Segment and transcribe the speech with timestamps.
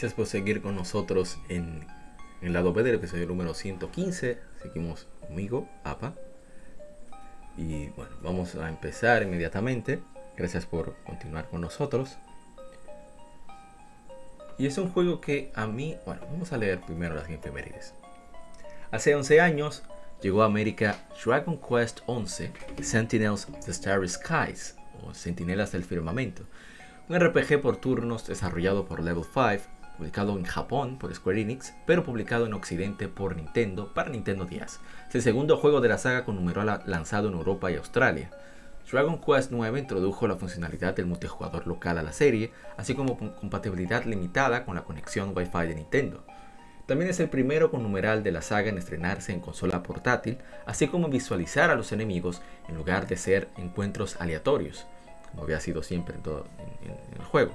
[0.00, 1.86] Gracias por seguir con nosotros en,
[2.40, 4.38] el lado B del episodio número 115.
[4.62, 6.14] Seguimos conmigo, APA.
[7.58, 10.00] Y bueno, vamos a empezar inmediatamente.
[10.38, 12.16] Gracias por continuar con nosotros.
[14.56, 17.92] Y es un juego que a mí, bueno, vamos a leer primero las efemérides.
[18.90, 19.82] Hace 11 años
[20.22, 26.44] llegó a América Dragon Quest 11 Sentinels of the Starry Skies, o Sentinelas del Firmamento,
[27.10, 32.04] un RPG por turnos desarrollado por Level 5 publicado en Japón por Square Enix, pero
[32.04, 34.80] publicado en Occidente por Nintendo para Nintendo 10.
[35.10, 38.30] Es el segundo juego de la saga con numeral lanzado en Europa y Australia.
[38.90, 44.04] Dragon Quest 9 introdujo la funcionalidad del multijugador local a la serie, así como compatibilidad
[44.06, 46.24] limitada con la conexión Wi-Fi de Nintendo.
[46.86, 50.88] También es el primero con numeral de la saga en estrenarse en consola portátil, así
[50.88, 54.86] como visualizar a los enemigos en lugar de ser encuentros aleatorios,
[55.30, 56.46] como había sido siempre en todo
[57.18, 57.54] el juego.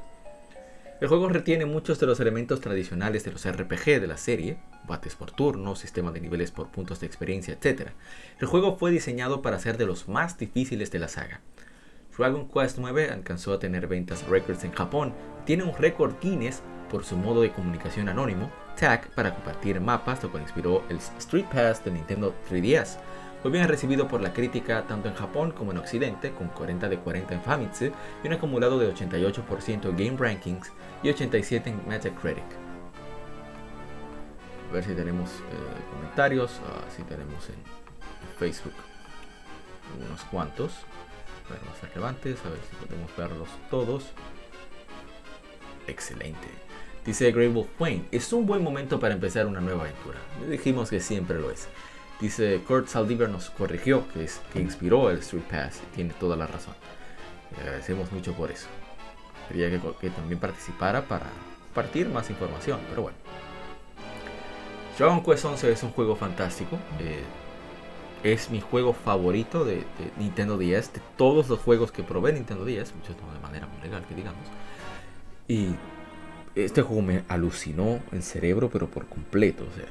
[1.02, 5.16] El juego retiene muchos de los elementos tradicionales de los RPG de la serie, bates
[5.16, 7.90] por turno, sistema de niveles por puntos de experiencia, etc.
[8.40, 11.42] El juego fue diseñado para ser de los más difíciles de la saga.
[12.18, 15.14] Dragon Quest IX alcanzó a tener ventas records en Japón
[15.46, 20.32] tiene un récord Guinness por su modo de comunicación anónimo, TAG, para compartir mapas, lo
[20.32, 23.00] cual inspiró el Street Pass de Nintendo 3DS,
[23.46, 26.98] fue bien recibido por la crítica tanto en Japón como en Occidente, con 40 de
[26.98, 27.92] 40 en Famitsu
[28.24, 30.72] y un acumulado de 88% en Game Rankings
[31.06, 32.44] y 87 en Metacritic.
[34.70, 37.56] A ver si tenemos eh, comentarios, ah, si tenemos en
[38.40, 38.74] Facebook
[40.04, 40.72] unos cuantos,
[41.48, 44.06] ver más relevantes, a ver si podemos verlos todos.
[45.86, 46.48] Excelente.
[47.06, 50.18] Dice Grey Wolf Wayne, es un buen momento para empezar una nueva aventura.
[50.50, 51.68] Dijimos que siempre lo es.
[52.20, 56.74] Dice Kurt Saldiver nos corrigió, que, que inspiró el Street Pass tiene toda la razón.
[57.52, 58.68] Le agradecemos mucho por eso.
[59.48, 61.28] Quería que, también participara para
[61.74, 63.18] partir más información, pero bueno.
[64.98, 66.78] Dragon Quest 11 es un juego fantástico.
[67.00, 67.24] Eh,
[68.24, 69.84] es mi juego favorito de,
[70.18, 74.04] Nintendo 10, de todos los juegos que probé Nintendo 10, muchos de manera muy legal
[74.08, 74.48] que digamos.
[75.48, 75.76] Y
[76.56, 79.64] este juego me alucinó el cerebro, pero por completo.
[79.64, 79.86] O sea,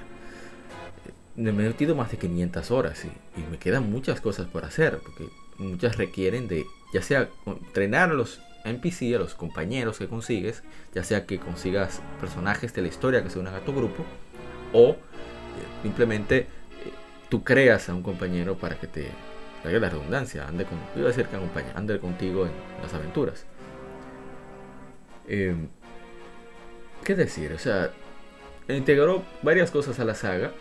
[1.36, 5.28] me he metido más de 500 horas y, me quedan muchas cosas por hacer, porque
[5.58, 10.62] muchas requieren de, ya sea entrenar los NPC, a los compañeros que consigues,
[10.94, 14.04] ya sea que consigas personajes de la historia que se unan a tu grupo,
[14.72, 14.96] o eh,
[15.82, 16.46] simplemente eh,
[17.28, 19.08] tú creas a un compañero para que te,
[19.64, 22.52] haga la redundancia, ande con, iba a decir que acompañe, ande contigo en
[22.82, 23.46] las aventuras.
[25.26, 25.68] Em,
[27.04, 27.52] ¿Qué decir?
[27.52, 27.90] O sea,
[28.68, 30.52] integró varias cosas a la saga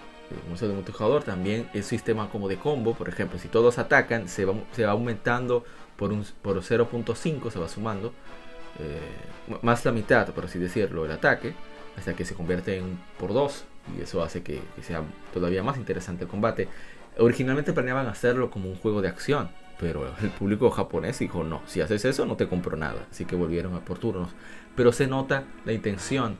[0.49, 4.45] Museo de multijugador también es sistema como de combo, por ejemplo, si todos atacan, se
[4.45, 5.63] va, se va aumentando
[5.97, 8.13] por, un, por 0.5, se va sumando,
[8.79, 11.53] eh, más la mitad, por así decirlo, el ataque,
[11.97, 13.65] hasta que se convierte en por 2,
[13.97, 15.03] y eso hace que, sea
[15.33, 16.67] todavía más interesante el combate.
[17.17, 19.49] Originalmente planeaban hacerlo como un juego de acción,
[19.79, 23.35] pero el público japonés dijo, no, si haces eso no te compro nada, así que
[23.35, 24.29] volvieron a por turnos.
[24.75, 26.37] Pero se nota la intención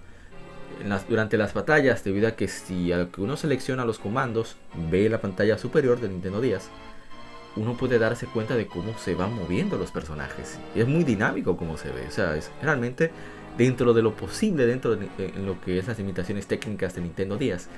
[1.08, 4.56] durante las batallas, debido a que si que uno selecciona los comandos,
[4.90, 6.70] ve la pantalla superior del Nintendo 10,
[7.56, 10.60] uno puede darse cuenta de cómo se van moviendo los personajes.
[10.76, 12.08] Y es muy dinámico como se ve.
[12.08, 13.12] O sea, es realmente
[13.58, 15.08] dentro de lo posible, dentro de
[15.38, 17.70] lo que es las limitaciones técnicas de Nintendo 10,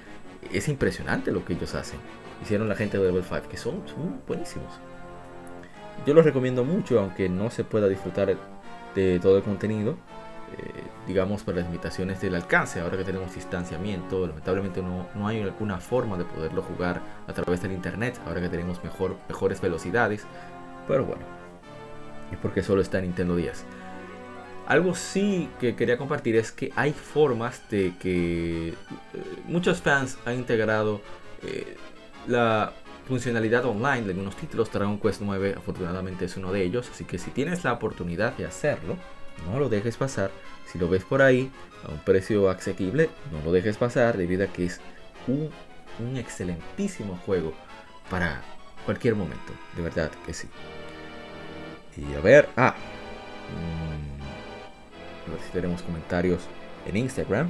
[0.53, 1.99] es impresionante lo que ellos hacen.
[2.41, 3.83] Hicieron la gente de Level 5, que son
[4.27, 4.79] buenísimos.
[6.05, 8.37] Yo los recomiendo mucho, aunque no se pueda disfrutar
[8.95, 9.97] de todo el contenido.
[11.07, 12.79] Digamos, por las limitaciones del alcance.
[12.79, 17.61] Ahora que tenemos distanciamiento, lamentablemente no, no, hay alguna forma de poderlo jugar a través
[17.61, 18.19] del internet.
[18.25, 20.25] Ahora que tenemos mejor, mejores velocidades.
[20.87, 21.23] Pero bueno,
[22.31, 23.65] y porque solo está en Nintendo 10.
[24.67, 28.75] Algo sí que quería compartir es que hay formas de que eh,
[29.45, 31.01] muchos fans han integrado
[31.43, 31.77] eh,
[32.27, 32.73] la
[33.07, 34.71] funcionalidad online de algunos títulos.
[34.71, 38.45] Dragon Quest 9 afortunadamente es uno de ellos, así que si tienes la oportunidad de
[38.45, 38.97] hacerlo,
[39.47, 40.31] no lo dejes pasar.
[40.65, 41.51] Si lo ves por ahí
[41.83, 44.81] a un precio asequible, no lo dejes pasar debido a que es
[45.27, 45.49] un,
[45.99, 47.53] un excelentísimo juego
[48.09, 48.41] para
[48.85, 50.47] cualquier momento, de verdad que sí.
[51.97, 52.75] Y a ver, ah,
[53.51, 56.41] mm, a ver si tenemos comentarios
[56.85, 57.49] en Instagram.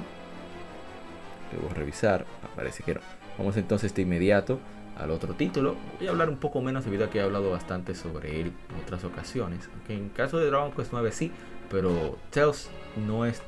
[1.51, 3.01] Debo revisar, ah, que no.
[3.37, 4.59] Vamos entonces de inmediato
[4.97, 5.75] al otro título.
[5.97, 8.83] Voy a hablar un poco menos debido a que he hablado bastante sobre él en
[8.83, 9.69] otras ocasiones.
[9.73, 11.31] Aunque en caso de Dragon Quest 9 sí,
[11.69, 13.41] pero Tales no es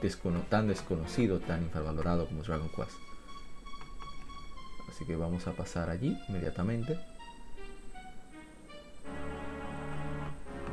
[0.50, 2.98] tan desconocido, tan infravalorado como Dragon Quest.
[4.90, 7.00] Así que vamos a pasar allí inmediatamente.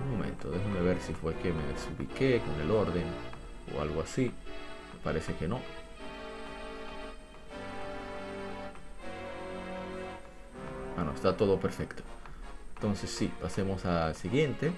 [0.03, 3.05] Un momento, déjenme ver si fue que me desubiqué con el orden
[3.77, 4.33] o algo así.
[5.03, 5.61] Parece que no.
[10.97, 12.03] Ah, no, está todo perfecto.
[12.77, 14.73] Entonces sí, pasemos al siguiente.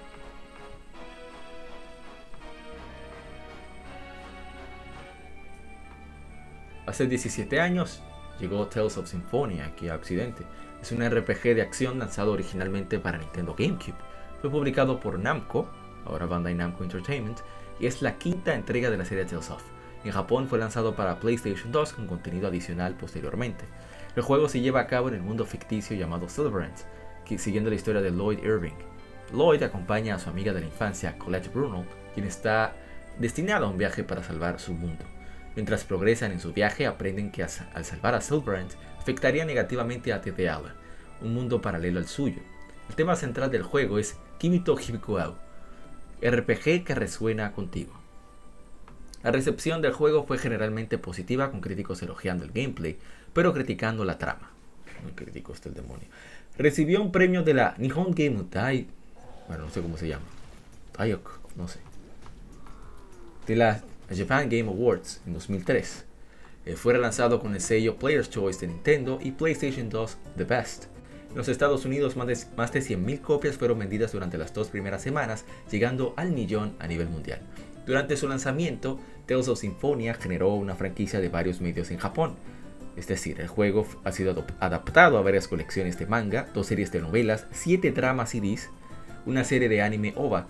[6.87, 8.01] Hace 17 años
[8.39, 10.45] llegó Tales of Symphonia aquí a Occidente.
[10.81, 13.97] Es un RPG de acción lanzado originalmente para Nintendo GameCube.
[14.41, 15.69] Fue publicado por Namco,
[16.05, 17.41] ahora Bandai Namco Entertainment,
[17.81, 19.65] y es la quinta entrega de la serie Tales of.
[20.05, 23.65] En Japón fue lanzado para PlayStation 2 con contenido adicional posteriormente.
[24.15, 26.87] El juego se lleva a cabo en el mundo ficticio llamado Silverhands,
[27.37, 28.77] siguiendo la historia de Lloyd Irving.
[29.33, 31.85] Lloyd acompaña a su amiga de la infancia, Colette Bruno,
[32.15, 32.75] quien está
[33.19, 35.05] destinada a un viaje para salvar su mundo.
[35.57, 40.75] Mientras progresan en su viaje, aprenden que al salvar a Silverhands afectaría negativamente a Teteala,
[41.23, 42.41] un mundo paralelo al suyo.
[42.91, 45.35] El tema central del juego es Kimito Hibikuau,
[46.21, 47.93] RPG que resuena contigo.
[49.23, 52.99] La recepción del juego fue generalmente positiva, con críticos elogiando el gameplay,
[53.33, 54.51] pero criticando la trama.
[55.03, 56.07] Muy crítico este el demonio.
[56.59, 58.87] Recibió un premio de la Nihon Game Utai,
[59.49, 60.27] bueno, no sé cómo se llama,
[60.93, 61.81] Tayok, no sé,
[63.47, 63.81] de la
[64.15, 66.05] Japan Game Awards en 2003.
[66.67, 70.85] Eh, fue relanzado con el sello Player's Choice de Nintendo y PlayStation 2 The Best.
[71.31, 74.69] En los Estados Unidos más de, más de 100.000 copias fueron vendidas durante las dos
[74.69, 77.41] primeras semanas, llegando al millón a nivel mundial.
[77.87, 82.35] Durante su lanzamiento, Tales of Symphonia generó una franquicia de varios medios en Japón.
[82.97, 87.01] Es decir, el juego ha sido adaptado a varias colecciones de manga, dos series de
[87.01, 88.71] novelas, siete dramas CDs,
[89.27, 90.47] una serie de anime OVA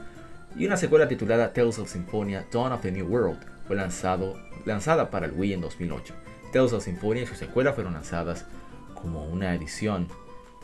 [0.56, 5.10] y una secuela titulada Tales of Symphonia Dawn of the New World fue lanzado, lanzada
[5.10, 6.14] para el Wii en 2008.
[6.52, 8.46] Tales of Symphonia y su secuela fueron lanzadas
[8.94, 10.08] como una edición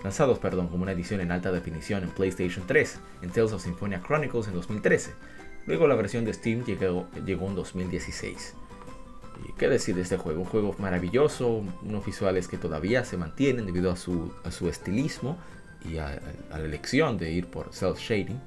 [0.02, 4.02] lanzados perdón, como una edición en alta definición en PlayStation 3, en Tales of Symphonia
[4.04, 5.12] Chronicles en 2013.
[5.66, 8.54] Luego la versión de Steam llegó, llegó en 2016.
[9.48, 10.40] ¿Y qué decir de este juego?
[10.40, 15.38] Un juego maravilloso, unos visuales que todavía se mantienen debido a su, a su estilismo
[15.88, 18.40] y a, la elección de ir por self shading.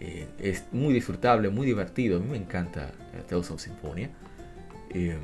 [0.00, 2.18] Eh, es muy disfrutable, muy divertido.
[2.18, 2.92] A mí me encanta
[3.28, 4.10] Tales of Symphonia.
[4.90, 5.18] Eh,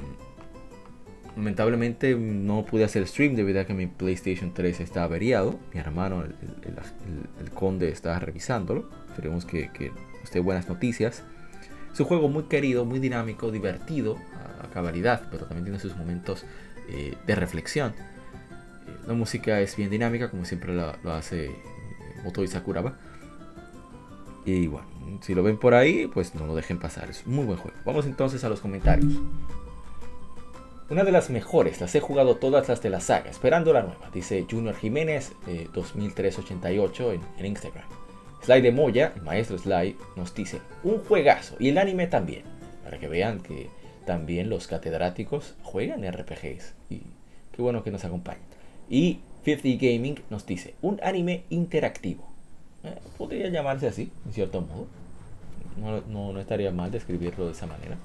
[1.36, 5.58] lamentablemente no pude hacer stream debido a que mi PlayStation 3 está averiado.
[5.72, 8.88] Mi hermano, el, conde, está revisándolo.
[9.08, 9.92] Esperemos que, que
[10.22, 11.24] esté buenas noticias.
[11.94, 14.18] Es un juego muy querido, muy dinámico, divertido,
[14.60, 16.44] a, cabalidad, pero también tiene sus momentos
[16.88, 17.94] eh, de reflexión.
[19.06, 21.52] La música es bien dinámica, como siempre lo, hace eh,
[22.24, 22.96] Motoi Sakuraba.
[24.44, 24.86] Y bueno,
[25.20, 27.10] si lo ven por ahí, pues no lo dejen pasar.
[27.10, 27.76] Es un muy buen juego.
[27.84, 29.12] Vamos entonces a los comentarios.
[30.90, 34.10] Una de las mejores, las he jugado todas las de la saga, esperando la nueva,
[34.12, 35.32] dice Junior Jiménez
[35.72, 37.84] 2388 en, en Instagram.
[38.42, 42.42] Sly de Moya, el maestro Sly, nos dice, un juegazo, y el anime también,
[42.82, 43.70] para que vean que
[44.04, 47.00] también los catedráticos juegan RPGs, y
[47.52, 48.44] qué bueno que nos acompañen.
[48.90, 52.33] Y 50 Gaming nos dice, un anime interactivo.
[52.84, 54.86] Eh, podría llamarse así, en cierto modo.
[55.76, 57.96] No, no, estaría mal describirlo de esa manera.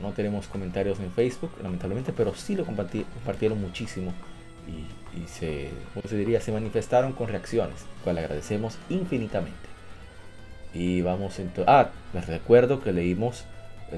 [0.00, 4.12] No tenemos comentarios en Facebook, lamentablemente, pero sí lo compartieron muchísimo
[4.68, 5.70] y se
[6.16, 6.40] diría?
[6.40, 9.68] Se manifestaron con reacciones, cual agradecemos infinitamente.
[10.72, 11.66] Y vamos entonces...
[11.66, 13.44] Ah, les recuerdo que leímos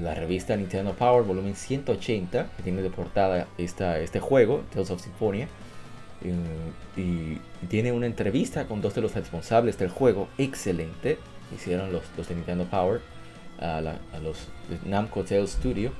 [0.01, 5.01] la revista Nintendo Power volumen 180, que tiene de portada esta, este juego, Tales of
[5.01, 5.47] Symphonia.
[6.23, 11.17] Y, tiene una entrevista con dos de los responsables del juego, excelente.
[11.55, 13.01] Hicieron los, los de Nintendo Power
[13.59, 14.47] a, a los
[14.85, 15.91] Namco Tales Studio.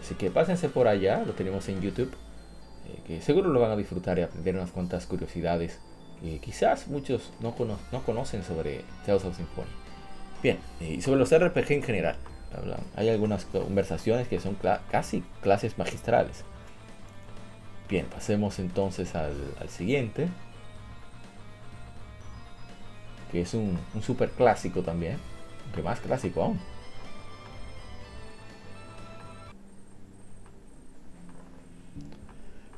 [0.00, 2.12] Así que pásense por allá, lo tenemos en YouTube.
[2.86, 5.78] Eh, que seguro lo van a disfrutar y aprender unas cuantas curiosidades
[6.20, 7.54] que quizás muchos no,
[7.92, 9.72] no conocen sobre Tales of Symphonia.
[10.42, 12.16] Bien, y sobre los RPG en general,
[12.96, 14.56] hay algunas conversaciones que son
[14.90, 16.44] casi clases magistrales.
[17.94, 19.36] Bien, pasemos entonces al,
[19.68, 20.26] siguiente.
[23.30, 25.18] que es un, un super clásico también,
[25.72, 26.58] que más clásico aún.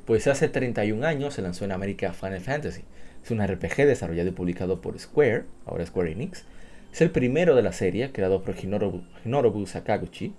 [0.04, 2.82] Pues hace 31 años se lanzó en América Final Fantasy.
[3.24, 6.44] Es un RPG desarrollado y publicado por Square, ahora Square Enix.
[6.92, 10.34] Es el primero de la serie, creado por Hinorobu, Sakaguchi,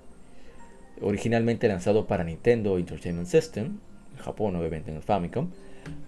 [1.01, 3.79] originalmente lanzado para Nintendo Entertainment System,
[4.17, 5.49] en Japón obviamente en el Famicom.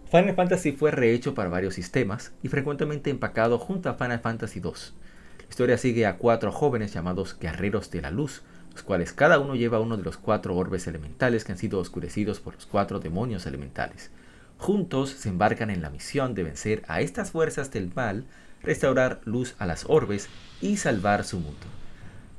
[0.09, 4.71] Final Fantasy fue rehecho para varios sistemas y frecuentemente empacado junto a Final Fantasy II.
[5.37, 9.55] La historia sigue a cuatro jóvenes llamados Guerreros de la Luz, los cuales cada uno
[9.55, 13.45] lleva uno de los cuatro orbes elementales que han sido oscurecidos por los cuatro demonios
[13.45, 14.11] elementales.
[14.57, 18.25] Juntos se embarcan en la misión de vencer a estas fuerzas del mal,
[18.61, 20.27] restaurar luz a las orbes
[20.61, 21.67] y salvar su mundo.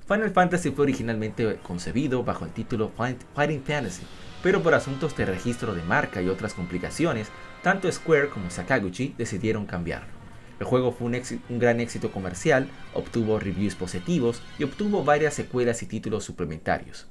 [0.06, 4.02] Final Fantasy fue originalmente concebido bajo el título Fighting Fantasy,
[4.42, 7.28] pero por asuntos de registro de marca y otras complicaciones,
[7.62, 10.20] tanto Square como Sakaguchi decidieron cambiarlo.
[10.60, 15.86] El juego fue un, gran éxito comercial, obtuvo reviews positivos y obtuvo varias secuelas y
[15.86, 17.06] títulos suplementarios.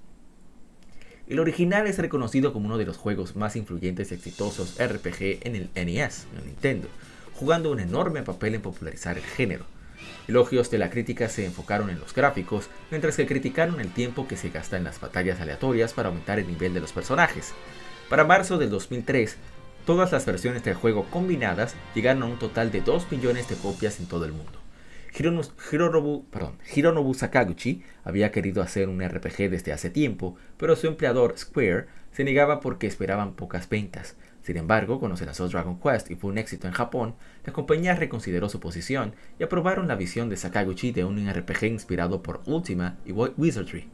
[1.28, 5.56] El original es reconocido como uno de los juegos más influyentes y exitosos RPG en
[5.56, 6.88] el NES, en Nintendo,
[7.34, 9.66] jugando un enorme papel en popularizar el género.
[10.30, 14.38] Elogios de la crítica se enfocaron en los gráficos, mientras que criticaron el tiempo que
[14.38, 17.54] se gasta en las batallas aleatorias para aumentar el nivel de los personajes.
[18.10, 19.38] Para marzo del 2003,
[19.90, 24.00] Todas las versiones del juego combinadas llegaron a un total de 2 millones de copias
[24.00, 24.60] en todo el mundo.
[25.18, 26.26] Hironobu,
[26.76, 32.24] Hironobu Sakaguchi había querido hacer un RPG desde hace tiempo, pero su empleador Square se
[32.24, 34.16] negaba porque esperaban pocas ventas.
[34.50, 37.14] Sin embargo, cuando se lanzó Dragon Quest y fue un éxito en Japón,
[37.46, 42.24] la compañía reconsideró su posición y aprobaron la visión de Sakaguchi de un RPG inspirado
[42.24, 43.88] por Ultima y Wizardry.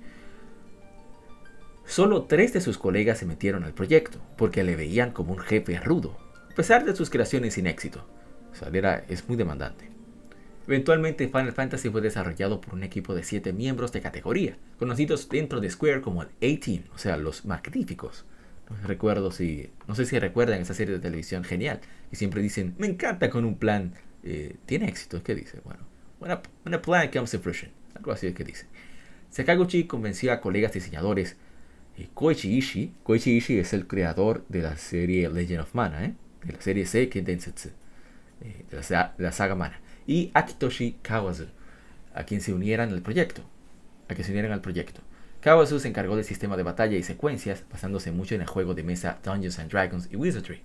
[1.86, 5.78] Solo tres de sus colegas se metieron al proyecto, porque le veían como un jefe
[5.78, 6.18] rudo,
[6.50, 8.08] a pesar de sus creaciones sin éxito.
[8.54, 8.76] O
[9.10, 9.90] es muy demandante.
[10.68, 15.60] Eventualmente Final Fantasy fue desarrollado por un equipo de siete miembros de categoría, conocidos dentro
[15.60, 18.24] de Square como el A-Team, o sea, los magníficos.
[18.84, 21.82] Recuerdo si, no sé si recuerdan esa serie de televisión genial,
[22.12, 23.94] y siempre dicen, me encanta con un plan,
[24.24, 25.60] eh, tiene éxito, ¿qué dice?
[25.64, 25.86] Bueno,
[26.20, 28.66] when a, plan comes to fruition, algo así es que dice.
[29.30, 31.36] Sakaguchi convenció a colegas diseñadores
[32.14, 32.94] Koichi Ishii.
[33.04, 36.14] Koichi Ishii es el creador de la serie Legend of Mana, ¿eh?
[36.44, 37.70] de la serie Seiken Densetsu,
[38.42, 39.80] eh, de, la, saga Mana.
[40.06, 41.48] Y Akitoshi Kawazu,
[42.14, 43.42] a quien se unieran al proyecto.
[44.08, 45.02] A que se unieran al proyecto.
[45.46, 48.82] Kawazu se encargó del sistema de batalla y secuencias, basándose mucho en el juego de
[48.82, 50.64] mesa Dungeons and Dragons y Wizardry.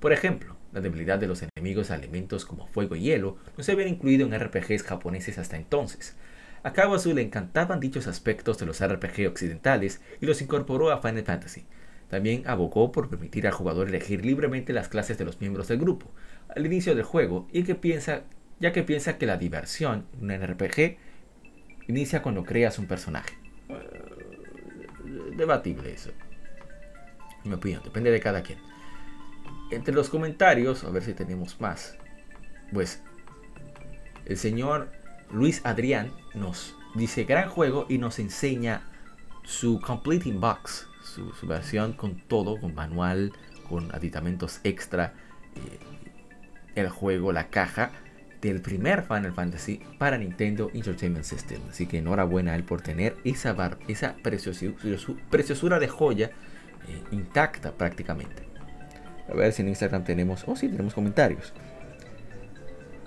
[0.00, 3.72] Por ejemplo, la debilidad de los enemigos a elementos como fuego y hielo no se
[3.72, 6.14] habían incluido en RPGs japoneses hasta entonces,
[6.62, 11.24] a Kawasu le encantaban dichos aspectos de los RPG occidentales y los incorporó a Final
[11.24, 11.64] Fantasy.
[12.10, 16.10] También abogó por permitir al jugador elegir libremente las clases de los miembros del grupo
[16.54, 18.24] al inicio del juego y que piensa,
[18.60, 20.98] ya que piensa que la diversión en un RPG
[21.86, 23.38] inicia cuando creas un personaje.
[25.36, 26.10] Debatible eso.
[27.44, 28.58] En mi depende de cada quien.
[29.70, 31.96] Entre los comentarios, a ver si tenemos más.
[32.72, 33.00] Pues
[34.26, 34.88] el señor
[35.30, 38.82] Luis Adrián nos dice gran juego y nos enseña
[39.44, 43.32] su Completing Box, su, versión con todo, con manual,
[43.68, 45.14] con aditamentos extra,
[45.56, 45.78] eh,
[46.74, 47.90] el juego, la caja
[48.40, 51.60] del primer Final Fantasy para Nintendo Entertainment System.
[51.70, 56.30] Así que enhorabuena a él por tener esa, bar, esa preciosura, de joya
[56.88, 58.42] eh, intacta prácticamente.
[59.28, 61.52] A ver si en Instagram tenemos, oh sí, tenemos comentarios.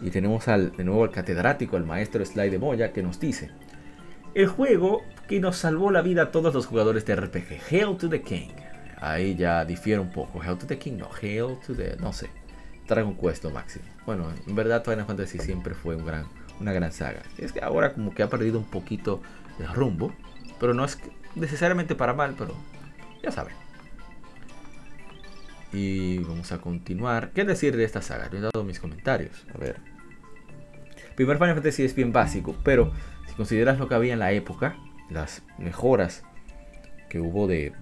[0.01, 3.51] Y tenemos al, de nuevo al catedrático, el maestro Sly de Moya, que nos dice:
[4.33, 8.09] El juego que nos salvó la vida a todos los jugadores de RPG, Hail to
[8.09, 8.49] the King.
[8.99, 10.41] Ahí ya difiere un poco.
[10.41, 11.95] Hail to the King, no, Hail to the.
[11.99, 12.29] no sé.
[12.93, 13.85] Dragon Quest lo máximo.
[14.05, 16.25] Bueno, en verdad Final Fantasy siempre fue un gran,
[16.59, 17.23] una gran saga.
[17.37, 19.21] Es que ahora como que ha perdido un poquito
[19.57, 20.13] de rumbo.
[20.59, 20.99] Pero no es
[21.35, 22.53] necesariamente para mal, pero
[23.23, 23.55] ya saben.
[25.73, 27.31] Y vamos a continuar.
[27.31, 28.29] ¿Qué decir de esta saga?
[28.29, 29.45] Yo he dado mis comentarios.
[29.55, 29.91] A ver
[31.15, 32.91] primer Final Fantasy es bien básico, pero
[33.27, 34.75] si consideras lo que había en la época,
[35.09, 36.23] las mejoras
[37.09, 37.73] que hubo de,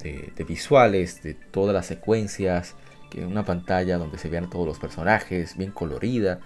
[0.48, 2.76] visuales, de todas las secuencias,
[3.10, 6.40] que una pantalla donde se vean todos los personajes, bien colorida,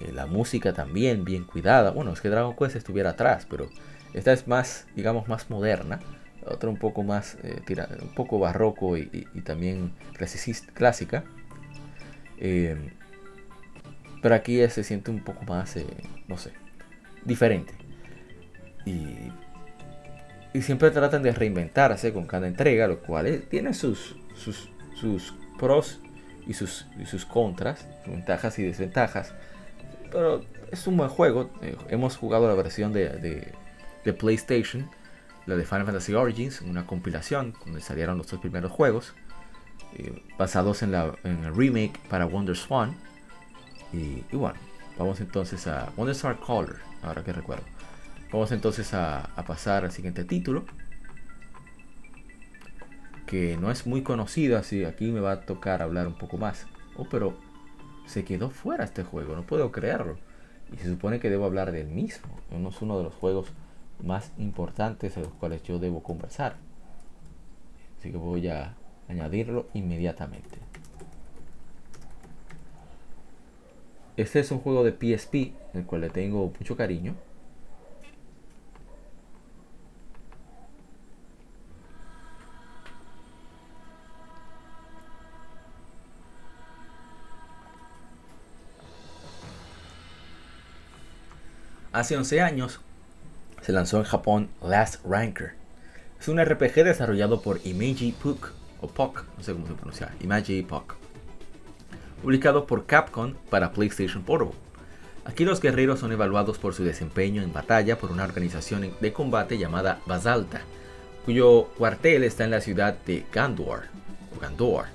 [0.00, 1.90] eh, la música también bien cuidada.
[1.90, 3.68] Bueno, es que Dragon Quest estuviera atrás, pero
[4.14, 6.00] esta es más, digamos, más moderna.
[6.46, 7.62] Otra un poco más, eh,
[8.00, 9.92] un poco barroco y, también
[10.74, 11.24] clásica.
[12.38, 12.76] Eh,
[14.22, 15.86] pero aquí se siente un poco más, eh,
[16.26, 16.52] no sé,
[17.24, 17.74] diferente.
[18.84, 19.30] Y,
[20.54, 26.00] y siempre tratan de reinventarse con cada entrega, lo cual tiene sus, sus, sus pros
[26.48, 29.34] y sus, sus contras, ventajas y desventajas.
[30.10, 31.50] pero es un buen juego.
[31.62, 33.10] Eh, hemos jugado la versión de,
[34.02, 34.88] de, PlayStation,
[35.44, 39.12] la de Final Fantasy Origins, una compilación donde salieron los dos primeros juegos,
[39.98, 42.96] eh, basados en, la, en el remake para Wonder Swan.
[43.92, 44.58] Y, bueno,
[44.96, 47.64] vamos entonces a Wonder Star Color, ahora que recuerdo.
[48.32, 50.64] Vamos entonces a, a pasar al siguiente título
[53.28, 56.66] que no es muy conocido, así aquí me va a tocar hablar un poco más.
[56.96, 57.36] Oh, pero
[58.06, 60.16] se quedó fuera este juego, no puedo creerlo.
[60.72, 62.28] Y se supone que debo hablar del mismo.
[62.50, 63.52] Es uno de los juegos
[64.02, 66.56] más importantes de los cuales yo debo conversar.
[67.98, 68.74] Así que voy a
[69.08, 70.58] añadirlo inmediatamente.
[74.16, 77.14] Este es un juego de PSP, el cual le tengo mucho cariño.
[91.90, 92.80] Hace 11 años
[93.62, 95.54] se lanzó en Japón Last Ranker.
[96.20, 98.50] Es un RPG desarrollado por Imagi Puk,
[98.82, 100.96] o POC, no sé cómo se pronuncia, Imagi POC.
[102.22, 104.54] Publicado por Capcom para PlayStation Portable.
[105.24, 109.56] Aquí los guerreros son evaluados por su desempeño en batalla por una organización de combate
[109.56, 110.60] llamada Basalta,
[111.24, 113.84] cuyo cuartel está en la ciudad de Gandor.
[114.36, 114.86] O Gandor.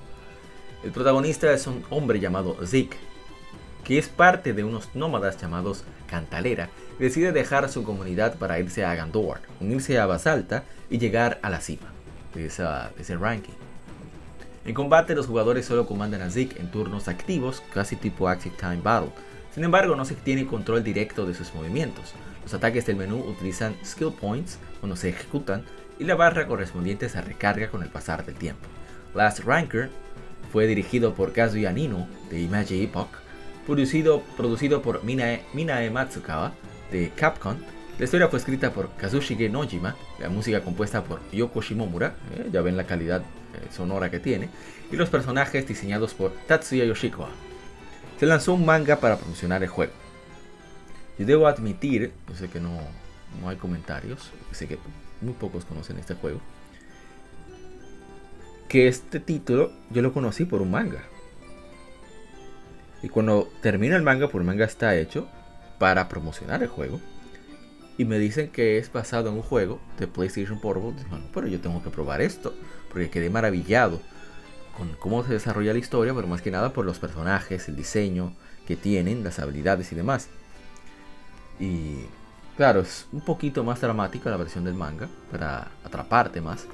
[0.83, 2.97] El protagonista es un hombre llamado Zeke,
[3.83, 6.69] que es parte de unos nómadas llamados Cantalera,
[6.99, 11.61] decide dejar su comunidad para irse a Gandor, unirse a Basalta y llegar a la
[11.61, 11.91] cima
[12.33, 13.53] de, ese ranking.
[14.65, 18.81] En combate los jugadores solo comandan a Zeke en turnos activos, casi tipo Active Time
[18.81, 19.11] Battle.
[19.53, 22.13] Sin embargo, no se tiene control directo de sus movimientos.
[22.43, 25.63] Los ataques del menú utilizan skill points cuando se ejecutan
[25.99, 28.67] y la barra correspondiente se recarga con el pasar del tiempo.
[29.13, 29.89] Last Ranker
[30.51, 33.09] fue dirigido por Kazuya Nino de Image Epoch
[33.65, 36.53] producido, producido por Minae, Minae Matsukawa
[36.93, 37.57] de Capcom.
[37.97, 42.61] La historia fue escrita por Kazushige Nojima, la música compuesta por Yoko Shimomura, eh, ya
[42.61, 44.49] ven la calidad eh, sonora que tiene,
[44.91, 47.29] y los personajes diseñados por Tatsuya Yoshikawa.
[48.19, 49.91] Se lanzó un manga para promocionar el juego.
[51.19, 52.79] Yo debo admitir, yo sé que no,
[53.41, 54.77] no hay comentarios, sé que
[55.21, 56.39] muy pocos conocen este juego,
[58.67, 61.03] que este título yo lo conocí por un manga.
[63.03, 65.27] Y cuando termina el manga, por el manga está hecho
[65.79, 66.99] para promocionar el juego.
[67.97, 71.03] Y me dicen que es basado en un juego de PlayStation Portable.
[71.09, 72.53] Bueno, pero yo tengo que probar esto.
[72.89, 74.01] Porque quedé maravillado
[74.77, 78.33] con cómo se desarrolla la historia, pero más que nada por los personajes, el diseño
[78.65, 80.29] que tienen, las habilidades y demás.
[81.59, 81.97] Y
[82.57, 86.65] claro, es un poquito más dramática la versión del manga para atraparte más.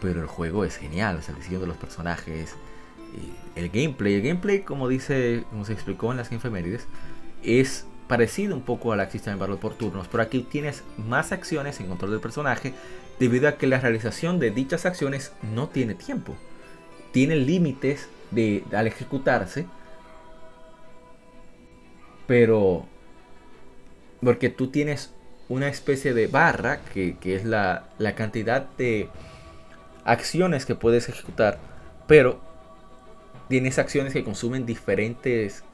[0.00, 2.54] Pero el juego es genial, o sea, el diseño de los personajes,
[3.56, 4.14] el gameplay.
[4.14, 6.86] El gameplay, como dice, como se explicó en las efemérides,
[7.42, 11.78] es parecido un poco a la System Battle por turnos, pero aquí tienes más acciones
[11.78, 12.72] en control del personaje
[13.20, 16.34] debido a que la realización de dichas acciones no tiene tiempo.
[17.12, 19.66] Tiene límites de, al ejecutarse,
[22.26, 22.86] pero
[24.22, 25.12] porque tú tienes
[25.48, 29.08] una especie de barra que, que es la, la cantidad de
[30.04, 31.58] acciones que puedes ejecutar,
[32.06, 32.40] pero
[33.48, 35.64] tienes acciones que consumen diferentes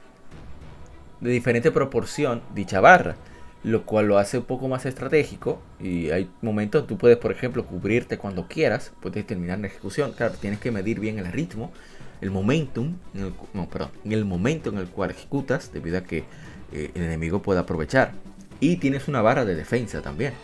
[1.25, 3.17] de diferente proporción dicha barra,
[3.63, 7.65] lo cual lo hace un poco más estratégico y hay momentos tú puedes, por ejemplo,
[7.65, 11.73] cubrirte cuando quieras, puedes terminar la ejecución, claro, tienes que medir bien el ritmo,
[12.21, 16.25] el momentum, en el, no, perdón, el momento en el cual ejecutas, debido a que
[16.73, 18.13] eh, el enemigo pueda aprovechar.
[18.61, 20.35] Y tienes una barra de defensa también.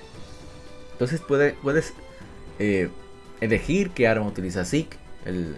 [0.93, 1.93] Entonces puedes
[2.59, 2.89] eh,
[3.43, 4.97] elegir qué arma utiliza Zeke,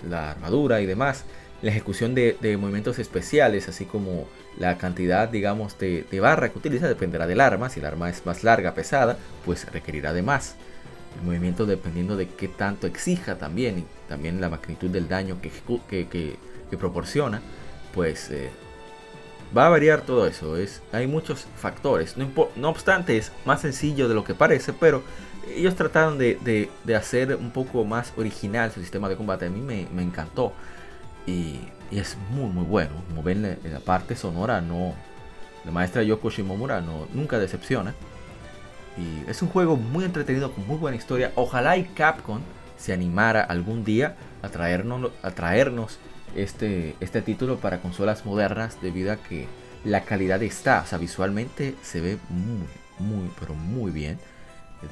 [0.08, 1.24] la armadura y demás
[1.62, 4.26] la ejecución de, movimientos especiales, así como
[4.58, 7.68] la cantidad, digamos, de, barra que utiliza dependerá del arma.
[7.68, 10.56] Si el arma es más larga, pesada, pues requerirá de más.
[11.18, 16.38] El movimiento dependiendo de qué tanto exija también y también la magnitud del daño que,
[16.78, 17.42] proporciona,
[17.94, 18.50] pues eh,
[19.56, 20.56] va a variar todo eso.
[20.56, 22.16] Es, hay muchos factores.
[22.16, 25.02] No, obstante, es más sencillo de lo que parece, pero
[25.54, 29.46] ellos trataron de, hacer un poco más original su sistema de combate.
[29.46, 30.52] A mí me, me encantó.
[31.26, 31.60] Y,
[31.98, 32.92] es muy muy bueno.
[33.08, 34.94] Como ven, la, parte sonora no.
[35.64, 37.94] La maestra Yoko Shimomura no, nunca decepciona.
[38.96, 41.32] Y es un juego muy entretenido con muy buena historia.
[41.36, 42.40] Ojalá y Capcom
[42.76, 45.98] se animara algún día a traernos, a traernos
[46.34, 49.46] este, este título para consolas modernas debido a que
[49.84, 52.66] la calidad está, o sea, visualmente se ve muy,
[52.98, 54.18] muy, pero muy bien.
[54.82, 54.88] El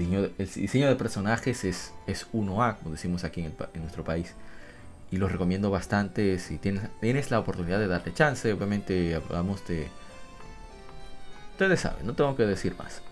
[0.54, 4.34] diseño, de personajes es, es 1A, como decimos aquí en nuestro país
[5.10, 8.52] y los recomiendo bastante si tienes, tienes la oportunidad de darte chance.
[8.52, 9.88] Obviamente hablamos de,
[11.52, 13.02] ustedes saben, no tengo que decir más.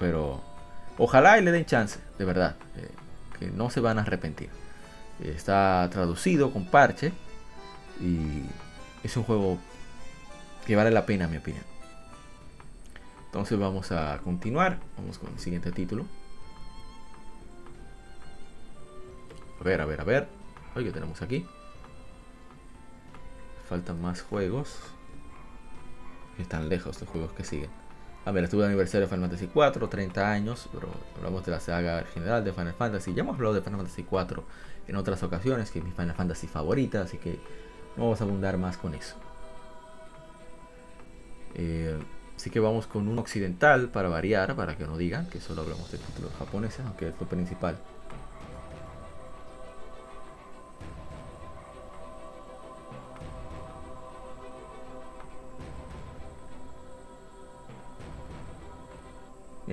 [0.00, 0.42] Pero
[0.98, 2.90] ojalá y le den chance, de verdad, eh,
[3.38, 4.50] que no se van a arrepentir.
[5.22, 7.12] Está traducido con parche
[8.00, 8.42] y
[9.02, 9.58] es un juego
[10.66, 11.64] que vale la pena, en mi opinión.
[13.26, 14.78] Entonces vamos a continuar.
[14.98, 16.06] Vamos con el siguiente título.
[19.60, 20.35] A ver, a ver, a ver.
[20.76, 21.46] Hoy que tenemos aquí.
[23.66, 24.78] Faltan más juegos.
[26.38, 27.70] Están lejos los juegos que siguen.
[28.26, 31.60] A ver, estuvo el aniversario de Final Fantasy 4, 30 años, pero hablamos de la
[31.60, 33.14] saga general de Final Fantasy.
[33.14, 34.44] Ya hemos hablado de Final Fantasy 4
[34.88, 37.38] en otras ocasiones, que es mi Final Fantasy favorita, así que
[37.96, 39.16] no vamos a abundar más con eso.
[41.54, 41.98] Eh,
[42.36, 45.90] así que vamos con un occidental para variar, para que no digan que solo hablamos
[45.90, 47.78] de títulos japoneses, aunque es lo principal.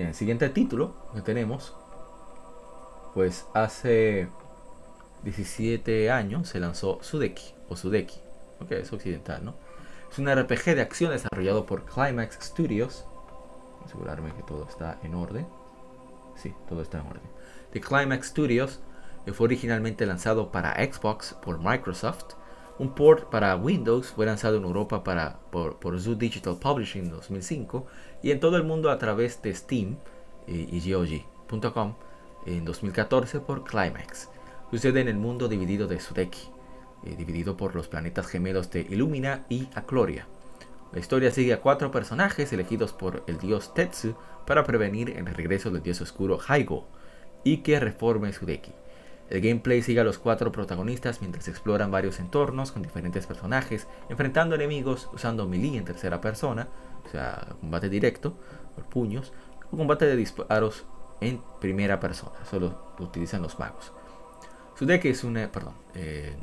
[0.08, 1.76] El siguiente título que tenemos,
[3.14, 4.28] pues hace
[5.24, 8.20] 17 años se lanzó Sudeki o Sudeki,
[8.60, 9.56] ok, es occidental, ¿no?
[10.12, 13.06] Es un RPG de acción desarrollado por Climax Studios.
[13.86, 15.48] Asegurarme que todo está en orden.
[16.36, 17.24] Sí, todo está en orden.
[17.72, 18.80] The Climax Studios
[19.34, 22.36] fue originalmente lanzado para Xbox por Microsoft.
[22.80, 27.12] Un port para Windows fue lanzado en Europa para, por, por Zoo Digital Publishing en
[27.12, 27.86] 2005
[28.24, 29.98] y en todo el mundo a través de Steam
[30.48, 30.94] y, y
[32.46, 34.30] en 2014 por Climax.
[34.72, 36.50] Sucede en el mundo dividido de Sudeki,
[37.06, 40.28] eh, dividido por los planetas gemelos de Illumina y Acloria.
[40.92, 45.70] La historia sigue a cuatro personajes elegidos por el dios Tetsu para prevenir el regreso
[45.70, 46.88] del dios oscuro Haigo
[47.44, 48.72] y que reforme Sudeki.
[49.30, 54.56] El gameplay sigue a los cuatro protagonistas mientras exploran varios entornos con diferentes personajes, enfrentando
[54.56, 56.68] enemigos usando melee en tercera persona,
[57.06, 58.38] o sea, combate directo,
[58.76, 59.34] por puños,
[59.72, 60.86] o combate de disparos
[61.22, 63.92] en primera persona, solo lo utilizan los magos.
[64.78, 66.36] Sudeki es una, perdón, eh,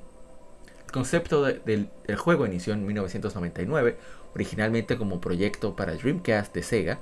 [0.84, 3.98] el concepto del juego inició en 1999,
[4.34, 7.00] originalmente como proyecto para Dreamcast de Sega.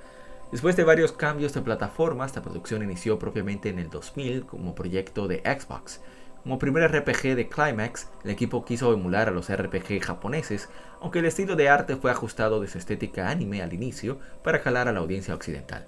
[0.51, 5.29] Después de varios cambios de plataforma, esta producción inició propiamente en el 2000 como proyecto
[5.29, 6.01] de Xbox.
[6.43, 10.71] Como primer RPG de Climax, el equipo quiso emular a los RPG japoneses,
[11.03, 14.89] aunque el estilo de arte fue ajustado de su estética anime al inicio para jalar
[14.89, 15.87] a la audiencia occidental.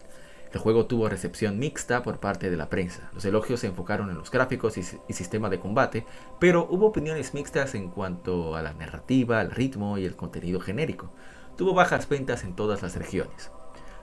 [0.53, 3.09] El juego tuvo recepción mixta por parte de la prensa.
[3.15, 4.83] Los elogios se enfocaron en los gráficos y,
[5.15, 6.05] sistema de combate,
[6.39, 11.15] pero hubo opiniones mixtas en cuanto a la narrativa, el ritmo y el contenido genérico.
[11.57, 13.51] Tuvo bajas ventas en todas las regiones.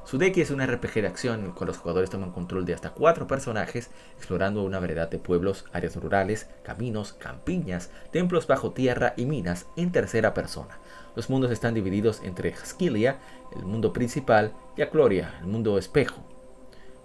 [0.08, 2.92] Sudeki es un RPG de acción en el cual los jugadores toman control de hasta
[2.92, 9.26] cuatro personajes, explorando una variedad de pueblos, áreas rurales, caminos, campiñas, templos bajo tierra y
[9.26, 10.80] minas en tercera persona.
[11.18, 13.18] Los mundos están divididos entre Haskilia,
[13.54, 16.24] el mundo principal, y Acloria, el mundo espejo,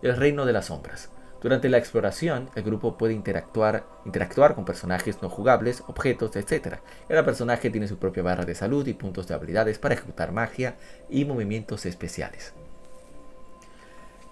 [0.00, 1.10] el reino de las sombras.
[1.40, 6.76] Durante la exploración, el grupo puede interactuar, interactuar con personajes no jugables, objetos, etc.
[7.08, 10.76] Cada personaje tiene su propia barra de salud y puntos de habilidades para ejecutar magia
[11.10, 12.54] y movimientos especiales.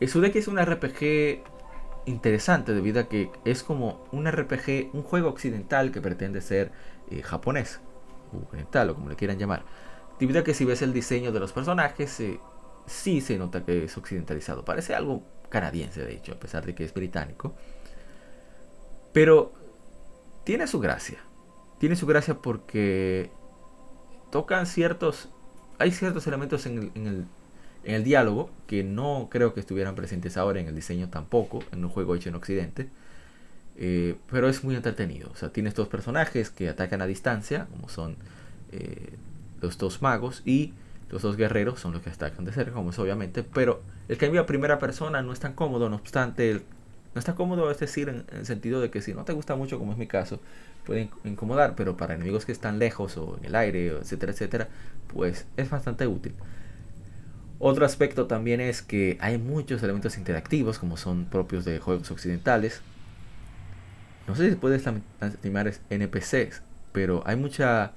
[0.01, 1.43] Deck es un RPG
[2.07, 6.73] interesante debido a que es como un RPG, un juego occidental que pretende ser
[7.11, 7.81] eh, japonés,
[8.51, 9.65] oriental o como le quieran llamar.
[10.19, 12.41] Debido a que si ves el diseño de los personajes, eh,
[12.87, 14.65] sí se nota que es occidentalizado.
[14.65, 17.55] Parece algo canadiense, de hecho, a pesar de que es británico.
[19.13, 19.53] Pero
[20.45, 21.19] tiene su gracia.
[21.79, 23.31] Tiene su gracia porque
[24.31, 25.31] tocan ciertos.
[25.79, 27.27] Hay ciertos elementos en el, en el,
[27.85, 32.15] diálogo que no creo que estuvieran presentes ahora en el diseño tampoco, en un juego
[32.15, 32.89] hecho en Occidente.
[33.77, 35.31] Eh, pero es muy entretenido.
[35.33, 38.17] O sea, tiene estos personajes que atacan a distancia, como son
[38.73, 39.15] eh,
[39.63, 40.75] los dos magos, y
[41.11, 44.41] los dos guerreros son los que atacan de cerca, como es obviamente, pero el cambio
[44.41, 46.63] a primera persona no es tan cómodo, no obstante,
[47.15, 49.79] no está cómodo, es decir, en, el sentido de que si no te gusta mucho,
[49.79, 50.41] como es mi caso,
[50.85, 54.69] puede incomodar, pero para enemigos que están lejos o en el aire, etcétera, etcétera,
[55.09, 56.35] pues es bastante útil.
[57.61, 62.81] Otro aspecto también es que hay muchos elementos interactivos, como son propios de juegos occidentales.
[64.27, 67.93] No sé si puedes llamar NPCs, pero hay mucha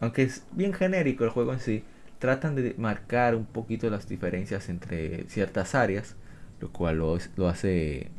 [0.00, 1.84] aunque es bien genérico el juego en sí,
[2.18, 6.16] tratan de marcar un poquito las diferencias entre ciertas áreas,
[6.60, 8.10] lo cual lo, hace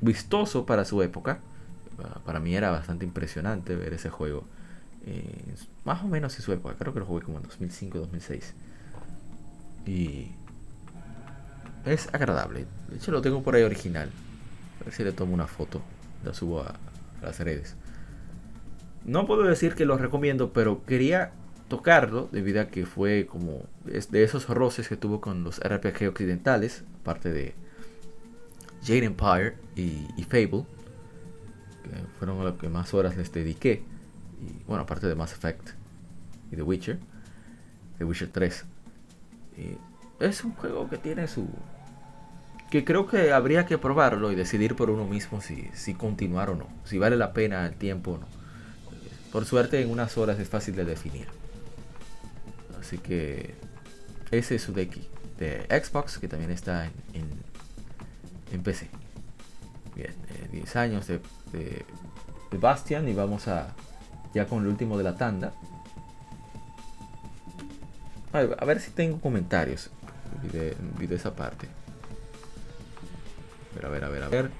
[0.00, 1.40] vistoso para su época.
[2.24, 4.44] Para mí era bastante impresionante ver ese juego.
[5.06, 8.52] Eh, más o menos en su época, creo que lo jugué como en 2005-2006.
[9.88, 10.26] Y
[11.86, 12.66] es agradable.
[12.90, 14.10] De hecho lo tengo por ahí original.
[14.80, 15.80] A ver si le tomo una foto.
[16.24, 16.74] La subo a
[17.22, 17.74] las redes.
[19.06, 21.32] No puedo decir que lo recomiendo, pero quería
[21.68, 26.84] tocarlo debido a que fue como de esos roces que tuvo con los RPG occidentales,
[27.00, 27.54] aparte de
[28.82, 30.64] Jade Empire y, Fable,
[31.84, 33.82] que fueron a que más horas les dediqué,
[34.40, 35.70] y bueno, aparte de Mass Effect
[36.50, 36.98] y The Witcher,
[37.98, 38.64] The Witcher 3.
[40.20, 41.48] Es un juego que tiene su...
[42.70, 46.56] que creo que habría que probarlo y decidir por uno mismo si, si continuar o
[46.56, 48.26] no, si vale la pena el tiempo o no.
[49.32, 51.28] Por suerte en unas horas es fácil de definir.
[52.80, 53.54] Así que
[54.30, 54.96] ese es su deck
[55.38, 57.24] de Xbox que también está en,
[58.52, 58.88] en, PC.
[59.94, 60.14] Bien,
[60.52, 61.20] 10 eh, años de,
[61.52, 61.84] de,
[62.58, 63.74] Bastian y vamos a
[64.34, 65.52] ya con el último de la tanda.
[68.32, 69.90] A ver, si tengo comentarios.
[70.42, 70.74] Olvidé,
[71.14, 71.68] esa parte.
[73.74, 74.50] Pero a ver, a ver, a ver.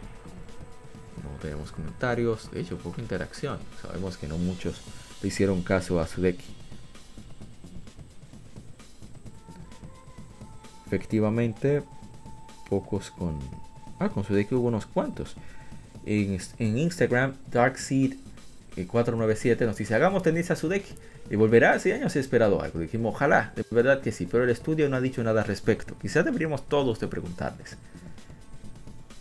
[1.23, 2.51] No tenemos comentarios.
[2.51, 3.59] De hecho, poca interacción.
[3.83, 4.81] Sabemos que no muchos
[5.23, 6.39] le hicieron caso a su deck.
[10.87, 11.83] Efectivamente,
[12.71, 13.39] pocos con...
[13.99, 15.37] Ah, con su deck hubo unos cuantos.
[16.07, 16.39] En,
[16.79, 20.87] Instagram, Darkseed497 nos dice, hagamos tendencia a su deck
[21.31, 22.79] y volverá hace años he esperado algo.
[22.79, 25.97] Dijimos, ojalá, de verdad que sí, pero el estudio no ha dicho nada al respecto.
[26.01, 27.77] Quizás deberíamos todos de preguntarles.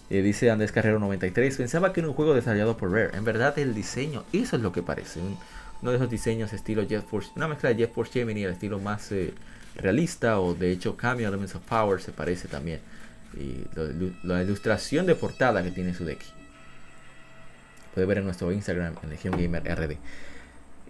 [0.10, 3.18] Eh, dice Andrés Carrero 93, pensaba que era un juego desarrollado por Rare.
[3.18, 5.20] En verdad el diseño, eso es lo que parece.
[5.82, 8.80] uno de esos diseños estilo Jet Force, una mezcla de Jet Force Gemini, el estilo
[8.80, 9.34] más eh,
[9.76, 12.80] realista o de hecho Cameo Elements of Power se parece también.
[13.34, 13.66] Y
[14.24, 16.22] la ilustración de portada que tiene su deck.
[17.94, 19.98] Puede ver en nuestro Instagram en Legion Gamer RD.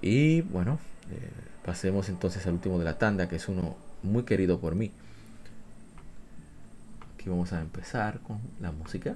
[0.02, 0.80] Y bueno,
[1.12, 1.30] eh,
[1.66, 4.92] pasemos entonces al último de la tanda, que es uno muy querido por mí.
[7.16, 9.16] Aquí vamos a empezar con la música.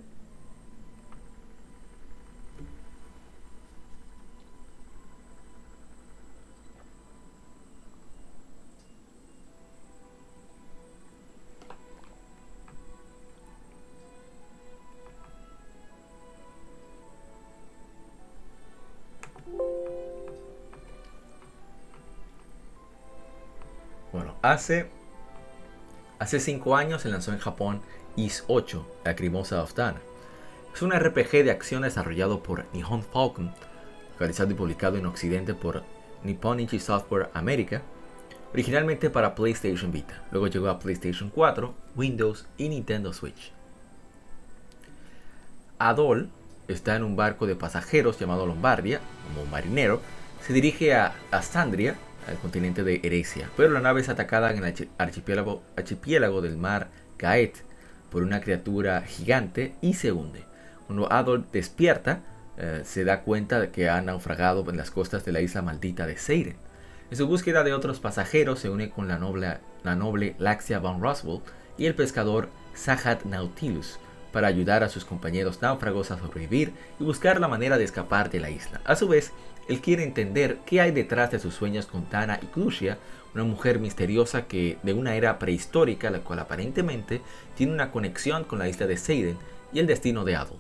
[24.42, 24.88] Hace,
[26.18, 27.82] hace cinco años se lanzó en Japón
[28.16, 30.00] Is 8, Lacrimosa of Dana.
[30.74, 33.54] Es un RPG de acción desarrollado por Nihon Falcon,
[34.18, 35.84] realizado y publicado en Occidente por
[36.24, 37.84] Nipponichi Software America,
[38.52, 40.24] originalmente para PlayStation Vita.
[40.32, 43.52] Luego llegó a PlayStation 4, Windows y Nintendo Switch.
[45.78, 46.30] Adol
[46.68, 50.02] está en un barco de pasajeros llamado Lombardia, como marinero,
[50.46, 51.96] se dirige a Astandria,
[52.32, 56.90] al continente de Eresia, pero la nave es atacada en el archipiélago, del mar
[57.20, 57.64] Gaet
[58.10, 60.44] por una criatura gigante y se hunde.
[60.88, 62.22] Cuando Adolf despierta,
[62.58, 66.06] eh, se da cuenta de que ha naufragado en las costas de la isla maldita
[66.06, 66.58] de Seiren.
[67.10, 71.02] En su búsqueda de otros pasajeros se une con la noble, la noble Laxia von
[71.02, 71.42] Roswell
[71.78, 74.00] y el pescador Sahat Nautilus
[74.32, 78.40] para ayudar a sus compañeros náufragos a sobrevivir y buscar la manera de escapar de
[78.40, 78.82] la isla.
[78.86, 79.32] A su vez,
[79.68, 82.98] él quiere entender qué hay detrás de sus sueños con Tana y Klusia,
[83.34, 87.22] una mujer misteriosa que de una era prehistórica, la cual aparentemente
[87.56, 89.38] tiene una conexión con la isla de Seiden
[89.72, 90.58] y el destino de Adol.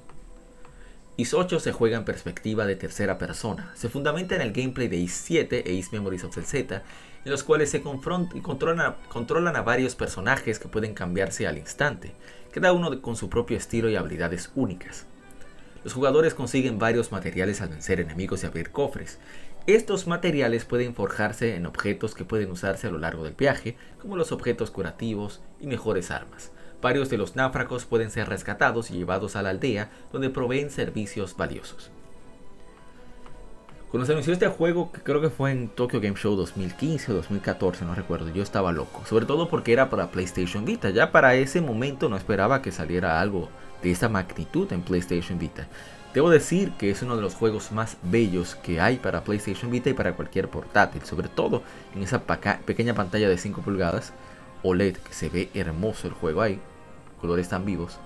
[1.17, 3.71] Is 8 se juega en perspectiva de tercera persona.
[3.75, 6.83] Se fundamenta en el gameplay de Is 7 e Is Memories of the Z,
[7.25, 12.13] en los cuales se controlan, controlan a varios personajes que pueden cambiarse al instante,
[12.51, 15.05] cada uno con su propio estilo y habilidades únicas.
[15.83, 19.17] Los jugadores consiguen varios materiales al vencer enemigos y abrir cofres.
[19.65, 24.15] Estos materiales pueden forjarse en objetos que pueden usarse a lo largo del viaje, como
[24.15, 26.51] los objetos curativos y mejores armas.
[26.81, 31.35] Varios de los náufragos pueden ser rescatados y llevados a la aldea, donde proveen servicios
[31.37, 31.91] valiosos.
[33.91, 37.15] Cuando se anunció este juego, que creo que fue en Tokyo Game Show 2015 o
[37.15, 39.03] 2014, no recuerdo, yo estaba loco.
[39.05, 40.91] Sobre todo porque era para PlayStation Vita.
[40.91, 43.49] Ya para ese momento no esperaba que saliera algo
[43.81, 45.67] de esta magnitud en PlayStation Vita.
[46.13, 49.89] Debo decir que es uno de los juegos más bellos que hay para PlayStation Vita
[49.89, 51.63] y para cualquier portátil, sobre todo
[51.95, 52.23] en esa
[52.65, 54.11] pequeña pantalla de 5 pulgadas
[54.63, 56.59] OLED que se ve hermoso el juego ahí,
[57.19, 57.97] colores tan vivos.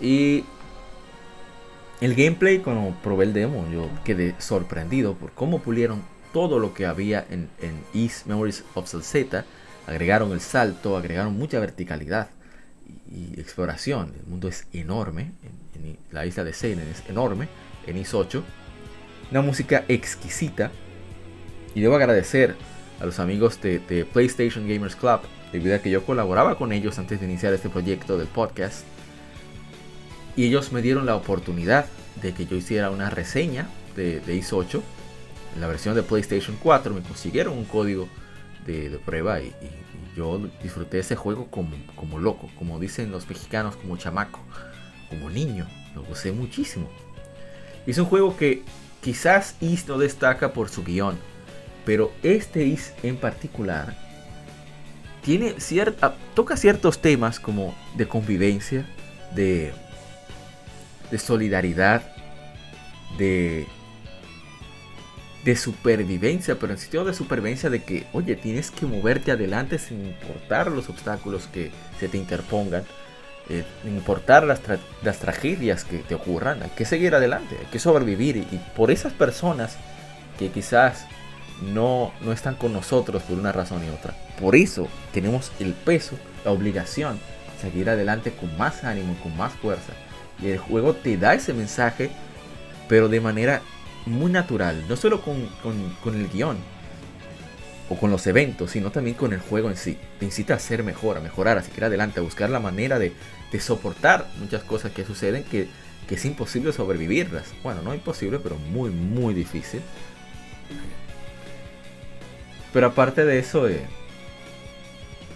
[0.00, 0.44] Y
[2.00, 6.86] el gameplay, cuando probé el demo, yo quedé sorprendido por cómo pulieron todo lo que
[6.86, 7.48] había en,
[7.92, 9.44] East Memories of Z.
[9.86, 12.28] Agregaron el salto, agregaron mucha verticalidad
[13.10, 14.12] y exploración.
[14.18, 15.32] El mundo es enorme.
[15.74, 17.48] En, la isla de Seinen es enorme.
[17.86, 18.42] En Is 8.
[19.30, 20.70] Una música exquisita.
[21.74, 22.56] Y debo agradecer
[23.00, 25.20] a los amigos de, PlayStation Gamers Club.
[25.52, 28.84] Debido a que yo colaboraba con ellos antes de iniciar este proyecto del podcast.
[30.36, 31.86] Y ellos me dieron la oportunidad
[32.22, 34.82] de que yo hiciera una reseña de, de Is 8.
[35.54, 38.08] en la versión de PlayStation 4 me consiguieron un código
[38.66, 39.52] de, prueba y,
[40.16, 44.40] yo disfruté ese juego como, como loco, como dicen los mexicanos, como chamaco,
[45.08, 46.88] como niño, lo gocé muchísimo.
[47.86, 48.62] Es un juego que
[49.00, 51.18] quizás Is no destaca por su guion,
[51.84, 53.96] pero este Is en particular
[55.22, 58.86] tiene cierta, toca ciertos temas como de convivencia,
[59.34, 59.72] de,
[61.10, 62.02] de solidaridad,
[63.18, 63.66] de
[65.44, 70.06] de supervivencia, pero en sentido de supervivencia de que, oye, tienes que moverte adelante sin
[70.06, 72.84] importar los obstáculos que se te interpongan,
[73.48, 74.60] eh, sin importar las,
[75.02, 79.12] las, tragedias que te ocurran, hay que seguir adelante, hay que sobrevivir y, por esas
[79.12, 79.76] personas
[80.38, 81.06] que quizás
[81.72, 86.16] no, no están con nosotros por una razón y otra, por eso tenemos el peso,
[86.44, 87.18] la obligación
[87.54, 89.92] de seguir adelante con más ánimo, con más fuerza.
[90.42, 92.10] Y el juego te da ese mensaje,
[92.88, 93.60] pero de manera
[94.06, 95.36] muy natural, no solo con,
[96.14, 96.58] el guion
[97.88, 99.98] o con los eventos, sino también con el juego en sí.
[100.18, 103.12] Te incita a ser mejor, a mejorar, a seguir adelante, a buscar la manera de,
[103.58, 105.68] soportar muchas cosas que suceden que,
[106.08, 107.44] es imposible sobrevivirlas.
[107.62, 109.80] Bueno, no imposible, pero muy, muy difícil.
[112.72, 113.86] Pero aparte de eso, eh,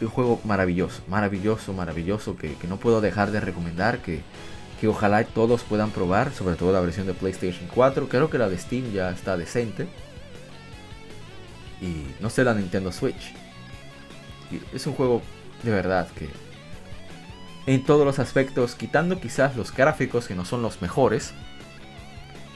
[0.01, 4.23] un juego maravilloso, maravilloso, maravilloso, que, que no puedo dejar de recomendar, que,
[4.81, 8.09] que ojalá todos puedan probar, sobre todo la versión de PlayStation 4.
[8.09, 9.87] Creo que la de Steam ya está decente.
[11.81, 13.35] Y no sé la Nintendo Switch.
[14.73, 15.23] es un juego
[15.63, 16.29] de verdad que
[17.67, 21.33] en todos los aspectos, quitando quizás los gráficos que no son los mejores,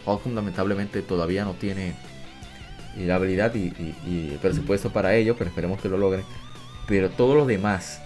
[0.04, 1.94] Falcom lamentablemente todavía no tiene
[2.96, 3.72] la habilidad y,
[4.06, 6.24] y, el presupuesto para ello, pero esperemos que lo logren.
[6.86, 8.02] Pero todo lo demás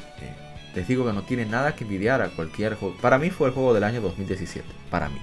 [0.74, 2.96] les digo que no tiene nada que envidiar a cualquier juego.
[3.00, 4.66] Para mí fue el juego del año 2017.
[4.90, 5.18] Para mí.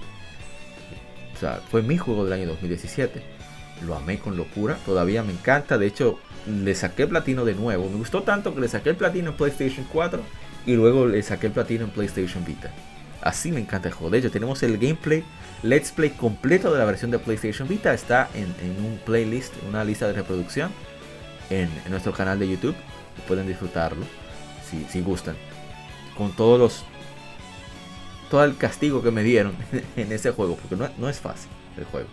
[1.34, 3.22] O sea, fue mi juego del año 2017.
[3.86, 4.76] Lo amé con locura.
[4.86, 5.76] Todavía me encanta.
[5.76, 7.88] De hecho, le saqué platino de nuevo.
[7.88, 10.20] Me gustó tanto que le saqué el platino en PlayStation 4.
[10.66, 12.70] Y luego le saqué el platino en PlayStation Vita.
[13.20, 14.10] Así me encanta el juego.
[14.10, 15.24] De hecho, tenemos el gameplay,
[15.62, 17.92] let's play completo de la versión de PlayStation Vita.
[17.92, 18.46] Está en,
[18.84, 20.70] un playlist, una lista de reproducción
[21.48, 22.76] en nuestro canal de YouTube.
[23.26, 24.19] Pueden disfrutarlo
[24.88, 25.36] si, gustan.
[26.16, 26.84] Con todos los.
[28.30, 29.54] Todo el castigo que me dieron
[29.96, 30.56] en ese juego.
[30.56, 32.08] Porque no, es fácil el juego.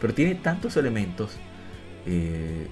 [0.00, 1.32] Pero tiene tantos elementos.
[2.06, 2.66] Eh,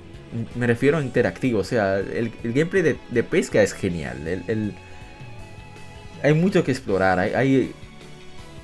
[0.55, 1.61] me refiero a interactivo.
[1.61, 4.19] O sea, el, gameplay de, pesca es genial.
[6.23, 7.19] hay mucho que explorar.
[7.19, 7.73] Hay,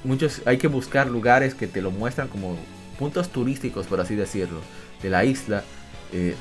[0.04, 2.56] muchos, hay que buscar lugares que te lo muestran como
[2.98, 4.60] puntos turísticos, por así decirlo,
[5.02, 5.62] de la isla.
[6.12, 6.34] Eh,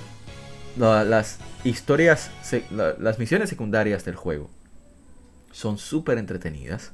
[0.77, 2.31] las historias,
[2.77, 4.49] las misiones secundarias del juego
[5.51, 6.93] son súper entretenidas.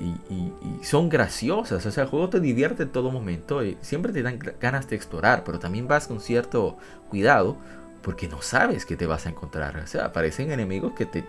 [0.00, 1.84] Y, son graciosas.
[1.86, 3.64] O sea, el juego te divierte en todo momento.
[3.64, 5.42] Y siempre te dan ganas de explorar.
[5.44, 6.76] Pero también vas con cierto
[7.08, 7.56] cuidado.
[8.02, 9.76] Porque no sabes qué te vas a encontrar.
[9.76, 11.24] O sea, aparecen enemigos que te,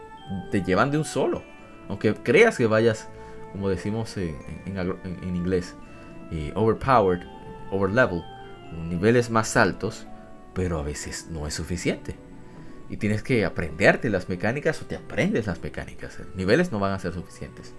[0.64, 1.44] llevan de un solo.
[1.88, 3.08] Aunque creas que vayas,
[3.52, 4.36] como decimos en,
[5.24, 5.76] inglés,
[6.32, 7.22] eh, overpowered,
[7.72, 8.24] overlevel,
[8.90, 10.08] niveles más altos
[10.56, 12.16] pero a veces no es suficiente.
[12.90, 16.18] Y tienes que aprenderte las mecánicas o te aprendes las mecánicas.
[16.36, 17.74] Niveles no van a ser suficientes.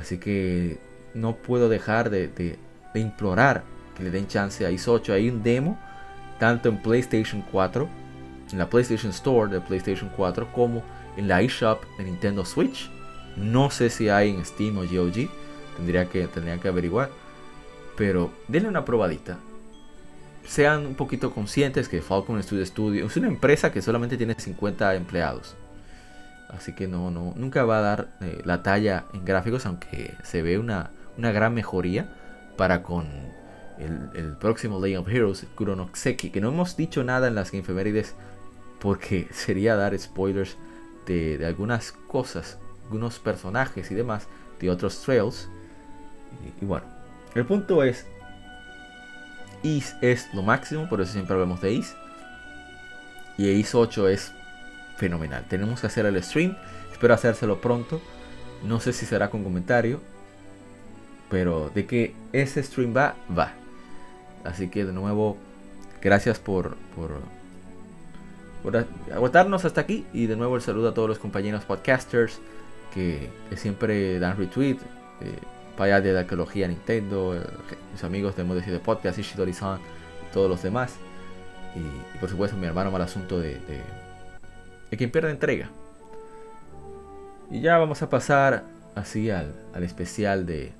[0.00, 0.78] Así que
[1.14, 2.58] no puedo dejar de,
[2.94, 3.62] implorar
[3.96, 5.12] que le den chance a IS 8.
[5.12, 5.78] Hay un demo
[6.38, 7.88] tanto en PlayStation 4,
[8.52, 10.82] en la PlayStation Store de PlayStation 4, como
[11.16, 12.90] en la eShop de Nintendo Switch.
[13.36, 15.28] No sé si hay en Steam o GOG.
[15.76, 17.10] Tendría que, tendría que averiguar.
[17.96, 19.38] Pero denle una probadita
[20.44, 24.94] sean un poquito conscientes que Falcon Studio Studio es una empresa que solamente tiene 50
[24.94, 25.56] empleados.
[26.48, 30.42] Así que no, no, nunca va a dar eh, la talla en gráficos, aunque se
[30.42, 32.08] ve una, una gran mejoría
[32.56, 33.06] para con
[33.78, 38.14] el, próximo Legend of Heroes, Kuronokseki, que no hemos dicho nada en las Gamefemérides
[38.80, 40.56] porque sería dar spoilers
[41.06, 44.28] de, de, algunas cosas, algunos personajes y demás
[44.60, 45.48] de otros trails.
[46.60, 46.86] y bueno,
[47.34, 48.06] el punto es
[49.62, 51.96] Is es lo máximo, por eso siempre hablamos de Is.
[53.38, 54.32] Y Is 8 es
[54.96, 55.44] fenomenal.
[55.48, 56.56] Tenemos que hacer el stream.
[56.90, 58.00] Espero hacérselo pronto.
[58.64, 60.00] No sé si será con comentario.
[61.30, 63.52] Pero de que ese stream va, va.
[64.44, 65.38] Así que de nuevo,
[66.00, 66.76] gracias por,
[69.12, 70.06] aguantarnos hasta aquí.
[70.12, 72.40] Y de nuevo el saludo a todos los compañeros podcasters
[72.92, 74.76] que, siempre dan retweet.
[75.20, 75.38] Eh,
[75.82, 77.34] para allá de la arqueología Nintendo,
[77.90, 80.94] mis amigos de Modesty de Podcast, Ishidori-san y todos los demás.
[81.74, 83.58] Y, por supuesto mi hermano mal asunto de,
[84.90, 85.70] de, quien pierde entrega.
[87.50, 88.62] Y ya vamos a pasar
[88.94, 90.70] así al, al especial de,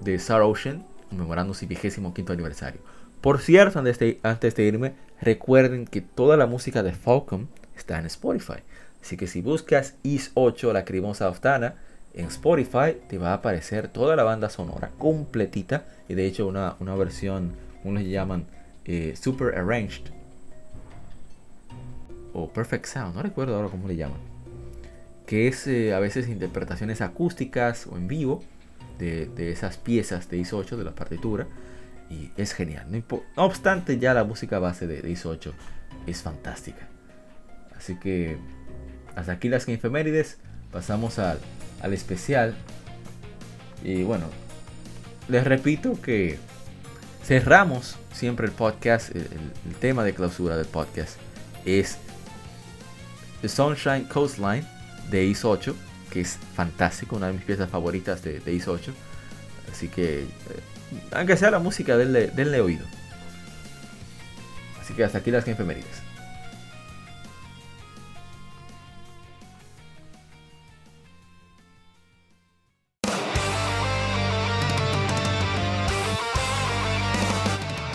[0.00, 2.80] de Star Ocean, conmemorando su vigésimo quinto aniversario.
[3.20, 7.96] Por cierto, antes de, antes de irme, recuerden que toda la música de Falcon está
[8.00, 8.64] en Spotify.
[9.00, 11.76] Así que si buscas Is 8, la crimosa Oftana,
[12.16, 15.84] en Spotify te va a aparecer toda la banda sonora completita.
[16.08, 17.52] Y de hecho una, una versión,
[17.84, 18.46] unos llaman
[18.86, 20.04] eh, Super Arranged.
[22.32, 24.18] O Perfect Sound, no recuerdo ahora cómo le llaman.
[25.26, 28.42] Que es eh, a veces interpretaciones acústicas o en vivo
[28.98, 31.46] de, esas piezas de ISO 8 de la partitura.
[32.08, 32.86] Y es genial.
[32.90, 33.04] No,
[33.36, 35.52] obstante, ya la música base de, ISO 8
[36.06, 36.88] es fantástica.
[37.76, 38.38] Así que
[39.16, 40.38] hasta aquí las efemérides.
[40.70, 41.38] Pasamos al,
[41.80, 42.54] al especial.
[43.82, 44.26] Y bueno,
[45.28, 46.38] les repito que
[47.24, 49.14] cerramos siempre el podcast.
[49.14, 49.26] El,
[49.80, 51.18] tema de clausura del podcast
[51.64, 51.98] es
[53.42, 54.66] The Sunshine Coastline
[55.10, 55.76] de ISO 8
[56.10, 58.92] que es fantástico, una de mis piezas favoritas de, de ISO 8.
[59.70, 60.26] Así que, eh,
[61.12, 62.86] aunque sea la música, denle, denle oído.
[64.80, 66.05] Así que hasta aquí las efemérides.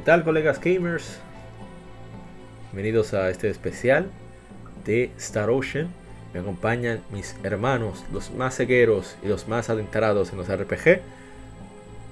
[0.00, 1.18] ¿Qué tal colegas gamers?
[2.72, 4.10] Bienvenidos a este especial
[4.86, 5.92] de Star Ocean.
[6.32, 11.02] Me acompañan mis hermanos, los más cegueros y los más adentrados en los RPG.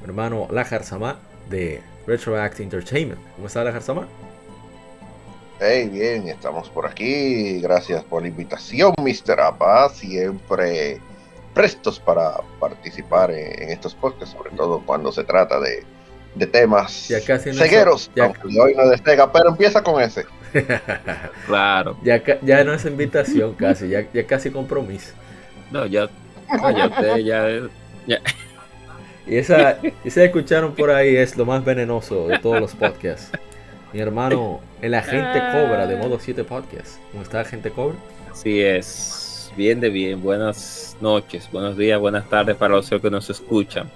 [0.01, 1.18] Mi hermano Lajar Sama
[1.49, 3.22] de Retroact Entertainment.
[3.36, 4.07] ¿Cómo está Lajar Sama?
[5.59, 7.59] Hey, bien, estamos por aquí.
[7.62, 9.41] Gracias por la invitación, Mr.
[9.41, 9.89] Apa.
[9.89, 11.01] Siempre
[11.55, 15.86] prestos para participar en estos podcasts, sobre todo cuando se trata de
[16.39, 20.24] de temas ya casi cegueros, ya, hoy no despega, pero empieza con ese.
[21.47, 21.99] claro.
[22.03, 25.12] Ya, ya no es invitación casi, ya, ya casi compromiso.
[25.70, 26.09] No, ya,
[26.74, 27.68] ya, ya,
[28.07, 28.20] ya.
[29.26, 33.30] Y esa, esa escucharon por ahí es lo más venenoso de todos los podcasts.
[33.93, 36.99] Mi hermano, el agente Cobra de Modo 7 Podcast.
[37.11, 37.97] ¿Cómo está, agente Cobra?
[38.32, 40.22] Sí, es bien de bien.
[40.22, 43.91] Buenas noches, buenos días, buenas tardes para los que nos escuchan.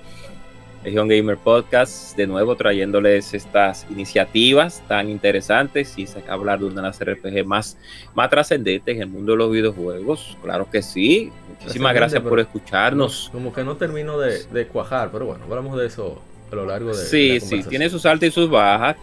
[0.85, 6.83] Legion Gamer Podcast, de nuevo trayéndoles estas iniciativas tan interesantes y hablar de una de
[6.83, 7.79] las RPG más,
[8.15, 10.37] más trascendentes en el mundo de los videojuegos.
[10.43, 11.31] Claro que sí.
[11.49, 13.29] Muchísimas gracias por escucharnos.
[13.33, 16.21] como que no termino de, cuajar, pero bueno, hablamos de eso
[16.51, 17.05] a lo largo de.
[17.05, 18.97] Sí, sí, tiene sus altas y sus bajas,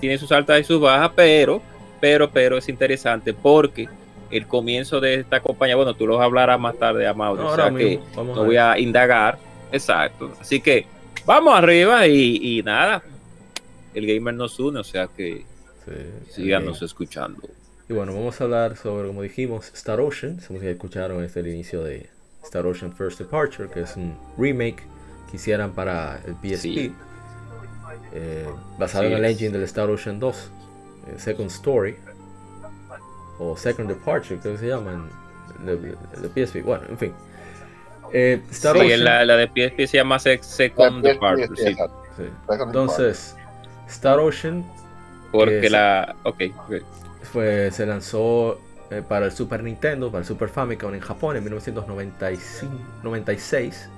[0.00, 1.60] tiene sus altas y sus bajas, pero,
[2.00, 3.88] pero, pero es interesante porque
[4.30, 7.70] el comienzo de esta compañía, bueno, tú lo hablarás más tarde, Amado, no, o sea
[7.70, 9.38] que no voy a indagar.
[9.70, 10.32] Exacto.
[10.40, 10.86] Así que
[11.28, 13.02] vamos arriba y, nada.
[13.94, 15.44] El gamer nos une, o sea que
[16.30, 17.42] síganos escuchando.
[17.88, 20.40] Y bueno, vamos a hablar sobre, como dijimos, Star Ocean.
[20.46, 22.08] Como ya escucharon, es el inicio de
[22.42, 24.82] Star Ocean First Departure, que es un remake
[25.30, 26.92] que hicieran para el PSP.
[28.12, 28.48] Eh,
[28.78, 31.96] basado en el engine del Star Ocean 2, eh, Second Story,
[33.38, 35.08] o Second Departure, que se llama
[35.62, 36.62] en el PSP.
[36.62, 37.12] Bueno, en fin.
[38.12, 41.48] Eh, Star sí, La, la, de PSP se llama Second Departure.
[41.56, 41.76] Sí.
[42.48, 43.36] Entonces,
[43.88, 44.64] Star Ocean.
[45.32, 46.16] Porque la.
[46.24, 46.42] Ok.
[47.32, 48.58] Fue, se lanzó
[48.90, 53.90] eh, para el Super Nintendo, para el Super Famicom en Japón en 1996.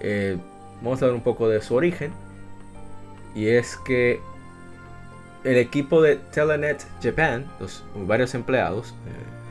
[0.00, 0.36] Eh,
[0.82, 2.12] vamos a ver un poco de su origen.
[3.34, 4.20] Y es que
[5.44, 8.94] el equipo de Telenet Japan, los varios empleados, eh,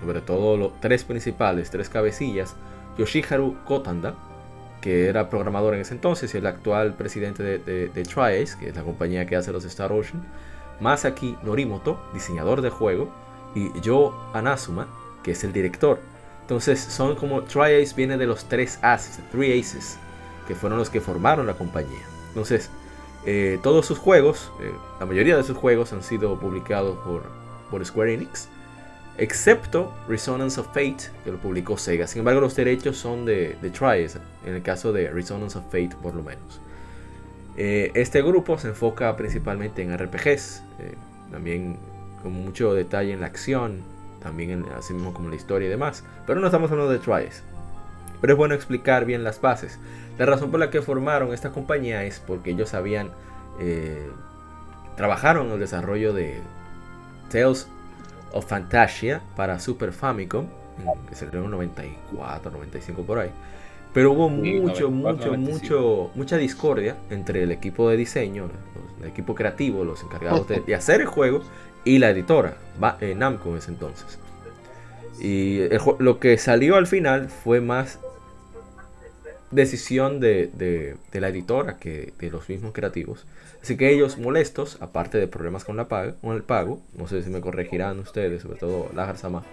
[0.02, 2.56] sobre todo los tres principales, tres cabecillas,
[2.98, 4.16] Yoshiharu Kotanda,
[4.82, 8.70] que era programador en ese entonces y el actual presidente de, de, de Triace, que
[8.70, 10.24] es la compañía que hace los Star Ocean,
[10.80, 13.12] Masaki Norimoto, diseñador de juego,
[13.56, 14.88] y Joe Anasuma,
[15.24, 16.00] que es el director.
[16.42, 19.98] Entonces son como Tri-Ace viene de los tres Aces, Three Aces,
[20.48, 22.06] que fueron los que formaron la compañía.
[22.30, 22.70] Entonces,
[23.26, 26.98] eh, todos sus juegos, eh, la mayoría de sus juegos han sido publicados
[27.70, 28.48] por Square Enix,
[29.18, 32.08] excepto Resonance of Fate, que lo publicó Sega.
[32.08, 35.92] Sin embargo, los derechos son de, de Tri-Ace, en el caso de Resonance of Fate
[36.02, 36.62] por lo menos.
[37.58, 40.64] Eh, este grupo se enfoca principalmente en RPGs,
[41.32, 41.78] también
[42.22, 43.82] con mucho detalle en la acción,
[44.22, 46.04] también en, así mismo como la historia y demás.
[46.26, 47.44] Pero no estamos hablando de Trials.
[48.22, 49.80] Pero es bueno explicar bien las bases.
[50.18, 53.12] La razón por la que formaron esta compañía es porque ellos habían
[53.60, 54.10] eh,
[54.96, 56.42] trabajaron en el desarrollo de
[57.32, 57.68] Tales
[58.34, 60.46] of Fantasia para Super Famicom,
[61.10, 63.32] que se en 94, 95 por ahí.
[63.94, 68.50] Pero hubo mucho, mucho, mucho, mucha discordia entre el equipo de diseño,
[69.02, 71.42] el equipo creativo, los encargados de, de hacer el juego
[71.84, 72.58] y la editora,
[73.00, 74.20] eh, Namco en ese entonces.
[75.20, 75.62] Y
[76.00, 78.00] lo que salió al final fue más
[79.52, 83.26] decisión de, la editora que de los mismos creativos.
[83.62, 87.24] Así que ellos molestos, aparte de problemas con, la paga, con el pago, no sé
[87.24, 89.44] si me corregirán ustedes, sobre todo la Sama.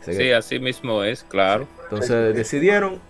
[0.00, 1.68] Sí, así mismo es, claro.
[1.84, 3.00] Entonces decidieron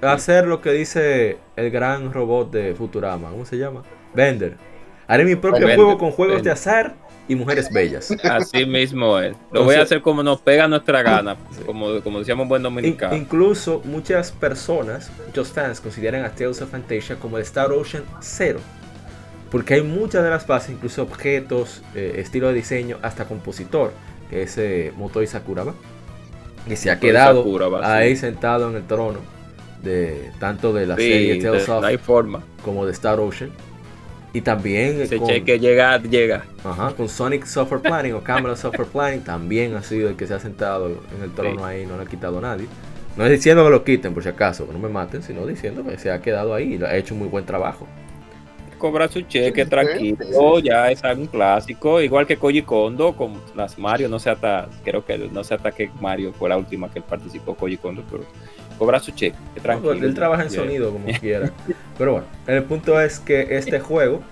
[0.00, 3.82] hacer lo que dice el gran robot de Futurama, ¿cómo se llama?
[4.14, 4.56] Vender.
[5.06, 6.94] Haré mi propio juego con juegos de azar
[7.28, 8.10] y mujeres bellas.
[8.24, 9.34] Así mismo es.
[9.52, 11.36] Lo voy a hacer como nos pega nuestra gana,
[11.66, 13.16] como, como decíamos buen dominicano.
[13.16, 18.60] incluso muchas personas, muchos fans, consideran a Tales of Fantasia como el Star Ocean 0.
[19.50, 23.92] Porque hay muchas de las bases, incluso objetos, eh, estilo de diseño, hasta compositor,
[24.28, 25.74] que es eh, Motoi Sakuraba,
[26.66, 27.44] que se ha quedado
[27.82, 29.20] ahí sentado en el trono
[29.82, 32.42] de tanto de la serie Tales of forma.
[32.62, 33.50] como de Star Ocean.
[34.34, 35.00] Y también.
[35.00, 36.44] Ese cheque llega, llega.
[36.62, 40.34] Ajá, con Sonic Software Planning o Camera Software Planning también ha sido el que se
[40.34, 42.66] ha sentado en el trono ahí, no lo ha quitado nadie.
[43.16, 45.82] No es diciendo que lo quiten por si acaso, que no me maten, sino diciendo
[45.82, 47.88] que se ha quedado ahí y ha hecho muy buen trabajo.
[48.78, 54.08] Cobra su cheque tranquilo, ya es un clásico, igual que Koji Kondo con las Mario,
[54.08, 57.04] no sé hasta, creo que no sé hasta que Mario fue la última que él
[57.08, 58.24] participó, Koji Kondo, pero
[58.78, 59.36] cobra su cheque.
[59.60, 59.92] Tranquilo.
[59.92, 61.52] él trabaja en sonido como quiera.
[61.98, 64.22] Pero bueno, el punto es que este juego,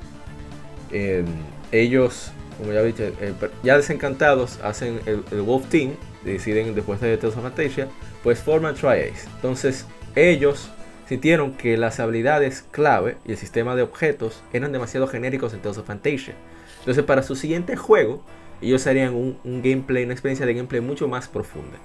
[0.92, 1.26] em,
[1.72, 5.94] ellos, como ya dicho, eh, ya desencantados, hacen el, Wolf Team,
[6.24, 7.88] deciden después de Tales of Fantasia,
[8.22, 9.26] pues forman Tri-Ace.
[9.34, 10.70] Entonces, ellos
[11.08, 15.78] sintieron que las habilidades clave y el sistema de objetos eran demasiado genéricos en Tales
[15.78, 16.34] of Fantasia.
[16.80, 18.22] Entonces, para su siguiente juego,
[18.60, 21.78] ellos harían un, un gameplay, una experiencia de gameplay mucho más profunda.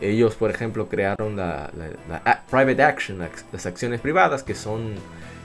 [0.00, 1.70] Ellos, por ejemplo, crearon la,
[2.50, 3.18] Private Action,
[3.52, 4.94] las, acciones privadas, que son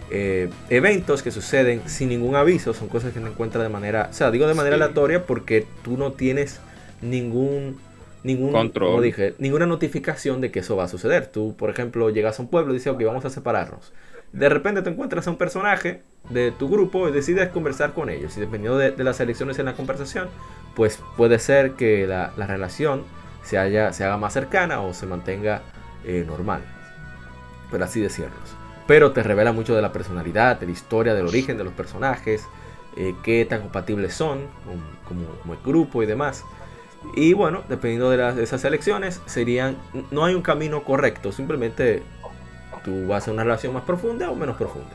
[0.10, 4.14] eh, eventos que suceden sin ningún aviso, son cosas que se encuentran de manera, o
[4.14, 6.60] sea, digo de manera aleatoria porque tú no tienes
[7.02, 7.80] ningún
[8.24, 11.28] ningún control, dije, ninguna notificación de que eso va a suceder.
[11.28, 13.94] Tú, por ejemplo, llegas a un pueblo y dices, ok, vamos a separarnos.
[14.34, 18.38] De repente te encuentras a un personaje de tu grupo y decides conversar con ellos.
[18.38, 20.30] Y dependiendo de, las elecciones en la conversación,
[20.76, 23.04] pues puede ser que la, la relación
[23.44, 25.62] se, haya, se haga más cercana o se mantenga
[26.06, 26.62] eh, normal.
[27.70, 28.56] Pero así decirlos.
[28.88, 32.48] Pero te revela mucho de la personalidad, de la historia, del origen de los personajes,
[32.98, 34.48] eh, qué tan compatibles son
[35.08, 36.44] como, como, el grupo y demás.
[37.16, 39.78] Y bueno, dependiendo de, las, de esas elecciones, serían.
[40.12, 42.04] No hay un camino correcto, simplemente
[42.84, 44.92] tú vas a una relación más profunda o menos profunda.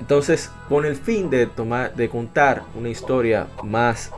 [0.00, 4.10] Entonces, con el fin de tomar, de contar una historia más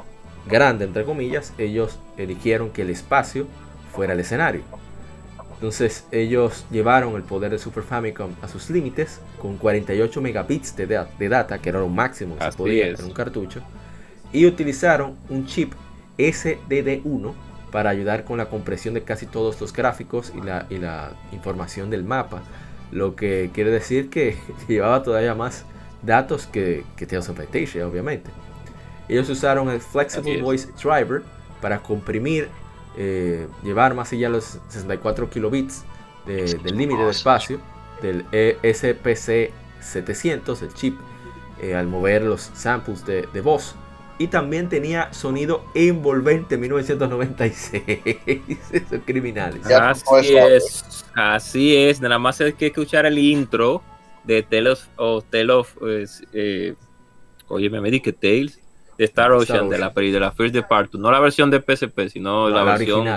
[0.47, 3.47] grande, entre comillas, ellos eligieron que el espacio
[3.93, 4.63] fuera el escenario.
[5.55, 11.29] Entonces ellos llevaron el poder de Super Famicom a sus límites con 48 megabits de,
[11.29, 13.61] data, que era lo máximo que se podía en un cartucho,
[14.33, 15.73] y utilizaron un chip
[16.19, 17.33] SDD1
[17.71, 21.91] para ayudar con la compresión de casi todos los gráficos y la, y la información
[21.91, 22.43] del mapa,
[22.93, 24.37] lo que quiere decir que
[24.69, 25.65] llevaba todavía más
[26.03, 28.31] datos que, que Tales of Fantasia, obviamente.
[29.09, 31.23] Ellos usaron el Flexible Voice Driver
[31.61, 32.49] para comprimir,
[32.97, 35.85] eh, llevar más allá los 64 kilobits
[36.27, 37.61] del límite de espacio
[38.01, 40.99] del ESPC 700, el chip,
[41.61, 43.75] eh, al mover los samples de, voz
[44.19, 47.83] y también tenía sonido envolvente 1996.
[48.73, 49.67] Esos criminales.
[49.67, 52.01] Así es, así es.
[52.01, 53.83] Nada más hay que escuchar el intro
[54.25, 56.75] de Tale of, o of pues, eh,
[57.49, 58.61] oye, me que Tales
[58.97, 62.49] de Star Ocean, de la de la First Departure, no la versión de PSP, sino
[62.49, 63.09] la, versión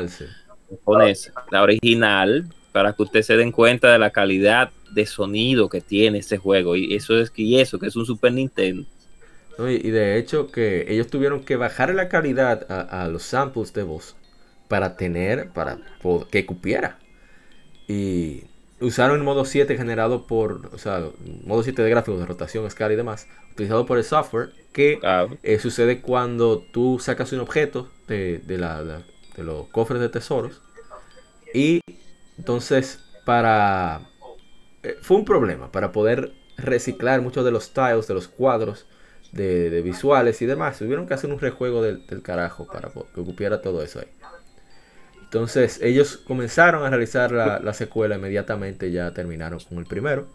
[0.86, 5.82] original, la original, para que ustedes se den cuenta de la calidad de sonido que
[5.82, 6.76] tiene este juego.
[6.76, 8.88] Y eso es que eso, que es un Super Nintendo.
[9.60, 14.16] Y, de hecho que ellos tuvieron que bajar la calidad a, los samples de voz
[14.68, 15.80] para tener, para
[16.30, 17.00] que cupiera.
[17.88, 18.44] Y
[18.80, 21.10] usaron el modo 7 generado por, o sea,
[21.44, 25.26] modo 7 de gráficos de rotación, escala y demás, utilizado por el software, que ah.
[25.42, 30.62] eh, sucede cuando tú sacas un objeto de, la, de los cofres de tesoros
[31.54, 31.82] y
[32.38, 34.02] entonces para...
[34.84, 38.86] Eh, fue un problema para poder reciclar muchos de los tiles, de los cuadros
[39.32, 40.80] de, visuales y demás.
[40.80, 44.08] Tuvieron que hacer un rejuego del, del carajo para que ocupiera todo eso ahí.
[45.28, 50.26] Entonces ellos comenzaron a realizar la, secuela inmediatamente, ya terminaron con el primero,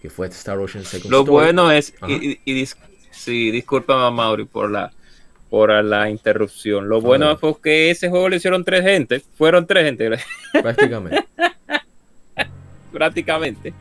[0.00, 2.68] que fue Star Ocean Second Lo bueno es, y, y,
[3.12, 4.92] sí, disculpa Mauri por la
[5.48, 6.88] por la interrupción.
[6.88, 10.10] Lo bueno fue que ese juego le hicieron tres gente, fueron tres gente.
[10.52, 11.24] Prácticamente.
[12.90, 13.74] Prácticamente.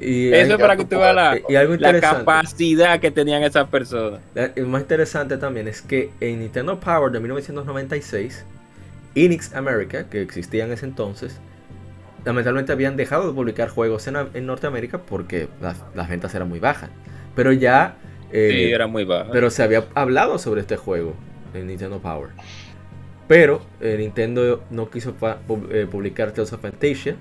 [0.00, 4.20] Y Eso es para que usted vea la, la, capacidad que tenían esas personas.
[4.56, 8.44] Lo más interesante también es que en Nintendo Power de 1996
[9.14, 11.38] Enix America, que existía en ese entonces,
[12.24, 16.90] lamentablemente habían dejado de publicar juegos en, Norteamérica porque las, ventas eran muy bajas.
[17.34, 17.96] Pero ya...
[18.32, 19.30] Eh, sí, era muy baja.
[19.30, 21.14] Pero se había hablado sobre este juego
[21.54, 22.30] en Nintendo Power.
[23.28, 25.14] Pero eh, Nintendo no quiso
[25.70, 27.16] eh, publicar Tales of Fantasia.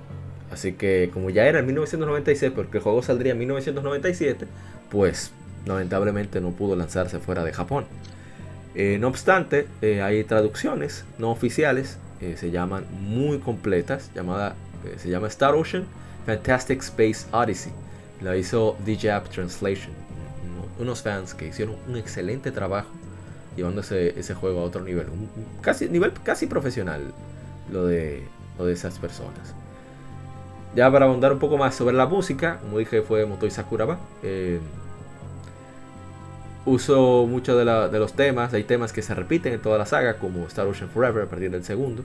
[0.52, 4.48] Así que como ya era en 1996, porque el juego saldría en 1997,
[4.90, 5.32] pues
[5.66, 7.86] lamentablemente no pudo lanzarse fuera de Japón.
[8.76, 14.56] Eh, no obstante, eh, hay traducciones no oficiales, eh, se llaman muy completas, llamada,
[14.98, 15.86] se llama Star Ocean
[16.26, 17.72] Fantastic Space Odyssey.
[18.22, 19.92] La hizo DJAP Translation.
[20.80, 22.90] Unos fans que hicieron un excelente trabajo
[23.56, 25.08] llevando ese, juego a otro nivel.
[25.10, 25.30] Un,
[25.62, 27.14] casi, nivel casi profesional
[27.72, 28.24] lo de,
[28.58, 29.56] lo de esas personas.
[30.76, 34.00] Ya para abundar un poco más sobre la música, como dije fue Motoi Sakuraba
[36.66, 40.46] uso muchos de, los temas, hay temas que se repiten en toda la saga, como
[40.48, 42.04] Star Ocean Forever a partir del segundo.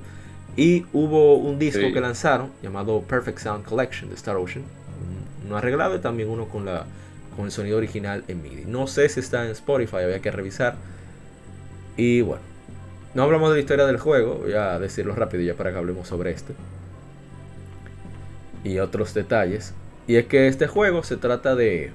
[0.56, 4.64] Y hubo un disco que lanzaron llamado Perfect Sound Collection de Star Ocean,
[5.46, 6.86] uno arreglado y también uno con, la,
[7.36, 8.64] con el sonido original en MIDI.
[8.66, 10.76] No sé si está en Spotify, había que revisar.
[11.98, 12.42] Y bueno,
[13.14, 16.08] no hablamos de la historia del juego, voy a decirlo rápido ya para que hablemos
[16.08, 16.54] sobre este.
[18.66, 19.74] Y otros detalles.
[20.06, 21.92] Y es que este juego se trata de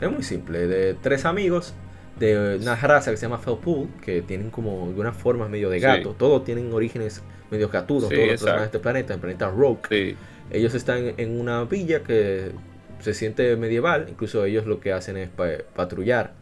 [0.00, 1.74] es muy simple, de tres amigos
[2.18, 6.14] de una raza que se llama Felpool, que tienen como algunas formas medio de gato.
[6.18, 10.16] Todos tienen orígenes medio gatudos, todos los personajes de este planeta, el planeta Rogue.
[10.50, 12.52] Ellos están en una villa que
[13.00, 15.28] se siente medieval, incluso ellos lo que hacen es
[15.74, 16.32] patrullar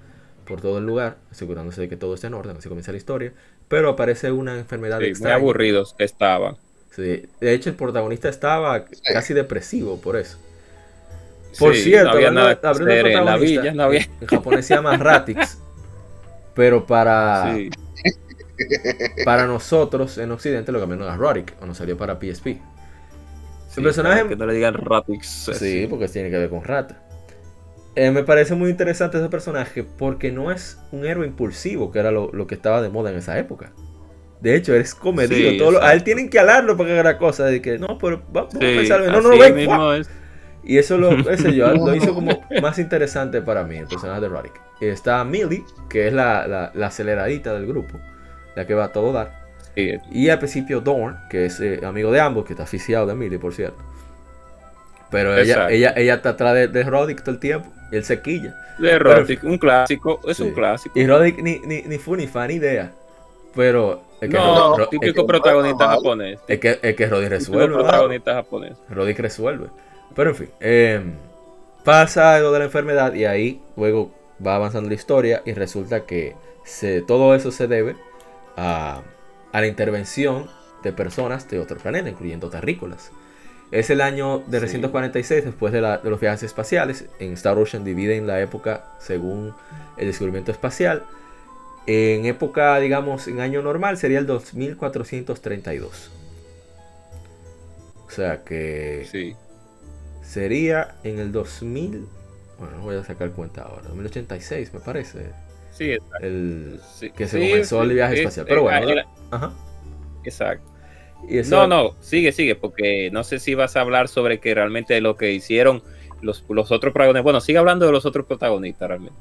[0.44, 3.32] por todo el lugar, asegurándose de que todo esté en orden, así comienza la historia.
[3.68, 6.56] Pero aparece una enfermedad sí, Muy aburridos estaban.
[7.02, 10.38] De hecho el protagonista estaba casi depresivo por eso.
[11.58, 14.08] Por cierto, no había nada en la villa, no había.
[14.20, 15.58] En japonés se llama Ratix.
[16.54, 17.56] pero para.
[19.24, 22.46] Para nosotros en Occidente lo cambiaron a Roddick, o nos salió para PSP.
[23.76, 24.28] el personaje.
[24.28, 25.50] Que no le digan Ratix.
[25.54, 27.00] Sí, porque tiene que ver con rata.
[27.96, 32.10] Eh, me parece muy interesante ese personaje porque no es un héroe impulsivo, que era
[32.10, 33.72] lo, que estaba de moda en esa época.
[34.44, 35.82] De hecho, eres comedido.
[35.82, 37.50] a él tienen que alarlo para que haga cosas.
[37.50, 39.00] De que no, pero vamos a pensar.
[39.10, 40.04] No, no, no,
[40.62, 44.28] y eso lo, ese yo, lo hizo como más interesante para mí, el personaje de
[44.28, 44.60] Roddick.
[44.82, 47.98] Está Millie, que es la, aceleradita del grupo,
[48.54, 49.32] la que va a todo dar.
[49.76, 53.38] Y al principio Dorn, que es eh, amigo de ambos, que está aficiado de Millie,
[53.38, 53.78] por cierto.
[55.10, 57.72] Pero ella, ella, ella está atrás de, de Roddick todo el tiempo.
[57.90, 58.54] Y él se quilla.
[58.78, 60.98] De Roddick, un clásico, es un clásico.
[60.98, 62.92] Y Roddick ni, ni, ni fue ni fan ni idea.
[63.54, 64.02] Pero.
[64.20, 66.38] Es que no, típico protagonista japonés.
[66.48, 67.74] Es que, es que Roddick resuelve.
[67.74, 68.76] protagonista japonés.
[68.88, 69.68] Roddick resuelve.
[70.14, 71.12] Pero en fin, em,
[71.84, 74.12] pasa algo de la enfermedad y ahí luego
[74.44, 76.34] va avanzando la historia y resulta que
[76.64, 77.96] se, todo eso se debe
[78.56, 79.02] a,
[79.52, 80.48] la intervención
[80.82, 83.12] de personas de otro planeta, incluyendo terrícolas.
[83.70, 87.06] Es el año de 346 después de, los viajes espaciales.
[87.18, 89.54] En Star Ocean dividen la época según
[89.96, 91.02] el descubrimiento espacial.
[91.86, 96.10] En época, digamos, en año normal sería el 2432.
[98.06, 99.36] O sea que sí
[100.24, 102.06] sería en el 2000.
[102.58, 103.82] Bueno, voy a sacar cuenta ahora.
[103.88, 105.30] 2086, me parece.
[105.70, 106.80] sí, el
[107.16, 108.46] que se comenzó el viaje espacial.
[108.48, 108.88] Pero bueno,
[110.24, 110.68] exacto.
[111.50, 115.16] no, no, sigue, sigue, porque no sé si vas a hablar sobre que realmente lo
[115.16, 115.82] que hicieron
[116.20, 117.24] los, los otros protagonistas.
[117.24, 119.18] Bueno, sigue hablando de los otros protagonistas realmente.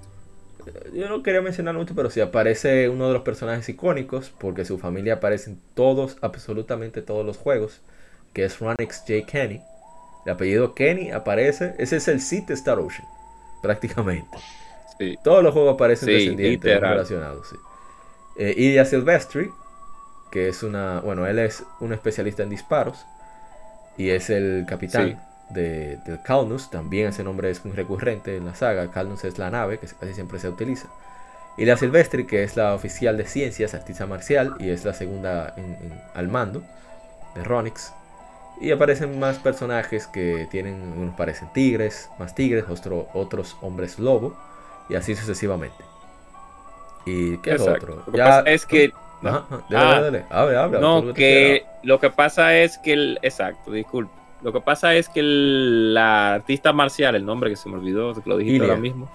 [0.94, 4.78] Yo no quería mencionar mucho, pero sí aparece uno de los personajes icónicos, porque su
[4.78, 7.82] familia aparece en todos, absolutamente todos los juegos,
[8.34, 9.26] que es Ronix J.
[9.26, 9.62] Kenny.
[10.26, 13.08] El apellido Kenny aparece, ese es el Sith Star Ocean,
[13.62, 14.38] prácticamente.
[14.98, 15.18] Sí.
[15.24, 17.50] Todos los juegos aparecen descendientes relacionados.
[17.50, 17.56] Sí.
[18.38, 19.50] Eh, Idia Silvestri,
[20.32, 23.06] que es una, bueno, él es un especialista en disparos
[23.98, 25.22] y es el capitán
[25.54, 29.50] de, del Calnus, también ese nombre es muy recurrente en la saga, Calnus es la
[29.50, 30.88] nave que casi siempre se utiliza.
[31.56, 35.56] Y la Silvestri, que es la oficial de ciencias, artista marcial, y es la segunda
[36.16, 36.64] al mando
[37.36, 37.94] de Ronix.
[38.60, 42.66] Y aparecen más personajes que tienen, unos parecen tigres, más tigres,
[43.14, 44.36] otros hombres lobo,
[44.90, 45.84] y así sucesivamente.
[47.06, 48.04] ¿Y qué es otro?
[48.14, 48.92] ya, es que...
[49.24, 53.20] Ajá, dale, ah, No, que lo que pasa es que el...
[53.22, 57.76] Exacto, disculpe lo que pasa es que la artista marcial, el nombre que se me
[57.76, 59.10] olvidó, lo dijiste ahora mismo,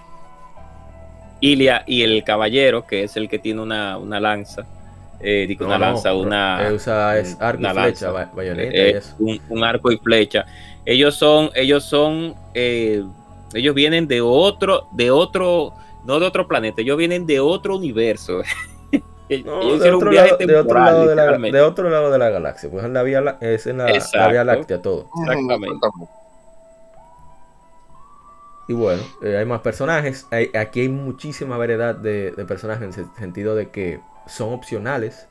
[1.40, 4.66] Ilia y el caballero, que es el que tiene una, lanza,
[5.20, 6.70] eh, una lanza, una.
[6.72, 10.46] Usa es arco y flecha, bayoneta un, arco y flecha.
[10.86, 13.04] Ellos son, ellos son, eh,
[13.52, 15.74] ellos vienen de otro, de otro,
[16.06, 18.40] no de otro planeta, ellos vienen de otro universo.
[19.28, 20.44] de, otro lado, de,
[22.18, 25.08] la, galaxia, pues en la vía, es en la, vía láctea todo.
[25.22, 25.86] Exactamente.
[28.68, 30.26] Y bueno, eh, hay más personajes.
[30.54, 35.26] aquí hay muchísima variedad de, personajes en el sentido de que son opcionales.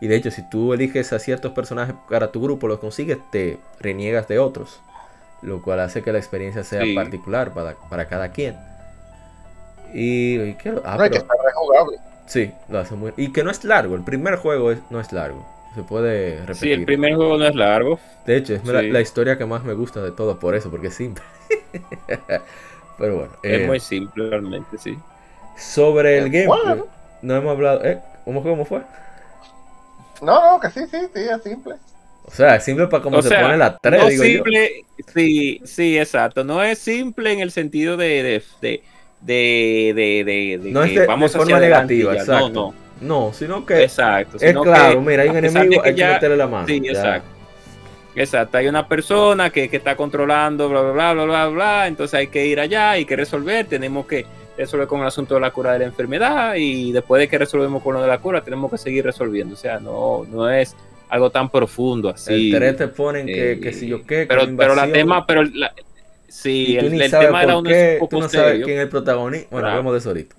[0.00, 3.58] Y de hecho, si tú eliges a ciertos personajes para tu grupo, los consigues, te
[3.80, 4.80] reniegas de otros.
[5.40, 8.56] Lo cual hace que la experiencia sea particular para, para, cada quien.
[9.94, 10.74] Y, ¿qué?
[10.84, 11.98] Ah, que estar rejugable.
[12.26, 13.12] Sí, lo hace muy...
[13.16, 15.46] Y que no es largo, el primer juego no es largo.
[15.74, 16.56] Se puede repetir.
[16.56, 17.98] Sí, el primer juego no es largo.
[18.26, 20.94] De hecho, es la, historia que más me gusta de todo por eso, porque es
[20.94, 21.24] simple.
[22.98, 23.32] Pero bueno.
[23.42, 24.98] Es eh, muy simple realmente, sí.
[25.56, 26.82] Sobre el gameplay,
[27.22, 27.84] no hemos hablado...
[27.84, 28.00] ¿eh?
[28.24, 28.82] ¿Cómo, ¿Cómo fue?
[30.22, 31.74] No, no, que sí, sí, sí, es simple.
[32.26, 36.42] O sea, es simple para cómo se pone la 3, no simple, Sí, sí, exacto.
[36.42, 38.82] No es simple en el sentido de, de de,
[39.24, 39.92] de,
[40.26, 42.48] de, no es de, vamos forma negativa, exacto.
[42.50, 43.26] No, no.
[43.26, 46.66] no, sino que exacto, es claro, mira, hay un enemigo, hay que meterle la mano.
[46.66, 47.28] Sí, exacto.
[48.16, 52.14] Exacto, hay una persona que, que, está controlando, bla, bla, bla, bla, bla, bla, entonces
[52.14, 54.24] hay que ir allá, hay que resolver, tenemos que
[54.56, 57.82] resolver con el asunto de la cura de la enfermedad y después de que resolvemos
[57.82, 60.76] con lo de la cura, tenemos que seguir resolviendo, o sea, no, no es
[61.08, 62.52] algo tan profundo así.
[62.52, 65.72] El 3 te ponen que, que si yo qué, pero, pero la tema, pero la,
[66.34, 67.64] Sí, el, tema era un
[68.10, 69.46] Tú no sabes quién es el protagonista.
[69.52, 70.34] Bueno, hablamos de eso ahorita.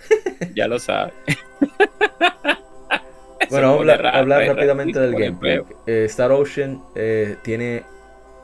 [0.54, 1.12] ya lo sabes.
[3.50, 5.60] bueno, vamos a hablar, rápidamente del gameplay.
[5.88, 7.82] Eh, Star Ocean eh, tiene.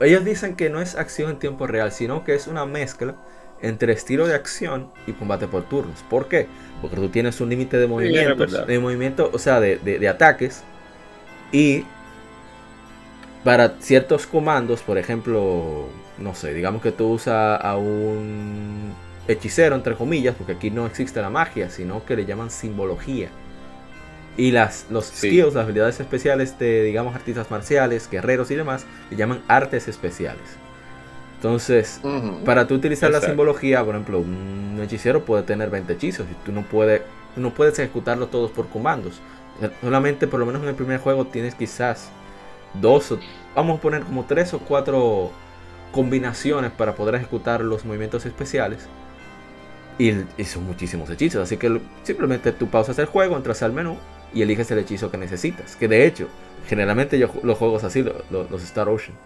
[0.00, 3.14] Ellos dicen que no es acción en tiempo real, sino que es una mezcla
[3.62, 6.02] entre estilo de acción y combate por turnos.
[6.10, 6.48] ¿Por qué?
[6.82, 10.64] Porque tú tienes un límite de movimientos, de movimiento, o sea, de, de ataques.
[11.52, 11.84] Y
[13.44, 15.88] para ciertos comandos, por ejemplo,
[16.18, 18.92] no sé, digamos que tú usas a un
[19.28, 23.28] hechicero, entre comillas, porque aquí no existe la magia, sino que le llaman simbología.
[24.36, 29.16] Y las, los skills, las habilidades especiales de, digamos, artistas marciales, guerreros y demás, le
[29.16, 30.42] llaman artes especiales.
[31.36, 32.00] Entonces,
[32.44, 36.52] para tú utilizar la simbología, por ejemplo, un hechicero puede tener 20 hechizos y tú
[36.52, 37.02] no, puedes,
[37.36, 39.20] no puedes ejecutarlos todos por comandos.
[39.80, 42.10] Solamente, por lo menos en el primer juego, tienes quizás
[42.74, 43.18] dos, o,
[43.54, 45.30] vamos a poner como tres o cuatro
[45.96, 48.86] combinaciones para poder ejecutar los movimientos especiales.
[49.98, 50.12] Y,
[50.44, 51.42] son muchísimos hechizos.
[51.42, 53.96] Así que simplemente tú pausas el juego, entras al menú
[54.34, 55.74] y eliges el hechizo que necesitas.
[55.74, 56.28] Que de hecho,
[56.68, 59.16] generalmente yo los juegos así, los, Star Ocean.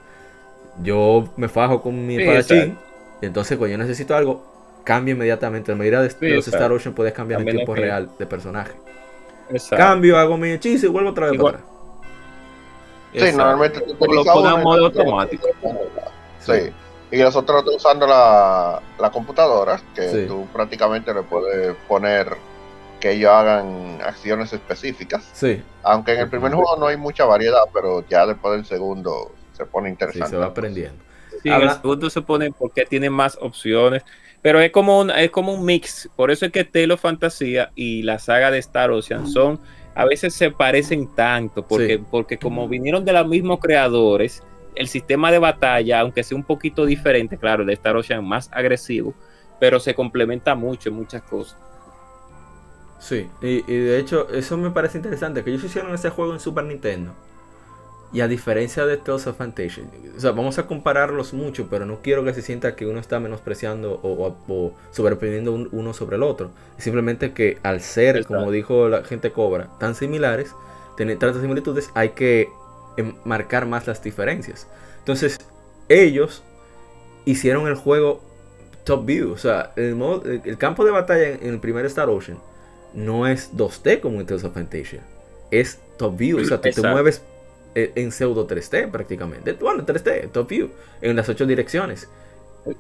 [0.81, 2.79] Yo me fajo con mi espadachín.
[3.21, 4.47] Y entonces cuando yo necesito algo,
[4.85, 5.73] cambio inmediatamente.
[5.73, 8.75] La mayoría de, los Star Ocean puedes cambiar en tiempo real de personaje.
[9.71, 11.71] Cambio, hago mi hechizo y vuelvo otra vez para atrás.
[13.13, 15.49] Sí, normalmente lo pones modo automático.
[16.41, 16.73] Sí.
[17.13, 22.37] Y nosotros estamos usando la, la computadora, que tú prácticamente le puedes poner
[23.01, 25.29] que ellos hagan acciones específicas.
[25.33, 25.63] Sí.
[25.83, 29.65] Aunque en el primer juego no hay mucha variedad, pero ya después del segundo se
[29.65, 30.27] pone interesante.
[30.27, 31.03] Sí, se va aprendiendo.
[31.43, 34.05] Sí, en el segundo se pone porque tiene más opciones.
[34.43, 36.09] Pero es como un, es como un mix.
[36.17, 39.61] Por eso es que Telo Fantasía y la saga de Star Ocean son,
[39.95, 44.43] a veces se parecen tanto, porque, porque como vinieron de los mismos creadores,
[44.81, 48.49] el sistema de batalla, aunque sea un poquito diferente, claro, el de Star Ocean más
[48.51, 49.13] agresivo,
[49.61, 51.59] pero se complementa mucho en muchas cosas.
[52.99, 56.65] Sí, y, de hecho eso me parece interesante, que ellos hicieron ese juego en Super
[56.65, 57.13] Nintendo.
[58.13, 59.85] Y a diferencia de Tales of Fantasia,
[60.17, 63.21] o sea, vamos a compararlos mucho, pero no quiero que se sienta que uno está
[63.21, 66.51] menospreciando o, o, sobreprendiendo uno sobre el otro.
[66.79, 70.55] Simplemente que al ser, como dijo la gente Cobra, tan similares,
[70.97, 72.49] tener tantas similitudes, hay que
[73.25, 74.67] marcar más las diferencias.
[74.99, 75.39] Entonces,
[75.89, 76.43] ellos
[77.25, 78.23] hicieron el juego
[78.85, 82.39] top view, o sea, el, modo, el campo de batalla en el primer Star Ocean
[82.95, 85.01] no es 2D como en Tales of Fantasia.
[85.51, 86.41] Es top view.
[86.41, 87.23] O sea, tú te mueves
[87.75, 89.53] eh, en pseudo 3D prácticamente.
[89.55, 90.71] Bueno, 3D, top view.
[91.01, 92.09] En las ocho direcciones.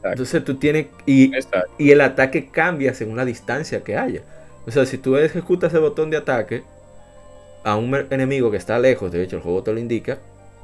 [0.03, 0.89] Entonces tú tienes.
[1.07, 1.33] Y,
[1.79, 4.23] y, el ataque cambia según la distancia que haya.
[4.67, 6.63] O sea, si tú ejecutas el botón de ataque
[7.65, 10.19] a un enemigo que está lejos, de hecho el juego te lo indica,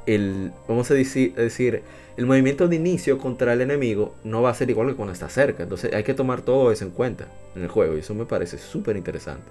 [0.07, 1.83] el, vamos a decir, decir,
[2.17, 5.29] el movimiento de inicio contra el enemigo no va a ser igual que cuando está
[5.29, 5.65] cerca.
[5.65, 7.97] Entonces hay que tomar todo eso en cuenta en el juego.
[7.97, 9.51] Y eso me parece súper interesante.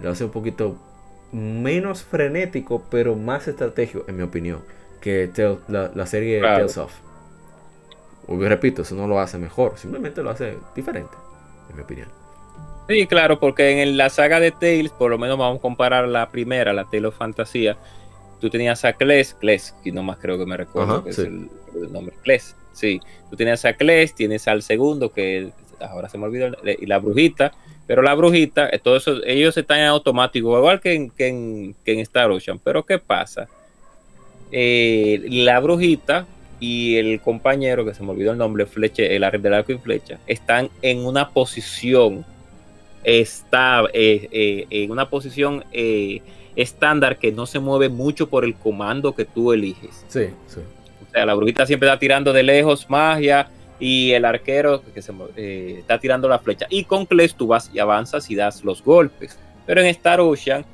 [0.00, 0.78] Lo hace un poquito
[1.32, 4.60] menos frenético, pero más estratégico, en mi opinión,
[5.00, 5.30] que
[5.68, 6.92] la, serie Tales of.
[8.28, 11.14] repito, eso no lo hace mejor, simplemente lo hace diferente,
[11.70, 12.25] en mi opinión.
[12.88, 16.28] Sí, claro, porque en la saga de Tales, por lo menos vamos a comparar la
[16.30, 17.76] primera, la Tale of Fantasía,
[18.40, 21.48] tú tenías a Kles, Kles, que más creo que me recuerdo que es el,
[21.90, 26.56] nombre, Kles, sí, tú tenías a Kles, tienes al segundo, que ahora se me olvidó,
[26.64, 27.52] y la brujita,
[27.86, 32.00] pero la brujita, eh, todo eso, ellos están en automático, igual que en, que en,
[32.00, 33.48] Star Ocean, pero ¿qué pasa?
[34.52, 36.26] Eh, la brujita
[36.60, 40.18] y el compañero, que se me olvidó el nombre, Fleche, el del arco y flecha,
[40.26, 42.24] están en una posición,
[43.06, 45.64] está, eh, en una posición
[46.56, 50.04] estándar que no se mueve mucho por el comando que tú eliges.
[50.08, 50.60] Sí, sí.
[51.06, 53.48] O sea, la brujita siempre está tirando de lejos magia
[53.78, 56.66] y el arquero que se, eh, está tirando la flecha.
[56.70, 59.38] Y con Kles tú vas y avanzas y das los golpes.
[59.66, 60.64] Pero en Star Ocean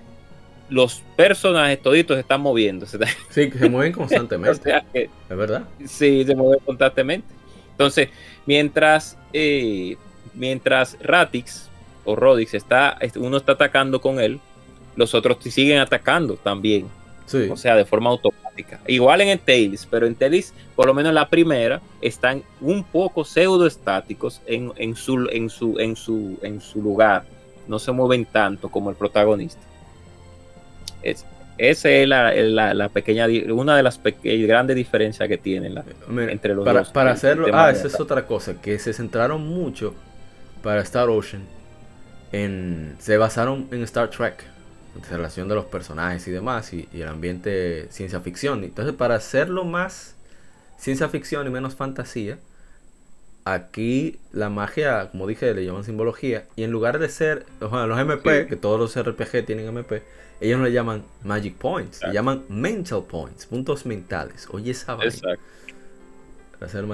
[0.69, 2.99] los personajes toditos están moviéndose.
[3.31, 4.83] Sí, se mueven constantemente.
[4.95, 5.65] ¿Es verdad?
[5.85, 7.27] Sí, se mueven constantemente.
[7.73, 8.09] Entonces,
[8.47, 9.97] mientras, eh,
[10.35, 11.69] mientras Ratix
[12.05, 14.41] o Rodix está, uno está atacando con él,
[14.97, 16.87] los otros te siguen atacando también.
[17.51, 18.81] O sea, de forma automática.
[18.87, 23.25] Igual en el Tails, pero en Tails, por lo menos la primera, están un poco
[23.25, 27.25] pseudo estáticos en, en, su, en, su, en, su, en su lugar.
[27.67, 29.63] No se mueven tanto como el protagonista.
[31.03, 31.25] Es,
[31.57, 35.75] esa es la, pequeña, una de las grandes diferencias que tienen
[36.29, 36.91] entre los para, dos.
[36.91, 39.95] Para hacerlo, ah, esa es otra cosa, que se centraron mucho
[40.63, 41.47] para Star Ocean
[42.33, 44.45] en, se basaron en Star Trek
[45.11, 48.65] relación de los personajes y demás, y, el ambiente ciencia ficción.
[48.65, 50.15] Entonces, para hacerlo más
[50.77, 52.39] ciencia ficción y menos fantasía,
[53.45, 58.47] aquí la magia, como dije, le llaman simbología, y en lugar de ser los MP,
[58.47, 60.03] que todos los RPG tienen MP,
[60.41, 64.49] ellos no le llaman Magic Points, le llaman Mental Points, puntos mentales.
[64.51, 65.41] Oye, esa Exacto.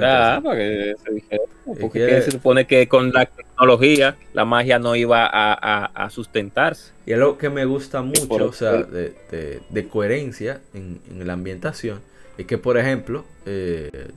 [0.00, 6.92] Ah, porque se supone que con la tecnología la magia no iba a, sustentarse.
[7.06, 12.00] Y es lo que me gusta mucho, o sea, de, coherencia en, la ambientación,
[12.36, 14.08] es que, por ejemplo, eh,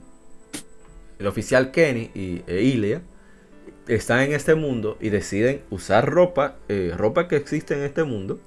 [1.18, 3.02] el oficial Kenny y e Ilia
[3.88, 8.40] están en este mundo y deciden usar ropa, eh, ropa que existe en este mundo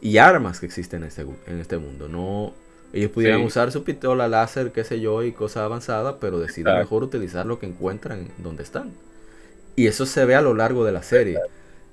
[0.00, 2.08] y armas que existen en este, en este mundo.
[2.08, 2.54] No,
[2.92, 7.02] ellos pudieran usar su pistola láser, qué sé yo, y cosas avanzadas, pero deciden mejor
[7.02, 8.92] utilizar lo que encuentran donde están.
[9.76, 11.38] Y eso se ve a lo largo de la serie.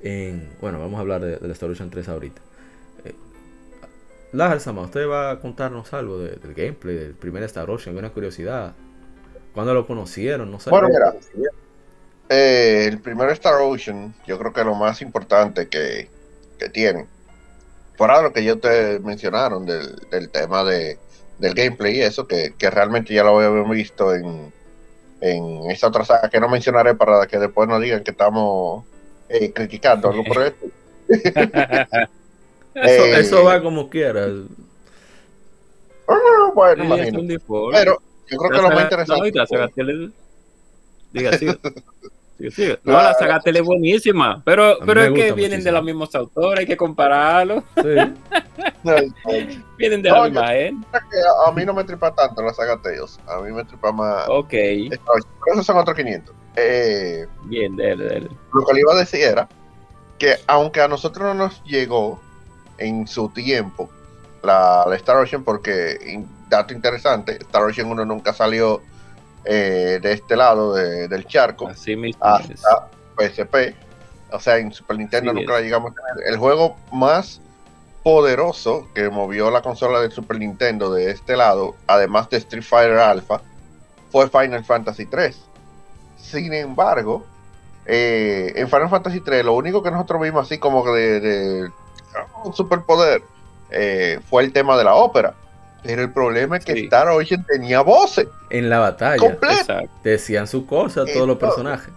[0.01, 2.41] En, bueno, vamos a hablar de, la Star Ocean 3 ahorita.
[3.05, 8.73] Eh, Sama, usted va a contarnos algo del gameplay del primer Star Ocean, una curiosidad.
[9.53, 10.51] ¿Cuándo lo conocieron?
[10.51, 10.69] No sé.
[10.69, 11.15] Bueno, mira,
[12.27, 16.09] eh, el primer Star Ocean, yo creo que lo más importante que,
[16.57, 17.07] que tiene
[17.99, 20.97] fuera lo que yo te mencionaron del, tema de,
[21.37, 24.53] del gameplay y eso, que, realmente ya lo habíamos visto en,
[25.19, 28.85] en esta otra saga que no mencionaré para que después no digan que estamos
[29.27, 30.65] eh, criticando algo por esto.
[32.73, 34.27] eso, va como quiera.
[36.07, 37.19] Ah, bueno, imagino.
[37.73, 40.11] Pero yo creo que lo más interesante.
[41.11, 41.31] Diga,
[42.83, 46.61] no, la, saga tele es buenísima, pero, pero es que vienen de los mismos autores,
[46.61, 47.63] hay que compararlo.
[49.77, 50.87] vienen de la misma gente.
[51.45, 54.25] A mí no me tripa tanto la saga Teos, a mí me tripa más.
[54.29, 54.53] Ok.
[54.53, 56.33] Esos son otros 500.
[56.55, 57.95] Eh, Bien, de
[58.53, 59.47] Lo que le iba a decir era
[60.17, 62.19] que aunque a nosotros no nos llegó
[62.77, 63.89] en su tiempo
[64.43, 68.81] la, la Star Ocean, porque, dato interesante, Star Ocean 1 nunca salió
[69.45, 73.75] eh, de este lado del charco Así hasta PSP.
[74.31, 76.27] O sea, en Super Nintendo nunca la llegamos a tener.
[76.27, 77.41] El juego más
[78.03, 82.97] poderoso que movió la consola de Super Nintendo de este lado, además de Street Fighter
[82.97, 83.41] Alpha,
[84.11, 85.37] fue Final Fantasy 3.
[86.17, 87.25] Sin embargo,
[87.85, 91.69] eh, en Final Fantasy 3 lo único que nosotros vimos así como de,
[92.43, 93.23] un superpoder
[93.71, 95.33] eh, fue el tema de la ópera.
[95.84, 98.27] Pero el problema es que Star Ocean tenía voces.
[98.49, 99.38] En la batalla.
[100.03, 101.93] Decían su cosa todos los personajes.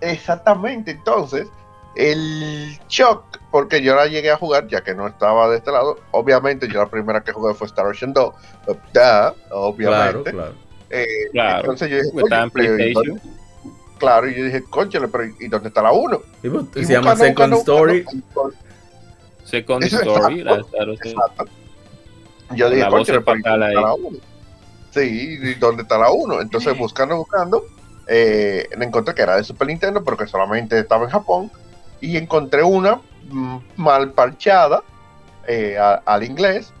[0.00, 0.92] Exactamente.
[0.92, 1.48] Entonces,
[1.96, 5.98] el shock, porque yo la llegué a jugar, ya que no estaba de este lado.
[6.12, 8.34] Obviamente, yo la primera que jugué fue Star Ocean 2.
[9.50, 10.30] obviamente.
[10.30, 10.54] Claro,
[10.90, 11.60] eh, claro.
[11.60, 11.96] Entonces yo
[12.76, 12.94] dije,
[13.98, 16.20] claro, y yo dije, conchale, pero ¿y dónde está la 1?
[16.42, 18.04] Pues, se llama Second Story.
[19.44, 21.61] Second Story, exacto.
[22.54, 24.18] Yo dije, conchale, pero ¿y dónde está la 1?
[24.90, 26.40] Sí, ¿y dónde está la 1?
[26.40, 27.64] Entonces, buscando, buscando,
[28.06, 31.50] eh, encontré que era de Super Nintendo, pero que solamente estaba en Japón.
[32.00, 33.00] Y encontré una
[33.30, 34.82] mm, mal parchada
[35.46, 36.72] eh, al inglés.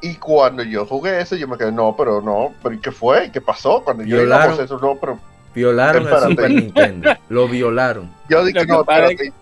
[0.00, 3.30] Y cuando yo jugué eso, yo me quedé, no, pero no, pero ¿y qué fue?
[3.30, 3.82] ¿Qué pasó?
[3.84, 4.60] Cuando yo Violaron.
[4.60, 5.18] eso, no, pero
[5.54, 7.10] Violaron el Super Nintendo.
[7.28, 8.10] Lo violaron.
[8.28, 9.32] Yo dije, no, espérate.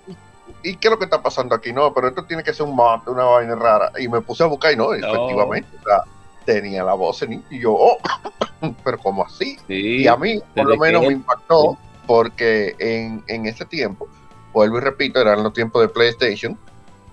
[0.62, 1.72] ¿Y qué es lo que está pasando aquí?
[1.72, 3.92] No, pero esto tiene que ser un mod, una vaina rara.
[3.98, 5.68] Y me puse a buscar y no, efectivamente.
[5.80, 6.02] O sea,
[6.44, 7.98] tenía la voz en, y yo, oh,
[8.84, 9.58] pero ¿cómo así?
[9.68, 14.08] y a mí, por lo menos, me impactó porque en, en ese tiempo,
[14.52, 16.58] vuelvo y repito, eran los tiempos de PlayStation.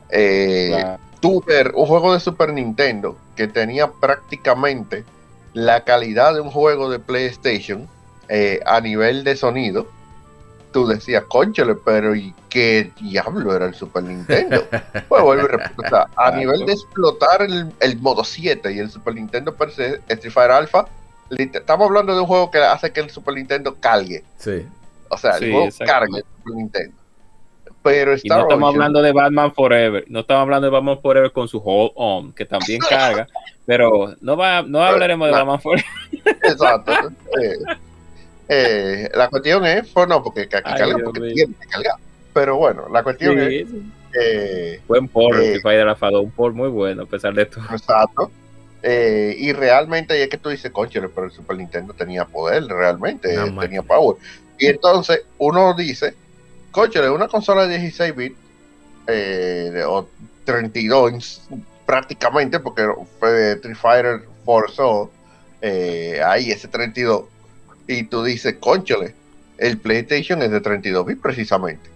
[0.10, 5.04] Eh, Tuve un juego de Super Nintendo que tenía prácticamente
[5.54, 7.88] la calidad de un juego de PlayStation
[8.30, 9.88] eh, a nivel de sonido,
[10.72, 14.64] tú decías, conchale, pero ¿y qué diablo era el Super Nintendo?
[15.08, 18.90] pues vuelvo y repito, o sea, a nivel de explotar el, modo 7 y el
[18.90, 20.88] Super Nintendo per se, Street Fighter Alpha,
[21.30, 24.24] estamos hablando de un juego que hace que el Super Nintendo cargue.
[24.38, 24.66] Sí.
[25.10, 26.98] O sea, el juego cargue el Super Nintendo.
[27.84, 31.48] Pero y no estamos hablando de Batman Forever, no estamos hablando de Batman Forever con
[31.48, 33.28] su Hold On, que también carga,
[33.66, 35.86] pero no va, no hablaremos de Batman Forever.
[36.44, 36.92] Exacto.
[38.50, 41.96] Eh, la cuestión es, pues no, porque aquí carga, porque tiene que cargar.
[42.34, 43.68] Pero bueno, la cuestión es.
[44.20, 47.60] Eh, Buen por eh, de la Fado, un por muy bueno, a pesar de esto.
[47.72, 48.32] Exacto.
[48.84, 53.36] Eh, y realmente es que tú dices, coche, pero el Super Nintendo tenía poder, realmente,
[53.60, 54.18] tenía power.
[54.58, 56.14] Y entonces uno dice,
[56.72, 58.38] coche, una consola de 16 bits,
[59.08, 60.08] eh, o
[60.46, 61.42] 32
[61.86, 62.88] prácticamente, porque
[63.20, 65.12] fue Street Fighter forzó
[66.24, 67.26] ahí ese 32
[67.88, 69.16] y tú dices, conchole,
[69.58, 71.90] el PlayStation es de 32 bits precisamente.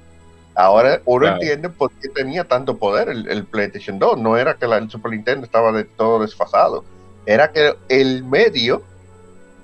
[0.55, 4.19] Ahora uno entiende por qué tenía tanto poder el, PlayStation 2.
[4.19, 6.83] No era que el Super Nintendo estaba de todo desfasado.
[7.25, 8.83] Era que el medio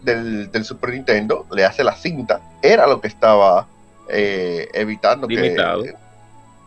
[0.04, 3.68] del, Super Nintendo, le hace la cinta, era lo que estaba
[4.10, 5.84] eh, evitando limitado.
[5.84, 5.94] que...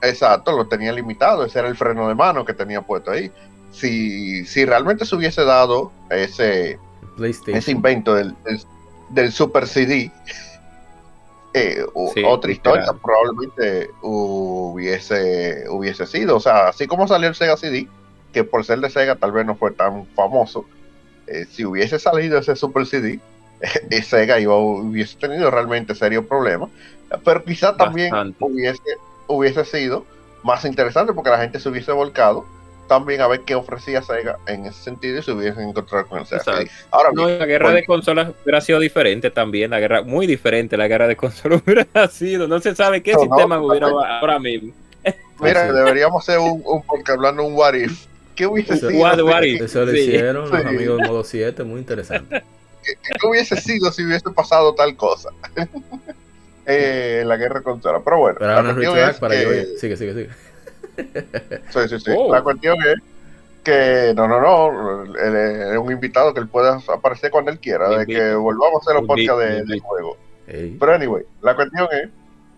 [0.03, 1.45] Exacto, lo tenía limitado.
[1.45, 3.31] Ese era el freno de mano que tenía puesto ahí.
[3.73, 6.79] Si, si realmente se hubiese dado ese,
[7.47, 8.61] ese invento del, del
[9.31, 10.11] Super CD,
[11.53, 16.37] eh, otra historia probablemente hubiese, hubiese sido.
[16.37, 17.89] O sea, así como salió el Sega CD,
[18.33, 20.65] que por ser de Sega tal vez no fue tan famoso,
[21.27, 23.19] eh, si hubiese salido ese Super CD,
[23.91, 26.69] eh, Sega iba, hubiese tenido realmente serio problema.
[27.25, 30.05] Pero quizá también hubiese, hubiese sido
[30.45, 32.47] más interesante porque la gente se hubiese volcado
[32.91, 36.27] también a ver qué ofrecía Sega en ese sentido y se hubiesen encontrado con el
[36.27, 36.43] Sega.
[36.91, 40.89] Ahora, no, la guerra de consolas hubiera sido diferente también, la guerra muy diferente, la
[40.89, 44.73] guerra de consolas hubiera sido, no se sabe qué sistema hubiera ahora mismo.
[45.39, 48.07] Mira, deberíamos hacer un, un porque hablando un what if.
[48.35, 48.91] ¿Qué hubiese sido?
[48.91, 52.43] Eso lo hicieron los amigos de modo 7, muy interesante.
[52.83, 55.31] ¿Qué, hubiese sido si hubiese pasado tal cosa?
[56.67, 58.03] eh, la guerra de consolas.
[58.05, 58.37] Pero bueno.
[58.41, 59.77] Pero la para que...
[59.79, 60.50] Sigue, sigue, sigue.
[61.71, 62.11] Sí, sí, sí.
[62.17, 62.33] Oh.
[62.33, 62.97] La cuestión es
[63.63, 68.07] que no, no, no, es un invitado que él pueda aparecer cuando él quiera, de
[68.07, 70.17] que volvamos a hacer los podcasts de, juego.
[70.47, 72.09] Pero anyway, la cuestión es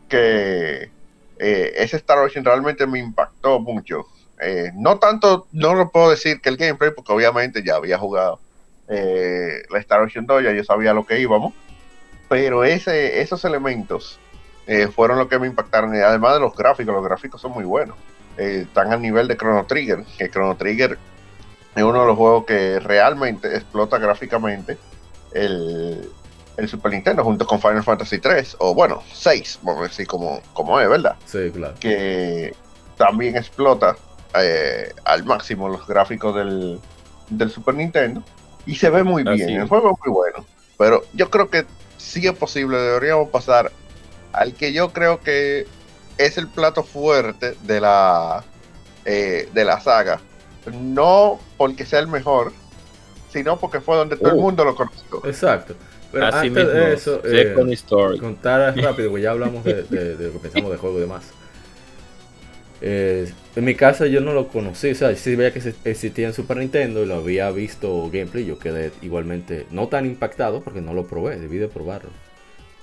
[0.09, 0.91] que
[1.39, 4.07] eh, ese Star Ocean realmente me impactó mucho.
[4.41, 8.39] Eh, no tanto, no lo puedo decir que el gameplay, porque obviamente ya había jugado
[8.89, 11.53] eh, la Star Ocean 2, ya yo sabía lo que íbamos,
[12.29, 14.19] pero ese, esos elementos
[14.95, 17.97] fueron lo que me impactaron, y además de los gráficos, los gráficos son muy buenos.
[18.39, 20.99] Eh, están al nivel de Chrono Trigger, que Chrono Trigger
[21.75, 24.79] es uno de los juegos que realmente explota gráficamente
[25.33, 26.09] el,
[26.67, 30.79] Super Nintendo junto con Final Fantasy 3, o bueno, 6, vamos a decir como, como
[30.81, 31.17] es, ¿verdad?
[31.25, 31.75] Sí, claro.
[31.81, 32.55] Que
[32.97, 33.97] también explota
[34.39, 36.81] eh, al máximo los gráficos del,
[37.51, 38.23] Super Nintendo
[38.67, 40.45] y se ve muy bien, el juego es muy bueno,
[40.79, 41.65] pero yo creo que
[41.97, 43.73] si es posible, deberíamos pasar
[44.33, 45.67] al que yo creo que
[46.19, 48.45] es el plato fuerte de la,
[49.05, 50.21] eh, de la saga.
[50.73, 52.53] No porque sea el mejor,
[53.33, 54.41] sino porque fue donde todo el uh.
[54.41, 55.25] mundo lo conoció.
[55.25, 55.75] Exacto.
[56.13, 57.55] Pero Así antes mismo, de eso, eh,
[58.21, 61.25] contar rápido, porque ya hablamos de, lo que pensamos de juego y demás.
[62.83, 66.35] Eh, en mi caso yo no lo conocí, o sea, sí veía que existía en
[66.35, 70.93] Super Nintendo y lo había visto gameplay, yo quedé igualmente no tan impactado porque no
[70.93, 72.11] lo probé, debí de probarlo.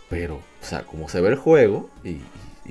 [0.09, 2.21] Pero, o sea, como se ve el juego y,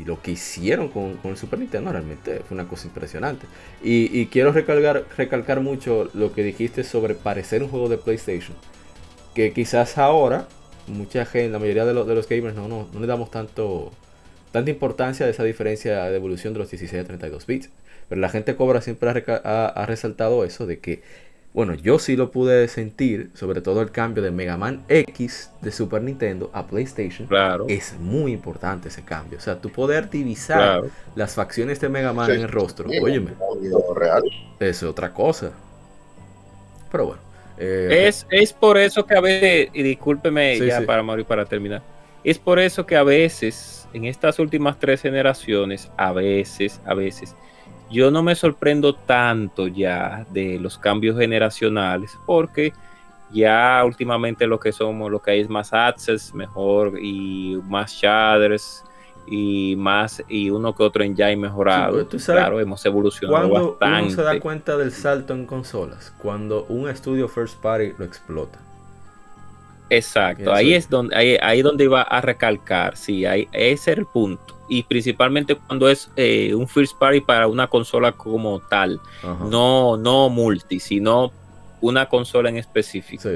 [0.05, 3.47] lo que hicieron con, el Super Nintendo realmente fue una cosa impresionante.
[3.83, 8.57] Y, quiero recalcar, recalcar mucho lo que dijiste sobre parecer un juego de PlayStation.
[9.35, 10.49] Que quizás ahora,
[10.87, 13.93] mucha gente, la mayoría de, los, de los gamers no, no, no le damos tanto,
[14.53, 17.71] tanta importancia a esa diferencia de evolución de los 16 a 32 bits.
[18.09, 21.03] Pero la gente cobra siempre ha resaltado eso de que
[21.53, 25.73] bueno, yo sí lo pude sentir, sobre todo el cambio de Mega Man X de
[25.73, 27.27] Super Nintendo a PlayStation.
[27.27, 27.67] Claro.
[27.69, 29.39] Es muy importante ese cambio.
[29.39, 30.83] O sea, tú poder divisar
[31.15, 32.89] las facciones de Mega Man en el rostro.
[32.89, 33.33] óyeme.
[33.97, 34.23] Real.
[34.61, 35.53] Es otra cosa.
[36.91, 37.23] Pero bueno.
[37.59, 41.83] Eh, es, es por eso que a veces, y discúlpeme ya para morir para terminar,
[42.23, 47.35] es por eso que a veces, en estas últimas tres generaciones, a veces, a veces,
[47.91, 52.73] yo no me sorprendo tanto ya de los cambios generacionales porque
[53.31, 58.85] ya últimamente lo que somos, lo que hay es más access, mejor y más shaders
[59.27, 62.07] y más y uno que otro en ya mejorado.
[62.09, 64.07] claro, hemos evolucionado cuando bastante.
[64.07, 68.59] Uno se da cuenta del salto en consolas cuando un estudio first party lo explota.
[69.91, 74.05] Exacto, ahí es donde ahí, ahí donde iba a recalcar, sí, ahí, ese es el
[74.05, 79.01] punto y principalmente cuando es eh, un first party para una consola como tal,
[79.51, 81.33] no, no multi, sino
[81.81, 83.29] una consola en específico.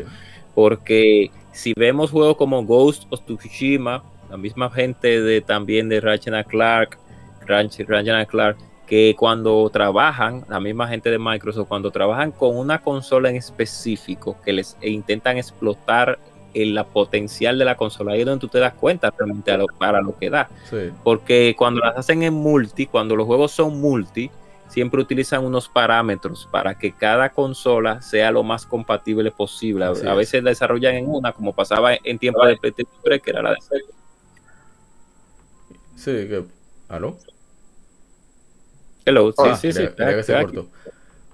[0.55, 6.47] Porque si vemos juegos como Ghost of Tsushima, la misma gente de también de Ratchet
[6.47, 6.99] Clark,
[7.47, 7.87] Ratchet
[8.29, 8.57] Clark,
[8.87, 14.37] que cuando trabajan, la misma gente de Microsoft, cuando trabajan con una consola en específico,
[14.45, 16.19] que les e intentan explotar
[16.55, 18.13] el, la potencial de la consola.
[18.13, 20.49] Ahí es donde tú te das cuenta realmente para lo que da.
[21.03, 24.31] Porque cuando las hacen en multi, cuando los juegos son multi,
[24.69, 29.85] siempre utilizan unos parámetros para que cada consola sea lo más compatible posible.
[29.85, 33.51] a veces la desarrollan en una, como pasaba en tiempo de PlayStation que era la
[33.51, 33.59] de
[35.95, 36.45] Sí, que...
[36.89, 37.17] ¿Aló?
[39.05, 39.89] Hello, sí, ah, sí, sí.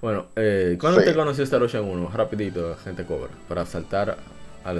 [0.01, 2.11] Bueno, eh, ¿cuándo te conoció Star Ocean 1?
[2.13, 4.17] Rapidito, gente cobra, para saltar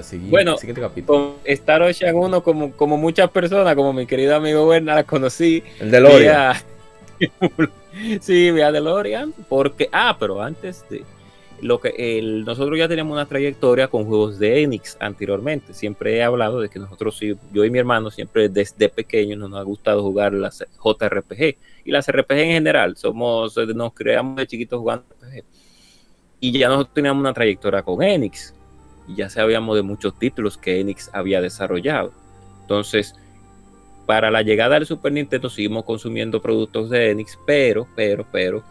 [0.02, 1.36] siguiente, bueno, capítulo.
[1.44, 5.62] Star Ocean 1, como, como muchas personas, como mi querido amigo Werner, la conocí.
[5.78, 6.56] El DeLorean.
[8.20, 9.32] sí, vía DeLorean.
[9.48, 11.04] Porque, ah, pero antes de
[11.60, 15.74] lo que el, nosotros ya teníamos una trayectoria con juegos de Enix anteriormente.
[15.74, 17.20] Siempre he hablado de que nosotros,
[17.52, 22.10] yo y mi hermano, siempre desde pequeños nos ha gustado jugar las JRPG y las
[22.10, 22.96] RPG en general.
[22.96, 25.44] Somos, nos creamos de chiquitos jugando RPG.
[26.40, 28.54] Y ya nosotros teníamos una trayectoria con Enix
[29.14, 32.12] ya sabíamos de muchos títulos que Enix había desarrollado.
[32.62, 33.14] Entonces,
[34.06, 38.62] para la llegada del Super Nintendo seguimos consumiendo productos de Enix, pero, pero, pero,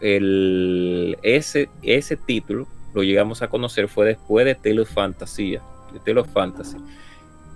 [0.00, 5.58] ese, ese título lo llegamos a conocer fue después de Tale of Fantasy,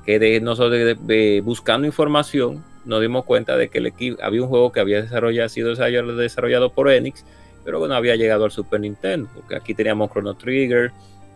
[0.05, 0.97] que de nosotros
[1.45, 5.49] buscando información nos dimos cuenta de que el equipo, había un juego que había desarrollado,
[5.49, 7.25] sido desarrollado por Enix,
[7.65, 10.93] pero que no había llegado al Super Nintendo, porque aquí teníamos Chrono Trigger,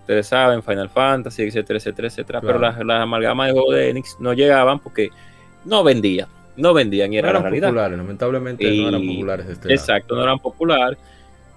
[0.07, 2.41] ustedes saben, Final Fantasy, etcétera, etcétera, etcétera.
[2.41, 5.11] Pero las, amalgamas de juego de Enix no llegaban porque
[5.65, 9.49] no vendían, no vendían y era no eran populares, lamentablemente no eran populares.
[9.49, 10.97] Este exacto, no eran populares.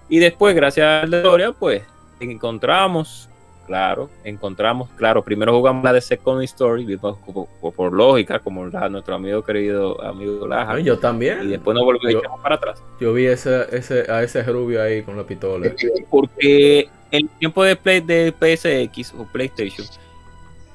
[0.08, 1.82] Y después, gracias a la historia, pues
[2.18, 3.29] encontramos,
[3.70, 9.44] claro, encontramos, claro, primero jugamos la de Second Story, por, lógica, como la, nuestro amigo
[9.44, 10.80] querido amigo Laja.
[10.80, 11.44] yo también.
[11.44, 12.82] Y después nos volvimos para atrás.
[13.00, 15.72] Yo vi ese, ese, a ese rubio ahí con la pistola.
[16.10, 19.86] Porque el tiempo de, Play, de PSX o PlayStation,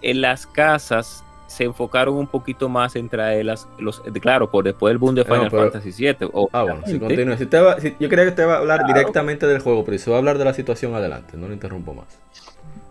[0.02, 5.00] en las casas se enfocaron un poquito más en traerlas, los, claro, por después del
[5.00, 6.30] boom de Final Fantasy VII.
[6.54, 7.36] ah, bueno, si continúa.
[7.36, 10.20] Si yo creía que te va a hablar directamente del juego, pero si va a
[10.20, 12.08] hablar de la situación adelante, no lo interrumpo más.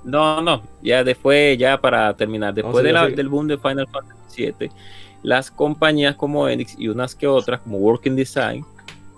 [0.04, 4.70] No, no, ya después, ya para terminar, después del boom de Final Fantasy VII,
[5.22, 8.64] las compañías como Enix y unas que otras, como Working Design,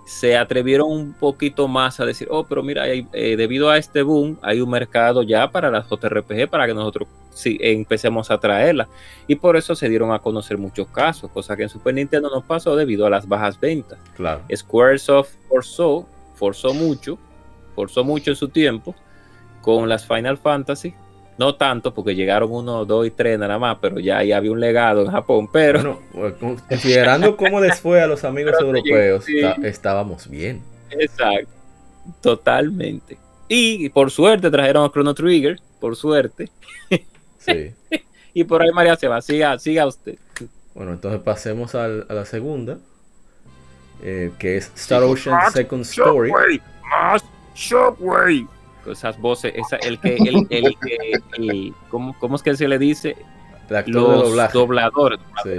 [0.06, 3.04] se atrevieron un poquito más a decir, oh, pero mira, eh,
[3.36, 7.58] debido a este boom, hay un mercado ya para las JRPG para que nosotros sí,
[7.60, 8.86] empecemos a traerlas.
[9.26, 12.40] Y por eso se dieron a conocer muchos casos, cosa que en Super Nintendo no
[12.40, 13.98] pasó debido a las bajas ventas.
[14.14, 14.42] Claro.
[14.54, 16.06] Squaresoft forzó,
[16.36, 17.18] forzó mucho,
[17.74, 18.94] forzó mucho en su tiempo
[19.66, 20.94] con las Final Fantasy,
[21.38, 24.60] no tanto, porque llegaron uno, dos y tres nada más, pero ya, ahí había un
[24.60, 25.48] legado en Japón.
[25.52, 26.00] Pero
[26.68, 29.26] considerando cómo les fue a los amigos europeos,
[29.64, 30.62] estábamos bien.
[30.90, 31.50] Exacto,
[32.20, 33.18] totalmente.
[33.48, 36.48] Y por suerte trajeron a Chrono Trigger, por suerte.
[37.38, 37.74] Sí.
[38.34, 40.16] y por ahí María se va, siga, siga usted.
[40.76, 42.78] Bueno, entonces pasemos a la segunda,
[44.00, 46.30] eh, que es Star Ocean Second Story.
[46.88, 47.24] Más
[47.56, 48.46] Shockwave
[48.92, 50.76] esas voces, esa, el que, el, el,
[51.38, 53.16] el, ¿cómo, ¿cómo, es que se le dice?
[53.86, 55.18] los dobladores.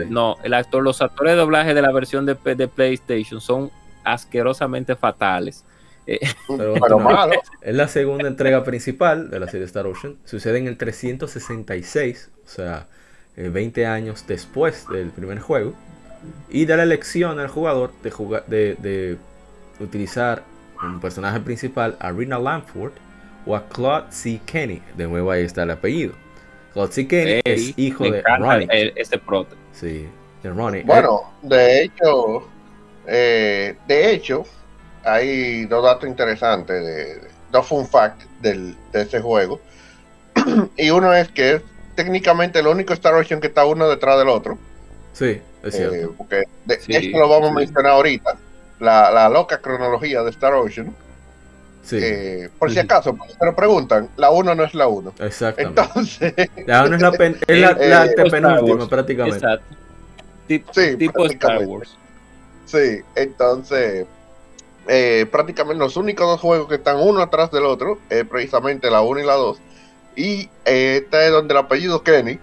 [0.09, 3.71] No, el actor, los actores de doblaje de la versión de, de PlayStation son
[4.03, 5.65] asquerosamente fatales.
[6.05, 6.75] Eh, Pero,
[7.61, 10.15] Es la segunda entrega principal de la serie Star Ocean.
[10.23, 12.87] Sucede en el 366, o sea,
[13.35, 15.73] 20 eh, años después del primer juego.
[16.49, 19.17] Y da la elección al jugador de, jugar, de, de
[19.79, 20.43] utilizar
[20.81, 22.93] un personaje principal, a Rina Lamford,
[23.47, 24.39] o a Claude C.
[24.45, 24.81] Kenny.
[24.95, 26.13] De nuevo ahí está el apellido.
[26.73, 27.07] Claude C.
[27.07, 28.67] Kenny es hijo de Ronnie.
[28.95, 29.55] este prote.
[29.73, 30.07] Sí,
[30.43, 30.83] de Ronnie.
[30.83, 32.47] Bueno, de hecho,
[33.07, 34.43] eh, de hecho,
[35.03, 39.59] hay dos datos interesantes, de, dos fun facts del, de ese juego.
[40.77, 41.61] y uno es que es
[41.95, 44.57] técnicamente el único Star Ocean que está uno detrás del otro.
[45.13, 45.95] Sí, es cierto.
[45.95, 48.37] Eh, porque esto lo vamos a mencionar ahorita.
[48.79, 50.93] La, la loca cronología de Star Ocean
[51.91, 55.13] eh, por si acaso, pues, se lo preguntan, la 1 no es la 1.
[55.19, 55.81] Exactamente.
[55.81, 56.33] Entonces,
[56.65, 59.37] la 1 es la, pen, es la, la eh, penúltima prácticamente.
[59.37, 59.75] Exacto.
[60.47, 61.97] sí, tipo Star Wars.
[62.65, 64.05] Sí, entonces,
[64.87, 69.01] eh, prácticamente los únicos dos juegos que están uno atrás del otro es precisamente la
[69.01, 69.57] 1 y la 2.
[70.15, 72.39] Y eh, este es donde el apellido Kenny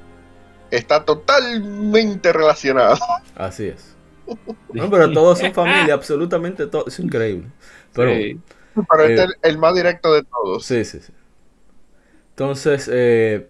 [0.71, 2.97] está totalmente relacionado.
[3.35, 3.95] Así es.
[4.73, 6.87] No, pero todos son familia, absolutamente todo.
[6.89, 7.47] Es increíble.
[7.93, 8.41] Pero, sí.
[8.91, 10.65] Pero este eh, es el, más directo de todos.
[10.65, 11.13] Sí, sí, sí.
[12.31, 13.47] Entonces, eh,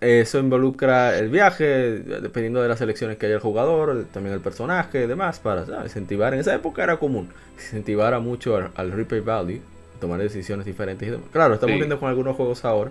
[0.00, 5.04] eso involucra el viaje, dependiendo de las elecciones que haya el jugador, también el personaje
[5.04, 6.34] y demás, para incentivar.
[6.34, 9.60] En esa época era común incentivar a mucho al, replay value,
[10.00, 11.28] tomar decisiones diferentes y demás.
[11.30, 12.90] Claro, estamos viendo con algunos juegos ahora,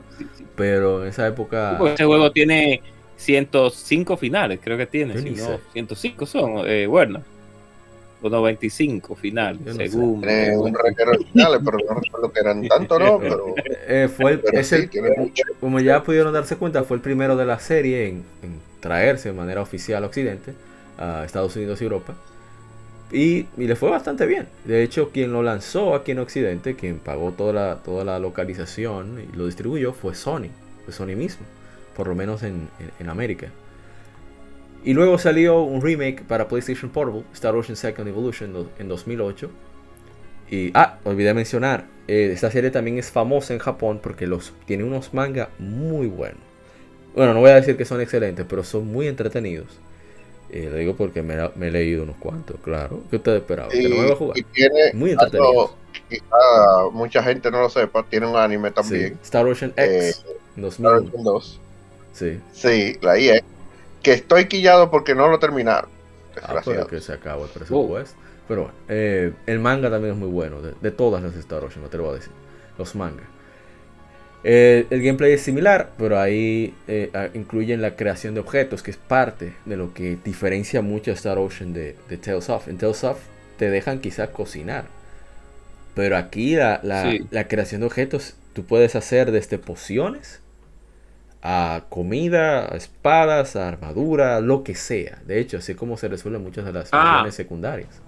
[0.55, 1.77] pero en esa época.
[1.85, 2.81] Este juego tiene
[3.17, 5.17] 105 finales, creo que tiene.
[5.17, 7.21] Si no, 105 son, eh, bueno
[8.22, 10.18] o 95 finales, según.
[10.18, 13.19] un finales, pero no recuerdo que eran tanto, ¿no?
[13.19, 13.56] Pero,
[13.88, 14.89] eh, fue el,
[15.60, 18.23] como ya pudieron darse cuenta, fue el primero de la serie en,
[18.80, 20.53] traerse de manera oficial a Occidente,
[20.98, 22.15] a Estados Unidos y Europa.
[23.11, 24.48] Y, y, le fue bastante bien.
[24.65, 29.27] De hecho, quien lo lanzó aquí en Occidente, quien pagó toda la, toda la localización
[29.31, 30.48] y lo distribuyó, fue Sony,
[30.85, 31.45] fue Sony mismo,
[31.95, 32.69] por lo menos en,
[32.99, 33.49] en América.
[34.83, 39.49] Y luego salió un remake para PlayStation Portable, Star Ocean Second Evolution, en 2008.
[40.49, 44.83] Y, ah, olvidé mencionar, eh, esta serie también es famosa en Japón porque los, tiene
[44.83, 46.41] unos manga muy buenos.
[47.15, 49.67] Bueno, no voy a decir que son excelentes, pero son muy entretenidos.
[50.49, 53.01] Eh, lo digo porque me, he leído unos cuantos, claro.
[53.09, 53.71] ¿Qué ustedes esperaban?
[53.71, 54.37] que no me a jugar.
[54.93, 55.75] muy entretenido.
[56.91, 59.17] mucha gente no lo sepa, tiene un anime también.
[59.23, 61.61] Star Ocean X, eh, 2002.
[62.13, 62.39] Sí.
[62.51, 63.41] Sí, la IE
[64.01, 65.89] que estoy quillado porque no lo terminaron.
[66.41, 68.17] Ah, pero que se acabó el presupuesto.
[68.47, 71.89] Pero bueno, eh, el manga también es muy bueno, de, todas las Star Ocean, no
[71.89, 72.33] te lo voy a decir.
[72.77, 73.25] Los mangas.
[74.43, 78.97] Eh, el gameplay es similar, pero ahí eh, incluyen la creación de objetos, que es
[78.97, 82.67] parte de lo que diferencia mucho a Star Ocean de, de Tales of.
[82.67, 83.19] En Tales of
[83.57, 84.85] te dejan quizás cocinar,
[85.93, 90.40] pero aquí la, la, la creación de objetos tú puedes hacer desde pociones
[91.41, 95.19] a comida, a espadas, a armadura, lo que sea.
[95.26, 98.01] De hecho, así como se resuelven muchas de las ah, secundarias.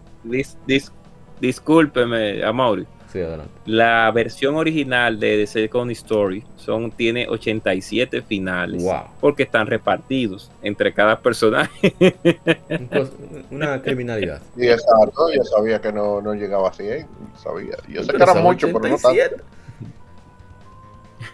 [1.39, 2.85] discúlpeme, Amaury.
[3.11, 3.53] Sí, adelante.
[3.65, 8.81] La versión original de The Second Story son, tiene 87 finales.
[8.81, 9.03] Wow.
[9.19, 11.93] Porque están repartidos entre cada personaje.
[13.51, 14.41] Una criminalidad.
[14.57, 17.05] Y exacto, yo sabía que no, no llegaba a 100.
[17.38, 17.77] Sabía.
[17.88, 19.43] Yo sé que era mucho, pero no tanto.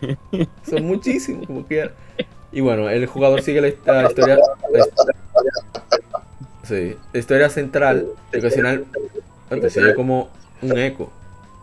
[0.70, 1.92] Son muchísimos, como quiera.
[2.52, 4.40] Y bueno, el jugador sigue la, historia.
[6.64, 8.86] sí, la historia central, educacional.
[9.70, 10.30] Se como
[10.62, 11.12] un eco.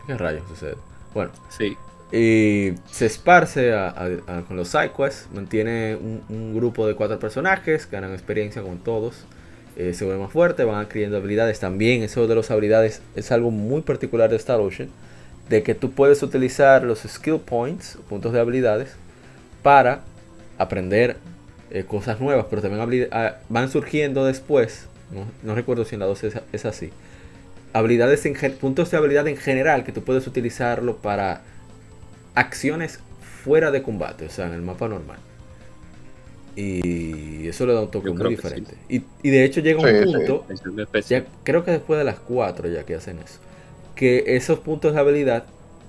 [0.05, 0.75] ¿Qué rayos sucede?
[1.13, 1.77] Bueno, sí.
[2.11, 3.73] Y se esparce
[4.47, 5.27] con los sidequests.
[5.33, 7.89] Mantiene un, grupo de cuatro personajes.
[7.89, 9.25] Ganan experiencia con todos.
[9.75, 10.65] Eh, se vuelven más fuertes.
[10.65, 11.59] Van adquiriendo habilidades.
[11.59, 14.89] También eso de las habilidades es algo muy particular de Star Ocean
[15.49, 18.95] de que tú puedes utilizar los skill points, puntos de habilidades,
[19.63, 20.01] para
[20.57, 21.17] aprender
[21.69, 24.87] eh, cosas nuevas, pero también ah, van surgiendo después,
[25.43, 26.91] no, recuerdo si en la 2 es, así,
[27.73, 31.41] habilidades en, puntos de habilidad en general que tú puedes utilizarlo para
[32.35, 32.99] acciones
[33.43, 35.19] fuera de combate, o sea, en el mapa normal.
[36.55, 38.73] Y eso le da un toque muy diferente.
[38.89, 40.45] Y, de hecho llega un punto,
[41.07, 43.39] ya, creo que después de las 4 ya que hacen eso,
[43.97, 45.43] que esos puntos de habilidad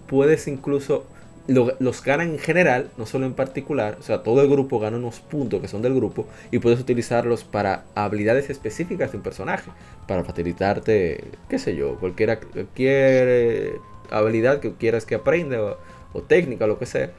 [0.08, 1.06] puedes incluso,
[1.46, 5.20] los ganan en general, no solo en particular, o sea, todo el grupo gana unos
[5.20, 9.70] puntos que son del grupo y puedes utilizarlos para habilidades específicas de un personaje,
[10.08, 13.76] para facilitarte, qué sé yo, cualquier, cualquier
[14.10, 15.76] habilidad que quieras que aprenda o,
[16.12, 17.12] o técnica, lo que sea.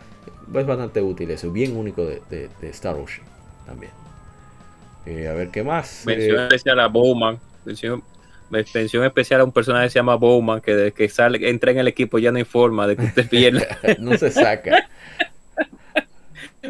[0.53, 3.25] Es bastante útil eso, bien único de, de Star Ocean
[3.65, 3.91] también.
[5.05, 6.03] Eh, a ver qué más.
[6.05, 7.39] Mención eh, a Bowman.
[7.65, 8.03] Mención,
[8.51, 11.87] especial a un personaje que se llama Bowman, que desde que sale, entra en el
[11.87, 13.65] equipo ya no hay forma de que usted pierda.
[13.99, 14.89] no se saca.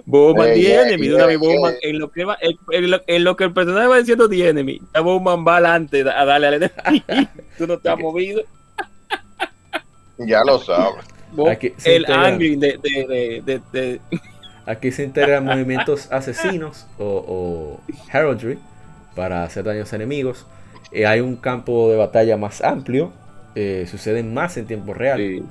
[0.06, 4.30] Bowman the enemy, Bowman, en lo que va, en, lo, que el personaje va diciendo
[4.30, 6.76] the enemy, ya Bowman va adelante a darle al enemigo.
[7.57, 8.43] Tú no te has movido.
[10.19, 11.06] Ya lo sabes.
[11.85, 12.77] el angry de,
[13.45, 14.01] de, de
[14.69, 17.80] Aquí se integran movimientos asesinos o,
[18.14, 18.60] heraldry
[19.15, 20.45] para hacer daños a enemigos.
[20.91, 23.11] Eh, hay un campo de batalla más amplio.
[23.56, 25.44] Eh, suceden más en tiempo real.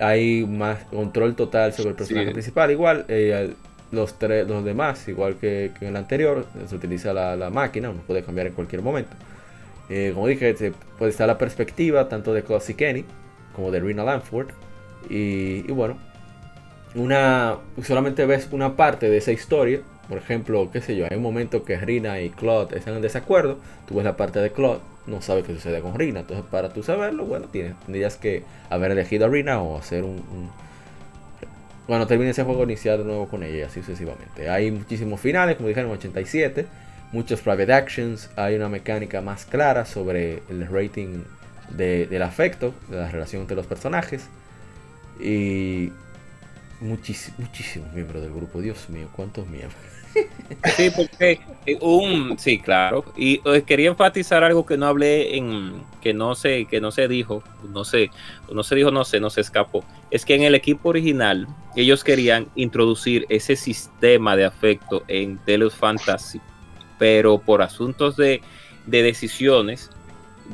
[0.00, 2.70] Hay más control total sobre el personaje principal.
[2.70, 3.52] Igual, eh,
[3.90, 7.90] los, tres, los demás, igual que, en el anterior, se utiliza la, máquina.
[7.90, 9.16] Uno puede cambiar en cualquier momento.
[10.14, 13.04] como dije, puede estar la perspectiva tanto de Classic Kenny
[13.54, 14.48] como de Rina Lanford.
[15.10, 15.96] Y, y bueno,
[16.94, 19.80] una solamente ves una parte de esa historia.
[20.08, 23.58] Por ejemplo, qué sé yo, hay un momento que Rina y Claude están en desacuerdo.
[23.86, 26.20] Tú ves la parte de Claude, no sabes qué sucede con Rina.
[26.20, 30.50] Entonces, para tú saberlo, bueno, tienes, tendrías que haber elegido a Rina o hacer un,
[31.86, 34.48] Cuando termine ese juego, iniciar de nuevo con ella y así sucesivamente.
[34.48, 36.66] Hay muchísimos finales, como dijeron, 87.
[37.12, 38.30] Muchos private actions.
[38.36, 41.24] Hay una mecánica más clara sobre el rating
[41.70, 44.26] del afecto, de la relación entre los personajes.
[45.20, 45.92] Y
[46.80, 48.62] muchísimos miembros del grupo.
[48.62, 49.97] Dios mío, ¿cuántos miembros?
[50.76, 53.04] Sí, porque eh, un sí, claro.
[53.16, 57.08] Y eh, quería enfatizar algo que no hablé en que no sé, que no se
[57.08, 58.10] dijo, no sé,
[58.50, 59.84] no se dijo, no sé, no se escapó.
[60.10, 61.46] Es que en el equipo original
[61.76, 66.40] ellos querían introducir ese sistema de afecto en Telos Fantasy,
[66.98, 68.40] pero por asuntos de,
[68.86, 69.90] de decisiones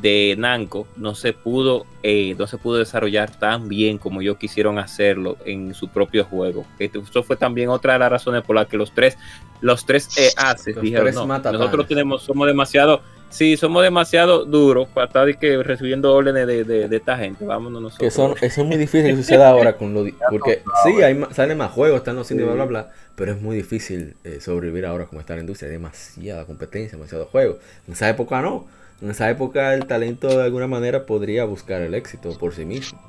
[0.01, 4.79] de Nanco no se pudo eh, no se pudo desarrollar tan bien como ellos quisieron
[4.79, 6.67] hacerlo en su propio juego.
[6.79, 9.17] Esto fue también otra de las razones por las que los tres
[9.61, 13.01] los tres eh, haces dijeron no, nosotros tenemos somos demasiado
[13.31, 17.45] sí somos demasiado duros para estar que recibiendo órdenes de, esta gente.
[17.45, 18.07] Vámonos nosotros.
[18.07, 21.59] Que son, eso es muy difícil que suceda ahora con lo porque sí hay salen
[21.59, 25.07] más juegos, están los cines, bla bla bla, pero es muy difícil eh, sobrevivir ahora
[25.07, 27.59] como está la industria, hay demasiada competencia, demasiado juego.
[27.87, 28.67] En esa época no
[29.01, 33.01] en esa época el talento de alguna manera podría buscar el éxito por sí mismo.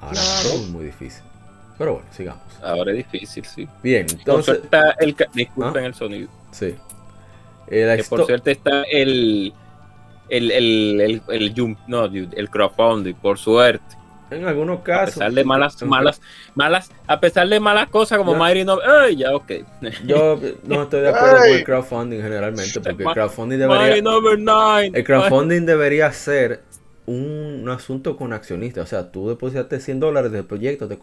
[0.00, 1.22] Ahora es muy difícil.
[1.78, 2.42] Pero bueno, sigamos.
[2.62, 3.68] Ahora es difícil, sí.
[3.82, 4.60] Bien, entonces...
[4.64, 5.86] Está el, disculpen ¿Ah?
[5.86, 6.28] el sonido.
[6.50, 6.74] Sí.
[7.68, 9.52] Eh, que por suerte está el
[10.28, 13.96] el, el, el, el, jump, no, el crowdfunding, por suerte.
[14.32, 15.16] En algunos casos.
[15.16, 16.20] A pesar de malas, malas,
[16.54, 19.16] malas, a pesar de malas cosas como Mighty no, ¡ay!
[19.16, 19.52] Ya, ok.
[20.04, 24.88] Yo no estoy de acuerdo con el crowdfunding generalmente, porque el crowdfunding debería.
[24.92, 26.62] El crowdfunding debería ser
[27.06, 28.84] un, asunto con accionistas.
[28.84, 30.98] O sea, tú depositaste 100 dólares del proyecto, de,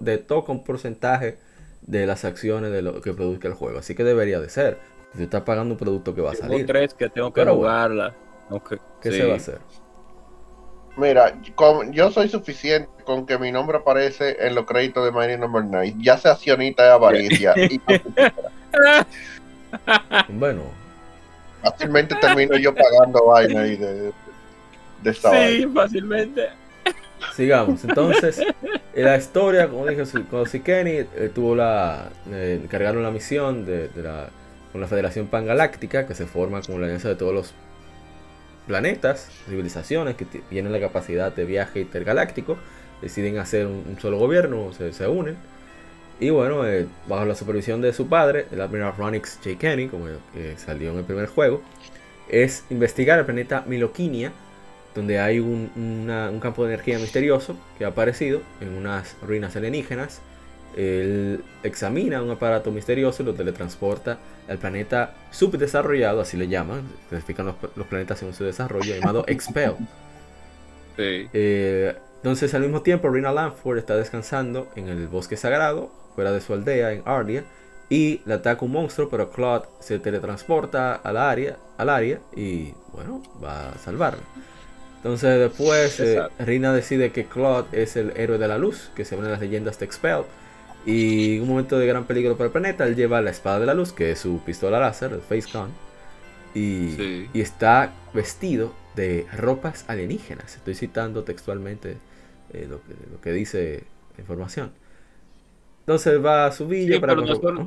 [0.00, 1.38] de, toca un porcentaje
[1.82, 3.78] de las acciones de lo que produzca el juego.
[3.78, 4.78] Así que debería de ser.
[5.16, 6.66] Si estás pagando un producto que va a salir.
[6.66, 8.14] tres que tengo que jugarla.
[9.00, 9.58] ¿Qué se va a hacer?
[10.96, 11.34] Mira,
[11.92, 15.94] yo soy suficiente con que mi nombre aparece en los créditos de Mighty Number 9,
[15.98, 17.54] ya sea accionista de avaricia.
[20.28, 20.62] bueno.
[21.62, 24.12] Fácilmente termino yo pagando vaina y de,
[25.02, 26.48] de esta Sí, fácilmente.
[27.34, 27.84] Sigamos.
[27.84, 28.42] Entonces,
[28.94, 32.10] en la historia, como dije, cuando si Kenny eh, tuvo la.
[32.30, 34.28] Eh, encargaron la misión de, la,
[34.72, 37.54] con la Federación Pangaláctica, que se forma como la alianza de todos los
[38.70, 42.56] planetas, civilizaciones que tienen la capacidad de viaje intergaláctico,
[43.02, 45.36] deciden hacer un, solo gobierno, se, se, unen.
[46.20, 49.58] Y bueno, eh, bajo la supervisión de su padre, el admiral Ronix J.
[49.58, 50.06] Kenny, como
[50.56, 51.62] salió en el primer juego,
[52.28, 54.30] es investigar el planeta Miloquinia,
[54.94, 60.20] donde hay un campo de energía misterioso que ha aparecido en unas ruinas alienígenas
[60.76, 64.18] él examina un aparato misterioso y lo teletransporta
[64.48, 69.74] al planeta subdesarrollado, así le llaman, clasifican los, los planetas según su desarrollo, llamado Expel.
[70.98, 76.40] Eh, entonces al mismo tiempo Rina Lanford está descansando en el bosque sagrado, fuera de
[76.40, 77.44] su aldea en Ardia,
[77.88, 83.22] y le ataca un monstruo, pero Claude se teletransporta al área, al área y bueno,
[83.42, 84.22] va a salvarla.
[84.96, 89.16] Entonces después eh, Rina decide que Claude es el héroe de la luz, que se
[89.16, 90.22] ve en las leyendas de Expel,
[90.84, 93.66] Y en un momento de gran peligro para el planeta, él lleva la espada de
[93.66, 95.78] la luz, que es su pistola láser, el Face Gun.
[96.54, 100.56] Y, y está vestido de ropas alienígenas.
[100.56, 101.98] Estoy citando textualmente
[102.52, 103.84] eh, lo, que, lo que dice
[104.16, 104.72] la información.
[105.80, 107.66] Entonces va a su villa sí, para pero no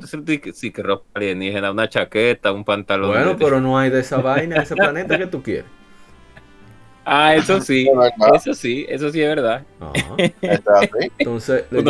[0.54, 3.10] sí, que ropa alienígena, una chaqueta, un pantalón.
[3.10, 5.66] Bueno, pero no hay de esa vaina, de ese planeta que tú quieres.
[7.04, 7.86] Ah, eso sí,
[8.36, 9.62] eso sí, eso sí es verdad.
[11.18, 11.82] Entonces le,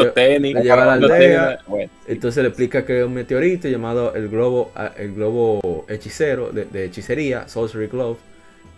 [0.62, 1.59] lleva a la aldea,
[2.07, 6.85] entonces le explica que es un meteorito llamado el globo, ah, el globo hechicero de,
[6.85, 8.19] hechicería, Sorcery Glove,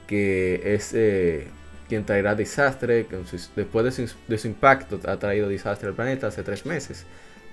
[0.06, 1.46] que es eh,
[1.88, 3.16] quien traerá desastre, que
[3.56, 7.06] después de su, de su, impacto ha traído desastre al planeta hace tres meses.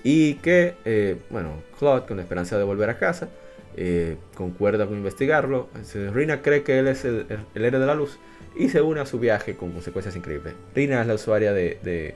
[0.03, 3.29] Y que, eh, bueno, Claude, con la esperanza de volver a casa,
[3.77, 5.69] eh, concuerda con investigarlo.
[6.11, 8.19] Rina cree que él es el, el, héroe de la luz
[8.55, 10.53] y se une a su viaje con consecuencias increíbles.
[10.75, 12.15] Rina es la usuaria de,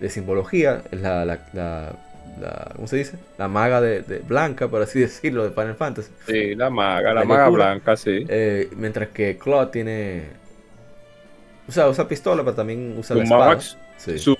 [0.00, 3.18] de, simbología, es la, la, la, ¿cómo se dice?
[3.38, 6.10] La maga de, blanca, por así decirlo, de Final Fantasy.
[6.26, 8.24] Sí, la maga, la, maga blanca, sí.
[8.28, 10.24] Eh, mientras que Claude tiene...
[11.66, 13.58] O sea, usa pistola, pero también usa la espada.
[13.96, 14.18] sí.
[14.18, 14.36] Su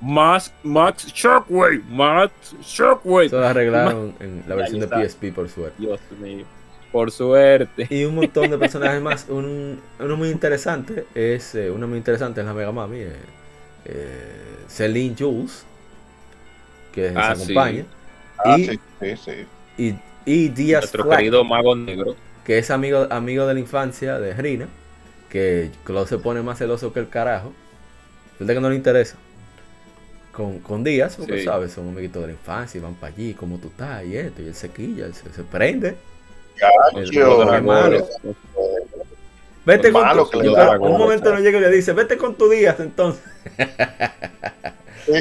[0.00, 2.32] Max, Max Shockwave, Max
[2.62, 3.26] Shockwave.
[3.26, 5.74] Eso lo arreglaron en la versión de PSP, por suerte.
[5.78, 6.44] Dios mío.
[6.92, 7.86] Por suerte.
[7.90, 9.26] Y un montón de personajes más.
[9.28, 11.54] Un, uno muy interesante es.
[11.54, 12.98] Eh, uno muy interesante es la Mega Mami.
[12.98, 13.12] Eh,
[13.84, 15.64] eh, Celine Jules.
[16.92, 17.84] Que ah, se acompaña.
[18.38, 19.32] Ah, y, sí, sí, sí.
[19.78, 19.94] Y,
[20.24, 22.16] y Díaz Nuestro querido Mago Negro.
[22.44, 24.68] Que es amigo, amigo de la infancia de Rina.
[25.28, 27.52] Que Claude se pone más celoso que el carajo.
[28.32, 29.16] Resulta que no le interesa
[30.32, 33.58] con, con Díaz, porque sabes, son amiguitos de la infancia y van para allí, como
[33.58, 35.96] tú estás, y esto, y él se quilla, él se, prende.
[39.64, 43.22] Vete con tu, un momento no llega y le dice, vete con tu Díaz entonces.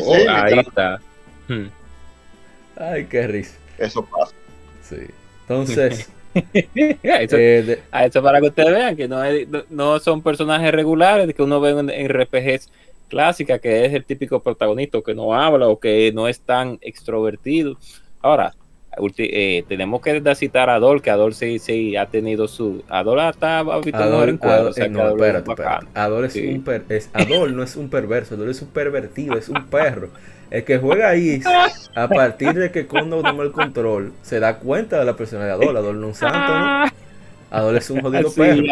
[0.03, 0.99] Oh, ahí está.
[1.48, 1.68] Hmm.
[2.76, 3.57] Ay, qué risa.
[3.78, 4.34] Eso pasa.
[4.84, 4.98] Sí.
[5.48, 6.11] Entonces.
[7.02, 9.22] eso, eh, a eso para que ustedes vean que no,
[9.70, 12.70] no, son personajes regulares que uno ve en, en RPGs
[13.10, 17.78] clásica, que es el típico protagonista que no habla o que no es tan extrovertido.
[18.22, 18.53] Ahora,
[19.18, 22.84] eh, tenemos que citar a Adol, que Adol sí, sí ha tenido su.
[22.90, 25.88] Adol está Adol, en Adol, o sea, no, espérate, espérate.
[25.94, 29.49] Adol, es un per, es, Adol no es un perverso, Adol es un pervertido, es
[29.49, 30.10] un perro.
[30.52, 31.41] El que juega ahí,
[31.95, 35.52] a partir de que Kondo toma el control, se da cuenta de la persona de
[35.52, 35.78] Adol.
[35.78, 36.86] Adol no es un santo, ¿no?
[37.52, 38.64] Adol es un jodido perro.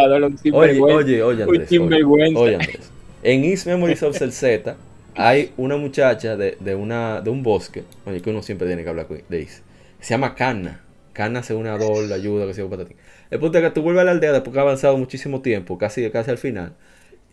[0.54, 1.72] Oye, oye, oye, Andrés.
[1.72, 2.04] Oye,
[2.36, 2.92] oye, Andrés.
[3.22, 4.76] En East Memories of Z
[5.16, 8.90] hay una muchacha de, de, una, de un bosque, oye, que uno siempre tiene que
[8.90, 9.64] hablar de East.
[10.00, 10.82] Se llama Canna.
[11.14, 12.96] Canna se une a Dol, ayuda, que se patatín.
[13.32, 15.78] El punto es que tú vuelves a la aldea después que ha avanzado muchísimo tiempo,
[15.78, 16.74] casi, casi al final.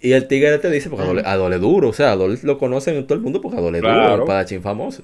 [0.01, 3.07] Y el tigre te dice, porque Adol, es duro, o sea, Adol lo conocen en
[3.07, 5.03] todo el mundo porque Adol es duro, el padachín famoso.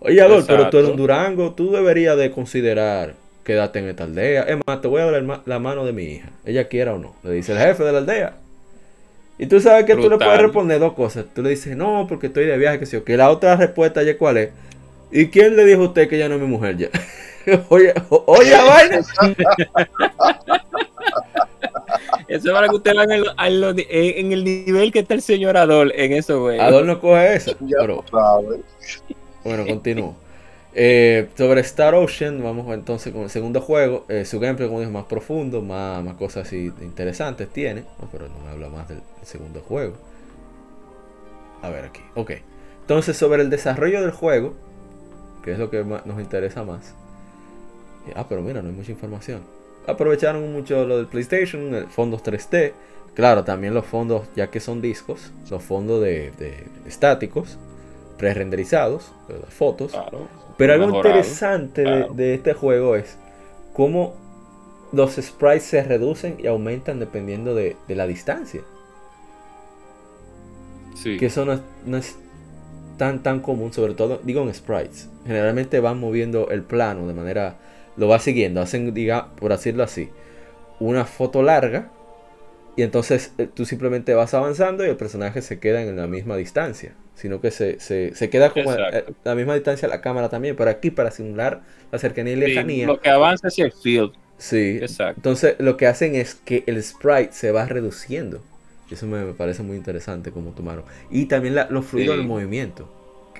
[0.00, 3.14] Oye, Adol, pero tú eres un Durango, tú deberías de considerar
[3.44, 4.42] quedarte en esta aldea.
[4.42, 7.14] Es más, te voy a dar la mano de mi hija, ella quiera o no.
[7.22, 8.36] Le dice el jefe de la aldea.
[9.38, 11.24] Y tú sabes que tú le puedes responder dos cosas.
[11.34, 13.04] Tú le dices, no, porque estoy de viaje, que sé yo.
[13.04, 14.50] Que la otra respuesta ya cuál es.
[15.12, 16.88] ¿Y quién le dijo a usted que ya no es mi mujer ya?
[17.68, 18.98] oye, oye, vaina.
[22.28, 26.14] Eso es para que usted vea en el, nivel que está el señor Adol en
[26.14, 26.58] eso, güey.
[26.58, 27.54] Adol no coge eso.
[27.60, 28.04] Pero,
[29.44, 30.16] bueno, continúo.
[30.74, 34.06] Eh, sobre Star Ocean, vamos entonces con el segundo juego.
[34.08, 37.84] Eh, su gameplay, como dije, más profundo, más, más cosas así interesantes tiene.
[38.10, 39.94] pero no me habla más del, segundo juego.
[41.60, 42.00] A ver aquí.
[42.14, 42.30] Ok.
[42.80, 44.54] Entonces, sobre el desarrollo del juego,
[45.42, 46.94] que es lo que nos interesa más.
[48.08, 49.40] Eh, ah, pero mira, no hay mucha información.
[49.86, 52.72] Aprovecharon mucho lo del PlayStation, fondos 3D.
[53.14, 56.32] Claro, también los fondos, ya que son discos, los fondos de,
[56.86, 57.58] estáticos,
[58.16, 59.92] pre-renderizados, las fotos.
[60.56, 61.82] Pero algo interesante
[62.14, 63.18] de, este juego es
[63.74, 64.14] cómo
[64.92, 68.62] los sprites se reducen y aumentan dependiendo de, la distancia.
[70.94, 71.18] Sí.
[71.18, 72.16] Que eso no es,
[73.02, 75.10] tan tan común, sobre todo, digo en sprites.
[75.26, 77.56] Generalmente van moviendo el plano de manera.
[77.96, 80.08] Lo va siguiendo, hacen, diga, por decirlo así,
[80.78, 81.90] una foto larga.
[82.76, 86.36] Y entonces eh, tú simplemente vas avanzando y el personaje se queda en la misma
[86.36, 88.78] distancia sino que se, se, se queda como a,
[89.24, 91.60] la misma distancia la cámara también, pero aquí para simular
[91.90, 92.86] la cercanía y lejanía.
[92.86, 94.12] lo que avanza es el field.
[94.38, 95.18] Sí, Exacto.
[95.18, 98.42] entonces lo que hacen es que el sprite se va reduciendo.
[98.90, 100.84] Eso me, parece muy interesante como tomaron.
[101.10, 102.88] Y también la, los fluidos del movimiento,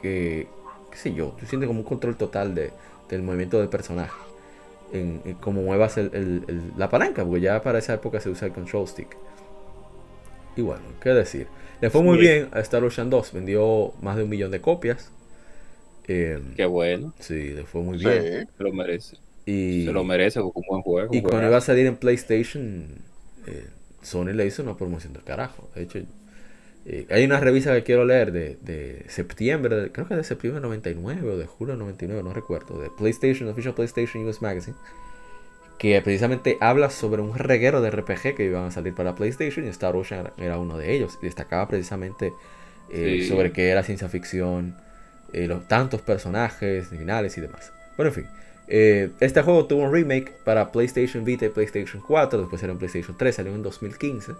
[0.00, 0.46] que,
[0.90, 2.70] qué sé yo, tú sientes como un control total de,
[3.08, 4.16] del movimiento del personaje.
[4.92, 8.86] En, cómo muevas el, la palanca, porque ya para esa época se usa el control
[8.86, 9.16] stick.
[10.56, 11.46] Y bueno, qué decir.
[11.80, 15.10] Le fue muy bien a Star Ocean 2, vendió más de un millón de copias.
[16.06, 17.12] Em, Qué bueno.
[17.18, 18.48] Sí, le fue muy bien.
[18.56, 19.16] Se lo merece.
[19.46, 21.14] Y, se lo merece porque un buen juego.
[21.14, 22.86] Y cuando iba a salir en PlayStation,
[23.46, 23.66] eh,
[24.02, 25.70] Sony le hizo una promoción del carajo.
[25.74, 26.00] De hecho,
[26.84, 30.66] eh, hay una revista que quiero leer de, de septiembre, creo que de septiembre de
[30.66, 34.76] 99 o de julio de 99, no recuerdo, de PlayStation, Official PlayStation US Magazine,
[35.78, 39.68] que precisamente habla sobre un reguero de RPG que iban a salir para PlayStation y
[39.68, 41.18] Star Ocean era uno de ellos.
[41.22, 42.32] Y destacaba precisamente
[42.90, 44.76] eh, sobre qué era ciencia ficción,
[45.32, 47.72] eh, los tantos personajes, finales y demás.
[47.96, 48.26] Bueno, en fin.
[48.72, 53.14] Este juego tuvo un remake para PlayStation Vita y PlayStation 4, después era en PlayStation
[53.16, 54.32] 3, salió en 2015.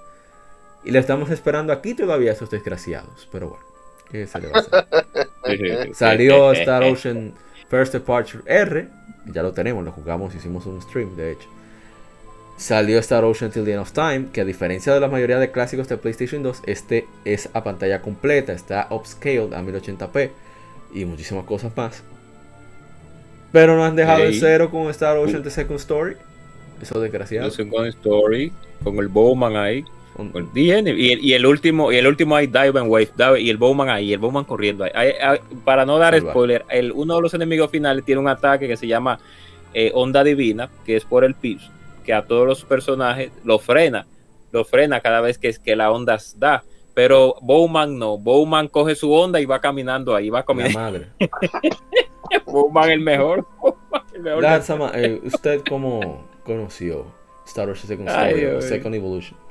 [0.85, 3.29] Y le estamos esperando aquí todavía a esos desgraciados.
[3.31, 3.65] Pero bueno,
[4.11, 5.95] ¿qué se le va a hacer?
[5.95, 7.35] Salió Star Ocean
[7.69, 8.89] First Departure R.
[9.27, 11.49] Ya lo tenemos, lo jugamos, hicimos un stream, de hecho.
[12.57, 15.51] Salió Star Ocean Till the End of Time, que a diferencia de la mayoría de
[15.51, 20.31] clásicos de PlayStation 2, este es a pantalla completa, está upscaled a 1080p
[20.95, 22.03] y muchísimas cosas más.
[23.53, 26.17] Pero no han dejado el cero con Star Ocean The Second Story.
[26.81, 27.49] Eso desgraciado.
[27.51, 28.53] The Second Story,
[28.83, 29.85] con el Bowman ahí.
[30.55, 34.13] Y, y, el último, y el último hay Dive and Wave, y el Bowman ahí,
[34.13, 34.85] el Bowman corriendo.
[35.65, 38.87] para no dar spoiler, el, uno de los enemigos finales tiene un ataque que se
[38.87, 39.19] llama
[39.73, 41.71] eh, Onda Divina, que es por el piso,
[42.05, 44.07] que a todos los personajes lo frena,
[44.51, 46.63] lo frena cada vez que, que la onda da.
[46.95, 50.79] Pero Bowman no, Bowman coge su onda y va caminando ahí, va comiendo.
[50.79, 51.07] madre.
[52.47, 53.47] Bowman el mejor.
[54.15, 54.45] el mejor
[54.95, 57.07] eh, ¿Usted cómo conoció
[57.47, 58.09] Star Wars Second,
[58.61, 59.43] Second Evolution?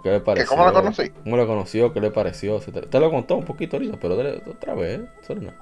[0.00, 0.48] ¿Qué le pareció?
[0.48, 1.10] ¿Cómo lo conocí?
[1.10, 1.92] ¿Cómo lo conoció?
[1.92, 2.58] ¿Qué le pareció?
[2.60, 4.16] Te, lo contó un poquito ahorita, pero
[4.50, 5.52] otra vez, no.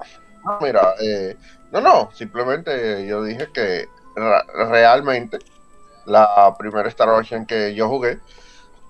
[0.43, 0.59] no.
[0.61, 1.35] mira, eh,
[1.71, 5.39] no, no, simplemente yo dije que realmente
[6.05, 8.19] la primera Star Ocean que yo jugué,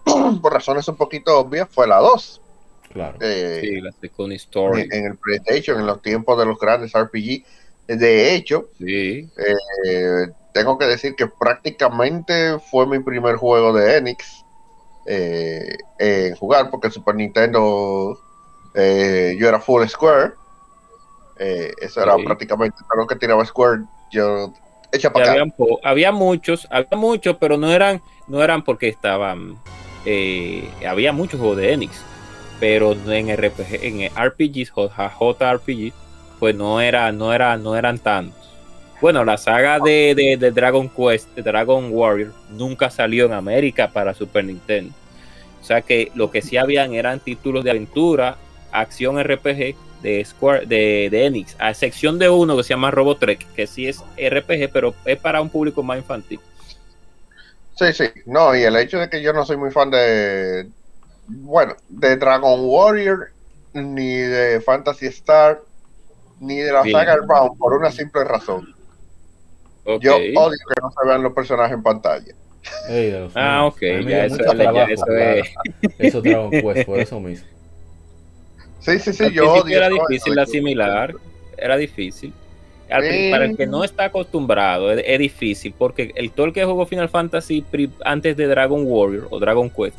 [0.42, 2.41] por razones un poquito obvias, fue la 2.
[2.94, 3.18] Claro.
[3.22, 4.88] Eh, sí, la Second Story.
[4.92, 7.44] En, el PlayStation, en los tiempos de los grandes RPG.
[7.88, 9.30] De hecho, sí.
[9.38, 14.46] eh, tengo que decir que prácticamente fue mi primer juego de Enix
[15.06, 18.20] eh, en jugar, porque Super Nintendo
[18.74, 20.34] eh, yo era full Square.
[21.40, 23.84] Eh, eso era prácticamente lo que tiraba Square.
[24.12, 24.54] Yo
[24.92, 25.44] echa para acá.
[25.84, 29.58] Había, muchos, había muchos, pero no eran, no eran porque estaban.
[30.88, 32.04] había muchos juegos de Enix,
[32.62, 35.92] pero en RPG, en RPGs, JRPG,
[36.40, 38.38] pues no era, no era, no eran tantos.
[39.02, 44.46] Bueno, la saga de, de, Dragon Quest, Dragon Warrior, nunca salió en América para Super
[44.46, 44.94] Nintendo.
[45.60, 48.38] O sea que lo que sí habían eran títulos de aventura,
[48.72, 53.44] acción RPG de Square, de, de Enix, a excepción de uno que se llama Robotrek,
[53.56, 56.40] que sí es RPG, pero es para un público más infantil.
[57.74, 60.68] Sí, sí, no, y el hecho de que yo no soy muy fan de,
[61.32, 63.30] bueno, de Dragon Warrior,
[63.74, 65.62] ni de Fantasy Star,
[66.40, 68.76] ni de la saga Bound, por una simple razón.
[70.00, 72.34] Yo odio que no se vean los personajes en pantalla.
[73.36, 75.54] ah, ok, ya eso, eso es.
[75.98, 76.22] Eso
[76.62, 77.48] pues, por eso mismo.
[78.80, 79.78] Sí, sí, sí, yo odio.
[79.78, 81.16] Era difícil asimilar,
[81.58, 82.34] era difícil.
[82.90, 87.08] Para el que no está acostumbrado, es, difícil, porque el todo el que jugó Final
[87.08, 87.64] Fantasy
[88.04, 89.98] antes de Dragon Warrior o Dragon Quest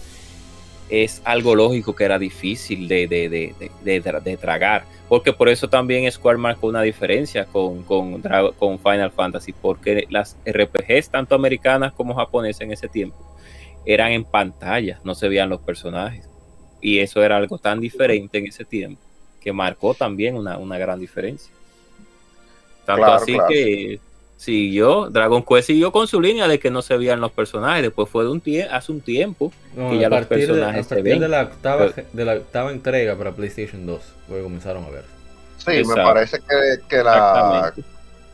[0.92, 6.10] es algo lógico que era difícil de, de, de, de tragar porque por eso también
[6.10, 8.22] Square marcó una diferencia con, con,
[8.58, 13.18] con, Final Fantasy, porque las RPGs, tanto americanas como japonesas en ese tiempo,
[13.84, 16.26] eran en pantalla, no se veían los personajes.
[16.80, 19.02] Y eso era algo tan diferente en ese tiempo,
[19.38, 21.52] que marcó también una, gran diferencia.
[22.86, 24.00] Tanto así que
[24.42, 28.08] siguió, Dragon Quest siguió con su línea de que no se veían los personajes, después
[28.08, 31.20] fue de un hace un tiempo que ya los personajes se ven.
[31.20, 34.02] De la, octava, de la octava entrega para PlayStation 2
[34.42, 35.04] comenzaron a ver.
[35.58, 37.72] Sí, me parece que, que la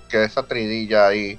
[0.09, 1.39] que esa tridilla ahí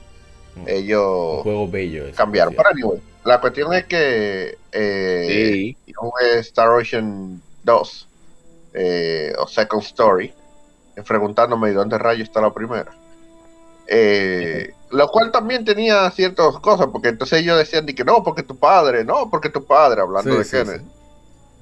[0.55, 0.67] mm.
[0.67, 2.53] ellos juego bello cambiaron.
[2.55, 5.75] Pero la cuestión es que eh,
[6.41, 8.07] Star Ocean 2
[8.75, 10.31] eh, o Second Story,
[11.07, 12.91] preguntándome dónde rayo está la primera.
[13.91, 18.55] Eh, lo cual también tenía ciertas cosas, porque entonces ellos decían que no, porque tu
[18.55, 20.83] padre, no, porque tu padre, hablando de Kenneth.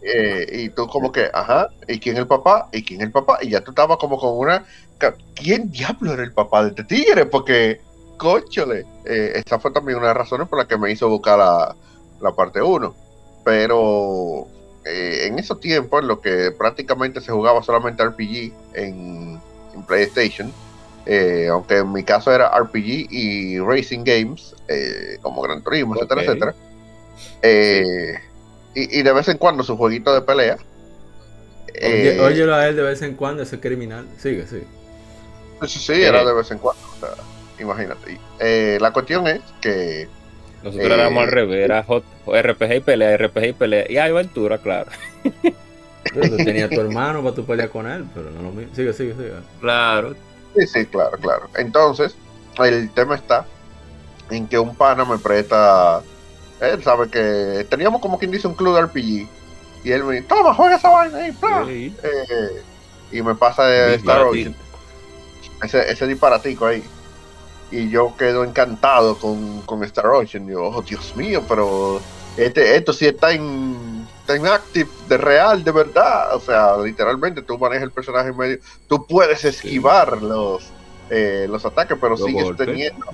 [0.01, 2.69] Eh, y tú como que, ajá, ¿y quién es el papá?
[2.71, 3.39] ¿Y quién es el papá?
[3.41, 4.65] Y ya tú estabas como con una...
[5.35, 7.25] ¿Quién diablo era el papá de este tigre?
[7.25, 7.81] Porque,
[8.17, 11.37] cóchale, eh, esa fue también una de las razones por las que me hizo buscar
[11.37, 11.75] la,
[12.21, 12.95] la parte 1.
[13.43, 14.47] Pero
[14.85, 19.39] eh, en esos tiempos, en lo que prácticamente se jugaba solamente RPG en,
[19.85, 20.51] PlayStation,
[21.49, 24.55] aunque en mi caso era RPG y Racing Games,
[25.21, 26.55] como Gran Turismo, etcétera, etcétera.
[27.41, 28.13] Eh,
[28.75, 30.57] y, de vez en cuando su jueguito de pelea.
[31.73, 34.05] Eh, óyelo a él de vez en cuando, ese criminal.
[34.17, 34.65] Sigue, sigue.
[35.65, 36.81] Sí, sí, era de vez en cuando.
[37.59, 38.19] imagínate.
[38.39, 40.07] Eh, la cuestión es que.
[40.63, 43.85] Nosotros éramos al revés, era RPG y pelea, RPG y pelea.
[43.89, 44.91] Y hay aventura, claro.
[46.13, 48.73] Tú tenías tu hermano para tu pelear con él, pero no lo mismo.
[48.75, 49.34] Sigue, sigue, sigue.
[49.61, 50.15] Claro.
[50.57, 51.49] Sí, sí, claro, claro.
[51.55, 52.15] Entonces,
[52.57, 53.45] el tema está
[54.29, 56.01] en que un pana me presta.
[56.59, 59.29] Él sabe que teníamos como quien dice un club de RPG.
[59.84, 62.63] Y él me dice, toma, juega esa vaina ahí, eh,
[63.11, 64.55] y me pasa de Star Ocean.
[65.63, 66.84] Ese, ese disparatico ahí.
[67.69, 70.47] Y yo quedo encantado con, con Star Ocean.
[70.47, 72.01] Y yo, oh, Dios mío, pero
[72.35, 73.97] este, esto sí está en,
[74.35, 76.35] en active, de real, de verdad.
[76.35, 78.59] O sea, literalmente tú manejas el personaje en medio.
[78.87, 80.71] Tú puedes esquivar los
[81.09, 83.05] eh, los ataques, pero sigues teniendo,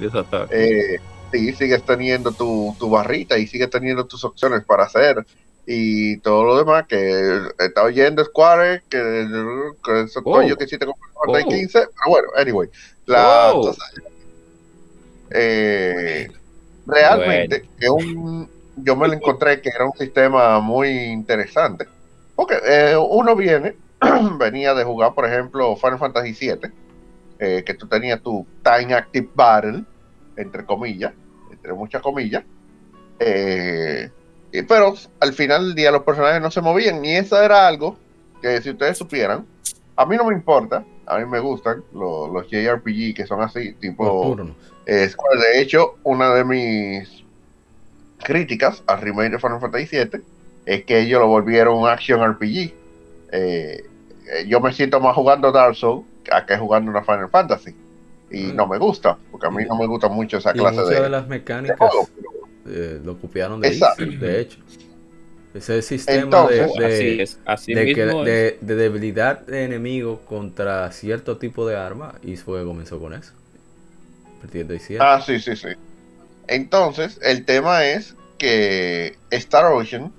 [0.50, 1.00] eh,
[1.32, 5.24] sí, sigues teniendo tu, tu, barrita y sigues teniendo tus opciones para hacer
[5.68, 9.28] y todo lo demás que está oyendo Square, que,
[9.86, 10.42] que eso oh.
[10.42, 11.48] yo que hiciste con oh.
[11.48, 12.70] 15, pero bueno, anyway,
[13.06, 13.76] la, oh.
[15.30, 16.28] eh,
[16.88, 21.88] realmente un, yo me lo encontré que era un sistema muy interesante,
[22.36, 23.76] porque eh, uno viene,
[24.40, 26.72] venía de jugar, por ejemplo, Final Fantasy VII,
[27.40, 29.84] eh, que tú tenías tu Time Active Battle,
[30.38, 31.14] entre comillas,
[31.52, 32.44] entre muchas comillas,
[33.20, 34.10] eh,
[34.68, 37.98] pero al final del día los personajes no se movían y eso era algo
[38.42, 39.46] que si ustedes supieran,
[39.96, 43.74] a mí no me importa, a mí me gustan los, los JRPG que son así,
[43.74, 44.36] tipo...
[44.86, 47.23] Eh, de hecho, una de mis
[48.24, 50.22] críticas al remake de Final Fantasy VII
[50.66, 52.74] es que ellos lo volvieron un action RPG.
[54.48, 56.06] yo me siento más jugando Dark Souls
[56.48, 57.76] que jugando una Final Fantasy.
[58.32, 61.02] Y no me gusta, porque a mí no me gusta mucho esa clase de.
[61.02, 61.78] de las mecánicas
[62.66, 64.58] eh, lo copiaron de ahí, de hecho.
[65.54, 72.66] Ese sistema de, de, de, debilidad de enemigo contra cierto tipo de arma, y fue
[72.66, 73.34] comenzó con eso.
[75.00, 75.68] Ah, sí, sí, sí.
[76.48, 80.12] Entonces, el tema es que Star Ocean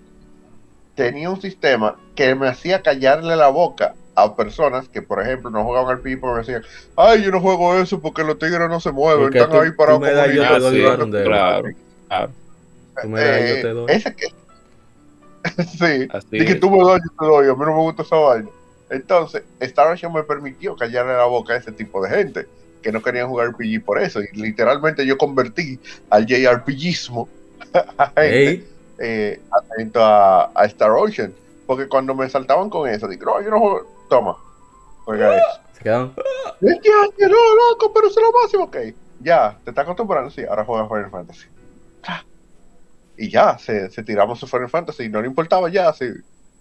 [0.95, 5.65] tenía un sistema que me hacía callarle la boca a personas que, por ejemplo, no
[5.65, 6.63] jugaban al pipo y me decían,
[6.97, 10.13] ay, yo no juego eso porque los tigres no se mueven, están ahí para me
[10.13, 11.65] da, yo te doy, claro,
[12.09, 12.31] claro.
[13.03, 13.87] Tú me das, yo te doy.
[13.89, 14.27] Ese que...
[15.65, 18.17] sí, y que tú me das, yo te doy, a mí no me gusta esa
[18.17, 18.49] vaina.
[18.89, 22.47] Entonces, Star Ocean me permitió callarle la boca a ese tipo de gente
[22.85, 24.21] que no querían jugar RPG por eso.
[24.21, 25.81] Y literalmente yo convertí
[26.11, 27.29] al JRPGismo
[27.97, 29.41] a gente eh,
[29.95, 31.33] a, a, Star Ocean.
[31.67, 34.37] Porque cuando me saltaban con eso, digo, no, yo no juego, Toma.
[35.07, 35.61] Oiga eso.
[35.73, 35.91] Se.
[36.61, 38.65] Este no, loco, pero eso es lo máximo.
[38.65, 38.77] Ok.
[39.21, 40.45] Ya, te está acostumbrando, sí.
[40.45, 41.47] Ahora juega Final Fantasy.
[43.17, 45.09] Y ya, se, se tiramos su Final Fantasy.
[45.09, 46.07] No le importaba ya si,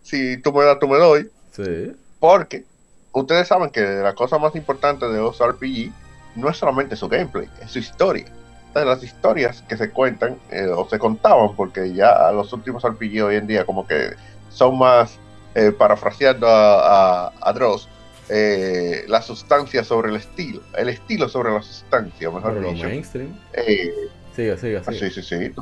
[0.02, 1.30] si tú me das, tú me doy.
[1.52, 1.92] Sí.
[2.20, 2.64] Porque
[3.12, 5.92] ustedes saben que la cosa más importante de los RPG
[6.36, 8.26] no es solamente su gameplay, es su historia.
[8.74, 13.36] las historias que se cuentan eh, o se contaban, porque ya los últimos RPG hoy
[13.36, 14.16] en día como que
[14.50, 15.20] son más
[15.56, 17.88] eh, parafraseando a, a, Dross,
[18.30, 22.88] eh, la sustancia sobre el estilo, el estilo sobre la sustancia, mejor dicho.
[22.88, 23.38] mainstream.
[23.54, 23.92] Eh,
[24.36, 25.54] sigue, sigue, ah, Sí, sí, sí,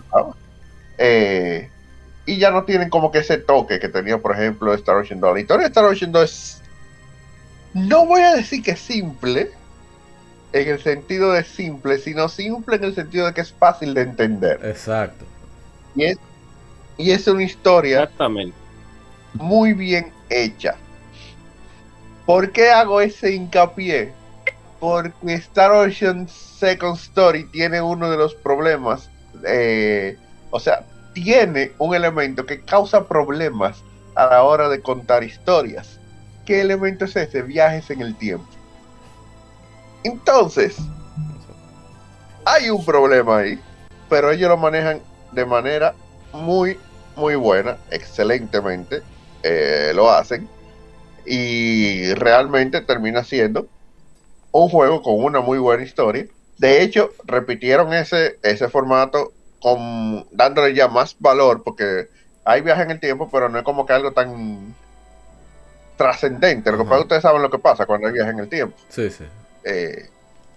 [0.97, 1.69] eh,
[2.25, 5.33] y ya no tienen como que ese toque que tenía, por ejemplo, Star Ocean 2.
[5.33, 6.61] La historia de Star Ocean 2 es.
[7.73, 9.49] No voy a decir que es simple,
[10.53, 14.01] en el sentido de simple, sino simple en el sentido de que es fácil de
[14.01, 14.59] entender.
[14.63, 15.25] Exacto.
[15.95, 16.17] Y es,
[16.97, 18.61] y es una historia Exactamente
[19.33, 20.75] muy bien hecha.
[22.25, 24.13] ¿Por qué hago ese hincapié?
[24.79, 29.09] Porque Star Ocean Second Story tiene uno de los problemas,
[29.45, 30.17] eh,
[30.49, 33.83] o sea, tiene un elemento que causa problemas
[34.15, 35.99] a la hora de contar historias.
[36.45, 37.41] ¿Qué elemento es ese?
[37.41, 38.47] Viajes en el tiempo.
[40.03, 40.77] Entonces,
[42.45, 43.59] hay un problema ahí,
[44.09, 45.01] pero ellos lo manejan
[45.31, 45.93] de manera
[46.33, 46.79] muy,
[47.15, 49.01] muy buena, excelentemente.
[49.43, 50.47] Eh, lo hacen
[51.25, 53.67] y realmente termina siendo
[54.51, 56.25] un juego con una muy buena historia.
[56.57, 62.07] De hecho, repitieron ese, ese formato con, dándole ya más valor porque
[62.43, 64.75] hay viaje en el tiempo, pero no es como que algo tan
[65.97, 66.71] trascendente.
[66.71, 68.75] Lo que pasa ustedes saben lo que pasa cuando hay viaje en el tiempo.
[68.89, 69.25] Sí, sí.
[69.63, 70.09] Eh,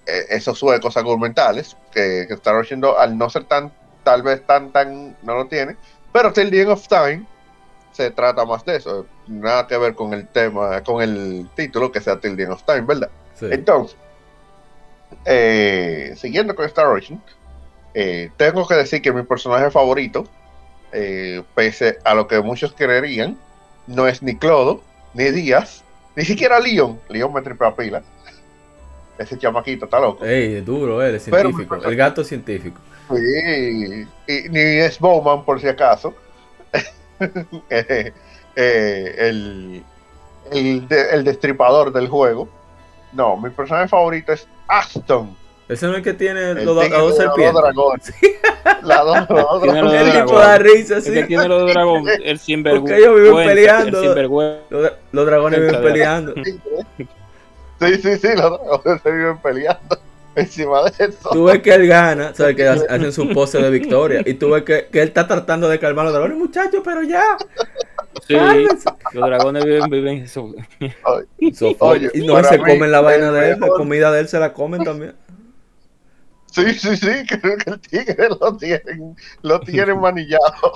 [0.07, 3.73] eh, esos suecos argumentales que, que están haciendo, al no ser tan,
[4.03, 5.77] tal vez tan, tan, no lo tiene,
[6.13, 7.27] pero Till the End of Time
[7.93, 9.07] se trata más de eso.
[9.27, 12.63] Nada que ver con el tema, con el título que sea Till the End of
[12.65, 13.11] Time, ¿verdad?
[13.41, 13.97] Entonces,
[15.25, 17.23] eh, siguiendo con Star Ocean,
[17.95, 20.25] eh, tengo que decir que mi personaje favorito,
[20.93, 23.39] eh, pese a lo que muchos creerían,
[23.87, 24.83] no es ni Clodo,
[25.15, 25.83] ni Díaz,
[26.17, 27.01] ni siquiera Leon.
[27.09, 28.03] Leon me tripea pila.
[29.19, 30.25] Ese chamaquito está loco.
[30.25, 31.77] Ey, es duro, él es científico.
[31.77, 32.81] el gato científico.
[33.11, 36.15] Sí, y, ni es Bowman por si acaso.
[37.71, 38.13] Eh,
[38.57, 39.83] eh, el,
[40.51, 42.49] el, el destripador del juego.
[43.13, 45.37] No, mi personaje favorito es Aston.
[45.69, 48.15] Ese no es el que tiene los, dos serpientes.
[48.83, 49.93] La dos dragones.
[49.93, 51.09] El tipo da risa, sí.
[51.09, 52.95] El que tiene los dragones, el sinvergüenza.
[52.95, 54.59] Porque ellos viven peleando.
[54.69, 56.35] Los, los dragones viven peleando.
[57.87, 59.99] Sí, sí, sí, los dragones se viven peleando.
[60.37, 61.31] Encima de eso.
[61.31, 64.23] Tú ves que él gana, sabes que hacen su pose de victoria.
[64.25, 67.03] Y tú ves que, que él está tratando de calmar a los dragones, muchachos, pero
[67.03, 67.37] ya.
[68.27, 68.37] Sí,
[69.13, 70.53] los dragones viven, viven eso.
[71.79, 74.53] Oye, y no se comen la vaina de él, la comida de él se la
[74.53, 75.15] comen también.
[76.51, 80.73] Sí, sí, sí, creo que el tigre lo tienen, lo tienen manillado.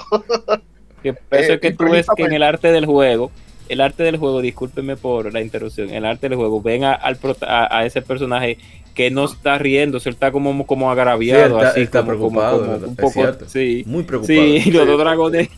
[1.03, 3.31] Que eso es que tú ves que en el arte del juego,
[3.69, 7.19] el arte del juego, discúlpeme por la interrupción, el arte del juego, ven a, al
[7.43, 8.59] a, ese personaje
[8.95, 13.85] que no está riendo, se está como, como agraviado, así, está preocupado, un poco, sí,
[13.86, 14.39] muy preocupado.
[14.39, 15.49] Sí, los dos dragones.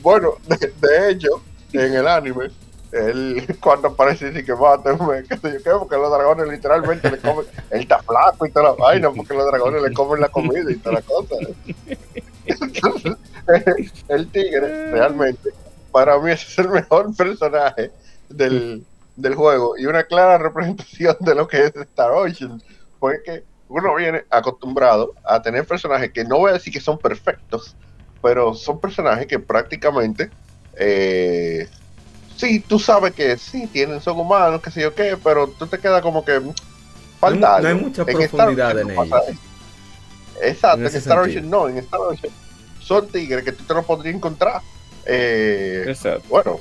[0.00, 1.42] bueno, de hecho,
[1.72, 2.50] en el anime,
[2.92, 7.18] él cuando aparece dice que máteme, que sé yo qué, porque los dragones literalmente le
[7.18, 10.70] comen, él está flaco y toda la vaina, porque los dragones le comen la comida
[10.70, 11.34] y toda la cosa.
[14.08, 15.50] el tigre, realmente,
[15.90, 17.90] para mí es el mejor personaje
[18.28, 18.84] del,
[19.16, 19.76] del juego.
[19.78, 22.62] Y una clara representación de lo que es Star Ocean,
[22.98, 27.74] porque uno viene acostumbrado a tener personajes que no voy a decir que son perfectos,
[28.20, 30.30] pero son personajes que prácticamente
[30.76, 31.68] eh,
[32.36, 35.78] sí, tú sabes que sí, tienen, son humanos, qué sé yo qué, pero tú te
[35.78, 36.40] quedas como que
[37.18, 39.08] falta no, hay mucha profundidad en, ellos.
[40.40, 42.32] Exacto, en, Star Ocean no, en Star Ocean
[42.80, 44.60] son tigres que tú te los podrías encontrar.
[45.04, 46.24] Eh, Exacto.
[46.28, 46.60] Bueno,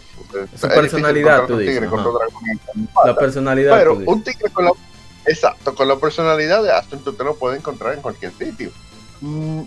[0.56, 1.90] su personalidad, tú dices.
[3.06, 3.78] La personalidad.
[3.78, 4.72] Pero un tigre con la.
[5.26, 8.72] Exacto, con la personalidad de Aston tú te lo puedes encontrar en cualquier sitio.
[9.22, 9.62] Mm,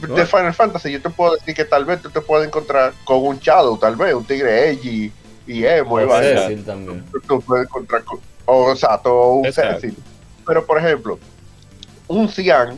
[0.00, 3.24] de Final Fantasy, yo te puedo decir que tal vez tú te puedes encontrar con
[3.24, 5.12] un Shadow, tal vez, un tigre Edgy,
[5.46, 7.04] y emo, y también.
[7.28, 9.96] Tú puedes encontrar con, o exacto, un Cecil.
[10.44, 11.18] Pero por ejemplo,
[12.08, 12.76] un Cian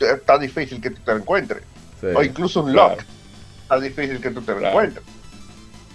[0.00, 1.62] está difícil que tú te lo encuentres.
[2.14, 3.02] O incluso un Lock
[3.62, 5.04] está difícil que tú te lo encuentres.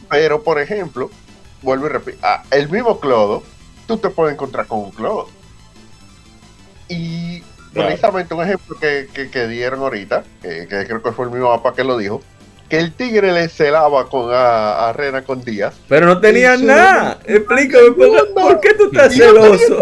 [0.09, 1.09] Pero por ejemplo,
[1.61, 3.43] vuelvo y repito, ah, el mismo clodo,
[3.87, 5.29] tú te puedes encontrar con un clodo.
[6.89, 7.41] Y
[7.73, 11.85] precisamente un ejemplo que, que, dieron ahorita, que, creo que fue el mismo mapa que
[11.85, 12.21] lo dijo,
[12.67, 15.73] que el tigre le celaba con a, a Rena con Díaz.
[15.87, 17.19] Pero no tenía nada.
[17.25, 19.81] Explícame, ¿por, qué tú estás celoso?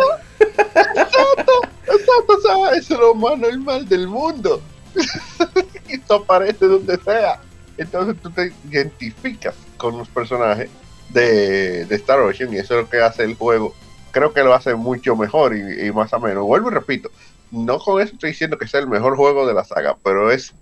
[2.75, 4.61] Eso es lo más normal del mundo.
[5.87, 7.41] Esto aparece donde sea.
[7.77, 10.69] Entonces tú te identificas con los personajes
[11.09, 13.73] de, de, Star Ocean y eso es lo que hace el juego.
[14.11, 16.43] Creo que lo hace mucho mejor y, más o menos.
[16.43, 17.09] Vuelvo y repito,
[17.51, 20.53] no con eso estoy diciendo que sea el mejor juego de la saga, pero es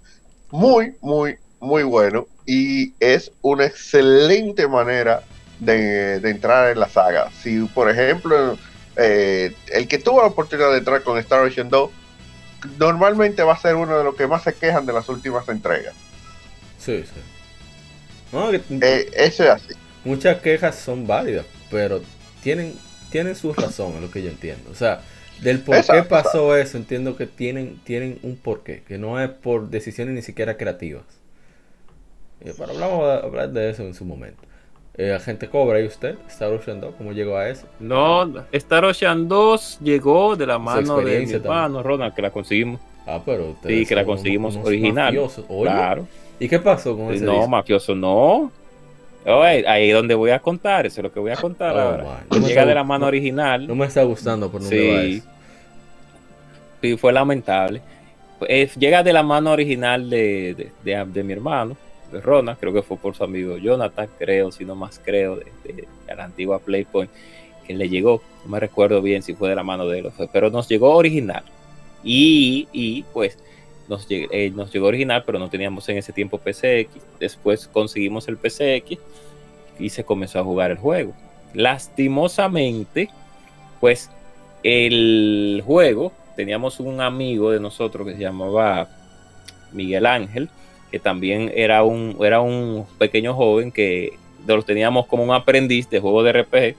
[0.51, 5.23] muy, muy, muy bueno y es una excelente manera
[5.59, 7.31] de, entrar en la saga.
[7.41, 8.57] Si, por ejemplo,
[8.97, 11.91] eh, el que tuvo la oportunidad de entrar con Star Ocean 2,
[12.79, 15.93] normalmente va a ser uno de los que más se quejan de las últimas entregas.
[16.79, 17.19] Sí, sí.
[18.81, 19.73] Eh, eso es así.
[20.03, 22.01] Muchas quejas son válidas, pero
[22.41, 22.73] tienen,
[23.11, 24.69] tienen su razón, es lo que yo entiendo.
[24.71, 25.01] O sea,
[25.41, 29.69] del por qué pasó eso, entiendo que tienen, tienen un porqué, que no es por
[29.69, 31.03] decisiones ni siquiera creativas.
[32.41, 34.43] Eh, pero hablamos hablar de eso en su momento.
[34.97, 36.15] Eh, Agente Cobra, ¿y usted?
[36.27, 37.67] Star Ocean 2, ¿cómo llegó a eso?
[37.79, 42.81] No, Star Ocean 2 llegó de la mano de mi hermano Ronald, que la conseguimos.
[43.05, 45.15] Ah, pero Sí, que la conseguimos original.
[45.61, 46.07] Claro.
[46.39, 48.51] ¿Y qué pasó con ese No, mafioso no.
[49.23, 52.23] ahí es donde voy a contar, eso es lo que voy a contar oh, ahora.
[52.31, 53.67] Llega de la mano original.
[53.67, 55.21] No me está gustando por no sí,
[56.81, 57.83] sí, fue lamentable.
[58.79, 61.77] llega de la mano original de, de mi hermano
[62.11, 66.23] de creo que fue por su amigo Jonathan, creo, si no más creo, de, la
[66.23, 67.11] antigua Playpoint,
[67.65, 70.49] que le llegó, no me recuerdo bien si fue de la mano de él, pero
[70.49, 71.43] nos llegó original.
[72.03, 73.37] Y, pues
[73.89, 76.89] nos, eh, nos llegó original, pero no teníamos en ese tiempo PCX.
[77.19, 78.97] Después conseguimos el PCX
[79.79, 81.13] y se comenzó a jugar el juego.
[81.53, 83.09] Lastimosamente,
[83.81, 84.09] pues
[84.63, 88.89] el juego, teníamos un amigo de nosotros que se llamaba
[89.71, 90.49] Miguel Ángel,
[90.91, 94.13] que también era un, era un pequeño joven que
[94.47, 96.75] lo teníamos como un aprendiz de juego de RPG,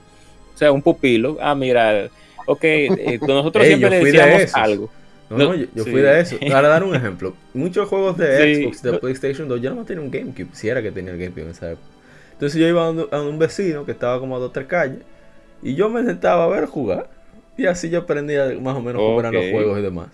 [0.55, 1.37] o sea, un pupilo.
[1.41, 2.09] Ah, mira,
[2.45, 4.89] ok, eh, nosotros siempre le decíamos algo.
[5.29, 6.37] No, no, yo, fui de eso.
[6.49, 10.09] Para dar un ejemplo, muchos juegos de Xbox, de PlayStation 2, yo no tenía un
[10.09, 11.87] GameCube, si era que tenía el GameCube en esa época.
[12.31, 14.99] Entonces yo iba a un, vecino que estaba como a dos o tres calles
[15.61, 17.09] y yo me sentaba a ver jugar.
[17.57, 20.07] Y así yo aprendía más o menos cómo eran los juegos y demás.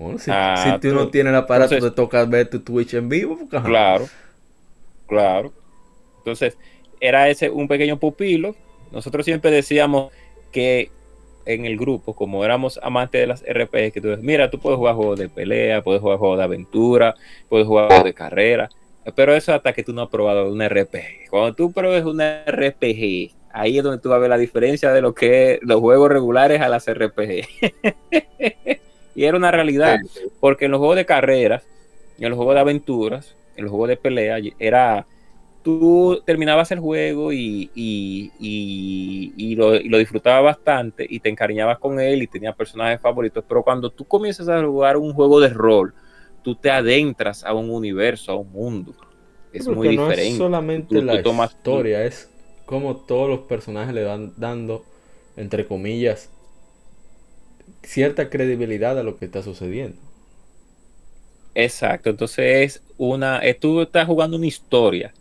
[0.00, 3.38] Bueno, si, ah, tú, no tienes el aparato de tocar ver tu Twitch en vivo,
[3.50, 4.08] claro,
[5.06, 5.52] claro.
[6.16, 6.56] Entonces,
[7.00, 8.56] era ese un pequeño pupilo.
[8.92, 10.10] Nosotros siempre decíamos
[10.52, 10.90] que
[11.44, 14.94] en el grupo, como éramos amantes de las RPG, que tú mira, tú puedes jugar
[14.94, 17.14] juegos de pelea, puedes jugar juegos de aventura,
[17.50, 18.70] puedes jugar juegos de carrera,
[19.14, 21.28] pero eso hasta que tú no has probado un RPG.
[21.28, 25.02] Cuando tú pruebes un RPG, ahí es donde tú vas a ver la diferencia de
[25.02, 27.44] lo que es los juegos regulares a las RPG.
[29.14, 29.98] y era una realidad,
[30.38, 31.64] porque en los juegos de carreras,
[32.18, 35.06] en los juegos de aventuras, en los juegos de pelea, era
[35.62, 38.30] tú terminabas el juego y,
[39.56, 44.04] lo, disfrutabas bastante y te encariñabas con él y tenías personajes favoritos, pero cuando tú
[44.04, 45.94] comienzas a jugar un juego de rol,
[46.42, 48.94] tú te adentras a un universo, a un mundo.
[49.52, 50.24] Es muy diferente.
[50.24, 52.30] No es solamente la historia, es
[52.64, 54.84] como todos los personajes le van dando,
[55.36, 56.30] entre comillas,
[57.82, 59.96] cierta credibilidad a lo que está sucediendo.
[61.54, 65.12] Exacto, entonces es una, tú estás jugando una historia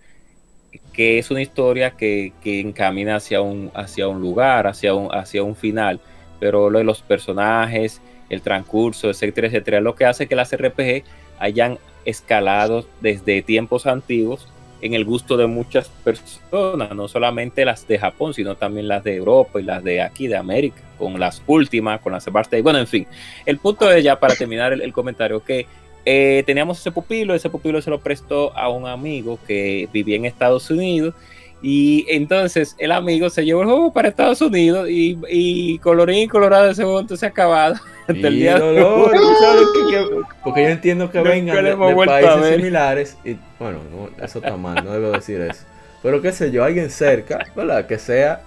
[0.94, 5.56] que es una historia que, encamina hacia un, hacia un lugar, hacia un, hacia un
[5.56, 6.00] final,
[6.40, 11.04] pero lo de los personajes, el transcurso, etcétera, etcétera, lo que hace que las RPG
[11.40, 14.48] hayan escalado desde tiempos antiguos
[14.82, 19.16] en el gusto de muchas personas, no solamente las de Japón, sino también las de
[19.16, 22.88] Europa y las de aquí, de América, con las últimas, con las de bueno, en
[22.88, 23.08] fin.
[23.46, 25.66] El punto es ya para terminar el comentario que
[26.06, 30.26] eh, teníamos ese pupilo, ese pupilo se lo prestó a un amigo que vivía en
[30.26, 31.14] Estados Unidos
[31.62, 36.28] y entonces el amigo se llevó el juego para Estados Unidos y, y colorín y
[36.28, 37.76] colorado ese momento se ha acabado.
[38.08, 39.12] el día dolor,
[40.44, 43.80] porque yo entiendo que vengan de, países similares y bueno,
[44.22, 45.64] eso está mal, no debo decir eso.
[46.02, 47.86] Pero qué sé yo, alguien cerca, ¿verdad?
[47.86, 48.42] Que sea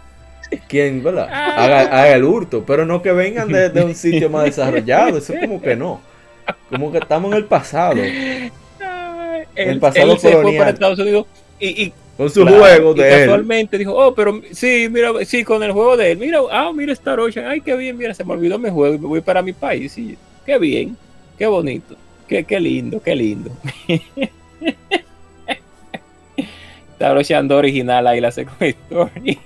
[0.69, 1.29] quien, ¿verdad?
[1.31, 1.65] Ah.
[1.65, 5.61] Haga, el hurto, pero no que vengan de, de un sitio más desarrollado, eso como
[5.61, 6.01] que no.
[6.69, 8.01] Como que estamos en el pasado.
[9.55, 10.71] El pasado colonial.
[10.71, 11.27] Estados Unidos
[11.61, 13.21] y, con su juego de él.
[13.21, 16.19] Casualmente dijo, oh, pero sí, mira, sí, con el juego de él.
[16.19, 17.47] Mira, ah, mira Star Ocean.
[17.47, 19.97] Ay, qué bien, mira, se me olvidó mi juego y me voy para mi país.
[19.99, 20.17] Y,
[20.47, 20.97] qué bien,
[21.39, 21.97] qué bonito,
[22.29, 23.51] qué, qué lindo, qué lindo.
[26.93, 29.39] Star Ocean original ahí la Second Story.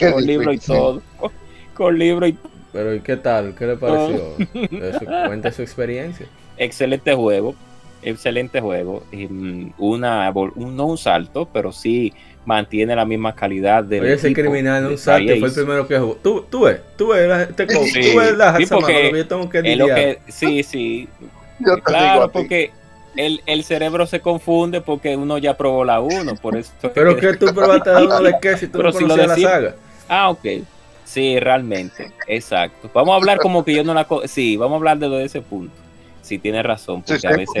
[0.00, 1.02] con libro y todo.
[1.74, 2.36] Con libro y
[2.72, 3.54] pero ¿y qué tal?
[3.54, 4.36] ¿Qué le pareció?
[5.26, 6.26] Cuenta su experiencia.
[6.58, 7.54] Excelente juego,
[8.10, 9.02] excelente juego.
[9.12, 12.12] Mm, una, un, no un salto, pero sí
[12.44, 14.12] mantiene la misma calidad de.
[14.12, 16.14] Ese criminal un salto fue el primero que jugó.
[16.22, 17.80] Tú, tú ves, tú ves, la, te, tú
[18.18, 21.08] ves la sí, porque yo tengo que, lo que Sí, sí.
[21.84, 22.70] claro, porque
[23.16, 26.72] el, el, cerebro se confunde porque uno ya probó la 1, por eso.
[26.94, 29.74] Pero que tú probaste la 1 de qué si tú no conocías la saga.
[30.08, 30.46] Ah, ok.
[31.08, 32.90] Sí, realmente, exacto.
[32.92, 34.06] Vamos a hablar como que yo no la...
[34.26, 35.72] Sí, vamos a hablar de, ese punto.
[36.22, 37.54] Sí, tiene razón, porque a veces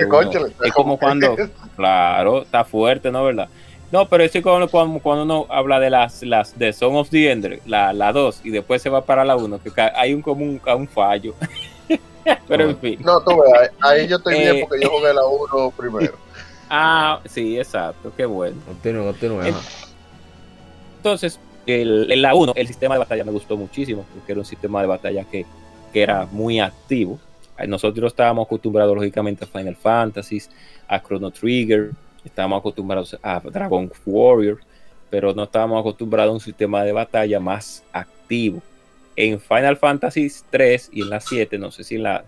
[0.62, 1.36] es como cuando...
[1.76, 3.24] Claro, está fuerte, ¿no?
[3.24, 3.48] ¿Verdad?
[3.90, 7.30] No, pero es como cuando, cuando, uno habla de las, las de Song of the
[7.30, 10.44] Ender, la, la 2, y después se va para la 1, que hay un como
[10.44, 11.34] un, un fallo.
[12.48, 12.98] pero en fin.
[13.02, 16.14] No, tú ves, ahí yo estoy bien eh, porque yo jugué la 1 primero.
[16.68, 18.56] Ah, sí, exacto, qué bueno.
[18.66, 19.44] Continúa, continúa.
[20.98, 24.82] Entonces, el, la 1, el sistema de batalla me gustó muchísimo, porque era un sistema
[24.82, 25.46] de batalla que,
[25.94, 27.18] que era muy activo.
[27.66, 30.42] Nosotros estábamos acostumbrados, lógicamente, a Final Fantasy,
[30.86, 31.90] a Chrono Trigger,
[32.24, 34.58] estábamos acostumbrados a Dragon Warrior,
[35.10, 38.62] pero no estábamos acostumbrados a un sistema de batalla más activo.
[39.16, 42.24] En Final Fantasy 3 y en la 7, no sé si en la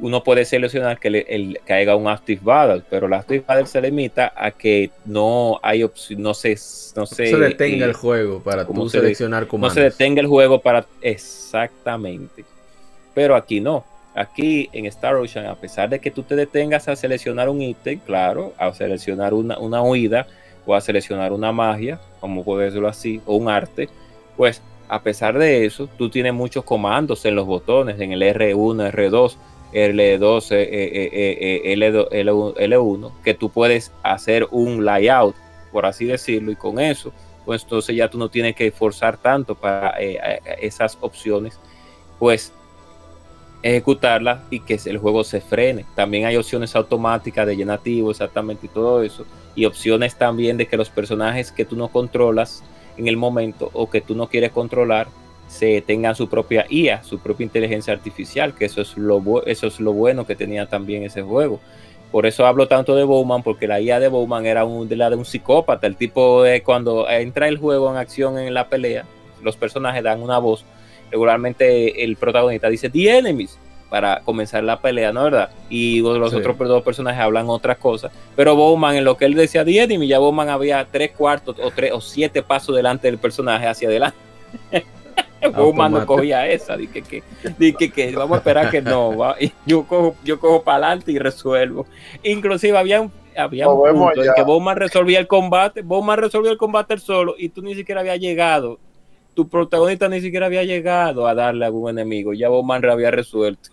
[0.00, 3.80] uno puede seleccionar que, el, que haya un Active Battle, pero el Active Battle se
[3.80, 6.56] limita a que no hay opción, no se,
[6.94, 9.76] no se, detenga el juego para tú seleccionar comandos.
[9.76, 10.86] No se detenga el juego para.
[11.00, 12.44] Exactamente.
[13.14, 13.84] Pero aquí no.
[14.18, 18.00] Aquí en Star Ocean, a pesar de que tú te detengas a seleccionar un ítem,
[18.00, 20.26] claro, a seleccionar una, una huida
[20.66, 23.88] o a seleccionar una magia, como puede decirlo así, o un arte,
[24.36, 28.90] pues a pesar de eso, tú tienes muchos comandos en los botones, en el R1,
[28.90, 29.36] R2,
[29.72, 30.52] L2,
[31.64, 35.36] L, L1, que tú puedes hacer un layout,
[35.70, 37.12] por así decirlo, y con eso,
[37.44, 41.58] pues entonces ya tú no tienes que forzar tanto para eh, eh, esas opciones,
[42.18, 42.52] pues
[43.62, 45.84] ejecutarlas y que el juego se frene.
[45.94, 49.24] También hay opciones automáticas de llenativo, exactamente, y todo eso,
[49.54, 52.62] y opciones también de que los personajes que tú no controlas
[52.96, 55.08] en el momento o que tú no quieres controlar,
[55.48, 59.80] se tengan su propia IA, su propia inteligencia artificial, que eso es lo, eso es
[59.80, 61.58] lo bueno que tenía también ese juego,
[62.10, 65.16] Por eso hablo tanto de Bowman, porque la IA de Bowman era de la de
[65.16, 65.86] un psicópata.
[65.86, 69.04] El tipo de cuando entra el juego en acción en la pelea,
[69.42, 70.64] los personajes dan una voz.
[71.10, 73.58] Regularmente el protagonista dice The Enemies
[73.88, 75.50] para comenzar la pelea, ¿no verdad?
[75.70, 78.12] Y los otros dos personajes hablan otras cosas.
[78.36, 81.70] Pero Bowman, en lo que él decía The Enemies, ya Bowman había tres cuartos o
[81.70, 84.18] tres o siete pasos delante del personaje hacia adelante.
[85.54, 87.22] Bowman no cogía esa, dije que,
[87.58, 89.12] dije que vamos a esperar que no,
[89.66, 91.86] yo cojo, yo cojo para adelante y resuelvo.
[92.22, 96.58] Inclusive había un, había un punto en que Bowman resolvía el combate, Bowman resolvió el
[96.58, 98.80] combate solo y tú ni siquiera había llegado,
[99.38, 103.12] tu protagonista ni siquiera había llegado a darle a algún enemigo, ya Bowman lo había
[103.12, 103.70] resuelto.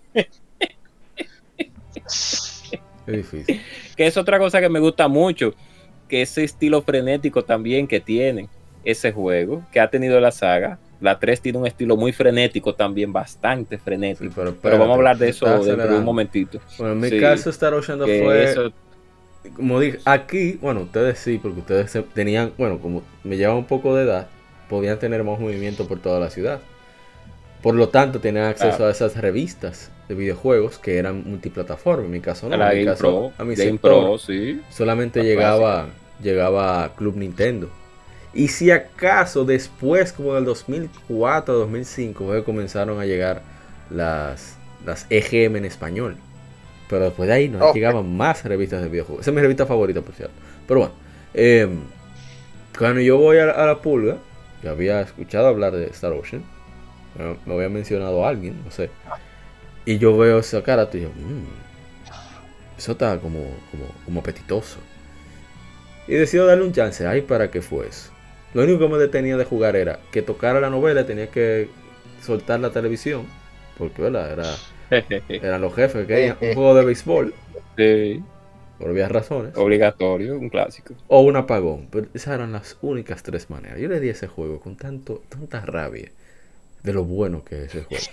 [2.05, 2.61] Es
[3.07, 3.61] difícil.
[3.97, 5.55] Que es otra cosa que me gusta mucho,
[6.07, 8.47] que ese estilo frenético también que tiene
[8.83, 13.11] ese juego, que ha tenido la saga, la 3 tiene un estilo muy frenético también,
[13.11, 14.55] bastante frenético.
[14.61, 16.59] pero, vamos a hablar de eso dentro de un momentito.
[16.77, 18.71] Bueno, en mi caso Star Ocean fue...
[19.55, 23.95] Como dije, aquí, bueno, ustedes sí, porque ustedes tenían, bueno, como me llevan un poco
[23.95, 24.27] de edad,
[24.69, 26.59] podían tener más movimiento por toda la ciudad.
[27.61, 32.05] Por lo tanto, tenían acceso a esas revistas de videojuegos que eran multiplataforma.
[32.05, 32.55] En mi caso no.
[32.55, 34.61] en mi caso, a mi Pro, sí.
[34.69, 35.87] Solamente llegaba,
[36.21, 37.69] llegaba Club Nintendo.
[38.35, 43.41] Y si acaso después, como del 2004, 2005, comenzaron a llegar
[43.89, 46.17] las, las EGM en español.
[46.89, 49.21] Pero después de ahí no llegaban más revistas de videojuegos.
[49.21, 50.35] Esa es mi revista favorita, por cierto.
[50.67, 50.93] Pero bueno,
[51.33, 51.79] em,
[52.77, 54.17] cuando yo voy a, la pulga,
[54.65, 56.43] yo había escuchado hablar de Star Ocean.
[57.45, 58.89] Me, había mencionado a alguien, no sé.
[59.85, 61.43] Y yo veo esa cara y digo, mmm,
[62.75, 64.79] eso está como, como, como apetitoso.
[66.07, 67.05] Y decido darle un chance.
[67.05, 68.09] Ay, ¿para qué fue eso?
[68.55, 71.69] Lo único que me detenía de jugar era que tocara la novela, tenía que
[72.23, 73.27] soltar la televisión,
[73.77, 74.31] porque ¿verdad?
[74.31, 77.33] Era, eran los jefes que querían un juego de béisbol.
[77.77, 78.23] Sí.
[78.80, 79.56] Por obvias razones.
[79.56, 80.93] Obligatorio, un clásico.
[81.07, 81.88] O un apagón.
[81.91, 83.80] Pero esas eran las únicas tres maneras.
[83.80, 86.11] Yo le di ese juego con tanto, tanta rabia
[86.85, 88.03] de lo bueno que es ese juego.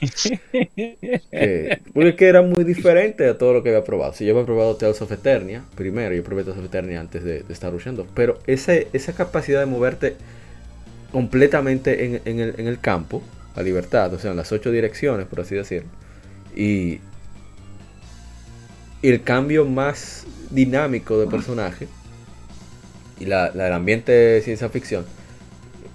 [1.94, 4.14] porque que era muy diferente a todo lo que había probado.
[4.14, 7.44] Si yo había probado Tales of Eternia, primero yo probé Tales of Eternia antes de,
[7.50, 8.06] estar luchando.
[8.14, 10.16] Pero ese, esa capacidad de moverte
[11.10, 13.22] completamente en, el, en, el, campo,
[13.54, 15.90] a libertad, o sea, en las ocho direcciones, por así decirlo.
[16.56, 17.00] Y,
[19.02, 21.88] el cambio más dinámico de personaje
[23.18, 25.04] y la, el ambiente de ciencia ficción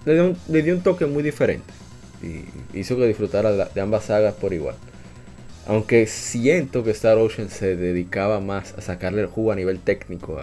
[0.06, 1.78] le le dio un toque muy diferente
[2.22, 2.46] y
[2.78, 4.76] hizo que disfrutara de ambas sagas por igual.
[5.68, 10.40] Aunque siento que Star Ocean se dedicaba más a sacarle el jugo a nivel técnico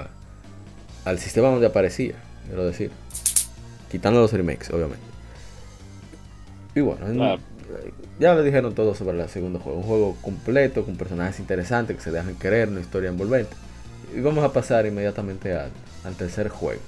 [1.05, 2.15] al sistema donde aparecía,
[2.47, 2.91] quiero decir.
[3.91, 5.05] Quitando los remakes, obviamente.
[6.75, 7.39] Y bueno,
[8.19, 9.79] ya le dijeron todo sobre el segundo juego.
[9.79, 13.55] Un juego completo, con personajes interesantes que se dejan querer, una historia envolvente.
[14.15, 15.71] Y vamos a pasar inmediatamente al,
[16.05, 16.81] al tercer juego.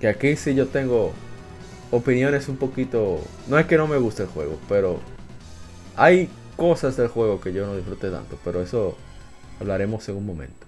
[0.00, 1.12] Que aquí sí yo tengo
[1.90, 3.20] opiniones un poquito...
[3.48, 5.00] No es que no me guste el juego, pero
[5.96, 8.96] hay cosas del juego que yo no disfruté tanto, pero eso
[9.60, 10.66] hablaremos en un momento.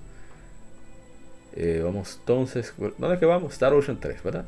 [1.55, 3.53] Eh, vamos entonces, ¿dónde es que vamos?
[3.53, 4.47] Star Ocean 3, ¿verdad?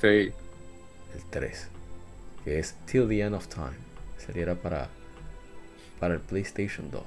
[0.00, 0.32] Sí.
[1.14, 1.68] El 3,
[2.44, 3.76] que es Till the End of Time.
[4.18, 4.88] Sería para,
[5.98, 7.02] para el PlayStation 2.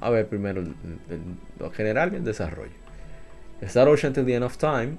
[0.00, 0.62] A ver primero
[1.58, 2.72] lo general y el desarrollo.
[3.62, 4.98] Star Ocean Till the End of Time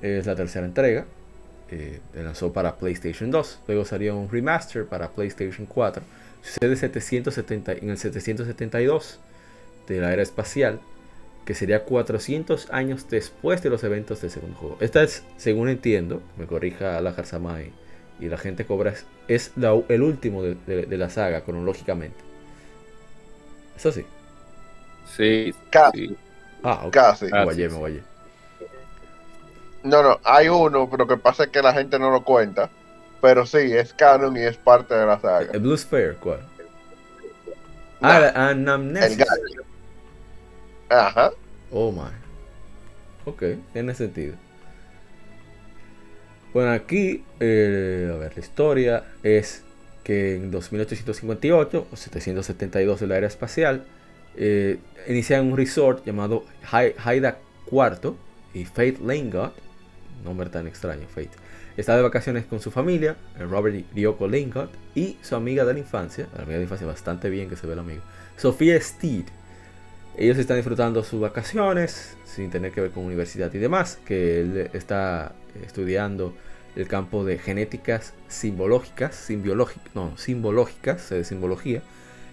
[0.00, 1.06] es la tercera entrega.
[1.70, 3.60] Eh, lanzó para PlayStation 2.
[3.66, 6.02] Luego salió un remaster para PlayStation 4.
[6.42, 9.18] Sucede 770, en el 772
[9.88, 10.80] de la era espacial.
[11.44, 14.76] Que sería 400 años después de los eventos del segundo juego.
[14.80, 17.72] Esta es, según entiendo, me corrija la Jarzamay
[18.20, 18.94] y la gente cobra,
[19.26, 22.16] es el último de, la saga cronológicamente.
[23.76, 24.04] ¿Es así?
[25.16, 25.52] Sí.
[25.70, 26.16] Casi.
[26.62, 27.26] Ah, Casi.
[27.26, 28.02] Me guayé, me guayé.
[29.82, 32.70] No, no, hay uno, pero que pasa es que la gente no lo cuenta.
[33.20, 35.50] Pero sí, es canon y es parte de la saga.
[35.52, 36.40] ¿El Blue Sphere cuál?
[38.00, 39.24] ah, la Anamnesis.
[40.92, 41.32] Ajá.
[41.70, 42.10] Oh my.
[43.24, 43.42] Ok,
[43.72, 44.34] tiene sentido.
[46.52, 49.64] Bueno, aquí, eh, a ver, la historia es
[50.04, 53.84] que en 2858 o 772 de la era espacial,
[54.36, 54.78] eh,
[55.08, 57.38] inician un resort llamado Haida
[57.70, 58.14] IV
[58.52, 59.30] y Faith Lane
[60.24, 61.30] nombre tan extraño, Fate.
[61.76, 66.28] Está de vacaciones con su familia, Robert Ryoko Lingott, y su amiga de la infancia,
[66.36, 68.02] la amiga de la infancia bastante bien que se ve el amigo,
[68.36, 69.24] Sofía Steed.
[70.16, 74.70] Ellos están disfrutando sus vacaciones sin tener que ver con universidad y demás, que él
[74.72, 75.32] está
[75.64, 76.34] estudiando
[76.76, 81.82] el campo de genéticas simbológicas, simbiológicas, no, simbológicas, de simbología,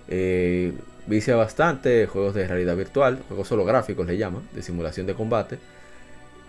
[0.08, 0.74] eh,
[1.08, 5.58] vicia bastante juegos de realidad virtual, juegos holográficos le llaman, de simulación de combate.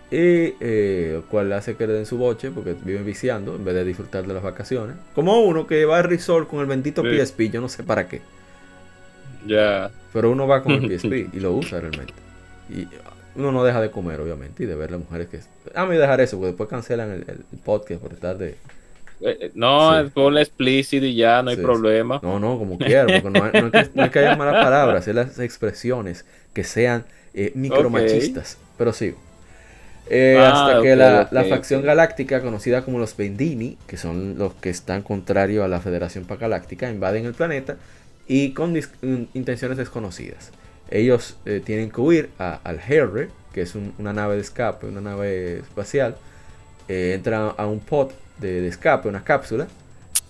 [0.09, 3.85] Y eh, cual hace que le den su boche porque viven viciando en vez de
[3.85, 4.97] disfrutar de las vacaciones.
[5.15, 8.21] Como uno que va al resort con el bendito PSP, yo no sé para qué.
[9.45, 9.91] Ya.
[10.13, 12.13] Pero uno va con el PSP y lo usa realmente.
[12.69, 12.87] Y
[13.35, 15.39] uno no deja de comer, obviamente, y de ver las mujeres que.
[15.75, 18.49] A mí dejar eso, porque después cancelan el, podcast por estar de.
[19.23, 20.09] Eh, eh, no, sí.
[20.13, 22.19] ponle explícito y ya, no hay problema.
[22.23, 23.43] No, no, como quiera, porque no,
[24.03, 28.57] hay, que, haya malas palabras, hacer las expresiones que sean eh, micromachistas.
[28.77, 29.17] Pero sigo.
[30.13, 34.69] Eh, ah, hasta que la, facción galáctica, conocida como los Bendini, que son los que
[34.69, 37.77] están contrarios a la Federación Galáctica, invaden el planeta
[38.31, 38.79] y con
[39.33, 40.51] intenciones desconocidas.
[40.89, 45.57] Ellos eh, tienen que huir al Harry, que es una nave de escape, una nave
[45.57, 46.15] espacial.
[46.87, 49.67] Eh, entran a un pod de, escape, una cápsula.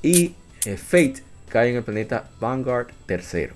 [0.02, 0.34] Y
[0.78, 3.50] Fate cae en el planeta Vanguard III.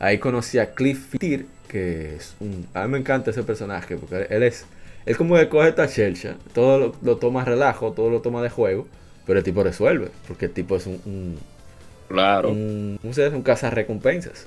[0.00, 2.66] Ahí conocí a Cliff Fitir, que es un...
[2.74, 4.66] A mí me encanta ese personaje, porque él es
[5.04, 8.88] es como que coge esta chelcha, todo lo, toma relajo, todo lo toma de juego,
[9.24, 11.38] pero el tipo resuelve, porque el tipo es un.
[12.08, 12.50] Claro.
[12.50, 14.46] Un, un, un recompensas.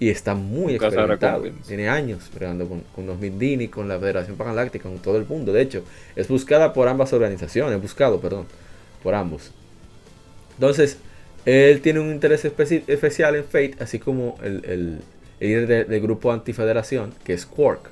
[0.00, 1.44] Y está muy experimentado.
[1.66, 5.52] Tiene años peleando con, con los Mindini, con la Federación Pangaláctica, con todo el mundo.
[5.52, 5.82] De hecho,
[6.14, 8.46] es buscada por ambas organizaciones, buscado, perdón,
[9.02, 9.50] por ambos.
[10.54, 10.98] Entonces,
[11.44, 14.98] él tiene un interés especial en Fate, así como el, el,
[15.40, 17.90] líder del grupo antifederación, que es Quark.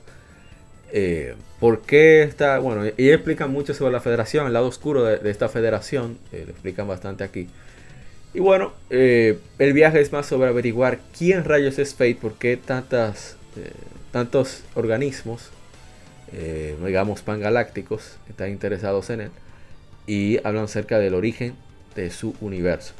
[0.92, 2.58] Eh, ¿Por qué está?
[2.58, 6.52] Bueno, y explican mucho sobre la federación, el lado oscuro de, esta federación, eh, lo
[6.52, 7.48] explican bastante aquí.
[8.36, 12.58] Y bueno, eh, el viaje es más sobre averiguar quién rayos es Fate, por qué
[12.58, 13.38] tantas,
[14.12, 15.48] tantos organismos,
[16.84, 19.30] digamos pangalácticos, están interesados en él,
[20.06, 21.54] y hablan acerca del origen
[21.94, 22.92] de su universo.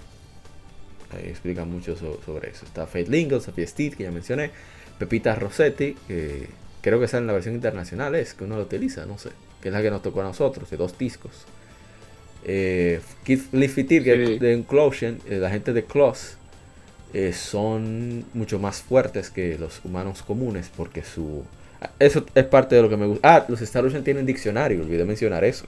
[1.10, 2.64] Ahí explican mucho sobre eso.
[2.64, 4.52] Está Fate Sophie Steed, que ya mencioné,
[4.98, 6.46] Pepita Rossetti, que
[6.80, 9.28] creo que sale en la versión internacional, es que uno lo utiliza, no sé,
[9.60, 11.44] que es la que nos tocó a nosotros, de dos discos.
[12.48, 14.04] Eh, Keith Liffitir,
[14.38, 16.36] de Inclusion, eh, la gente de Close,
[17.12, 21.42] eh, son mucho más fuertes que los humanos comunes porque su...
[21.98, 23.36] Eso es parte de lo que me gusta.
[23.36, 25.66] Ah, los Star Ocean tienen diccionario, olvidé mencionar eso.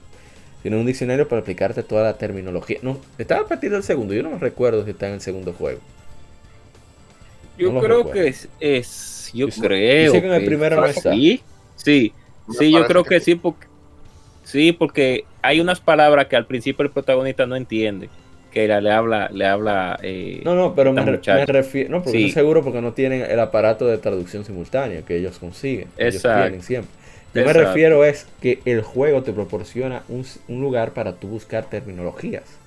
[0.61, 2.79] Tienen un diccionario para explicarte toda la terminología.
[2.81, 5.51] No, está a partir del segundo, yo no me recuerdo si está en el segundo
[5.51, 5.81] juego.
[7.57, 10.13] Yo creo que es, es, yo creo.
[10.13, 11.11] que en el primero no está.
[11.11, 11.41] Sí,
[11.75, 12.13] sí,
[12.57, 13.67] sí yo creo que, sí, porque,
[14.49, 18.09] sí, porque hay unas palabras que al principio el protagonista no entiende.
[18.51, 19.99] Que le habla, le habla.
[20.01, 21.91] Eh, no, no, pero me, refiero.
[21.91, 25.87] No, porque estoy seguro porque no tienen el aparato de traducción simultánea que ellos consiguen.
[25.97, 26.29] Exacto.
[26.29, 26.91] Ellos tienen siempre.
[27.35, 31.65] Yo me refiero es que el juego te proporciona un, un lugar para tú buscar
[31.65, 32.59] terminologías.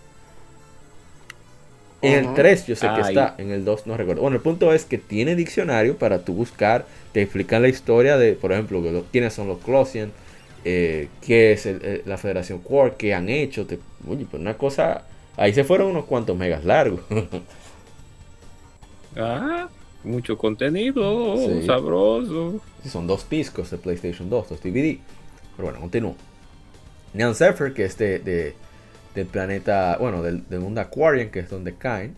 [2.02, 4.22] En el 3 yo sé que está, en el 2 no recuerdo.
[4.22, 8.32] Bueno, el punto es que tiene diccionario para tú buscar, te explican la historia de,
[8.32, 8.82] por ejemplo,
[9.12, 10.10] quiénes son los Closian,
[10.64, 11.68] eh, qué es
[12.06, 13.66] la Federación Quark, qué han hecho.
[13.66, 15.04] Te, oye, pues una cosa,
[15.36, 17.00] ahí se fueron unos cuantos megas largos.
[19.16, 19.68] ah,
[20.04, 21.36] mucho contenido,
[21.66, 22.60] sabroso.
[22.88, 24.98] son dos discos de PlayStation 2, dos DVD.
[25.56, 26.16] Pero bueno, continúo.
[27.14, 28.54] Neon Zephyr, que es de
[29.14, 32.14] del planeta, bueno, del, mundo Aquarian, que es donde caen.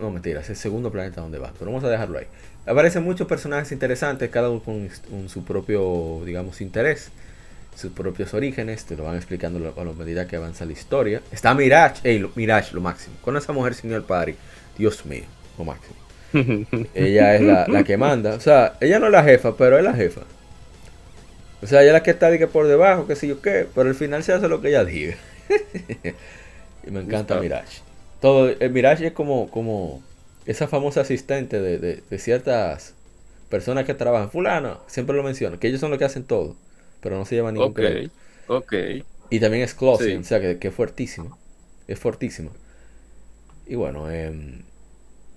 [0.00, 2.26] no, mentira, es el segundo planeta donde va, pero vamos a dejarlo ahí.
[2.68, 7.10] Aparecen muchos personajes interesantes, cada uno con su propio, digamos, interés,
[7.78, 11.22] sus propios orígenes, te lo van explicando a la medida que avanza la historia.
[11.30, 13.16] Está Mirage, hey, Mirage, lo máximo.
[13.22, 14.34] Con esa mujer, señor Padre,
[14.76, 15.24] Dios mío,
[15.56, 15.96] lo máximo.
[16.94, 19.84] ella es la, la, que manda, o sea, ella no es la jefa, pero es
[19.84, 20.22] la jefa.
[21.62, 23.94] O sea, ella es la que está por debajo, qué sé yo qué, pero al
[23.94, 25.14] final se hace lo que ella diga.
[26.86, 27.80] y me encanta Mirage.
[28.20, 30.02] Todo, el Mirage es como, como
[30.48, 32.94] esa famosa asistente de, ciertas
[33.50, 34.30] personas que trabajan.
[34.30, 36.56] Fulano, siempre lo menciono, que ellos son los que hacen todo,
[37.02, 38.10] pero no se llevan ningún okay,
[38.46, 38.72] Ok.
[39.28, 41.38] Y también es Closing, o sea que, es fuertísimo.
[41.86, 42.50] Es fuertísimo.
[43.66, 44.62] Y bueno, em,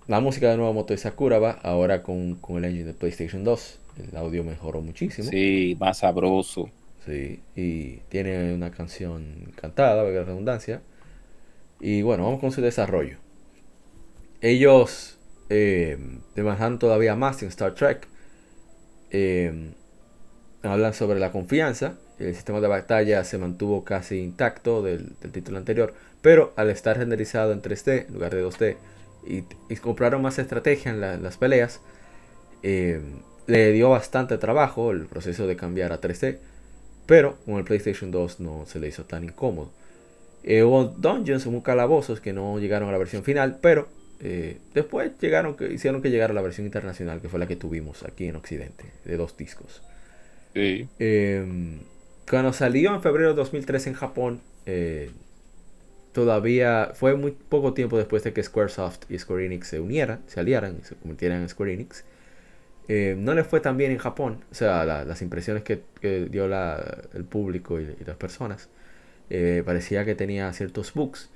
[0.08, 3.80] la música de nuevo Moto Sakura va ahora con, con el engine de PlayStation 2.
[4.10, 5.30] El audio mejoró muchísimo.
[5.30, 6.70] Sí, más sabroso.
[7.06, 10.82] Sí, y tiene una canción cantada, la redundancia.
[11.82, 13.18] Y bueno, vamos con su desarrollo.
[14.42, 15.18] Ellos
[15.50, 15.98] eh,
[16.80, 18.08] todavía más en Star Trek.
[19.12, 19.72] Eh,
[20.64, 21.96] hablan sobre la confianza.
[22.20, 27.52] El sistema de batalla se mantuvo casi intacto del, título anterior, pero al estar renderizado
[27.52, 28.78] en 3D en lugar de 2D
[29.26, 31.82] y, compraron más estrategia en, las peleas,
[32.62, 33.02] eh,
[33.48, 36.38] le dio bastante trabajo el proceso de cambiar a 3D
[37.12, 39.70] pero con el PlayStation 2 no se le hizo tan incómodo.
[40.44, 43.90] Eh, hubo dungeons, hubo calabozos que no llegaron a la versión final, pero
[44.24, 48.28] Eh, después llegaron, hicieron que llegara la versión internacional, que fue la que tuvimos aquí
[48.28, 49.82] en Occidente, de dos discos.
[50.54, 51.80] Em,
[52.30, 55.10] cuando salió en febrero de 2003 en Japón, eh,
[56.12, 60.40] todavía fue muy poco tiempo después de que Squaresoft y Square Enix se unieran, se
[60.40, 62.04] aliaran y se convirtieran en Square Enix.
[62.88, 65.82] Eh, no le fue tan bien en Japón, o sea, las impresiones que,
[66.30, 66.46] dio
[67.14, 68.70] el público y, las personas,
[69.30, 71.30] eh, parecía que tenía ciertos bugs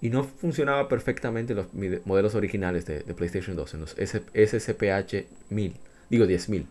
[0.00, 1.66] y no funcionaba perfectamente los
[2.04, 5.74] modelos originales de, PlayStation 2, en los SSPH 1000,
[6.08, 6.66] digo 10000.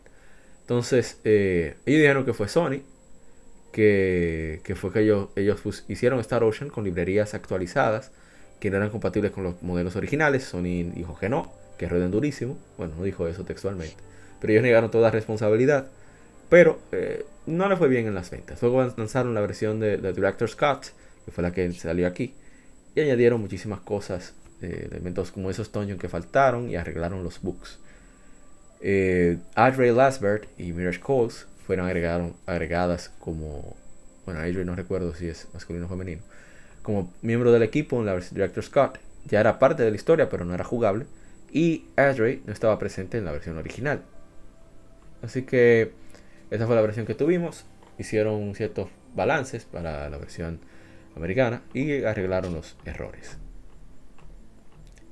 [0.61, 2.81] Entonces, eh, ellos dijeron que fue Sony,
[3.71, 8.11] que, fue que ellos, ellos hicieron Star Ocean con librerías actualizadas
[8.59, 10.43] que no eran compatibles con los modelos originales.
[10.43, 12.57] Sony dijo que no, que ruedan durísimo.
[12.77, 13.95] Bueno, no dijo eso textualmente.
[14.41, 15.87] Pero ellos negaron toda responsabilidad.
[16.49, 18.61] Pero eh, no le fue bien en las ventas.
[18.61, 20.87] Luego lanzaron la versión de, de Director's Cut,
[21.25, 22.33] que fue la que salió aquí.
[23.01, 27.79] Añadieron muchísimas cosas, eh, elementos como esos dungeons que faltaron y arreglaron los bugs.
[28.81, 33.75] Eh, Adray Lasbert y Mirage Coles fueron agregadas como,
[34.25, 36.21] bueno, Adrian no recuerdo si es masculino o femenino,
[36.81, 38.99] como miembro del equipo en la versión Director Scott.
[39.25, 41.05] Ya era parte de la historia, pero no era jugable.
[41.51, 44.01] Y Adray no estaba presente en la versión original.
[45.21, 45.91] Así que
[46.49, 47.65] esa fue la versión que tuvimos.
[47.97, 50.59] Hicieron ciertos balances para la versión
[51.19, 53.37] americana y arreglaron los errores.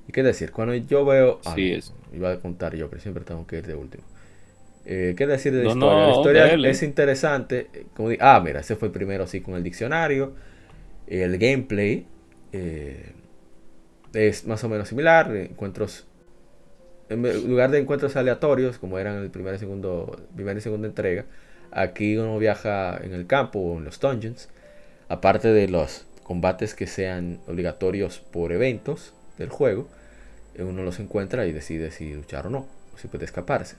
[0.08, 0.52] ¿Y qué decir?
[0.52, 1.40] Cuando yo veo.
[2.14, 4.04] Iba a contar yo, pero siempre tengo que ir de último.
[4.86, 6.06] Eh, ¿Qué decir de la historia?
[6.06, 7.68] la historia es interesante.
[7.94, 10.34] Como ah, mira, ese fue el primero así con el diccionario.
[11.08, 12.06] El gameplay
[12.54, 13.12] eh,
[14.14, 15.36] es más o menos similar.
[15.36, 16.08] Encuentros.
[17.10, 21.26] En lugar de encuentros aleatorios, como eran el primer y segundo, primera y segunda entrega,
[21.72, 24.50] aquí uno viaja en el campo o en los dungeons.
[25.10, 29.88] Aparte de los combates que sean obligatorios por eventos del juego,
[30.60, 32.68] uno los encuentra y decide si luchar o no,
[32.98, 33.76] si puede escaparse.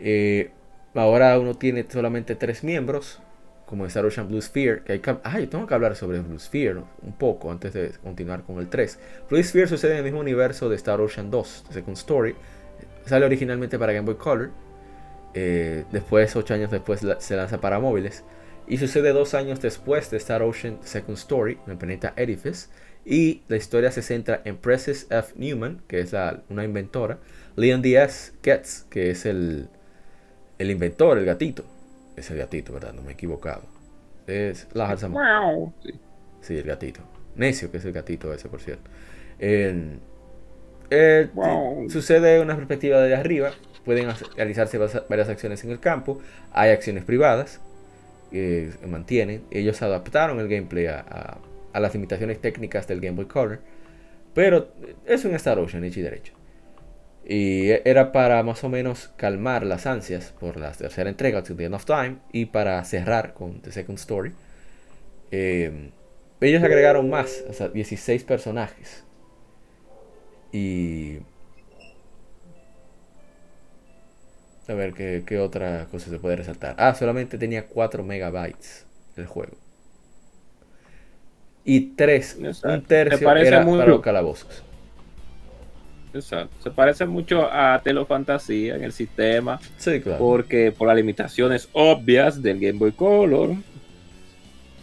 [0.00, 0.50] Eh,
[0.94, 3.20] ahora uno tiene solamente tres miembros,
[3.72, 4.82] como Star Ocean Blue Sphere.
[4.84, 8.58] Que hay ay, tengo que hablar sobre Blue Sphere un poco antes de continuar con
[8.58, 8.98] el 3.
[9.30, 12.34] Blue Sphere sucede en el mismo universo de Star Ocean 2, Second Story.
[13.06, 14.50] Sale originalmente para Game Boy Color.
[15.32, 18.24] Eh, después, ocho años después, se lanza para móviles.
[18.66, 22.68] Y sucede dos años después de Star Ocean Second Story, en el planeta Edifice.
[23.04, 25.32] Y la historia se centra en Precious F.
[25.36, 26.14] Newman, que es
[26.48, 27.18] una inventora.
[27.56, 29.68] Leon Diaz Getz, que es el,
[30.58, 31.64] el inventor, el gatito.
[32.16, 32.92] Es el gatito, ¿verdad?
[32.92, 33.62] No me he equivocado.
[34.26, 35.06] Es la sí.
[36.40, 37.00] sí, el gatito.
[37.34, 38.88] Necio, que es el gatito ese, por cierto.
[39.40, 39.98] Eh,
[41.88, 43.50] sucede una perspectiva de arriba.
[43.84, 46.20] Pueden realizarse varias acciones en el campo.
[46.52, 47.60] Hay acciones privadas
[48.32, 49.44] que mantienen.
[49.50, 51.38] Ellos adaptaron el gameplay a,
[51.72, 53.60] a, las limitaciones técnicas del Game Boy Color.
[54.34, 54.72] Pero
[55.06, 56.32] es un Star Ocean hecho y derecho.
[57.24, 61.64] Y era para más o menos calmar las ansias por la tercera entrega, To the
[61.64, 64.32] End of Time, y para cerrar con The Second Story.
[65.30, 65.90] Em,
[66.40, 69.04] ellos agregaron más, o sea, 16 personajes.
[70.52, 71.18] Y.
[74.68, 76.76] A ver ¿qué, otra cosa se puede resaltar.
[76.78, 78.86] Ah, solamente tenía 4 megabytes
[79.16, 79.56] el juego.
[81.64, 84.62] Y 3, un tercio era para los calabozos.
[86.14, 86.54] Exacto.
[86.62, 89.58] Se parece mucho a Telo Fantasía en el sistema.
[89.78, 90.18] Sí, claro.
[90.18, 93.56] Porque por las limitaciones obvias del Game Boy Color.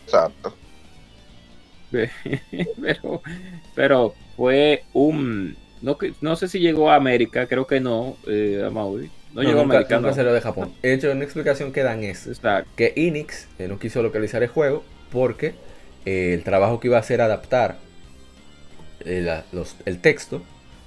[0.05, 0.55] Exacto.
[2.81, 3.21] Pero,
[3.73, 5.57] pero fue un.
[5.81, 9.09] No, no sé si llegó a América, creo que no, eh, a Maui.
[9.33, 9.99] No, llegó a América.
[9.99, 10.73] Nunca de Japón.
[10.81, 12.29] De hecho, una explicación que dan es
[12.75, 15.53] que Enix eh, no quiso localizar el juego porque
[16.05, 17.77] eh, el trabajo que iba a hacer adaptar
[19.05, 20.41] el texto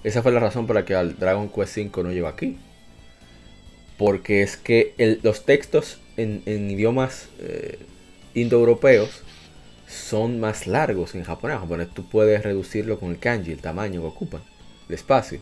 [0.05, 2.59] esa fue la razón por la que al Dragon Quest V no llegó aquí.
[3.99, 7.79] Porque es que los textos en, idiomas eh,
[8.35, 9.23] indoeuropeos
[9.87, 11.59] son más largos en japonés.
[11.71, 14.43] En tú puedes reducirlo con el kanji, el tamaño que ocupan,
[14.89, 15.41] el espacio.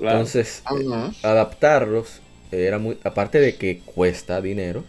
[0.00, 2.20] Entonces, eh, adaptarlos
[2.50, 2.98] era muy.
[3.04, 4.84] Aparte de que cuesta dinero,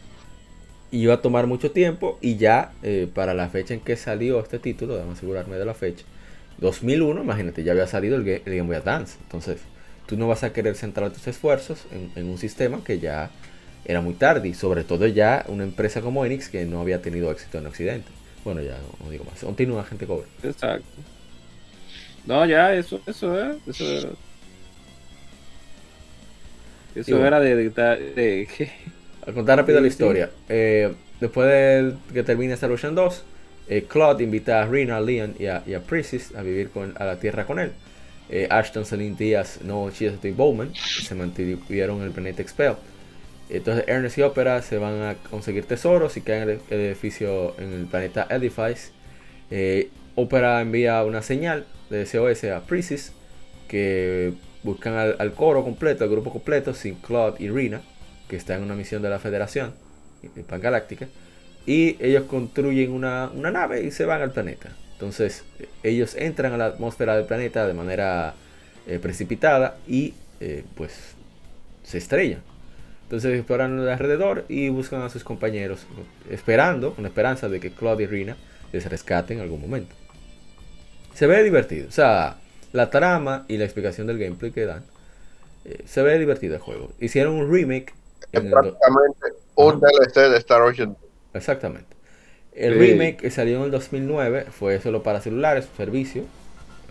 [0.92, 2.18] iba a tomar mucho tiempo.
[2.22, 5.74] Y ya eh, para la fecha en que salió este título, déjame asegurarme de la
[5.74, 6.06] fecha
[6.60, 9.18] 2001, imagínate, ya había salido el, Game Boy Advance.
[9.24, 9.62] Entonces,
[10.06, 11.86] tú no vas a querer centrar tus esfuerzos
[12.16, 13.32] en, un sistema que ya
[13.84, 14.50] era muy tarde.
[14.50, 18.08] Y sobre todo ya una empresa como Enix que no había tenido éxito en Occidente.
[18.44, 19.40] Bueno, ya no, digo más.
[19.44, 20.28] Continúa, gente cobre.
[20.44, 20.86] Exacto.
[22.26, 23.56] No, ya, eso, eso era.
[23.66, 24.16] Eso
[26.96, 28.48] Eso era de, de,
[29.26, 30.32] Al contar rápido la historia.
[30.50, 33.24] Eh, después de que termine Star Ocean 2
[33.68, 35.84] eh, Claude invita a Rina, a Leon y a, y a,
[36.36, 37.72] a vivir con, a la Tierra con él.
[38.30, 42.76] eh, Ashton, Celine Díaz, no Chesapeake Bowman, se mantuvieron en el planeta Expel.
[43.50, 47.74] Entonces Ernest y Opera se van a conseguir tesoros y caen en el edificio en
[47.74, 48.94] el planeta Edifice.
[49.50, 53.14] Eh, Opera envía una señal de SOS a Prisis
[53.68, 54.34] que
[54.64, 57.82] buscan al, coro completo, al grupo completo, sin Claude y Rina,
[58.28, 59.74] que está en una misión de la Federación
[60.48, 61.08] Pangaláctica.
[61.66, 64.70] Y ellos construyen una, nave y se van al planeta.
[64.94, 65.44] Entonces
[65.84, 68.36] ellos entran a la atmósfera del planeta de manera
[68.88, 71.16] eh, precipitada y eh, pues
[71.84, 72.42] se estrellan.
[73.04, 75.86] Entonces exploran alrededor y buscan a sus compañeros,
[76.30, 78.38] esperando, con la esperanza de que Claude y Rina
[78.72, 79.94] les rescaten en algún momento.
[81.14, 82.38] Se ve divertido, o sea,
[82.72, 84.84] la trama y la explicación del gameplay que dan,
[85.66, 86.92] eh, se ve divertido el juego.
[87.00, 87.94] Hicieron un remake.
[88.32, 90.98] En prácticamente un DLC de Star Ocean.
[91.34, 91.96] Exactamente.
[92.54, 96.26] El remake que salió en el 2009 fue solo para celulares, su servicio,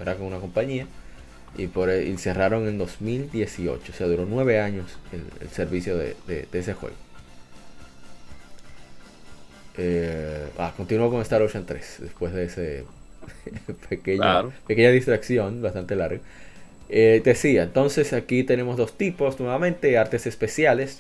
[0.01, 0.87] era con una compañía,
[1.57, 6.17] y, por, e, y cerraron en 2018, o sea, duró nueve años el, servicio de,
[6.53, 6.97] ese juego.
[9.77, 12.85] Eh, ah, continuó con Star Ocean 3, después de ese
[13.89, 16.21] pequeña, pequeña distracción bastante larga.
[16.89, 20.99] Eh, decía, entonces aquí tenemos dos tipos nuevamente, artes especiales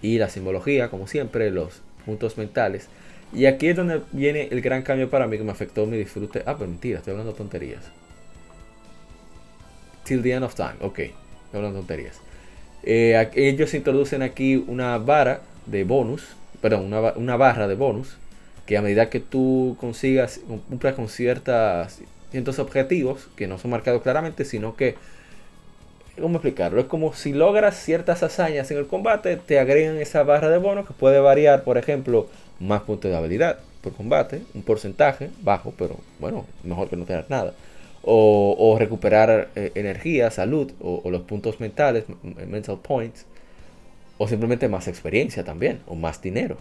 [0.00, 2.88] y la simbología, como siempre, los puntos mentales.
[3.32, 6.42] Y aquí es donde viene el gran cambio para mí que me afectó mi disfrute.
[6.46, 7.82] Ah, pero mentira, estoy hablando tonterías.
[10.04, 11.12] Till the end of time, ok, estoy
[11.52, 12.20] hablando tonterías.
[12.84, 16.22] Eh, ellos introducen aquí una vara de bonus,
[16.62, 18.16] perdón, una, una, barra de bonus,
[18.68, 24.02] que a medida que tú consigas, cumplas con ciertas, ciertos objetivos, que no son marcados
[24.02, 24.96] claramente, sino que,
[26.20, 26.78] ¿cómo explicarlo?
[26.78, 30.86] Es como si logras ciertas hazañas en el combate, te agregan esa barra de bonus
[30.86, 32.28] que puede variar, por ejemplo,
[32.60, 37.24] más puntos de habilidad por combate, un porcentaje bajo, pero bueno, mejor que no tener
[37.30, 37.54] nada.
[38.02, 43.24] O, recuperar eh, energía, salud, o, los puntos mentales, mental points,
[44.18, 46.58] o simplemente más experiencia también, o más dinero.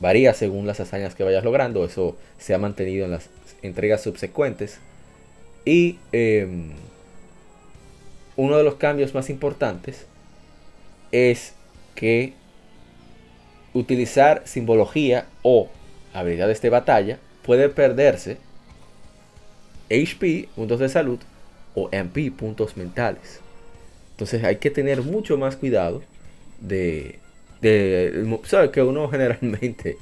[0.00, 3.30] Varía según las hazañas que vayas logrando, eso se ha mantenido en las
[3.62, 4.78] entregas subsecuentes.
[5.64, 6.72] Y em,
[8.36, 10.06] uno de los cambios más importantes
[11.12, 11.54] es
[11.94, 12.34] que
[13.72, 15.70] utilizar simbología o
[16.12, 18.38] habilidades de batalla puede perderse
[19.90, 21.18] HP, puntos de salud,
[21.74, 23.40] o MP, puntos mentales.
[24.12, 26.02] Entonces hay que tener mucho más cuidado
[26.60, 27.18] de,
[27.72, 28.70] de ¿sabes?
[28.70, 29.96] Que uno generalmente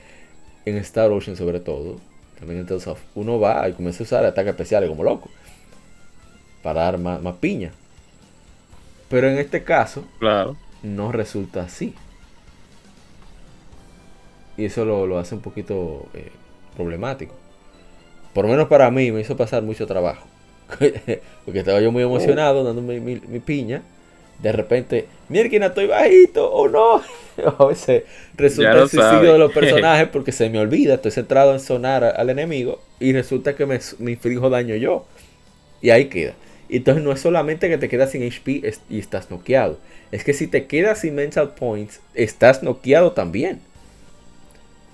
[0.64, 1.98] en Star Ocean sobre todo,
[2.38, 5.30] también en Tales of, uno va y comienza a usar ataques especiales como loco.
[6.62, 7.72] Para dar más, más piña.
[9.08, 10.56] Pero en este caso, claro.
[10.82, 11.94] no resulta así.
[14.56, 16.30] Y eso lo, hace un poquito eh,
[16.76, 17.34] problemático.
[18.32, 20.26] Por lo menos para mí me hizo pasar mucho trabajo.
[21.44, 23.82] Porque estaba yo muy emocionado dando mi, mi, piña.
[24.40, 27.02] De repente, mierda, estoy bajito o no.
[27.58, 28.04] a veces
[28.34, 30.94] resulta el suicidio de los personajes porque se me olvida.
[30.94, 35.06] Estoy centrado en sonar al enemigo y resulta que me, me inflijo daño yo.
[35.80, 36.34] Y ahí queda.
[36.68, 39.78] Entonces no es solamente que te quedas sin HP y estás noqueado.
[40.10, 43.60] Es que si te quedas sin mental points, estás noqueado también.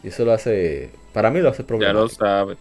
[0.03, 2.09] Y eso lo hace, para mí lo hace problemático.
[2.19, 2.57] Ya lo sabe.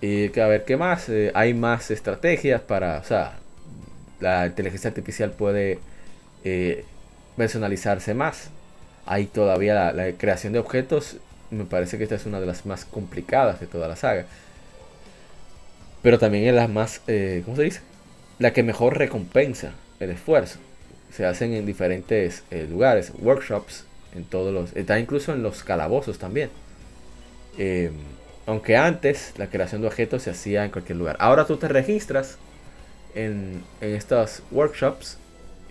[0.00, 1.08] Y que a ver, ¿qué más?
[1.08, 3.38] Eh, hay más estrategias para, o sea,
[4.20, 5.78] la inteligencia artificial puede
[6.44, 6.84] eh,
[7.36, 8.50] personalizarse más.
[9.06, 11.16] Hay todavía la, creación de objetos,
[11.50, 14.26] me parece que esta es una de las más complicadas de toda la saga.
[16.02, 17.80] Pero también es la más, eh, ¿cómo se dice?
[18.38, 20.58] La que mejor recompensa el esfuerzo.
[21.10, 23.84] Se hacen en diferentes lugares, workshops,
[24.14, 26.50] en todos los, está incluso en los calabozos también.
[27.56, 27.92] Em,
[28.46, 31.16] aunque antes la creación de objetos se hacía en cualquier lugar.
[31.18, 32.38] Ahora tú te registras
[33.14, 35.18] en, estos workshops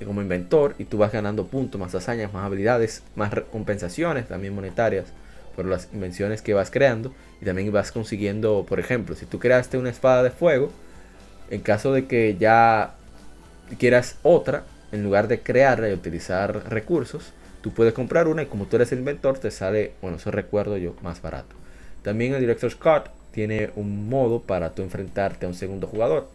[0.03, 5.05] como inventor y tú vas ganando puntos, más hazañas, más habilidades, más compensaciones también monetarias
[5.55, 9.77] por las invenciones que vas creando y también vas consiguiendo, por ejemplo, si tú creaste
[9.77, 10.71] una espada de fuego,
[11.49, 12.93] en caso de que ya
[13.79, 18.65] quieras otra, en lugar de crearla y utilizar recursos, Tú puedes comprar una y como
[18.65, 21.55] tú eres el inventor te sale, bueno, eso recuerdo yo, más barato.
[22.01, 26.29] También el Director's Cut tiene un modo para tú enfrentarte a un segundo jugador.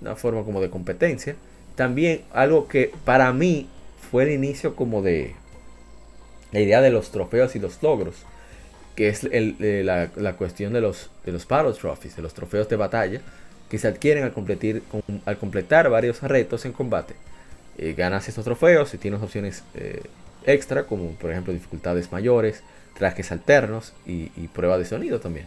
[0.00, 1.36] Una forma como de competencia.
[1.76, 3.68] También algo que para mí
[4.10, 5.34] fue el inicio como de
[6.52, 8.16] la idea de los trofeos y los logros.
[8.96, 12.76] Que es eh, la, cuestión de los, de los Battle Trophies, de los trofeos de
[12.76, 13.20] batalla.
[13.70, 14.32] Que se adquieren al,
[15.24, 17.14] al completar varios retos en combate
[17.78, 20.02] eh, ganas estos trofeos y tienes opciones eh,
[20.44, 22.62] extra, como por ejemplo dificultades mayores,
[22.98, 25.46] trajes alternos y, prueba de sonido también.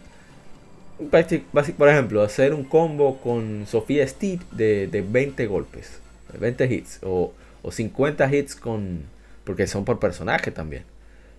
[0.98, 6.00] Por ejemplo, hacer un combo con Sofía Steed de, de 20 golpes,
[6.38, 7.32] 20 hits, o,
[7.62, 9.02] o 50 hits con.
[9.44, 10.84] porque son por personaje también.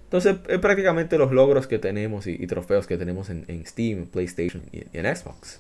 [0.04, 4.84] Entonces, es prácticamente los logros que tenemos y, trofeos que tenemos en, Steam, PlayStation y,
[4.98, 5.60] en Xbox.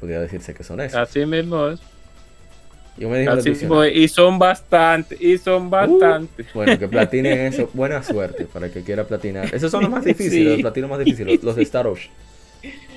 [0.00, 0.98] Podría decirse que son esos.
[0.98, 1.80] Así mismo es.
[2.98, 6.44] Y son bastante, y son uh, bastante.
[6.54, 7.70] bueno, que platinen eso.
[7.72, 9.46] Buena suerte para el que quiera platinar.
[9.54, 12.12] Esos son los más difíciles, los platinos más difíciles, los de Star Ocean.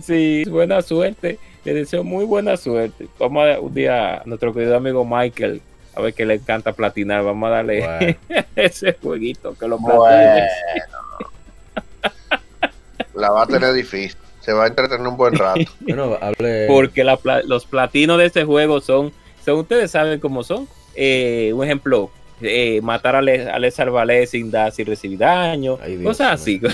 [0.00, 1.38] Sí, buena suerte.
[1.62, 3.06] Le deseo muy buena suerte.
[3.18, 5.60] Vamos a un día a nuestro querido amigo Michael,
[5.94, 7.22] a ver que le encanta platinar.
[7.22, 8.16] Vamos a darle
[8.56, 10.48] ese jueguito que lo platine.
[13.14, 14.16] La va a tener difícil.
[14.40, 15.60] Se va a entretener un buen rato.
[16.66, 17.04] Porque
[17.44, 19.12] los platinos de este juego son,
[19.44, 20.68] son ustedes saben cómo son.
[20.94, 22.10] Eh, un ejemplo,
[22.40, 26.60] eh, matar a, Le, a sin, dar, sin recibir daño, cosas así.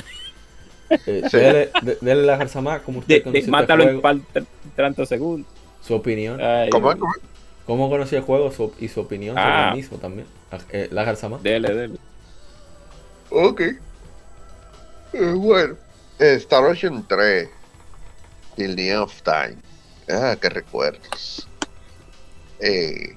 [0.88, 1.68] Eh,
[2.01, 4.01] dele, la Jarzamá como usted de, este Mátalo en
[4.76, 5.51] 30 segundos.
[5.82, 6.40] Su opinión.
[6.70, 6.94] ¿Cómo,
[7.66, 9.72] ¿Cómo conocía el juego y su opinión sobre el ah.
[9.74, 10.28] mismo también?
[10.52, 11.38] Ah, eh, la Jarzama.
[11.43, 11.98] Dele, dele.
[13.30, 13.60] Ok.
[13.60, 15.74] Eh, bueno.
[16.18, 17.48] Star Ocean 3.
[18.55, 19.56] Till the End of Time.
[20.09, 21.48] Ah, qué recuerdos.
[22.61, 23.16] Eh,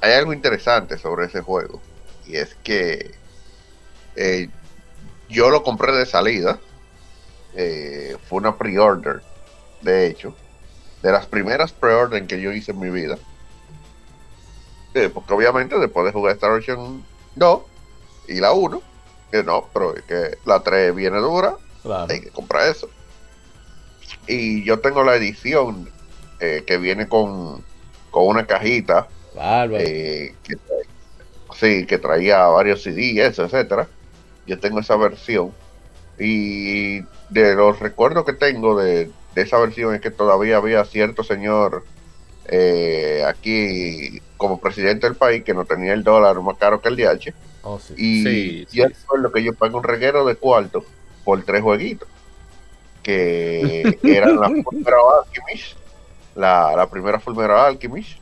[0.00, 1.80] hay algo interesante sobre ese juego.
[2.26, 3.12] Y es que
[4.16, 4.48] eh,
[5.28, 6.58] yo lo compré de salida.
[7.54, 9.22] Eh, fue una pre-order.
[9.80, 10.34] De hecho.
[11.02, 13.18] De las primeras pre-order que yo hice en mi vida
[15.12, 17.02] porque obviamente después de jugar Star Ocean
[17.36, 17.62] 2
[18.28, 18.82] y la 1,
[19.30, 21.56] que no, pero es que la 3 viene dura,
[22.08, 22.90] hay que comprar eso.
[24.26, 25.90] Y yo tengo la edición
[26.38, 27.64] que viene con,
[28.12, 29.08] con una cajita.
[29.80, 30.54] Eh, que,
[31.56, 33.88] sí, que traía varios CDs, etcétera.
[34.46, 35.52] Yo tengo esa versión.
[36.20, 41.24] Y de los recuerdos que tengo de, de esa versión es que todavía había cierto
[41.24, 41.84] señor
[42.46, 46.96] eh, aquí como presidente del país que no tenía el dólar más caro que el
[46.96, 47.32] DH.
[47.64, 50.84] Oh, y yo recuerdo que yo pagué un reguero de cuarto
[51.24, 52.08] por tres jueguitos.
[53.02, 55.76] Que eran la Fulmera Alchemist,
[56.34, 58.18] la, primera Fulmera Alchemist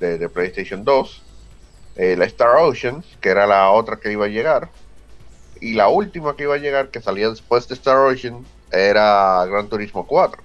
[0.00, 1.22] de, PlayStation 2,
[1.96, 4.70] eh, la Star Ocean, que era la otra que iba a llegar,
[5.60, 9.68] y la última que iba a llegar, que salía después de Star Ocean, era Gran
[9.68, 10.42] Turismo 4.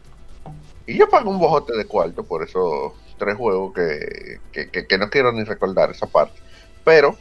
[0.88, 5.44] Y yo pagué un bojote de cuarto, por eso tres juegos que, no quiero ni
[5.44, 6.40] recordar esa parte.
[6.84, 7.16] Pero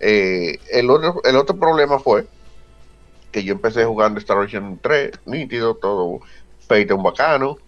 [0.00, 2.26] eh, el, otro, el otro problema fue
[3.30, 6.20] que yo empecé jugando Star Ocean 3, nítido, todo
[6.66, 7.58] feito un bacano,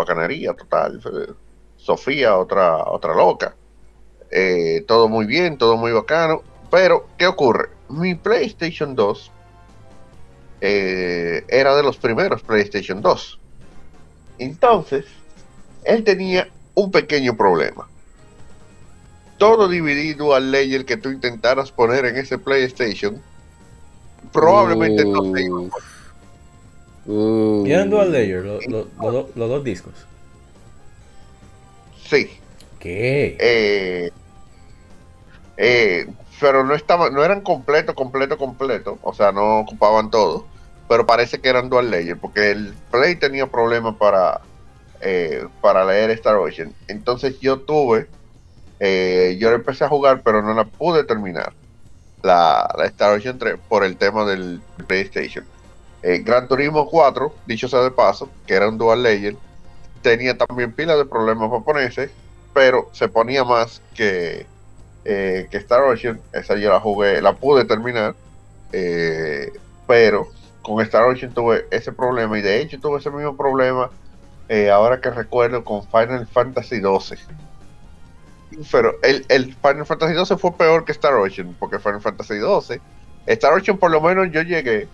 [0.00, 1.00] bacanería total.
[1.76, 3.54] Sofía, otra, otra loca.
[4.30, 6.42] Eh, todo muy bien, todo muy bacano.
[6.70, 7.70] Pero, ¿qué ocurre?
[7.88, 9.32] Mi PlayStation 2
[10.60, 13.38] eh, era de los primeros PlayStation 2.
[14.38, 15.06] Entonces,
[15.84, 17.88] él tenía un pequeño problema.
[19.38, 23.22] Todo DVD dual layer que tú intentaras poner en ese PlayStation
[24.32, 25.60] probablemente no se iba
[27.66, 29.94] ¿Eran dual layer los dos discos?
[32.04, 32.30] Sí.
[32.78, 33.36] ¿Qué?
[33.38, 34.10] Eh,
[35.56, 36.06] eh,
[36.40, 38.98] pero no estaban, no eran completo, completo, completo.
[39.02, 40.46] O sea, no ocupaban todo.
[40.88, 42.16] Pero parece que eran dual layer.
[42.16, 44.40] Porque el Play tenía problemas para
[45.02, 46.74] eh, para leer Star Ocean.
[46.86, 48.06] Entonces yo tuve,
[48.80, 51.54] eh, yo empecé a jugar, pero no la pude terminar.
[52.22, 55.44] La, Star Ocean 3 por el tema del PlayStation.
[56.02, 59.36] Eh, Gran Turismo 4, dicho sea de paso, que era un dual layer,
[60.02, 62.10] tenía también pila de problemas japoneses,
[62.54, 64.46] pero se ponía más que,
[65.04, 66.20] que Star Ocean.
[66.32, 68.14] Esa yo la jugué, la pude terminar,
[69.86, 70.28] pero
[70.62, 73.90] con Star Ocean tuve ese problema y de hecho tuve ese mismo problema
[74.52, 77.18] eh, ahora que recuerdo, con Final Fantasy XII.
[78.72, 82.80] Pero el, Final Fantasy XII fue peor que Star Ocean, porque Final Fantasy XII,
[83.26, 84.88] Star Ocean por lo menos yo llegué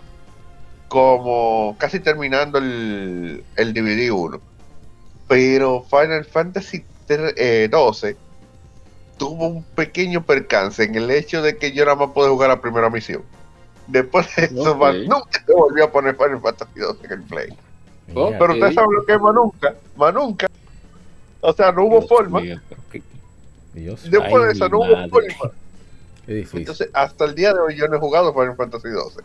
[0.88, 4.40] como casi terminando el, el DVD 1.
[5.28, 7.68] Pero Final Fantasy XII eh,
[9.18, 12.60] tuvo un pequeño percance en el hecho de que yo nada más pude jugar la
[12.60, 13.22] primera misión.
[13.86, 17.56] Después de eso, nunca se volvió a poner Final Fantasy XII en el play
[18.06, 19.74] pero usted sabe lo que es Manunca.
[19.96, 20.46] Manunca.
[21.40, 22.40] O sea, no hubo forma.
[22.40, 25.52] Después de eso, no hubo forma.
[26.26, 29.20] Entonces, hasta el día de hoy yo no he jugado Final Fantasy 12.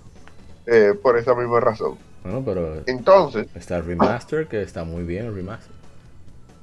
[0.65, 1.97] Eh, por esa misma razón.
[2.23, 2.83] Bueno, pero.
[2.85, 3.47] Entonces.
[3.55, 5.73] Está el remaster, que está muy bien el remaster.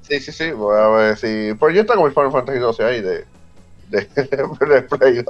[0.02, 0.50] Sí, sí, sí.
[0.52, 1.54] Voy a ver si.
[1.58, 3.24] Pues yo tengo mi Final Fantasy 12 ahí de.
[3.88, 5.26] De, de Play 2.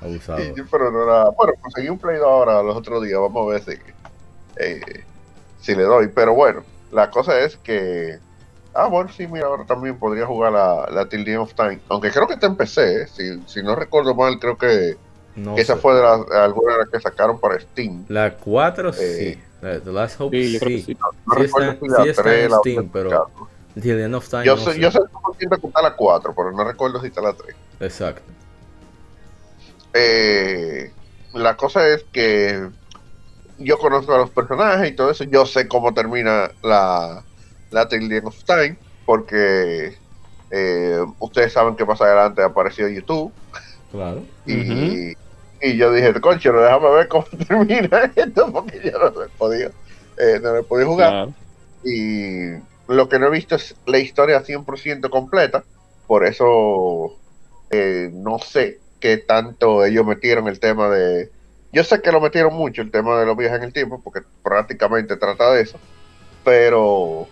[0.00, 0.38] Abusado.
[0.70, 1.30] pero no era.
[1.30, 3.20] Bueno, conseguí un Play 2 ahora los otros días.
[3.20, 3.82] Vamos a ver si.
[4.56, 5.04] Eh,
[5.60, 6.08] si le doy.
[6.08, 6.62] Pero bueno,
[6.92, 8.18] la cosa es que.
[8.74, 11.80] Ah, bueno, sí, mira, ahora también podría jugar la, la Till of Time.
[11.88, 13.06] Aunque creo que te empecé, ¿eh?
[13.08, 14.96] si, si no recuerdo mal, creo que,
[15.56, 18.04] esa fue de las alguna de las que sacaron para Steam.
[18.08, 19.38] La 4 sí.
[19.62, 20.58] Eh, The Last Hope sí.
[20.58, 20.82] sí.
[20.82, 20.96] sí.
[21.26, 23.30] No, está, sí está en Steam, pero
[23.80, 24.44] Till of Time.
[24.44, 24.80] Yo, no sé, sé.
[24.80, 25.00] yo sé
[25.38, 27.56] que está la 4, pero no recuerdo si está la 3.
[27.80, 28.22] Exacto.
[29.94, 30.92] Eh,
[31.34, 32.68] la cosa es que
[33.58, 35.24] yo conozco a los personajes y todo eso.
[35.24, 37.24] Yo sé cómo termina la,
[37.70, 39.96] la Till of Time, porque
[40.50, 43.32] eh, ustedes saben que más adelante apareció YouTube.
[43.90, 44.22] Claro.
[44.46, 45.14] Y,
[45.60, 49.70] y yo dije, concho, déjame ver cómo termina esto, porque yo no lo he podido,
[50.18, 51.28] eh, no he podido jugar.
[51.84, 52.52] Y
[52.88, 55.64] lo que no he visto es la historia 100% completa,
[56.06, 57.16] por eso
[57.70, 61.30] eh, no sé qué tanto ellos metieron el tema de...
[61.72, 64.22] Yo sé que lo metieron mucho el tema de los viajes en el tiempo, porque
[64.42, 65.78] prácticamente trata de eso,
[66.44, 67.28] pero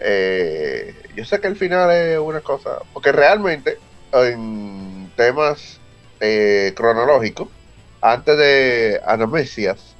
[0.00, 3.78] eh, yo sé que el final es una cosa, porque realmente
[4.12, 5.80] en temas
[6.20, 7.48] eh, cronológicos,
[8.00, 9.94] antes de Anomesias,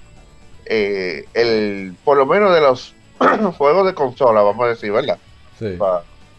[0.64, 2.94] eh, el, por lo menos de los
[3.58, 5.18] juegos de consola, vamos a decir, ¿verdad?
[5.58, 5.76] Sí.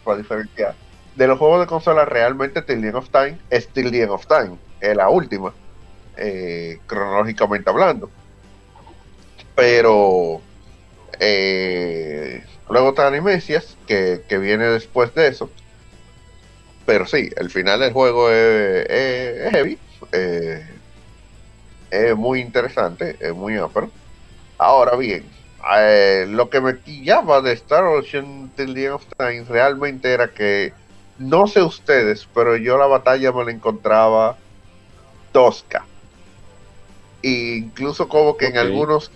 [0.04, 0.76] Para diferenciar.
[1.16, 5.10] De los juegos de consola, realmente Till of Time es Till of Time, es la
[5.10, 5.54] última,
[6.16, 8.10] eh, cronológicamente hablando.
[9.56, 10.42] Pero
[12.70, 15.50] luego está Animesias, que, que viene después de eso.
[16.88, 18.88] Pero sí, el final del juego es,
[19.52, 19.78] heavy.
[20.14, 20.66] Eh,
[21.92, 23.92] es muy interesante, es muy ápero.
[24.58, 25.26] Ahora bien,
[25.78, 30.72] eh, lo que me pillaba de Star Ocean Till the of Time realmente era que,
[31.18, 34.38] no sé ustedes, pero yo la batalla me la encontraba
[35.34, 35.86] tosca.
[37.22, 39.12] E incluso como que en algunos,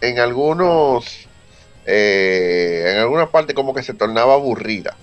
[0.00, 1.28] en algunos,
[1.86, 4.96] eh, en alguna parte como que se tornaba aburrida.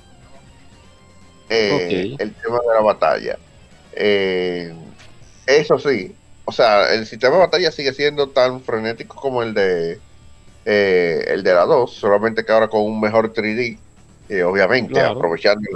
[1.50, 3.38] Eh, el tema de la batalla.
[5.46, 6.16] eso sí,
[6.46, 10.00] o sea, el sistema de batalla sigue siendo tan frenético como el de
[10.66, 13.78] eh, el de la 2, solamente que ahora con un mejor 3D,
[14.30, 15.68] eh, obviamente, aprovechando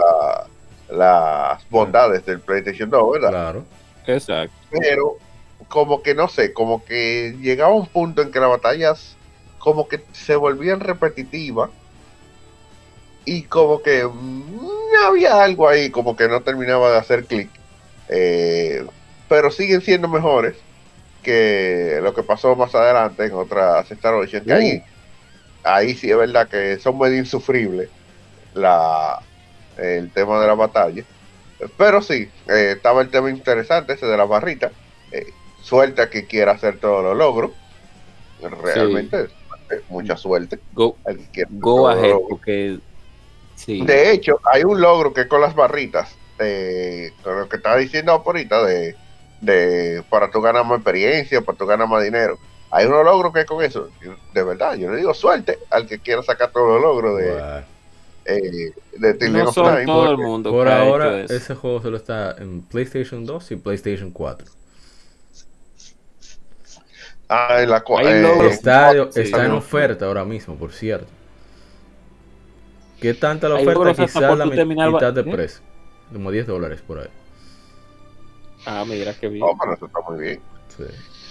[0.90, 3.30] las bondades del PlayStation 2, ¿verdad?
[3.30, 3.66] Claro.
[4.06, 4.56] Exacto.
[4.70, 5.18] Pero,
[5.68, 9.16] como que no sé, como que llegaba un punto en que las batallas
[9.58, 11.70] como que se volvían repetitivas
[13.26, 14.64] y como que mm,
[15.08, 17.50] había algo ahí, como que no terminaba de hacer clic.
[18.10, 18.86] Eh,
[19.30, 20.56] pero siguen siendo mejores
[21.22, 24.84] que lo que pasó más adelante en otras Star Ocean, que ahí,
[25.64, 27.90] ahí sí es verdad que son medio insufribles
[28.54, 29.20] la,
[29.78, 31.04] el tema de la batalla.
[31.78, 34.72] Pero sí, eh, estaba el tema interesante ese de la barrita.
[35.12, 35.28] Eh,
[35.62, 37.52] suerte a que quiera hacer todos los logros.
[38.42, 39.30] Realmente
[39.90, 40.60] mucha suerte.
[41.50, 42.80] Go, ahead, porque
[43.68, 48.12] De hecho, hay un logro que con las barritas, eh, con lo que estaba diciendo
[48.12, 48.96] ahorita de
[49.44, 52.38] de para tú ganar más experiencia, para tú ganar más dinero.
[52.72, 53.90] Hay unos logros que con eso,
[54.34, 57.64] de verdad, yo le digo suerte al que quiera sacar todos los logros de,
[58.26, 63.52] eh, de no todo el mundo por ahora ese juego solo está en PlayStation 2
[63.52, 64.48] y PlayStation 4.
[67.30, 71.08] Ah, en la eh, está, está en oferta ahora mismo, por cierto.
[73.04, 73.94] ¿Qué tanta la oferta?
[73.94, 75.24] Quizás la mitad de ¿eh?
[75.26, 75.62] precio.
[76.14, 77.10] Como 10 dólares por ahí.
[78.66, 79.46] Ah, mira qué bien.
[79.46, 80.40] No, pero eso está muy bien.
[80.70, 80.86] Sí.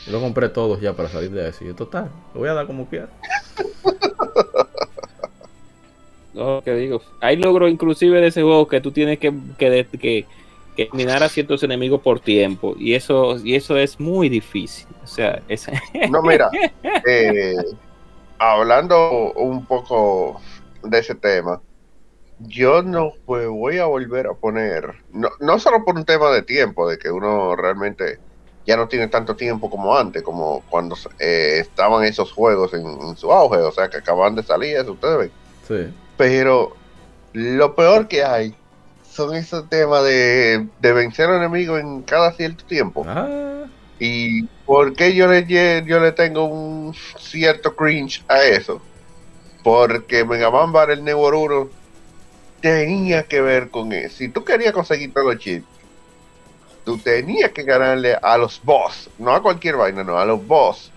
[0.05, 1.65] Yo lo compré todos ya para salir de eso.
[1.65, 3.09] Y total, lo voy a dar como quiera.
[6.35, 7.01] no, que digo.
[7.23, 10.27] Hay logros inclusive de ese juego que tú tienes que, que, que,
[10.77, 12.75] que eliminar a ciertos enemigos por tiempo.
[12.79, 14.89] Y eso, y eso es muy difícil.
[15.03, 15.67] O sea, es...
[16.11, 16.51] No, mira.
[17.09, 17.55] Eh,
[18.39, 20.39] hablando un poco
[20.83, 21.61] de ese tema
[22.47, 26.89] yo no voy a volver a poner, no, no solo por un tema de tiempo,
[26.89, 28.19] de que uno realmente
[28.67, 33.33] ya no tiene tanto tiempo como antes, como cuando eh, estaban esos juegos en, su
[33.33, 35.31] auge, o sea que acaban de salir, eso ustedes ven.
[35.67, 35.95] Sí.
[36.17, 36.77] Pero
[37.33, 38.55] lo peor que hay
[39.11, 43.05] son esos temas de, de vencer al enemigo en cada cierto tiempo.
[43.07, 43.65] Ah.
[43.99, 45.45] Y por qué yo le,
[45.85, 48.81] yo le tengo un cierto cringe a eso.
[49.63, 51.71] Porque Mega Man el Neo 1
[52.61, 54.17] tenía que ver con eso.
[54.17, 55.67] Si tú querías conseguir todos los chips,
[56.85, 60.91] tú tenías que ganarle a los boss, no a cualquier vaina, no, a los boss.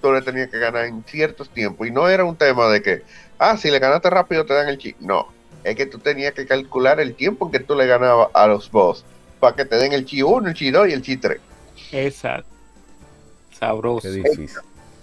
[0.00, 1.86] Tú le tenías que ganar en ciertos tiempos.
[1.86, 3.02] Y no era un tema de que,
[3.38, 4.96] ah, si le ganaste rápido te dan el chip.
[5.00, 5.28] No,
[5.64, 8.70] es que tú tenías que calcular el tiempo en que tú le ganabas a los
[8.70, 9.04] boss
[9.40, 11.40] para que te den el chi 1, el chi 2 y el chi 3.
[11.92, 12.48] Exacto.
[13.58, 14.02] Sabroso.
[14.02, 14.50] Qué difícil.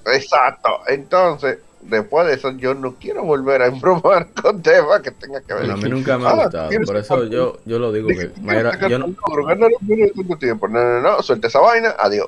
[0.06, 0.80] Exacto.
[0.88, 1.58] Entonces,
[1.90, 5.72] después de eso yo no quiero volver a embromar con temas que tenga que ver.
[5.72, 8.32] a mí nunca me ha ah, gustado, por eso yo, yo lo digo que,
[8.90, 9.08] yo no...
[9.08, 12.28] No, no, no, suelta esa vaina, adiós.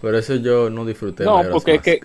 [0.00, 1.24] Por eso yo no disfruté.
[1.24, 2.00] No, porque es que...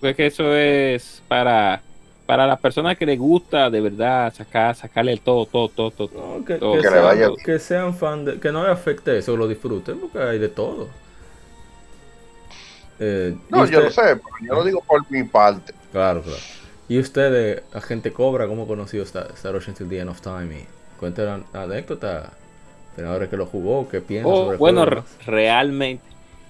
[0.00, 1.82] Porque que eso es para
[2.30, 6.44] para las personas que les gusta de verdad sacar sacarle el todo todo todo todo,
[6.44, 10.38] que, sean, que, sean fan de, que no le afecte eso lo disfruten porque hay
[10.38, 10.86] de todo
[13.00, 15.72] eh, no, yo lo sé, pero yo lo digo por mi parte.
[15.90, 16.38] Claro, claro.
[16.86, 20.54] ¿Y usted, agente Cobra, cómo conoció Star, Star Ocean Till the End of Time?
[20.54, 20.66] Y
[20.98, 22.30] cuéntale la anécdota.
[23.06, 24.84] Ahora que lo jugó, ¿qué piensa oh, Bueno,
[25.24, 26.04] realmente.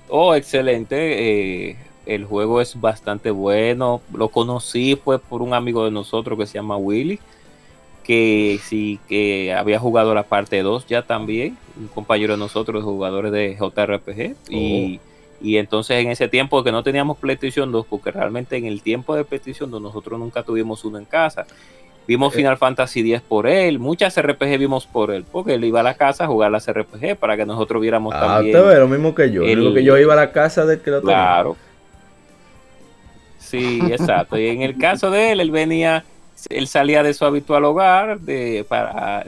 [0.08, 1.68] Oh, excelente.
[1.70, 4.00] Eh, el juego es bastante bueno.
[4.12, 7.20] Lo conocí pues por un amigo de nosotros que se llama Willy.
[8.02, 11.56] Que sí, que había jugado la parte 2 ya también.
[11.78, 14.36] Un compañero de nosotros, jugadores de JRPG.
[14.48, 15.00] Y oh.
[15.00, 15.00] Y
[15.42, 19.24] entonces en ese tiempo que no teníamos PlayStation 2, porque realmente en el tiempo de
[19.24, 21.46] PlayStation 2 nosotros nunca tuvimos uno en casa.
[22.06, 22.38] Vimos eh.
[22.38, 25.94] Final Fantasy X por él, muchas RPG vimos por él, porque él iba a la
[25.94, 28.56] casa a jugar las RPG para que nosotros viéramos ah, también.
[28.56, 31.00] Ah, lo mismo que yo, lo que yo iba a la casa de que lo
[31.00, 31.14] tenía.
[31.14, 31.56] Claro.
[33.38, 34.38] Sí, exacto.
[34.38, 36.04] y en el caso de él, él venía,
[36.48, 39.24] él salía de su habitual hogar de, para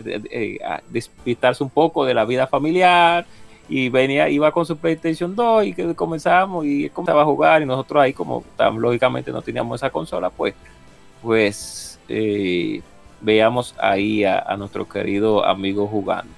[0.89, 3.26] despistarse un poco de la vida familiar,
[3.74, 7.64] y venía, iba con su PlayStation 2 y que comenzamos y comenzaba a jugar y
[7.64, 8.44] nosotros ahí como
[8.76, 10.54] lógicamente no teníamos esa consola, pues,
[11.22, 12.82] pues eh,
[13.22, 16.30] veamos ahí a, nuestro querido amigo jugando.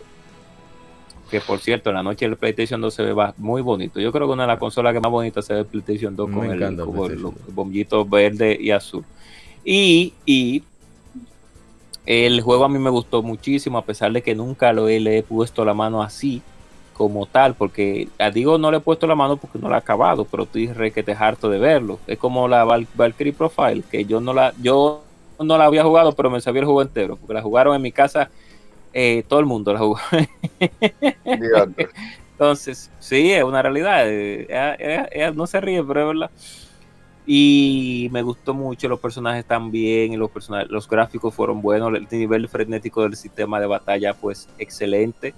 [1.28, 3.98] Que por cierto, en la noche el PlayStation 2 se ve muy bonito.
[3.98, 6.30] Yo creo que una de las consolas que más bonitas se ve el PlayStation 2
[6.30, 9.04] con, el, los bombillitos verde y azul.
[9.64, 10.62] Y, y
[12.06, 15.18] el juego a mí me gustó muchísimo, a pesar de que nunca lo he, le
[15.18, 16.40] he puesto la mano así
[16.94, 19.78] como tal, porque a Digo no le he puesto la mano porque no la he
[19.78, 21.98] acabado, pero estoy re que te harto de verlo.
[22.06, 25.02] Es como la Valkyrie Profile, que yo no la, yo
[25.38, 27.92] no la había jugado, pero me sabía el juego entero, porque la jugaron en mi
[27.92, 28.30] casa,
[28.92, 29.98] eh, todo el mundo la jugó.
[32.32, 34.04] Entonces, sí, es una realidad.
[34.06, 36.30] Eh, no se ríe, pero es verdad.
[37.26, 42.48] Y me gustó mucho, los personajes también, los, personajes, los gráficos fueron buenos, el nivel
[42.48, 45.34] frenético del sistema de batalla pues excelente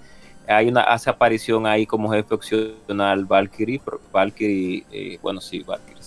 [0.47, 5.97] hay una hace aparición ahí como jefe opcional Valkyrie, Valkyrie, eh, bueno sí, Valkyrie.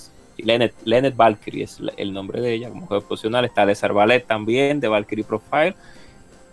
[0.85, 3.45] Lenet, Valkyrie es el nombre de ella como jefe opcional.
[3.45, 5.75] Está Lesar Ballet también de Valkyrie Profile,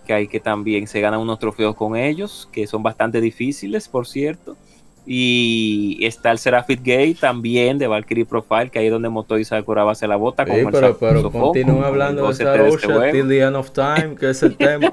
[0.05, 4.05] que hay que también se ganan unos trofeos con ellos, que son bastante difíciles, por
[4.05, 4.57] cierto.
[5.05, 9.45] Y está el Seraphit Gate también de Valkyrie Profile, que ahí es donde Moto y
[9.45, 10.45] Sakura se la bota.
[10.45, 14.43] Sí, pero, pero continúa hablando de este Ocean Till the End of Time, que es
[14.43, 14.91] el tema.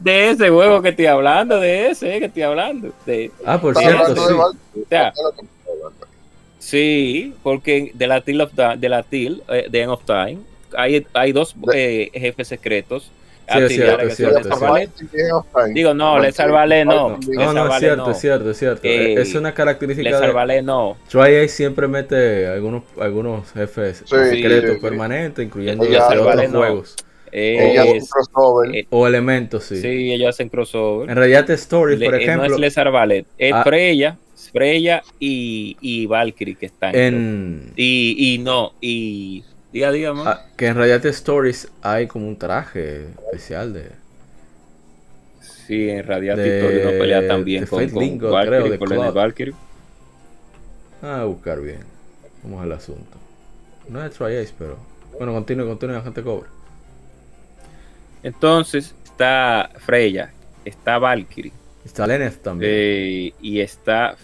[0.00, 2.92] De ese juego que estoy hablando, de ese que estoy hablando.
[3.04, 4.34] De, ah, por cierto, sí.
[6.58, 10.38] sí, porque de la Till of de la Till, eh, End of Time,
[10.76, 13.10] hay, hay dos eh, jefes secretos.
[13.48, 14.48] Sí, es cierto, es cierto,
[15.72, 17.16] Digo, no, Le Salvale no.
[17.28, 18.80] No, no, es cierto, es cierto, es cierto.
[18.82, 20.96] Eh, es una característica Le Salvale no.
[21.08, 26.96] Try siempre mete algunos, algunos jefes secretos permanentes, incluyendo otros juegos.
[27.38, 28.00] Eh,
[28.88, 29.76] o elementos, sí.
[29.76, 31.10] Sí, ellos hacen crossover.
[31.10, 32.48] En realidad, Stories, por ejemplo.
[32.48, 34.16] No es Lesar Ballet, es ah, Freya,
[34.54, 36.94] Freya y, y Valkyrie que están.
[36.96, 37.72] En...
[37.76, 39.44] Y, y no, y.
[39.70, 40.26] Diga, digamos.
[40.26, 43.90] Ah, que en realidad Stories hay como un traje especial de.
[45.40, 49.54] Sí, en Radiant Stories no pelea también con, con Valkyrie, creo, de Valkyrie.
[51.02, 51.80] Ah, a buscar bien.
[52.42, 53.18] Vamos al asunto.
[53.90, 54.26] No es Tri
[54.58, 54.78] pero.
[55.18, 56.55] Bueno, continúe, continúe, la gente cobra.
[58.26, 60.32] Entonces está Freya,
[60.64, 61.52] está Valkyrie.
[61.84, 62.72] Está Lenet también.
[62.74, 64.16] Eh, y está,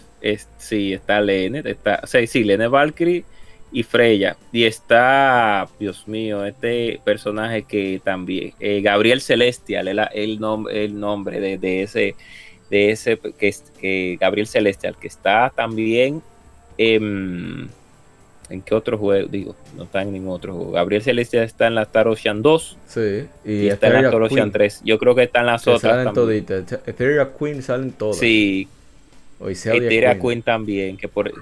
[0.57, 3.23] sí, está Lenet, está, o sea, sí, Lenet, Valkyrie
[3.71, 4.35] y Freya.
[4.51, 10.37] Y está, Dios mío, este personaje que también, eh, Gabriel Celestial, el, el,
[10.69, 12.15] el nombre de, ese,
[12.69, 16.21] de ese, que, que Gabriel Celestial, que está también
[16.77, 17.69] en
[18.53, 19.27] ¿En qué otro juego?
[19.27, 20.71] Digo, no está en ningún otro juego.
[20.73, 22.77] Gabriel Celestia está en la Star Ocean 2.
[22.85, 23.25] Sí.
[23.43, 24.81] Y, está en la Star Ocean 3.
[24.85, 25.81] Yo creo que está en las otras.
[25.81, 26.71] Salen toditas.
[26.85, 28.17] Ethereum Queen salen todas.
[28.17, 28.67] Sí.
[29.41, 30.21] Ethereum Queen.
[30.21, 30.41] Queen.
[30.43, 30.97] también.
[30.97, 31.33] Que por...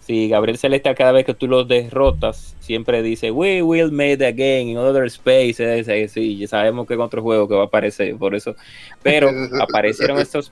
[0.00, 4.66] Sí, Gabriel Celestia cada vez que tú lo derrotas, siempre dice, we will made again
[4.66, 6.10] in other spaces.
[6.10, 8.56] Sí, ya sabemos que en otro juego que va a aparecer, por eso.
[9.04, 9.30] Pero
[9.60, 10.50] aparecieron estos...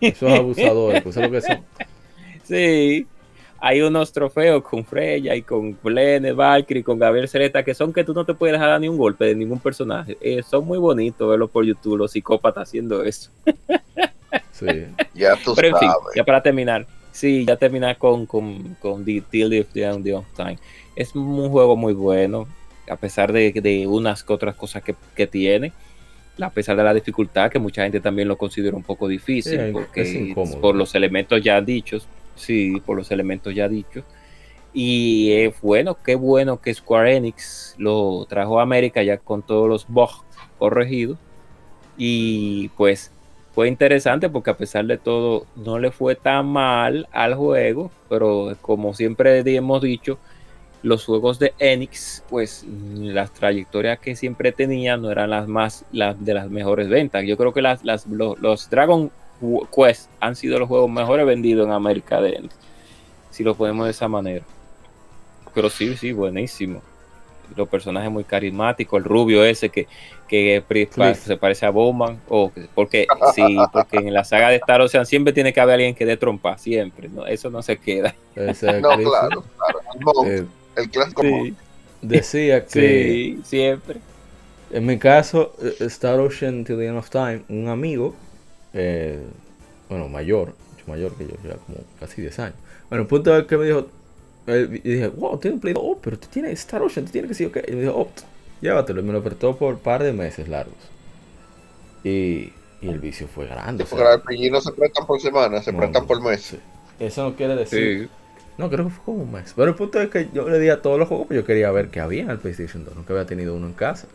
[0.00, 1.60] Esos abusadores, pues es lo que son.
[2.44, 3.06] Sí,
[3.66, 8.04] hay unos trofeos con Freya y con Blene, Valkyrie, con Gabriel Cereta, que son que
[8.04, 10.18] tú no te puedes dar ni un golpe de ningún personaje.
[10.20, 13.30] Eh, son muy bonitos verlos por YouTube, los psicópatas haciendo eso.
[14.52, 14.66] Sí.
[15.14, 15.72] ya tú sabes.
[16.14, 16.86] ya para terminar.
[17.10, 20.58] Sí, ya terminar con, con, con The Till of the Time.
[20.94, 22.46] Es un juego muy bueno,
[22.90, 25.72] a pesar de, de unas que otras cosas que, que, tiene,
[26.38, 30.34] a pesar de la dificultad, que mucha gente también lo considera un poco difícil, porque
[30.60, 32.06] por los elementos ya dichos,
[32.36, 34.04] sí, por los elementos ya dichos.
[34.72, 39.68] Y es bueno, qué bueno que Square Enix lo trajo a América ya con todos
[39.68, 40.22] los bugs
[40.58, 41.18] corregidos.
[41.96, 43.12] Y pues
[43.54, 48.56] fue interesante porque a pesar de todo no le fue tan mal al juego, pero
[48.60, 50.18] como siempre hemos dicho,
[50.84, 56.22] los juegos de Enix, pues las trayectorias que siempre tenían no eran las más las
[56.22, 57.24] de las mejores ventas.
[57.24, 59.10] Yo creo que las, las los, Dragon
[59.74, 62.54] Quest han sido los juegos mejores vendidos en América de Enix,
[63.30, 64.44] si lo podemos de esa manera.
[65.54, 66.82] Pero sí, sí, buenísimo
[67.56, 69.86] los personajes muy carismáticos, el rubio ese que,
[70.28, 70.62] que
[71.14, 75.32] se parece a Bowman, o porque sí, porque en la saga de Star Ocean siempre
[75.32, 77.26] tiene que haber alguien que dé trompa, siempre, ¿no?
[77.26, 78.14] eso no se queda.
[78.36, 80.24] no, claro, claro.
[80.24, 81.22] El, eh, clásico
[82.02, 84.00] decía que sí, siempre.
[84.70, 88.14] En mi caso, eh, Star Ocean Till the End of Time, un amigo,
[88.74, 89.22] eh,
[89.88, 92.56] bueno, mayor, mucho mayor que yo, ya como casi 10 años.
[92.88, 93.86] Bueno, el punto es que me dijo,
[94.46, 97.44] y dije, wow, tiene un Play Oh, pero tú tienes Star Ocean, tú tienes que
[97.44, 97.68] decir, ok.
[97.68, 98.08] Y me dijo, oh,
[98.60, 99.00] llévatelo.
[99.00, 100.76] Y me lo apretó por un par de meses largos.
[102.02, 103.84] Y, y el vicio fue grande.
[103.84, 106.56] porque los RPG no se prestan por semana, se prestan por mes.
[106.98, 108.10] Eso no quiere decir.
[108.58, 109.52] No, creo que fue como un mes.
[109.56, 111.70] Pero el punto es que yo le di a todos los juegos, pero yo quería
[111.70, 112.94] ver qué había en el PlayStation 2.
[112.94, 114.06] Nunca había tenido uno en casa.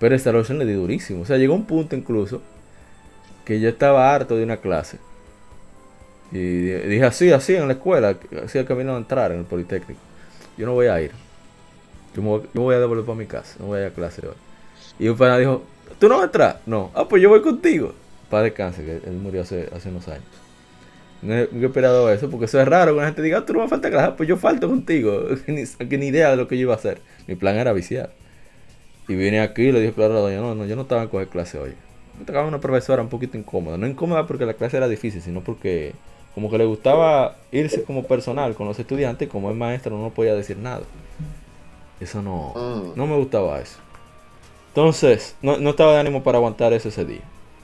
[0.00, 1.22] Pero Star Ocean le di durísimo.
[1.22, 2.40] O sea, llegó un punto incluso
[3.44, 4.98] que yo estaba harto de una clase
[6.34, 10.00] y dije así, así en la escuela, así el camino a entrar en el Politécnico.
[10.58, 11.12] Yo no voy a ir.
[12.14, 14.34] Yo me, voy, a devolver para mi casa, no voy a ir a clase hoy.
[14.98, 15.62] Y un pana dijo,
[16.00, 16.60] ¿tú no vas a entrar?
[16.66, 16.90] No.
[16.94, 17.94] Ah, pues yo voy contigo.
[18.30, 20.24] Para descanse, que él murió hace, hace unos años.
[21.22, 23.60] No he, esperado eso, porque eso es raro que la gente diga, ah, tú no
[23.60, 25.28] vas a faltar clase, ah, pues yo falto contigo.
[25.46, 25.64] ni,
[25.96, 27.00] ni idea de lo que yo iba a hacer.
[27.28, 28.10] Mi plan era viciar.
[29.06, 31.08] Y vine aquí y le dije claro a doña, no, no, yo no estaba en
[31.08, 31.74] coger clase hoy.
[32.18, 33.76] Me tocaba una profesora un poquito incómoda.
[33.76, 35.94] No incómoda porque la clase era difícil, sino porque
[36.34, 40.34] como que le gustaba irse como personal con los estudiantes, como es maestro no podía
[40.34, 40.82] decir nada.
[42.00, 42.96] Eso no, mm.
[42.96, 43.78] no me gustaba eso.
[44.68, 47.22] Entonces, no, no, estaba de ánimo para aguantar eso ese día.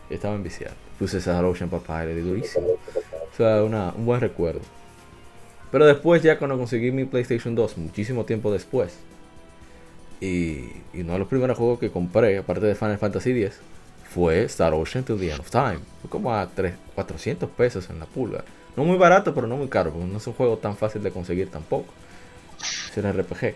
[0.09, 0.75] Estaba enviciado.
[0.99, 2.67] Puse esa Ocean papá, le di durísimo.
[2.67, 4.61] O sea, una, un buen recuerdo.
[5.73, 8.97] Pero después, ya cuando conseguí mi PlayStation 2, muchísimo tiempo después,
[10.21, 13.59] y, y uno de los primeros juegos que compré, aparte de Final Fantasy X,
[14.13, 15.79] fue Star Ocean to the End of Time.
[16.01, 18.45] Fue como a 3, 400 pesos en la pulga.
[18.77, 21.11] No muy barato, pero no muy caro, porque no es un juego tan fácil de
[21.11, 21.93] conseguir tampoco.
[22.61, 23.55] Es un RPG.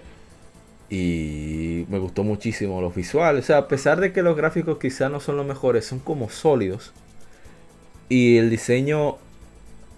[0.90, 3.44] Y me gustó muchísimo los visuales.
[3.44, 6.30] O sea, a pesar de que los gráficos quizás no son los mejores, son como
[6.30, 6.92] sólidos.
[8.08, 9.16] Y el diseño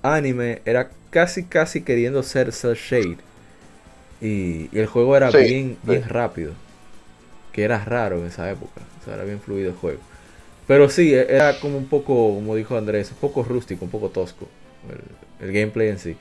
[0.03, 3.19] anime era casi casi queriendo ser cel shade.
[4.23, 6.53] Y, el juego era bien, bien rápido.
[7.53, 8.81] Que era raro en esa época.
[9.01, 10.01] O sea, era bien fluido el juego.
[10.67, 14.09] Pero sí, e, era como un poco, como dijo Andrés, un poco rústico, un poco
[14.09, 14.47] tosco
[15.41, 16.17] el, gameplay en sí.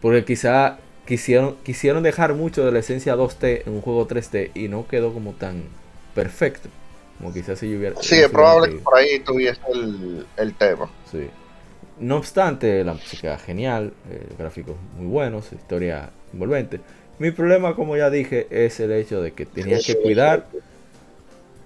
[0.00, 4.68] Porque quizá quisieron, quisieron dejar mucho de la esencia 2D en un juego 3D y
[4.68, 5.64] no quedó como tan
[6.14, 6.68] perfecto.
[7.18, 8.00] Como quizás si yo hubiera...
[8.00, 9.60] Sí, es probable que por ahí tuviese
[10.36, 10.88] el, tema.
[11.10, 11.28] Sí.
[11.98, 16.80] No obstante, la música genial, eh, gráficos muy buenos, historia envolvente.
[17.18, 20.46] Mi problema, como ya dije, es el hecho de que tenía que cuidar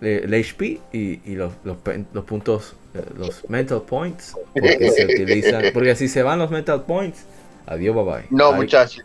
[0.03, 1.77] el HP y, los, los,
[2.25, 7.25] puntos, eh, los mental points, porque se utilizan, porque si se van los mental points,
[7.67, 8.27] adiós, bye bye.
[8.31, 9.05] No, muchachos.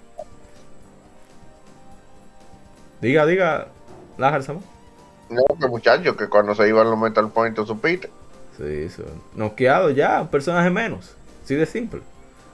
[3.00, 3.68] Diga, diga,
[4.18, 4.42] Lajar
[5.30, 8.10] No, que muchachos, que cuando se iban los mental points, supiste.
[8.58, 11.16] Sí, son noqueados ya, un personaje menos.
[11.44, 12.02] Así de simple.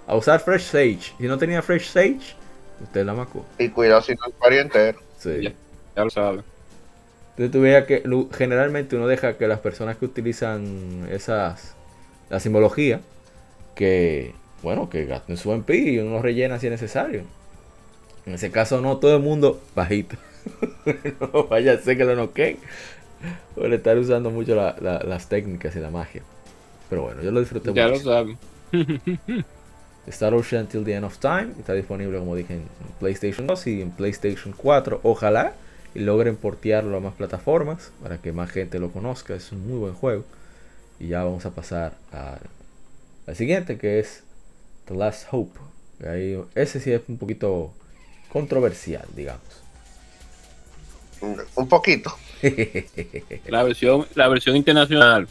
[0.05, 1.13] A usar Fresh Sage.
[1.17, 2.35] Si no tenía Fresh Sage,
[2.81, 3.45] usted la macó.
[3.57, 4.95] Y cuidado si no es pariente.
[5.17, 5.43] Sí.
[5.43, 5.53] Ya,
[5.95, 6.43] ya lo sabe.
[7.37, 11.73] Entonces tú que generalmente uno deja que las personas que utilizan esas,
[12.29, 13.01] la simbología,
[13.75, 17.23] que, bueno, que gasten su MP y uno rellena si es necesario.
[18.27, 20.15] En ese caso no, todo el mundo bajito.
[21.33, 22.57] no vaya a ser que lo noqueen.
[23.55, 26.21] Por estar usando mucho las técnicas y la magia.
[26.89, 27.81] Pero bueno, yo lo disfruté mucho.
[27.81, 28.37] Ya lo saben.
[30.07, 32.63] Star Ocean Till the End of Time está disponible, como dije, en
[32.99, 34.99] PlayStation 2 y en PlayStation 4.
[35.03, 35.53] Ojalá
[35.95, 39.35] y logren portearlo a más plataformas para que más gente lo conozca.
[39.35, 40.23] Es un muy buen juego.
[40.99, 44.23] Y ya vamos a pasar al, siguiente que es
[44.85, 45.59] The Last Hope.
[46.55, 47.73] ese sí es un poquito
[48.29, 49.63] controversial, digamos.
[51.55, 52.13] Un poquito.
[53.47, 55.27] la versión, la versión internacional.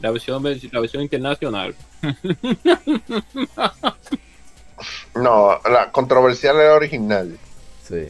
[0.00, 1.74] La versión, la versión internacional.
[5.14, 7.38] No, la controversial era original.
[7.82, 8.08] Sí.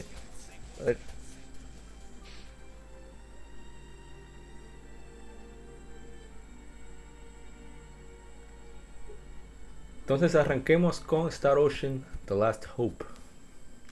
[10.05, 13.03] Entonces arranquemos con Star Ocean The Last Hope,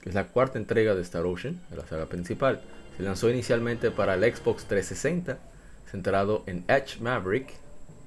[0.00, 2.62] que es la cuarta entrega de Star Ocean, de la saga principal.
[2.96, 5.38] Se lanzó inicialmente para el Xbox 360,
[5.90, 7.54] centrado en Edge Maverick,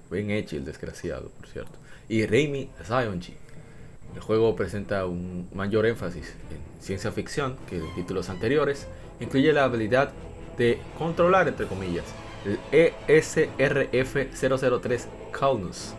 [0.09, 1.73] bien Edge el desgraciado, por cierto,
[2.07, 3.33] y Raimi Zionji.
[4.15, 8.87] El juego presenta un mayor énfasis en ciencia ficción que en títulos anteriores.
[9.19, 10.13] Incluye la habilidad
[10.57, 12.05] de controlar, entre comillas,
[12.45, 15.93] el ESRF-003 Calnus.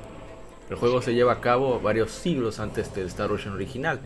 [0.70, 4.00] El juego se lleva a cabo varios siglos antes del Star Ocean original,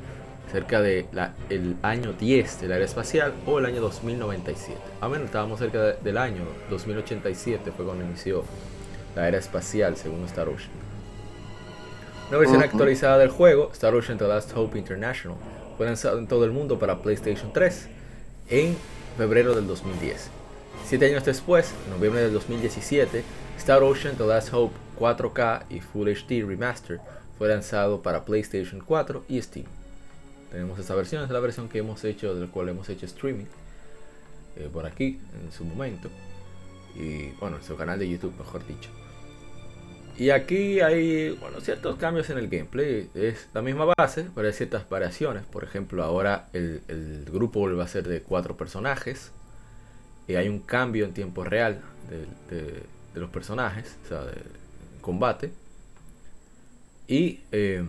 [0.53, 1.07] cerca del
[1.49, 4.79] el año 10 de la era espacial o el año 2097.
[5.01, 8.45] A menos estábamos cerca del año 2087, fue cuando inició
[9.17, 10.71] la era espacial según Star Ocean.
[12.29, 15.37] Una versión actualizada del juego, Star Ocean The Last Hope International,
[15.77, 17.89] fue lanzado en todo el mundo para PlayStation 3
[18.51, 18.77] en
[19.17, 20.31] febrero del 2010.
[20.87, 23.25] Siete años después, en noviembre del 2017,
[23.59, 27.01] Star Ocean The Last Hope 4K y Full HD Remaster
[27.37, 29.67] fue lanzado para PlayStation 4 y Steam.
[30.53, 33.47] Tenemos esta versión, es la versión que hemos hecho, del cual hemos hecho streaming
[34.57, 36.09] eh, por aquí en su momento.
[36.95, 38.91] Y bueno, en su canal de YouTube, mejor dicho.
[40.17, 43.11] Y aquí hay ciertos cambios en el gameplay.
[43.15, 45.43] Es la misma base, pero hay ciertas variaciones.
[45.45, 49.33] Por ejemplo, ahora el, grupo vuelve a ser de cuatro personajes.
[50.29, 51.81] Y hay un cambio en tiempo real
[52.51, 52.85] de,
[53.19, 54.62] los personajes, o sea, de
[55.03, 55.53] combate.
[57.07, 57.89] Y, em,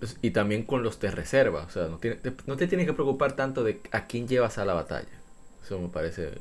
[0.00, 1.62] pues, y también con los de reserva.
[1.62, 4.64] O sea, no, te, no te tienes que preocupar tanto de a quién llevas a
[4.64, 5.08] la batalla.
[5.62, 6.32] Eso me parece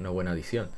[0.00, 0.68] una buena adición.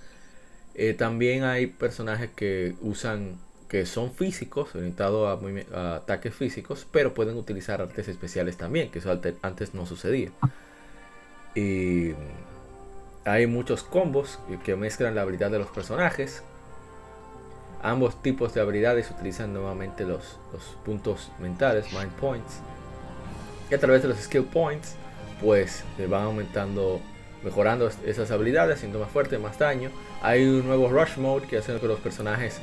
[0.74, 3.38] Eh, también hay personajes que usan
[3.68, 5.40] que son físicos, orientados
[5.72, 10.30] a, ataques físicos, pero pueden utilizar artes especiales también, que eso antes no sucedía.
[11.54, 12.12] Y
[13.24, 16.42] hay muchos combos que mezclan la habilidad de los personajes.
[17.82, 20.38] Ambos tipos de habilidades utilizan nuevamente los,
[20.84, 22.60] puntos mentales, mind points.
[23.70, 24.94] Y a través de los skill points,
[25.40, 27.00] pues van aumentando,
[27.42, 29.90] mejorando esas habilidades, siendo más fuerte, más daño.
[30.22, 32.60] Hay un nuevo rush mode que hace que los personajes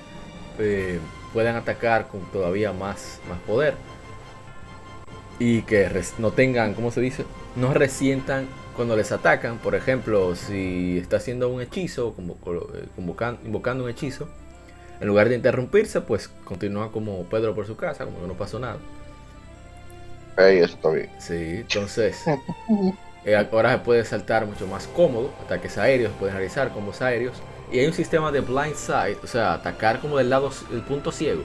[0.58, 1.00] eh,
[1.34, 3.74] puedan atacar con todavía más, más poder.
[5.38, 7.26] Y que no tengan, ¿cómo se dice?
[7.58, 9.58] No resientan cuando les atacan.
[9.58, 14.30] Por ejemplo, si está haciendo un hechizo, eh, invocando un hechizo,
[15.00, 18.60] en lugar de interrumpirse, pues continúa como Pedro por su casa, como que no pasó
[18.60, 18.78] nada.
[20.38, 21.10] Ahí estoy.
[21.20, 22.24] Sí, entonces
[23.26, 27.80] eh, ahora se puede saltar mucho más cómodo, ataques aéreos, pueden realizar combos aéreos y
[27.80, 31.44] hay un sistema de blind side, o sea, atacar como del lado, el punto ciego.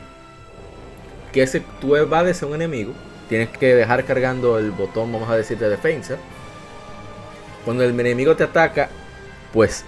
[1.33, 2.93] Que ese, tú evades a un enemigo,
[3.29, 6.17] tienes que dejar cargando el botón, vamos a decir, de defensa.
[7.65, 8.89] Cuando el enemigo te ataca,
[9.53, 9.85] pues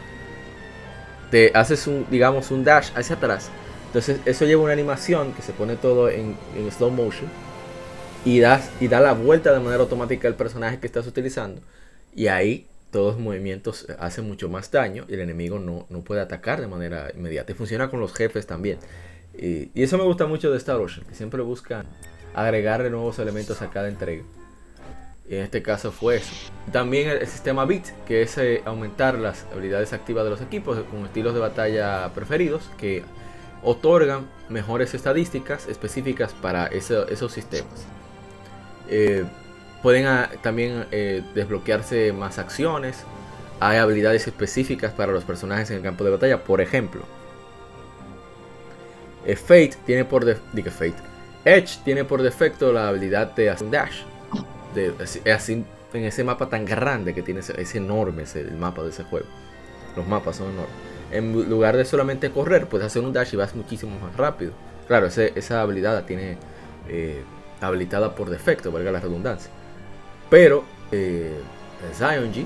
[1.31, 3.51] te haces un, digamos, un dash hacia atrás.
[3.87, 6.37] Entonces eso lleva una animación que se pone todo en,
[6.71, 7.31] slow motion
[8.25, 11.63] y, das, y da la vuelta de manera automática al personaje que estás utilizando.
[12.15, 16.61] Y ahí todos los movimientos hacen mucho más daño y el enemigo no, puede atacar
[16.61, 17.53] de manera inmediata.
[17.53, 18.79] Y funciona con los jefes también.
[19.35, 21.87] Y, eso me gusta mucho de Star Ocean, que siempre buscan
[22.35, 24.25] agregarle nuevos elementos a cada entrega.
[25.29, 26.33] Y en este caso fue eso.
[26.73, 31.05] También el, sistema BIT, que es eh, aumentar las habilidades activas de los equipos con
[31.05, 33.03] estilos de batalla preferidos, que
[33.63, 37.87] otorgan mejores estadísticas específicas para esos sistemas.
[38.89, 39.25] Eh,
[39.87, 43.05] Pueden ah, también eh, desbloquearse más acciones.
[43.61, 46.43] Hay habilidades específicas para los personajes en el campo de batalla.
[46.43, 47.03] Por ejemplo,
[49.25, 50.71] Fate tiene por defecto.
[50.73, 50.97] Fate.
[51.45, 54.03] Edge tiene por defecto la habilidad de hacer dash.
[54.77, 54.95] De,
[55.33, 59.05] así, en ese mapa tan grande que tiene, es enorme ese, el mapa de ese
[59.05, 59.27] juego.
[59.97, 60.75] Los mapas son enormes.
[61.11, 64.53] En lugar de solamente correr, puedes hacer un dash y vas muchísimo más rápido.
[64.87, 66.37] Claro, esa habilidad la tiene
[66.89, 67.23] eh,
[67.61, 69.51] habilitada por defecto, valga la redundancia.
[70.29, 71.41] Pero eh,
[71.95, 72.45] Zion G,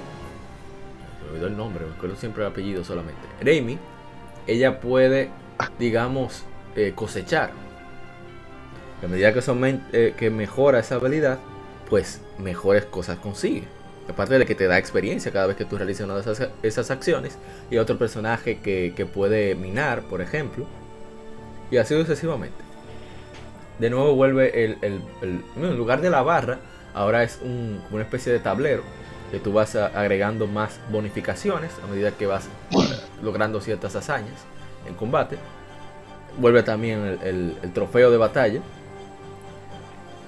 [1.25, 3.21] me olvidó el nombre, me acuerdo siempre el apellido solamente.
[3.41, 3.79] Remy,
[4.47, 5.31] ella puede,
[5.79, 6.45] digamos,
[6.77, 7.51] eh, cosechar.
[9.03, 11.39] A medida que, son, eh, que mejora esa habilidad,
[11.91, 13.65] pues mejores cosas consigue.
[14.09, 17.37] Aparte de que te da experiencia cada vez que tú realizas una de esas, acciones.
[17.71, 20.67] Y otro personaje que, puede minar, por ejemplo.
[21.71, 22.57] Y así sucesivamente.
[23.79, 26.59] De nuevo vuelve el, el, el lugar de la barra
[26.95, 28.83] ahora es una especie de tablero
[29.31, 32.49] que tú vas agregando más bonificaciones a medida que vas
[33.23, 34.45] logrando ciertas hazañas
[34.89, 35.39] en combate.
[36.39, 38.61] Vuelve también el, trofeo de batalla.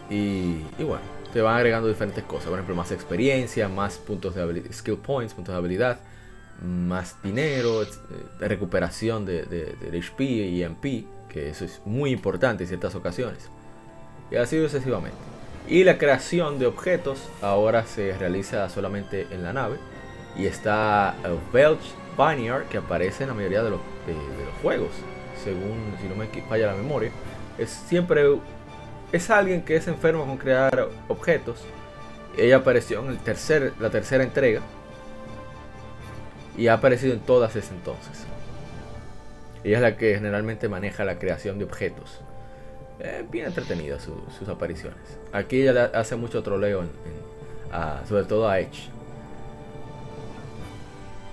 [0.09, 1.01] Y, bueno,
[1.33, 2.47] te van agregando diferentes cosas.
[2.47, 5.99] Por ejemplo, más experiencia, más puntos de skill points, puntos de habilidad,
[6.63, 7.89] más dinero, eh,
[8.41, 13.49] recuperación de, de, HP y EMP, que eso es muy importante en ciertas ocasiones.
[14.31, 15.17] Y así sucesivamente.
[15.69, 19.77] Y la creación de objetos ahora se realiza solamente en la nave.
[20.37, 24.91] Y está el Belch Vineyard que aparece en la mayoría de los, de, los juegos,
[25.43, 27.11] según si no me falla la memoria.
[27.59, 28.27] Es siempre
[29.13, 31.61] es alguien que es enfermo con crear objetos.
[32.37, 34.63] Ella apareció en el tercer, la tercera entrega
[36.57, 38.25] y ha aparecido en todas desde entonces.
[39.65, 42.21] Ella es la que generalmente maneja la creación de objetos.
[43.31, 44.99] bien entretenida sus apariciones.
[45.33, 46.85] Aquí ella hace mucho troleo,
[48.09, 48.89] sobre todo a Edge.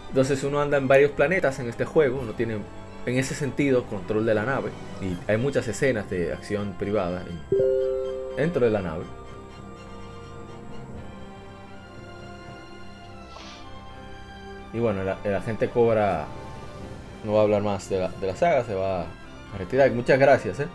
[0.10, 2.58] Entonces uno anda en varios planetas en este juego, uno tiene
[3.10, 4.72] en ese sentido control de la nave
[5.02, 7.24] y hay muchas escenas de acción privada
[8.38, 9.04] dentro de la nave.
[14.72, 16.28] Y bueno, la, gente cobra,
[17.24, 19.06] no va a hablar más de la, saga, se va a
[19.58, 19.90] retirar.
[19.92, 20.68] Muchas gracias, ¿eh?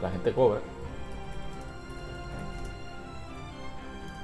[0.00, 0.60] La gente cobra.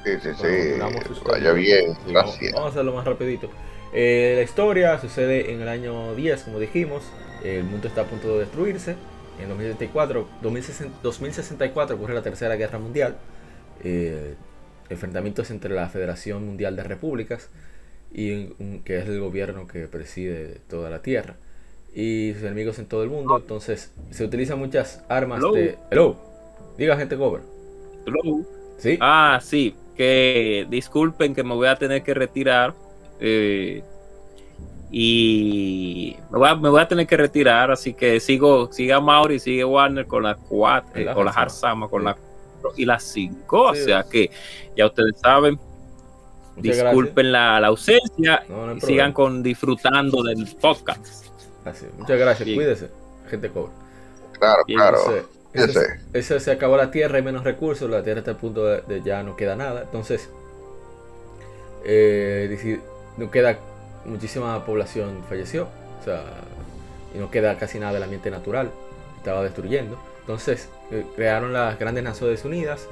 [0.04, 1.20] Sí, sí, sí.
[1.26, 2.52] Vaya bien, gracias.
[2.52, 3.50] Vamos, a hacerlo más rapidito.
[3.94, 7.04] Eh, la historia sucede en el año 10, como dijimos.
[7.42, 8.96] El mundo está a punto de destruirse.
[9.40, 13.16] En 2064, 2064 ocurre la Tercera Guerra Mundial.
[13.82, 14.34] Eh,
[14.88, 17.50] enfrentamientos entre la Federación Mundial de Repúblicas
[18.12, 18.48] y
[18.84, 21.36] que es el gobierno que preside toda la Tierra
[21.94, 23.36] y sus enemigos en todo el mundo.
[23.36, 25.78] Entonces se utilizan muchas armas de.
[25.90, 26.16] Hello,
[26.76, 27.42] diga gente cover.
[28.06, 28.44] Hello.
[28.78, 28.98] Sí.
[29.00, 29.74] Ah, sí.
[29.96, 32.74] Que disculpen que me voy a tener que retirar.
[33.20, 33.82] Eh,
[34.90, 40.22] y me voy, a, tener que retirar, así que sigo, siga Mauri, sigue Warner con
[40.22, 42.16] las cuatro, eh, con las Arzama, con las
[42.76, 43.70] y las cinco.
[43.70, 44.30] o sea que
[44.76, 45.58] ya ustedes saben,
[46.56, 48.44] Disculpen la, ausencia
[48.76, 51.26] y sigan con disfrutando del podcast.
[51.98, 52.90] Muchas gracias, cuídese,
[53.28, 53.72] gente cobra.
[54.38, 54.98] Claro, claro.
[56.12, 59.22] Ese, se acabó la tierra, hay menos recursos, la tierra está a punto de, ya
[59.22, 59.82] no queda nada.
[59.82, 60.30] Entonces,
[61.84, 62.46] eh,
[63.16, 63.58] no queda
[64.04, 65.68] muchísima población falleció,
[66.00, 66.24] o sea,
[67.14, 68.70] y no queda casi nada del ambiente natural,
[69.16, 69.98] estaba destruyendo.
[70.20, 72.88] Entonces, eh, crearon las grandes Naciones Unidas,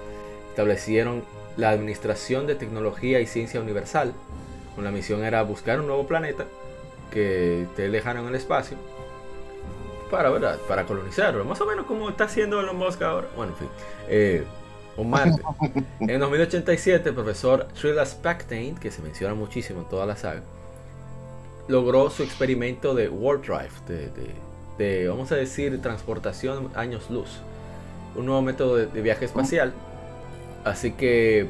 [0.50, 1.24] establecieron
[1.56, 4.12] la Administración de Tecnología y Ciencia Universal.
[4.74, 6.44] Con la misión era buscar un nuevo planeta
[7.10, 8.78] que esté lejano en el espacio
[10.10, 10.58] para, ¿verdad?
[10.68, 11.44] para colonizarlo.
[11.44, 13.28] Más o menos como está haciendo Elon Musk ahora.
[13.34, 13.68] Bueno, en fin.
[14.08, 14.44] Eh,
[14.98, 15.42] Marte.
[16.00, 20.42] en 2087, el profesor Trilla Spectain, que se menciona muchísimo en toda la saga,
[21.68, 24.10] logró su experimento de Warp Drive, de,
[24.78, 27.40] de, vamos a decir, transportación años luz.
[28.14, 29.72] Un nuevo método de viaje espacial
[30.64, 31.46] Así que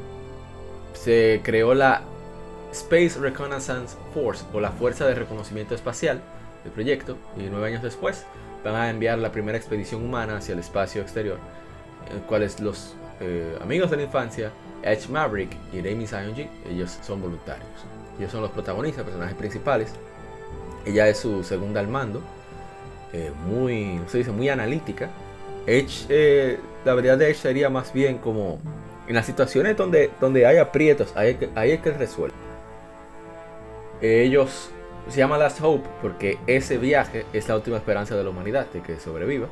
[0.93, 2.01] se creó la
[2.71, 6.21] Space Reconnaissance Force o la Fuerza de Reconocimiento Espacial
[6.63, 8.25] del proyecto y nueve años después
[8.63, 11.37] van a enviar la primera expedición humana hacia el espacio exterior,
[12.11, 14.51] en cuales los eh, amigos de la infancia,
[14.83, 17.67] Edge Maverick y Remy Sionji, ellos son voluntarios.
[18.19, 19.93] Ellos son los protagonistas, personajes principales.
[20.85, 22.21] Ella es su segunda al mando,
[23.13, 25.09] eh, muy, se dice, muy analítica.
[25.65, 28.59] Edge, eh, la verdad de Edge sería más bien como
[29.07, 32.35] en las situaciones donde, donde hay aprietos, ahí, ahí es que resuelve.
[34.01, 34.69] Ellos
[35.09, 38.81] se llama Last Hope porque ese viaje es la última esperanza de la humanidad de
[38.81, 39.47] que sobreviva.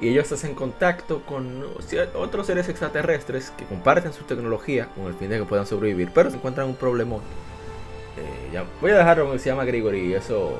[0.00, 1.64] Y ellos hacen contacto con
[2.14, 6.30] otros seres extraterrestres que comparten su tecnología con el fin de que puedan sobrevivir, pero
[6.30, 7.20] se encuentran un problemón.
[8.16, 10.58] Eh, voy a dejarlo se llama Gregory y eso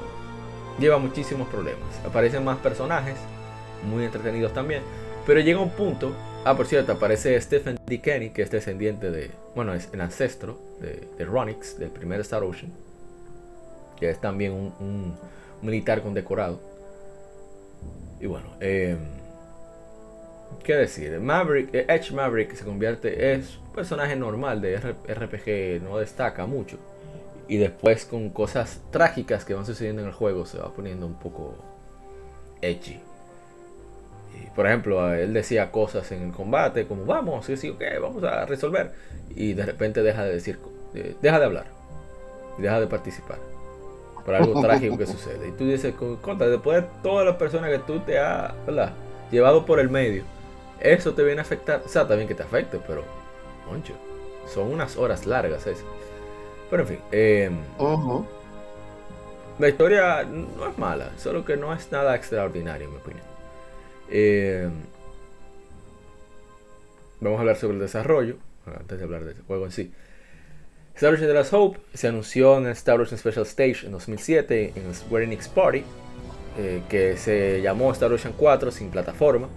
[0.79, 1.89] lleva muchísimos problemas.
[2.07, 3.17] Aparecen más personajes,
[3.89, 4.83] muy entretenidos también,
[5.27, 8.01] pero llega un punto Ah, por cierto, aparece Stephen D.
[8.01, 9.31] Kenny, que es descendiente de.
[9.55, 12.73] Bueno, es el ancestro de, Ronix, del primer Star Ocean.
[13.99, 15.19] Que es también un,
[15.61, 16.59] militar condecorado.
[18.21, 18.97] Y bueno, eh,
[20.63, 21.19] ¿qué decir?
[21.21, 23.35] Maverick, eh, Edge Maverick se convierte.
[23.35, 26.79] Es un personaje normal de RPG, no destaca mucho.
[27.49, 31.15] Y después, con cosas trágicas que van sucediendo en el juego, se va poniendo un
[31.15, 31.57] poco
[32.63, 33.01] edgy
[34.55, 38.45] por ejemplo, él decía cosas en el combate como vamos, sí, sí, ok, vamos a
[38.47, 38.93] resolver.
[39.35, 40.59] Y de repente deja de decir,
[40.95, 41.67] eh, deja de hablar,
[42.59, 43.39] deja de participar
[44.25, 45.49] por algo trágico que sucede.
[45.49, 48.53] Y tú dices, contra, después de todas las personas que tú te has
[49.31, 50.25] llevado por el medio,
[50.81, 51.83] eso te viene a afectar.
[51.85, 53.05] O sea, también que te afecte, pero,
[53.67, 53.95] moncho,
[54.47, 55.85] son unas horas largas esas.
[56.71, 57.51] Pero en fin, eh,
[59.59, 63.25] la historia no es mala, solo que no es nada extraordinario, en mi opinión.
[64.09, 64.69] Eh,
[67.21, 68.37] vamos a hablar sobre el desarrollo.
[68.67, 69.93] antes de hablar del juego en sí.
[70.95, 74.75] Star Ocean The Last Hope se anunció en el Star Ocean Special Stage en 2007
[74.77, 75.83] en el Square Enix Party,
[76.59, 79.49] eh, que se llamó Star Ocean 4 sin plataforma.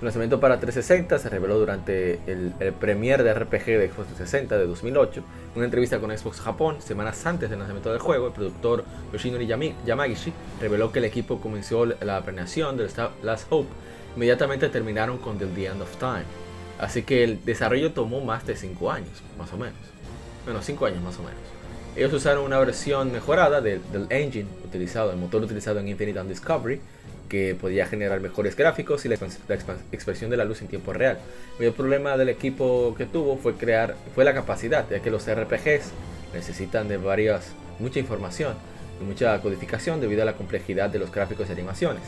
[0.00, 4.58] El lanzamiento para 360 se reveló durante el, el premier de RPG de Xbox 360
[4.58, 5.20] de 2008.
[5.20, 9.48] En una entrevista con Xbox Japón, semanas antes del lanzamiento del juego, el productor Yoshinori
[9.84, 12.88] Yamagishi reveló que el equipo comenzó la planeación del
[13.22, 13.68] Last Hope.
[14.14, 16.24] Inmediatamente terminaron con The End of Time.
[16.78, 19.98] Así que el desarrollo tomó más de 5 años, más o menos
[20.48, 21.38] bueno, 5 años más o menos.
[21.94, 26.80] Ellos usaron una versión mejorada del, engine utilizado, el motor utilizado en Infinite and Discovery,
[27.28, 29.16] que podía generar mejores gráficos y la,
[29.92, 31.18] expresión de la luz en tiempo real.
[31.60, 35.90] El problema del equipo que tuvo fue crear, fue la capacidad, ya que los RPGs
[36.34, 38.54] necesitan de varias, mucha información
[39.00, 42.02] y mucha codificación debido a la complejidad de los gráficos y animaciones.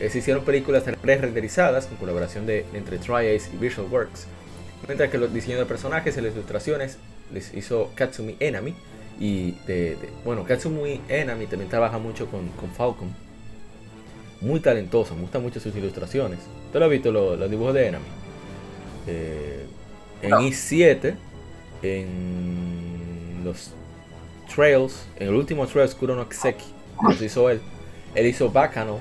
[0.00, 4.26] Eh, se hicieron películas pre-renderizadas con colaboración de, entre TriAce y Visualworks,
[4.86, 6.98] mientras que los diseños de personajes y las ilustraciones
[7.32, 8.74] les hizo Katsumi Enami.
[9.20, 13.12] Y de, bueno, Katsumi Enami también trabaja mucho con, con, Falcon.
[14.40, 16.38] Muy talentoso, me gustan mucho sus ilustraciones.
[16.72, 18.04] ¿Tú lo has visto los, dibujos de Enami?
[19.06, 19.66] Eh,
[20.22, 21.14] en I7,
[21.82, 23.72] en los
[24.54, 26.64] Trails, en el último Trails Kuro no Kiseki,
[27.02, 27.60] los hizo él.
[28.14, 28.98] Él hizo Bacano,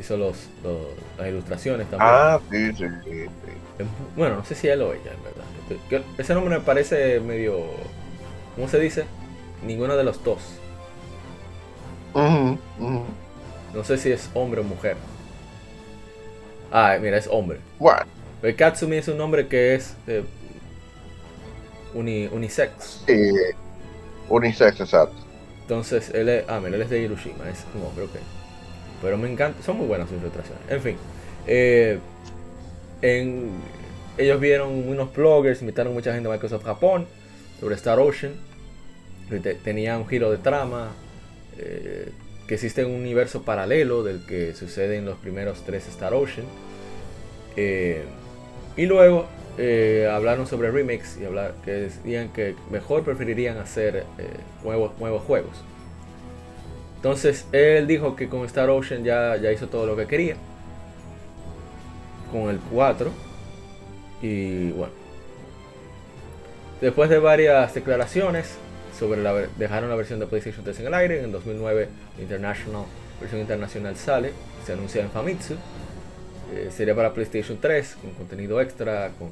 [0.00, 0.48] hizo los,
[1.18, 2.10] las ilustraciones también.
[2.10, 3.84] Ah, sí, sí, sí.
[4.16, 6.04] Bueno, no sé si él o ella, en verdad.
[6.18, 7.58] Ese nombre me parece medio.
[8.54, 9.04] ¿Cómo se dice?
[9.64, 10.40] Ninguno de los dos.
[13.78, 14.96] No sé si es hombre o mujer.
[16.72, 17.60] Ah, mira, es hombre.
[17.78, 18.06] Bueno.
[18.42, 20.24] El Katsumi es un nombre que es eh,
[21.94, 23.04] unisex.
[23.06, 23.30] Sí,
[24.28, 25.14] unisex, exacto.
[25.62, 26.44] Entonces, él es.
[26.48, 28.16] Ah, mira, él es de Hiroshima, es un hombre, ok.
[29.00, 30.64] Pero me encanta, son muy buenas sus ilustraciones.
[30.68, 30.96] En fin.
[31.46, 32.00] Eh,
[33.00, 33.52] en,
[34.16, 37.06] ellos vieron unos bloggers, invitaron mucha gente de Microsoft Japón
[37.60, 38.32] sobre Star Ocean.
[39.62, 40.88] Tenía un giro de trama.
[41.58, 42.10] Eh,
[42.48, 46.46] que existe un universo paralelo del que sucede en los primeros tres Star Ocean.
[47.56, 48.02] Eh,
[48.76, 49.26] y luego
[49.58, 54.04] eh, hablaron sobre remakes y hablar, que decían que mejor preferirían hacer
[54.64, 55.62] nuevos, nuevos juegos.
[56.96, 60.34] Entonces él dijo que con Star Ocean ya, ya hizo todo lo que quería.
[62.32, 63.28] Con el 4
[64.20, 64.92] y bueno,
[66.80, 68.56] después de varias declaraciones
[68.98, 72.84] sobre la dejaron la versión de PlayStation 3 en el aire, en 2009 International,
[73.20, 74.32] versión internacional sale,
[74.66, 75.54] se anuncia en Famitsu,
[76.54, 79.30] eh, sería para PlayStation 3 con contenido extra, con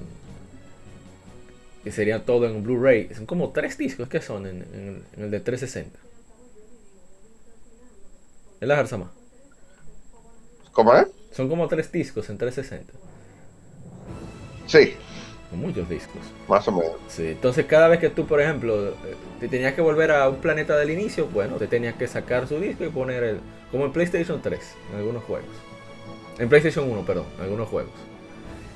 [1.87, 3.15] que sería todo en Blu-ray.
[3.15, 5.97] Son como tres discos que son en, el de 360.
[8.61, 9.13] ¿Es la Jarzama?
[10.73, 11.07] ¿Cómo es?
[11.31, 12.93] Son como tres discos en 360.
[14.67, 14.97] Sí.
[15.51, 16.21] Con muchos discos.
[16.49, 16.97] Más o menos.
[17.09, 18.95] Sí, entonces cada vez que tú, por ejemplo, eh,
[19.41, 22.59] te tenías que volver a un planeta del inicio, bueno, te tenías que sacar su
[22.59, 23.41] disco y poner el.
[23.71, 25.51] Como en PlayStation 3, en algunos juegos.
[26.39, 27.93] En PlayStation 1, perdón, en algunos juegos.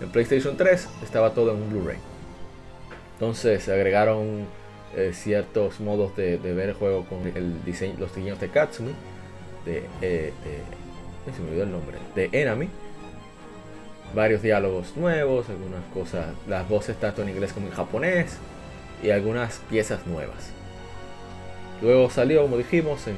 [0.00, 1.98] En PlayStation 3 estaba todo en un Blu-ray.
[3.14, 4.46] Entonces se agregaron
[4.96, 8.92] eh, ciertos modos de, ver el juego con el diseño, los diseños de Katsumi,
[9.64, 12.68] de, eh, de, se me olvidó el nombre, de Enami
[14.14, 18.36] varios diálogos nuevos, algunas cosas, las voces tanto en inglés como en japonés
[19.02, 20.52] y algunas piezas nuevas.
[21.80, 23.16] Luego salió, como dijimos, en,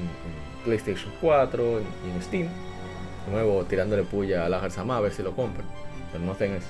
[0.65, 2.49] PlayStation 4 y en, Steam.
[3.27, 5.67] De nuevo, tirándole puya a la Sama a ver si lo compran.
[6.13, 6.69] Pero no hacen eso.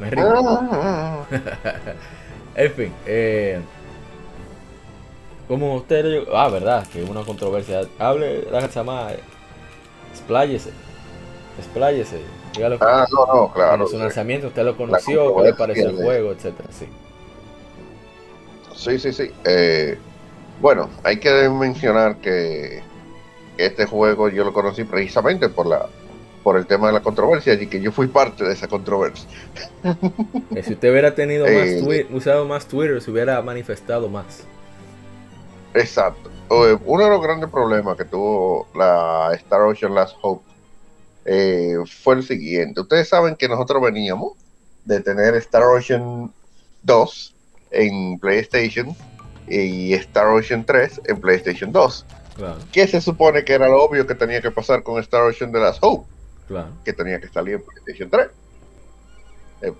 [0.00, 1.26] Me río.
[2.56, 3.60] en fin, eh,
[5.46, 6.24] como usted.
[6.32, 7.82] Ah, verdad, que una controversia.
[7.98, 9.10] Hable la Sama.
[10.12, 10.70] Expláyese.
[11.58, 12.37] Expláyese
[12.80, 13.84] ah, no, no, claro.
[13.84, 16.86] En su lanzamiento usted lo conoció, qué le pareció el juego, etcétera, sí.
[18.74, 19.30] Sí, sí, sí.
[19.44, 19.98] Eh,
[20.60, 22.82] bueno, hay que mencionar que
[23.56, 25.86] este juego yo lo conocí precisamente por la
[26.42, 29.28] por el tema de la controversia y que yo fui parte de esa controversia.
[30.62, 34.44] si usted hubiera tenido más eh, usado más Twitter, se hubiera manifestado más.
[35.74, 36.30] Exacto.
[36.48, 40.47] Uno de los grandes problemas que tuvo la Star Ocean Last Hope
[41.30, 42.80] eh, fue el siguiente.
[42.80, 44.32] Ustedes saben que nosotros veníamos
[44.86, 46.32] de tener Star Ocean
[46.84, 47.34] 2
[47.70, 48.96] en PlayStation
[49.46, 52.06] y Star Ocean 3 en PlayStation 2.
[52.72, 55.60] ¿Qué se supone que era lo obvio que tenía que pasar con Star Ocean de
[55.60, 56.08] las Hope?
[56.82, 58.28] Que tenía que salir en PlayStation 3.
[59.60, 59.72] Eh,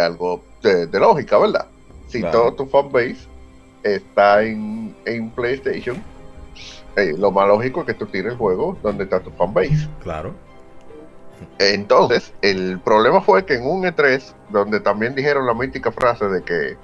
[0.00, 1.66] algo de, lógica, ¿verdad?
[2.08, 3.18] Si todo tu fanbase
[3.82, 4.94] está en,
[5.36, 6.02] PlayStation,
[6.96, 9.86] eh, lo más lógico es que tú tires el juego donde está tu fanbase.
[10.02, 10.32] Claro.
[11.58, 16.42] Entonces, el problema fue que en un E3, donde también dijeron la mítica frase de
[16.42, 16.76] que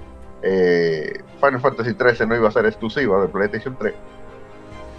[0.43, 3.93] eh, Final Fantasy XIII no iba a ser exclusiva de PlayStation 3,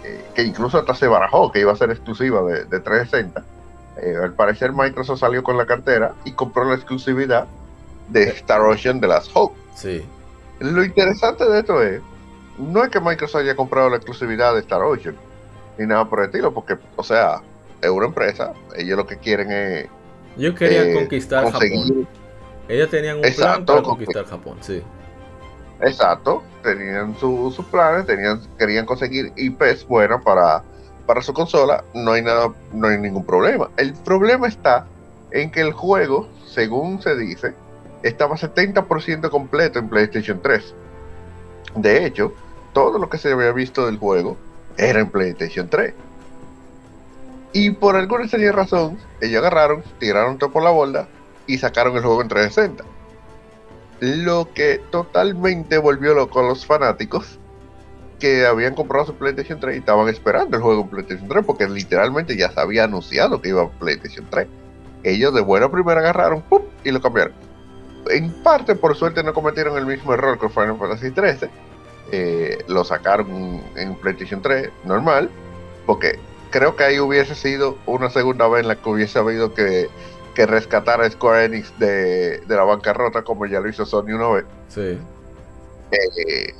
[0.03, 3.43] eh, que incluso hasta se barajó que iba a ser exclusiva de, 360.
[4.01, 7.47] Eh, al parecer Microsoft salió con la cartera y compró la exclusividad
[8.09, 9.57] de Star Ocean de las Hope.
[9.75, 10.05] Sí.
[10.59, 12.01] Lo interesante de esto es,
[12.57, 15.15] no es que Microsoft haya comprado la exclusividad de Star Ocean,
[15.77, 17.41] ni nada por el estilo, porque, o sea,
[17.81, 19.87] es una empresa, ellos lo que quieren es...
[20.37, 22.07] Ellos querían conquistar Japón.
[22.67, 24.83] Ellos tenían un plan para conquistar Japón, sí.
[25.81, 30.61] Exacto, tenían sus planes, tenían, querían conseguir IPs buenas para,
[31.05, 33.69] para su consola, no hay nada, no hay ningún problema.
[33.77, 34.85] El problema está
[35.31, 37.53] en que el juego, según se dice,
[38.03, 40.73] estaba 70% completo en PlayStation 3.
[41.75, 42.33] De hecho,
[42.73, 44.37] todo lo que se había visto del juego
[44.77, 45.93] era en PlayStation 3.
[47.51, 51.07] Y por alguna extraña razón, ellos agarraron, tiraron todo por la borda
[51.47, 52.99] y sacaron el juego en 360
[53.99, 57.37] lo que totalmente volvió loco a los fanáticos
[58.19, 61.67] que habían comprado su PlayStation 3 y estaban esperando el juego en PlayStation 3 porque
[61.67, 64.47] literalmente ya se había anunciado que iba a PlayStation 3.
[65.03, 66.43] Ellos de buena primera agarraron
[66.83, 67.33] y lo cambiaron.
[68.09, 71.49] En parte, por suerte, no cometieron el mismo error que Final Fantasy 13.
[72.11, 75.29] Eh, lo sacaron en PlayStation 3 normal,
[75.85, 76.19] porque
[76.49, 79.89] creo que ahí hubiese sido una segunda vez en la que hubiese habido que
[80.39, 84.45] que rescatar a Square Enix de, la bancarrota como ya lo hizo Sony una vez.
[84.69, 84.97] Sí.
[85.91, 86.53] Eh,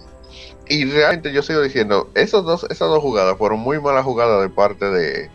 [0.68, 4.50] y realmente yo sigo diciendo, esos dos, esas dos jugadas fueron muy malas jugadas de
[4.50, 5.30] parte de,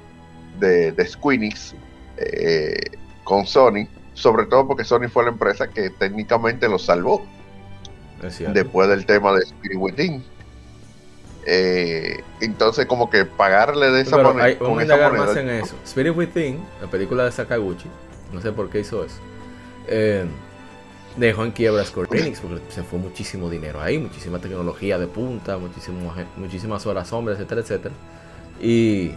[0.60, 1.74] de, de Squeenix
[2.18, 2.90] eh,
[3.24, 7.24] con Sony, sobre todo porque Sony fue la empresa que técnicamente lo salvó
[8.52, 10.24] después del tema de Spirit Within.
[11.46, 14.56] Eh, entonces como que pagarle de esa manera.
[14.60, 15.74] Vamos a indagar más en eso.
[15.84, 17.88] Spirit Within, la película de Sakaguchi,
[18.32, 19.16] no sé por qué hizo eso.
[19.86, 20.24] Eh,
[21.16, 25.58] dejó en quiebra Square Enix porque se fue muchísimo dinero ahí, muchísima tecnología de punta,
[26.36, 27.94] muchísimas horas sombras, etcétera, etcétera.
[28.60, 29.12] Y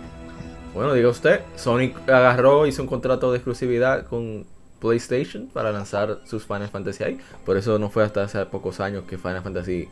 [0.74, 4.46] bueno, diga usted, Sonic agarró, hizo un contrato de exclusividad con
[4.80, 7.20] PlayStation para lanzar sus Final Fantasy ahí.
[7.46, 9.88] Por eso no fue hasta hace pocos años que Final Fantasy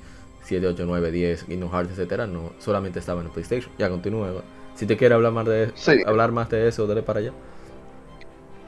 [0.45, 3.71] 7, 8, 9, 10, Kingdom Hearts, etcétera, no solamente estaba en PlayStation.
[3.77, 4.41] Ya continúe.
[4.75, 5.73] Si te quiere hablar más de
[6.05, 7.31] hablar más de eso, dale para allá.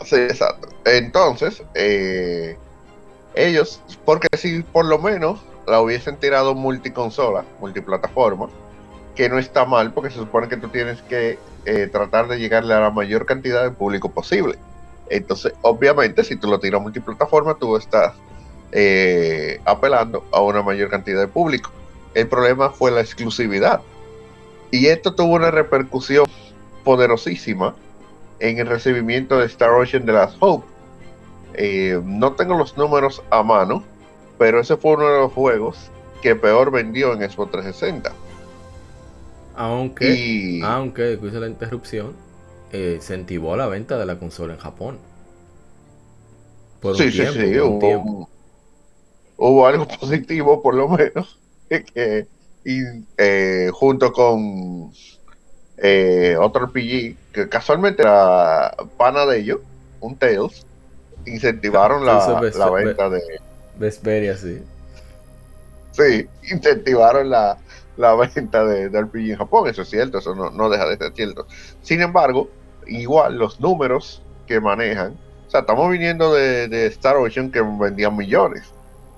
[0.03, 0.69] Sí, exacto.
[0.85, 2.57] Entonces, eh,
[3.35, 8.47] ellos, porque si por lo menos la hubiesen tirado multiconsola, multiplataforma,
[9.15, 12.73] que no está mal, porque se supone que tú tienes que eh, tratar de llegarle
[12.73, 14.55] a la mayor cantidad de público posible.
[15.09, 18.13] Entonces, obviamente, si tú lo tiras multiplataforma, tú estás
[18.71, 21.71] eh, apelando a una mayor cantidad de público.
[22.13, 23.81] El problema fue la exclusividad.
[24.71, 26.25] Y esto tuvo una repercusión
[26.83, 27.75] poderosísima
[28.39, 30.65] en el recibimiento de Star Ocean de las Hope.
[31.53, 33.83] Eh, no tengo los números a mano,
[34.37, 35.89] pero ese fue uno de los juegos
[36.21, 38.13] que peor vendió en Xbox 360.
[39.55, 42.13] Aunque, aunque, después de la interrupción,
[42.71, 44.99] eh, incentivó la venta de la consola en Japón.
[46.79, 48.29] Por sí, sí, sí, hubo,
[49.37, 51.39] hubo, algo positivo por lo menos.
[51.69, 52.25] Que,
[52.63, 52.81] y,
[53.17, 54.93] eh, junto con
[55.77, 59.59] eh, otro RPG que casualmente era pana de ellos,
[59.99, 60.65] un Tails,
[61.25, 62.39] incentivaron la,
[62.71, 63.21] venta de.
[63.77, 64.61] Vesperia, sí.
[65.91, 67.57] Sí, incentivaron la,
[68.15, 71.47] venta de, RPG en Japón, eso es cierto, eso no, deja de ser cierto.
[71.81, 72.49] Sin embargo,
[72.85, 75.17] igual los números que manejan,
[75.47, 78.63] o sea, estamos viniendo de, de Star Ocean que vendían millones,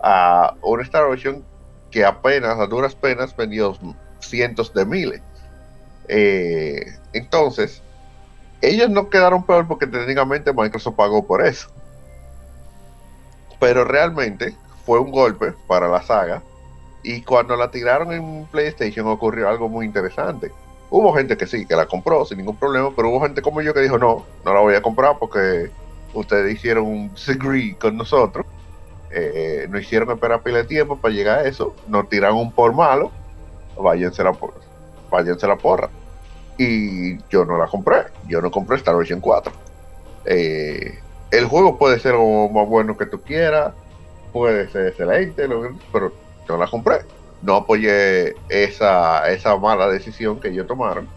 [0.01, 1.43] a un Star Ocean
[1.91, 3.75] que apenas, a duras penas, vendió
[4.19, 5.21] cientos de miles.
[6.07, 7.81] Eh, entonces,
[8.61, 11.69] ellos no quedaron peor porque técnicamente Microsoft pagó por eso.
[13.59, 14.55] Pero realmente
[14.85, 16.41] fue un golpe para la saga.
[17.03, 20.51] Y cuando la tiraron en PlayStation ocurrió algo muy interesante.
[20.89, 23.73] Hubo gente que sí, que la compró sin ningún problema, pero hubo gente como yo
[23.73, 25.69] que dijo, no, no la voy a comprar porque
[26.13, 28.45] ustedes hicieron un disagree con nosotros.
[29.11, 31.75] Eh, no hicieron esperar pila de tiempo para llegar a eso.
[31.87, 33.11] Nos tiraron un por malo.
[33.77, 34.35] Váyanse la,
[35.09, 35.89] váyanse la porra
[36.59, 38.03] y yo no la compré.
[38.27, 39.51] Yo no compré Star Ocean 4.
[40.25, 40.99] Eh,
[41.31, 43.73] el juego puede ser lo más bueno que tú quieras,
[44.33, 45.47] puede ser excelente,
[45.91, 46.11] pero
[46.47, 46.97] yo la compré.
[47.41, 51.07] No apoyé esa, esa mala decisión que ellos tomaron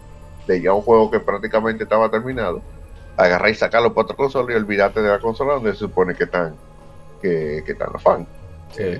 [0.47, 2.61] de ya un juego que prácticamente estaba terminado.
[3.17, 6.23] Agarrar y sacarlo para otra consola y olvidarte de la consola donde se supone que
[6.23, 6.55] están,
[7.23, 8.27] que, que están los fans.
[8.77, 8.99] Eh,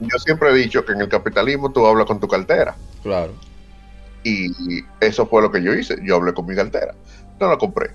[0.00, 2.76] yo siempre he dicho que en el capitalismo tú hablas con tu cartera.
[3.02, 3.32] Claro.
[4.22, 5.96] Y eso fue lo que yo hice.
[6.04, 6.94] Yo hablé con mi cartera.
[7.40, 7.90] No la compré.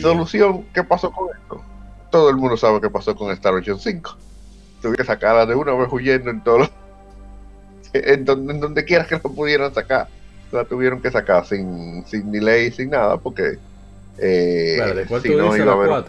[0.00, 1.62] Solución, ¿qué pasó con esto?
[2.10, 4.16] Todo el mundo sabe qué pasó con Star Ocean 5.
[4.82, 6.70] Tuve que sacarla de una vez huyendo en todos
[7.92, 10.08] en donde, en donde quiera que lo pudieran sacar.
[10.50, 13.58] La tuvieron que sacar sin, sin delay, sin nada, porque
[14.18, 16.04] eh, si no iba a haber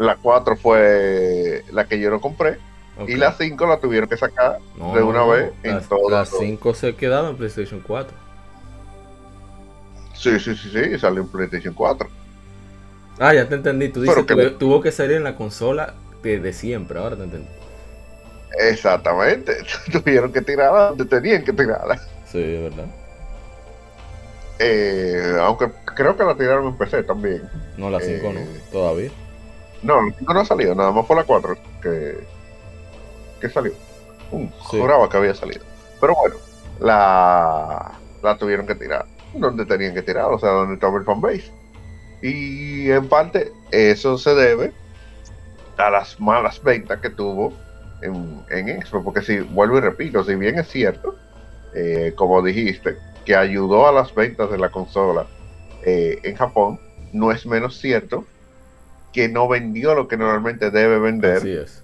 [0.00, 2.56] la 4 fue la que yo no compré.
[3.06, 4.58] Y la 5 la tuvieron que sacar
[4.94, 6.10] de una vez en todo.
[6.10, 8.16] La 5 se quedaba en PlayStation 4.
[10.14, 12.08] Sí, sí, sí, sí, salió en PlayStation 4.
[13.18, 13.88] Ah, ya te entendí.
[13.90, 17.48] Tú dices que tuvo que salir en la consola de, siempre, ahora te entendí.
[18.58, 19.58] Exactamente.
[19.92, 21.96] Tuvieron que tirarla donde tenían que tirarla.
[22.26, 22.86] Sí, es verdad.
[24.58, 27.42] Eh, aunque creo que la tiraron en PC también.
[27.78, 29.10] No, la 5 no, eh, todavía.
[29.82, 32.18] No, la 5 no ha salido, nada más fue la 4 que,
[33.40, 33.72] que salió.
[34.30, 35.64] Uh, Juraba que había salido.
[36.00, 36.36] Pero bueno,
[36.80, 37.92] la,
[38.22, 41.50] la tuvieron que tirar donde tenían que tirar, o sea, donde estaba el fanbase.
[42.22, 44.72] Y en parte eso se debe
[45.78, 47.52] a las malas ventas que tuvo
[48.02, 51.16] en, en Expo, porque si vuelvo y repito, si bien es cierto,
[51.74, 55.26] eh, como dijiste, que ayudó a las ventas de la consola
[55.84, 56.78] eh, en Japón,
[57.12, 58.24] no es menos cierto
[59.12, 61.82] que no vendió lo que normalmente debe vender Así es.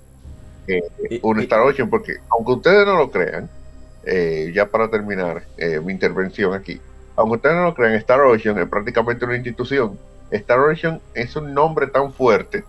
[0.68, 3.48] Eh, un Star Ocean, porque aunque ustedes no lo crean,
[4.52, 5.42] ya para terminar
[5.82, 6.80] mi intervención aquí,
[7.16, 9.98] aunque ustedes no lo crean, Star Ocean es prácticamente una institución.
[10.30, 12.64] Star Ocean es un nombre tan fuerte,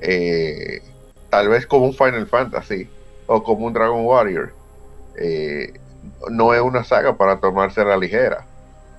[0.00, 0.82] eh,
[1.30, 2.88] tal vez como un Final Fantasy
[3.26, 4.52] o como un Dragon Warrior.
[5.16, 5.72] Eh,
[6.30, 8.46] no es una saga para tomarse a la ligera.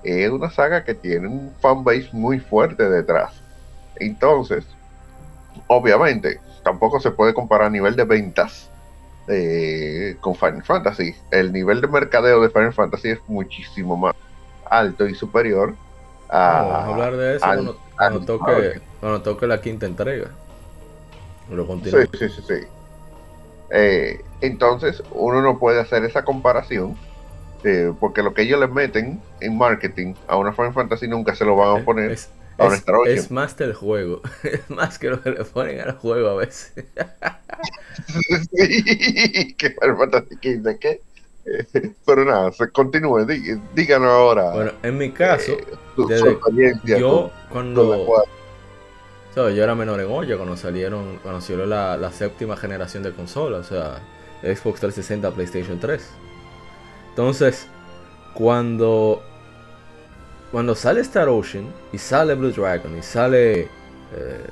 [0.03, 3.41] Es una saga que tiene un fanbase muy fuerte detrás.
[3.99, 4.65] Entonces,
[5.67, 8.69] obviamente, tampoco se puede comparar a nivel de ventas
[9.27, 11.15] eh, con Final Fantasy.
[11.31, 14.15] El nivel de mercadeo de Final Fantasy es muchísimo más
[14.69, 15.75] alto y superior
[16.29, 20.31] a, vamos a hablar de eso cuando, toque, cuando, toque, la quinta entrega.
[21.49, 22.67] Lo sí, sí, sí, sí.
[23.69, 26.97] Eh, entonces, uno no puede hacer esa comparación.
[27.63, 31.45] Eh, porque lo que ellos le meten en marketing a una Final Fantasy nunca se
[31.45, 32.29] lo van a poner es,
[33.07, 34.21] es, más del juego.
[34.43, 36.85] Es más que lo que le ponen al juego a veces.
[38.55, 39.55] sí,
[39.97, 41.01] Fantasy 15, ¿qué?
[42.05, 43.25] Pero nada, se continúe,
[43.73, 44.51] díganos ahora.
[44.51, 48.25] Bueno, en mi caso, eh, yo cuando
[49.35, 53.75] yo era menor en olla cuando salieron, cuando salió la, séptima generación de consolas, o
[53.75, 54.01] sea,
[54.41, 56.09] Xbox 360, PlayStation 3.
[57.09, 57.67] Entonces,
[58.33, 59.21] cuando
[60.51, 63.61] cuando sale Star Ocean y sale Blue Dragon y sale
[64.13, 64.47] eh,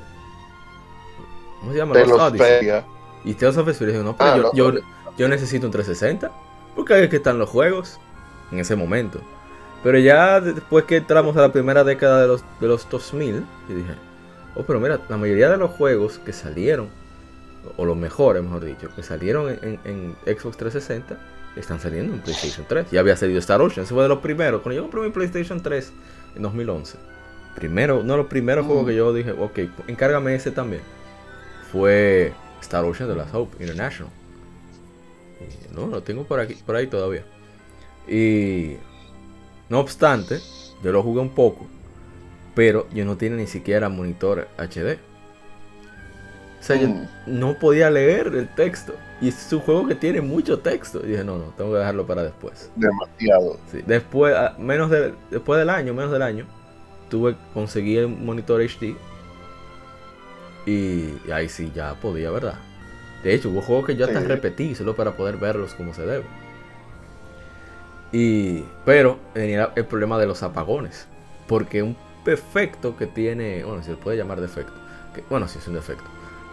[1.60, 1.94] ¿cómo se llama?
[1.94, 2.34] Los
[3.24, 4.80] Y Tales of Vesperia, no, pero ah, yo, yo,
[5.16, 6.30] yo necesito un 360
[6.74, 7.98] porque ahí es que están los juegos
[8.50, 9.20] en ese momento.
[9.82, 13.76] Pero ya después que entramos a la primera década de los, de los 2000, yo
[13.76, 13.94] dije,
[14.54, 16.88] oh, pero mira, la mayoría de los juegos que salieron,
[17.76, 21.18] o los mejores, mejor dicho, que salieron en, Xbox 360,
[21.56, 22.90] están saliendo en PlayStation 3.
[22.90, 24.62] Ya había salido Star Ocean, ese fue de los primeros.
[24.62, 25.92] Cuando yo compré mi PlayStation 3
[26.36, 26.98] en 2011,
[27.54, 28.86] primero, uno de los primeros juegos mm.
[28.86, 30.82] que yo dije, ok, encárgame ese también,
[31.70, 34.12] fue Star Ocean de la Hope International.
[35.74, 37.24] No, lo tengo por aquí, por ahí todavía.
[38.08, 38.76] Y
[39.68, 40.40] no obstante,
[40.82, 41.66] yo lo jugué un poco,
[42.54, 44.98] pero yo no tiene ni siquiera monitor HD.
[46.60, 47.06] O sea, yo mm.
[47.26, 48.94] no podía leer el texto.
[49.24, 51.00] Y es un juego que tiene mucho texto.
[51.02, 52.70] Y dije, no, no, tengo que dejarlo para después.
[52.76, 53.58] Demasiado.
[53.72, 56.44] Sí, después, menos de, después del año, menos del año,
[57.08, 58.94] tuve conseguir el monitor HD.
[60.66, 62.58] Y, y ahí sí ya podía, ¿verdad?
[63.22, 66.24] De hecho, hubo juegos que yo hasta repetí solo para poder verlos como se debe.
[68.12, 71.08] Y, pero tenía el problema de los apagones.
[71.48, 71.96] Porque un
[72.26, 74.74] defecto que tiene, bueno, si se puede llamar defecto,
[75.14, 76.04] que, bueno, si es un defecto,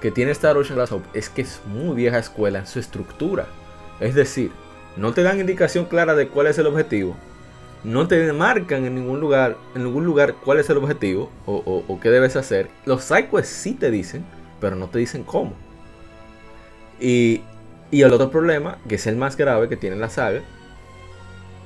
[0.01, 3.47] que tiene Star Ocean Glass Hope es que es muy vieja escuela en su estructura.
[3.99, 4.51] Es decir,
[4.97, 7.15] no te dan indicación clara de cuál es el objetivo,
[7.83, 11.99] no te marcan en ningún lugar, en ningún lugar cuál es el objetivo o, o
[11.99, 12.69] qué debes hacer.
[12.85, 14.25] Los sidequests sí te dicen,
[14.59, 15.53] pero no te dicen cómo.
[17.01, 17.41] Y,
[17.91, 20.41] el otro problema, que es el más grave que tiene la saga,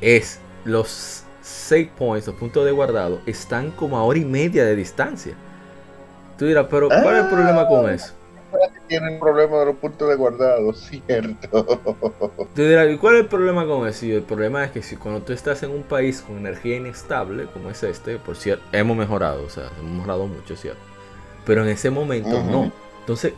[0.01, 4.75] es los save points, los puntos de guardado, están como a hora y media de
[4.75, 5.35] distancia.
[6.39, 7.93] Tú dirás, pero ¿cuál es el problema con ah,
[8.57, 8.73] eso?
[8.87, 11.65] Tienen problema de los puntos de guardado, cierto.
[12.55, 14.05] Tú ¿y cuál es el problema con eso?
[14.05, 17.69] El problema es que si cuando tú estás en un país con energía inestable, como
[17.69, 20.81] es este, por cierto, hemos mejorado, o sea, hemos mejorado mucho, ¿cierto?
[21.45, 22.71] Pero en ese momento no.
[23.01, 23.33] Entonces,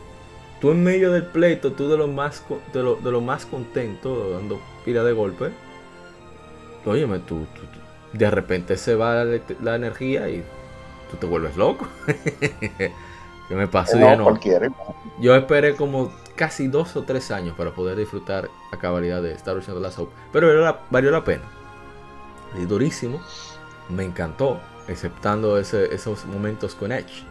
[0.60, 4.32] tú en medio del pleito, tú de lo más, de lo, de lo más contento,
[4.32, 5.50] dando pila de golpe,
[6.88, 7.46] óyeme, tú,
[8.12, 10.44] de repente se va la, energía y
[11.10, 11.88] tú te vuelves loco.
[13.48, 14.40] Que me pasó no, no.
[15.20, 19.56] Yo esperé como casi dos o tres años para poder disfrutar a cabalidad de Star
[19.56, 20.12] Wars The Last Hope.
[20.32, 21.44] Pero valió la pena.
[22.60, 23.20] Y durísimo.
[23.88, 24.60] Me encantó.
[24.86, 27.24] Exceptando esos momentos con Edge.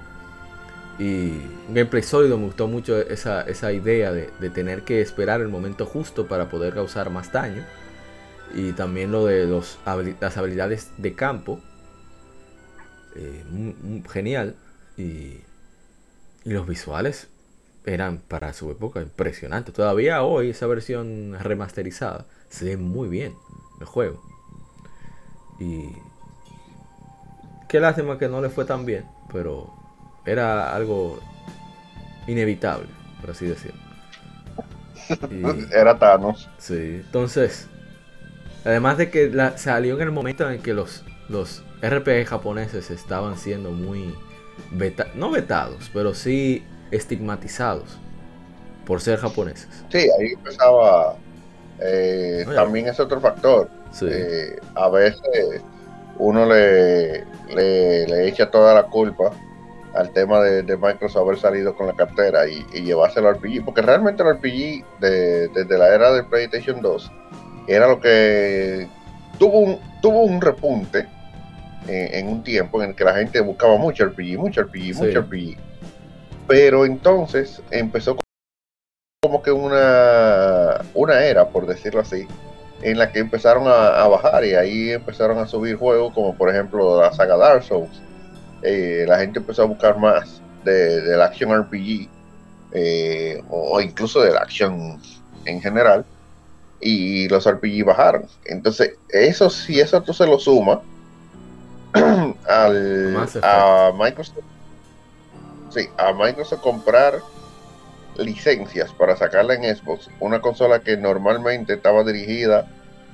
[0.99, 1.39] Y
[1.69, 5.85] gameplay sólido me gustó mucho esa, esa idea de, de, tener que esperar el momento
[5.85, 7.63] justo para poder causar más daño.
[8.55, 9.77] Y también lo de los,
[10.19, 11.59] las habilidades de campo.
[13.15, 13.43] Eh,
[14.11, 14.55] genial.
[14.97, 15.41] Y,
[16.47, 17.27] y los visuales
[17.85, 19.73] eran para su época impresionantes.
[19.73, 23.35] Todavía hoy esa versión remasterizada se ve muy bien
[23.81, 24.21] el juego.
[25.59, 25.89] Y
[27.67, 29.03] qué lástima que no le fue tan bien,
[29.33, 29.73] pero
[30.25, 31.19] era algo
[32.27, 32.87] inevitable,
[33.19, 33.81] por así decirlo.
[35.73, 36.49] era Thanos.
[36.59, 37.67] Sí, entonces,
[38.63, 43.71] además de que salió en el momento en que los, los RPG japoneses estaban siendo
[43.71, 44.15] muy,
[45.15, 47.97] no vetados, pero sí estigmatizados
[48.85, 49.67] por ser japoneses.
[49.89, 51.15] Sí, ahí empezaba.
[51.79, 53.69] Eh, también es otro factor.
[54.01, 55.61] Eh, a veces
[56.17, 59.31] uno le, le, echa toda la culpa
[59.93, 63.81] al tema de, Microsoft haber salido con la cartera y, y llevárselo al RPG, porque
[63.81, 67.11] realmente el RPG desde la era del PlayStation 2
[67.67, 68.87] era lo que
[69.37, 71.07] tuvo un, tuvo un repunte
[71.87, 75.57] en, un tiempo en el que la gente buscaba mucho RPG, mucho RPG, mucho RPG.
[76.47, 78.17] Pero entonces empezó
[79.21, 82.27] como que una, una era, por decirlo así,
[82.81, 87.01] en la que empezaron a, bajar y ahí empezaron a subir juegos como por ejemplo
[87.01, 88.01] la saga Dark Souls.
[88.61, 92.09] Eh, la gente empezó a buscar más de, la acción RPG
[92.73, 94.99] eh, o, incluso de la acción
[95.45, 96.05] en general
[96.79, 98.27] y los RPG bajaron.
[98.45, 100.79] Entonces, eso si eso tú se lo sumas
[102.47, 104.43] al, a Microsoft
[105.69, 107.19] sí, a Microsoft comprar
[108.17, 112.67] licencias para sacarla en Xbox, una consola que normalmente estaba dirigida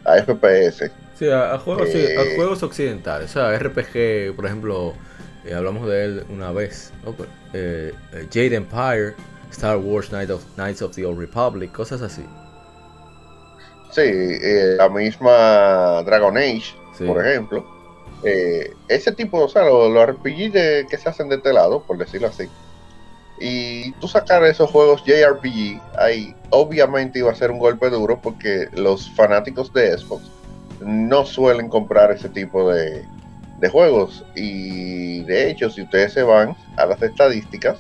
[0.06, 0.92] a FPS.
[1.16, 4.94] Sí, a, juegos, eh, juegos occidentales, o sea, RPG, por ejemplo,
[5.46, 7.94] eh, hablamos de él una vez, pues, eh,
[8.32, 9.14] Jade Empire,
[9.52, 12.26] Star Wars Knights of, the Old Republic, cosas así.
[13.92, 14.02] Sí,
[14.78, 16.74] la misma Dragon Age,
[17.06, 17.73] por ejemplo.
[18.24, 22.48] Ese tipo, o sea, los, RPG que se hacen de este lado, por decirlo así,
[23.40, 28.70] y tú sacar esos juegos JRPG, ahí obviamente iba a ser un golpe duro porque
[28.74, 30.30] los fanáticos de Xbox
[30.80, 33.06] no suelen comprar ese tipo de,
[33.72, 34.26] juegos.
[34.36, 37.80] Y de hecho, si ustedes se van a las estadísticas,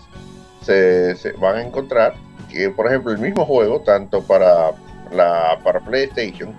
[0.61, 2.13] se, van a encontrar
[2.49, 4.71] que, por ejemplo, el mismo juego, tanto para,
[5.11, 6.53] la, para PlayStation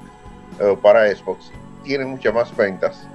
[0.60, 1.50] o para Xbox,
[1.84, 3.08] tiene muchas más ventas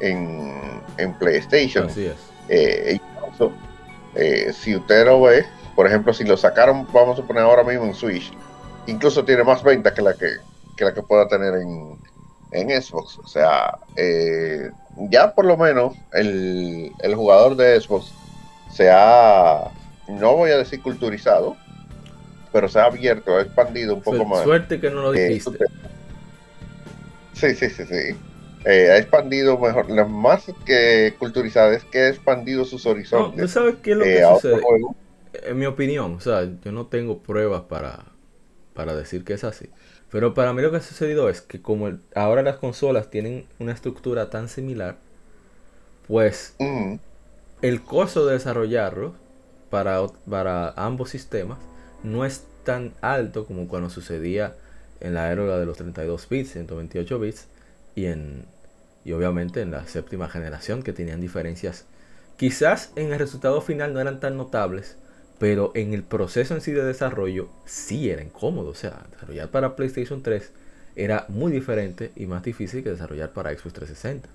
[0.00, 1.86] en, en PlayStation.
[1.86, 2.16] Así es.
[2.48, 2.98] Eh,
[4.16, 5.44] eh, si usted lo ve,
[5.76, 8.32] por ejemplo, si lo sacaron, vamos a poner ahora mismo en Switch,
[8.86, 10.36] incluso tiene más ventas que la que,
[10.84, 11.98] la que pueda tener en,
[12.50, 13.18] en Xbox.
[13.18, 14.70] O sea, eh,
[15.10, 18.12] ya por lo menos el, jugador de Xbox
[18.72, 19.70] se ha,
[20.08, 21.56] no voy a decir culturizado,
[22.52, 24.42] pero se ha abierto, ha expandido un poco más.
[24.42, 25.66] Suerte que no lo dijiste.
[27.34, 28.16] sí, sí, sí, sí.
[28.64, 33.40] Eh, ha expandido mejor, más que culturizada es que ha expandido sus horizontes.
[33.40, 34.62] No, ¿Sabes qué es lo que eh, sucede?
[35.44, 38.04] En mi opinión, o sea, yo no tengo pruebas para,
[38.74, 39.70] para decir que es así.
[40.10, 43.72] Pero para mí lo que ha sucedido es que como ahora las consolas tienen una
[43.72, 44.96] estructura tan similar,
[46.06, 46.56] pues
[47.62, 49.14] el costo de desarrollarlo
[49.70, 51.58] para, para ambos sistemas
[52.02, 54.56] no es tan alto como cuando sucedía
[55.00, 57.46] en la era de los 32 bits, 128 bits,
[57.94, 58.44] y, en,
[59.04, 61.86] y obviamente en la séptima generación que tenían diferencias.
[62.36, 64.96] Quizás en el resultado final no eran tan notables,
[65.38, 68.70] pero en el proceso en sí de desarrollo sí era incómodo.
[68.70, 70.50] O sea, desarrollar para PlayStation 3
[70.96, 74.28] era muy diferente y más difícil que desarrollar para Xbox 360.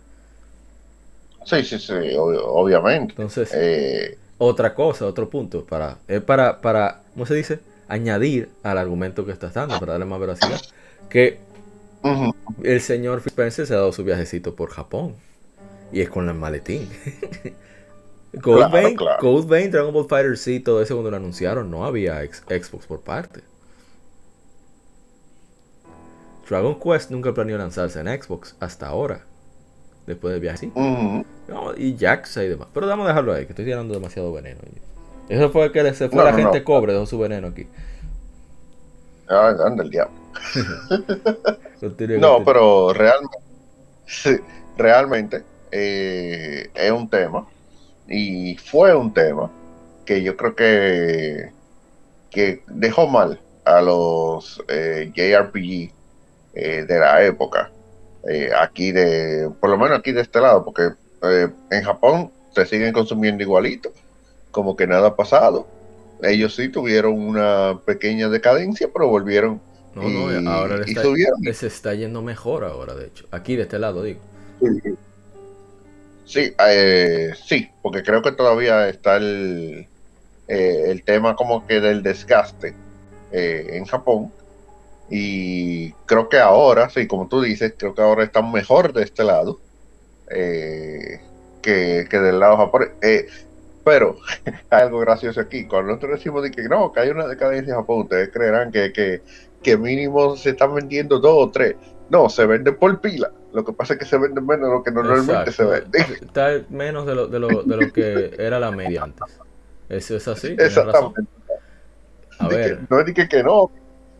[1.45, 3.11] Sí, sí, sí, obviamente.
[3.11, 7.59] Entonces, eh, otra cosa, otro punto, para, es para, para, ¿cómo se dice?
[7.87, 10.59] Añadir al argumento que estás dando, para darle más veracidad.
[11.07, 11.39] Que
[12.63, 15.15] el señor Spencer se ha dado su viajecito por Japón.
[15.91, 16.89] Y es con el maletín.
[18.41, 23.01] Code, Vein, Dragon Ball Fighter sí, todo eso cuando lo anunciaron, no había Xbox por
[23.01, 23.41] parte.
[26.49, 29.21] Dragon Quest nunca planeó lanzarse en Xbox hasta ahora.
[30.05, 30.71] Después del viaje,
[31.77, 32.67] y Jax y demás.
[32.71, 34.59] Pero vamos a dejarlo ahí, que estoy tirando demasiado veneno.
[35.29, 37.67] Eso fue que se fue la gente cobre, dejó su veneno aquí.
[39.27, 40.13] Ah, anda el diablo.
[42.19, 43.37] no, pero realmente,
[44.77, 47.47] realmente eh, es un tema
[48.07, 49.51] y fue un tema
[50.05, 51.51] que yo creo que,
[52.29, 55.91] que dejó mal a los eh, JRPG
[56.53, 57.71] eh, de la época.
[58.59, 60.89] Aquí de, por lo menos aquí de este lado, porque
[61.69, 63.91] en Japón se siguen consumiendo igualito,
[64.49, 65.67] como que nada ha pasado.
[66.23, 69.61] Ellos sí tuvieron una pequeña decadencia, pero volvieron
[69.95, 71.41] no, no, ahora está, subieron.
[71.53, 73.25] se está yendo mejor ahora, de hecho.
[73.31, 74.19] Aquí de este lado, digo.
[76.25, 76.53] Sí,
[77.45, 79.87] sí, porque creo que todavía está el,
[80.47, 82.75] el tema como que del desgaste
[83.31, 84.31] eh, en Japón.
[85.09, 89.23] Y creo que ahora, sí, como tú dices, creo que ahora están mejor de este
[89.23, 89.59] lado
[90.29, 91.19] eh,
[91.61, 92.91] que, del lado japonés.
[93.01, 93.27] Eh,
[93.83, 94.17] pero
[94.69, 95.67] hay algo gracioso aquí.
[95.67, 99.21] Cuando nosotros decimos que no, que hay una decadencia en Japón, ustedes creerán que, que,
[99.77, 101.75] mínimo se están vendiendo dos o tres.
[102.09, 103.31] No, se venden por pila.
[103.51, 105.99] Lo que pasa es que se venden menos de lo que normalmente se vende.
[106.21, 109.23] Está menos de lo, de, lo, de lo que era la media antes.
[109.89, 110.55] Eso es así.
[110.57, 111.21] Exactamente
[112.89, 113.71] no es que, que no,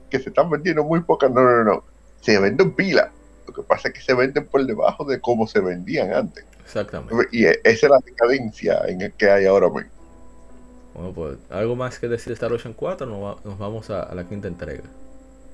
[0.09, 1.83] que se están vendiendo muy pocas, no, no, no.
[2.22, 3.11] Se venden pila.
[3.48, 6.45] Lo que pasa es que se venden por debajo de cómo se vendían antes.
[6.64, 7.27] Exactamente.
[7.32, 9.91] Y esa es la decadencia en el que hay ahora mismo.
[10.95, 14.48] Bueno, pues algo más que decir de Star Ocean 4, nos, vamos a, la quinta
[14.48, 14.83] entrega.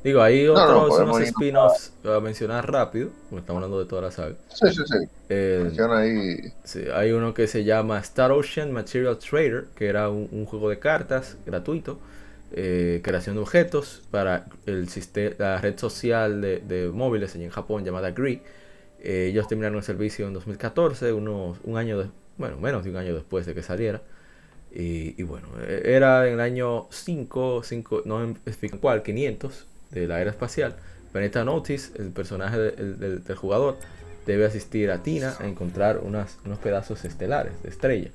[0.04, 4.36] Digo, hay otros unos spin-offs a mencionar rápido, porque estamos hablando de toda la saga.
[4.50, 5.08] Sí, sí, sí.
[5.30, 6.54] Eh, Menciona ahí.
[6.64, 10.80] Sí, hay uno que se llama Star Ocean Material Trader, que era un juego de
[10.80, 12.00] cartas gratuito
[12.54, 18.12] eh, creación de objetos para el sistema, la red social de, móviles en Japón llamada
[18.12, 18.42] Gree.
[19.00, 23.16] Eh, ellos terminaron el servicio en 2014, unos, un año bueno, menos de un año
[23.16, 24.02] después de que saliera.
[24.74, 30.22] Y, bueno, e, era en el año 5, 5 no especifican cuál, 500 de la
[30.22, 30.76] era espacial.
[31.11, 33.78] Planeta Notice, el personaje del, jugador,
[34.26, 38.11] debe asistir a Tina a encontrar unas, unos pedazos estelares de estrella.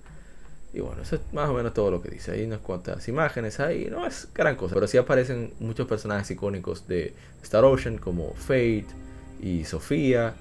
[0.73, 2.33] Y bueno, eso es más o menos todo lo que dice.
[2.33, 6.87] Hay unas cuantas imágenes ahí, no es gran cosa, pero sí aparecen muchos personajes icónicos
[6.87, 8.87] de Star Ocean como Fate
[9.41, 10.35] y Sofía,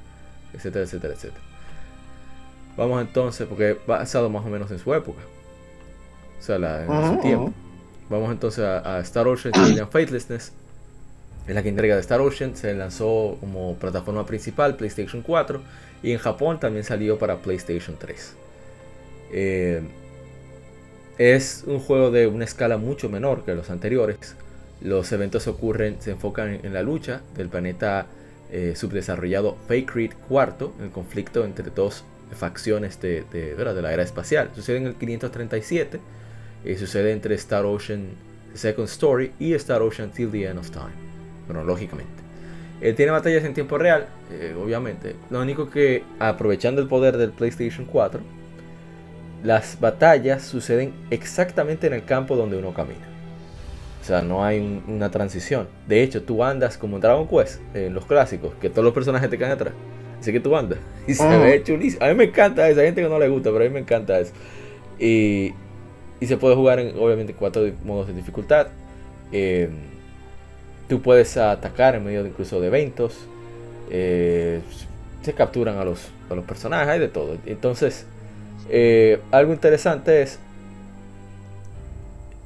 [0.53, 1.41] etcétera, etcétera, etcétera.
[2.77, 5.21] Vamos entonces, porque basado más o menos en su época,
[6.39, 7.53] o sea, en su tiempo.
[8.09, 10.51] Vamos entonces a, Star Ocean Alien Faithlessness.
[11.47, 12.55] Es la que entrega de Star Ocean.
[12.55, 15.61] Se lanzó como plataforma principal PlayStation 4
[16.03, 18.35] y en Japón también salió para PlayStation 3.
[19.31, 19.81] Eh,
[21.17, 24.35] es un juego de una escala mucho menor que los anteriores.
[24.81, 28.07] Los eventos ocurren, se enfocan en la lucha del planeta
[28.51, 33.23] eh, subdesarrollado Fakrid IV, el conflicto entre dos facciones de,
[33.81, 34.51] la era espacial.
[34.53, 35.99] Sucede en el 537
[36.65, 38.09] y sucede entre Star Ocean
[38.53, 40.91] Second Story y Star Ocean Till the End of Time,
[41.47, 42.25] cronológicamente.
[42.81, 45.15] Él tiene batallas en tiempo real, eh, obviamente.
[45.29, 48.19] Lo único que, aprovechando el poder del PlayStation 4,
[49.43, 53.07] las batallas suceden exactamente en el campo donde uno camina.
[54.01, 55.67] O sea, no hay una transición.
[55.87, 59.29] De hecho, tú andas como en Dragon Quest, en los clásicos, que todos los personajes
[59.29, 59.73] te caen atrás.
[60.19, 60.79] Así que tú andas.
[61.07, 61.37] Y se ah.
[61.37, 62.03] ve chulísimo.
[62.05, 62.79] A mí me encanta eso.
[62.81, 64.33] Hay gente que no le gusta, pero a mí me encanta eso.
[64.99, 65.53] Y,
[66.21, 68.67] se puede jugar en, obviamente, cuatro modos de dificultad.
[69.31, 69.69] Eh,
[70.87, 73.17] tú puedes atacar en medio de, incluso de eventos.
[73.89, 74.61] Eh,
[75.21, 77.37] se capturan a los, a los personajes, hay de todo.
[77.45, 78.05] Entonces,
[78.69, 80.39] eh, algo interesante es.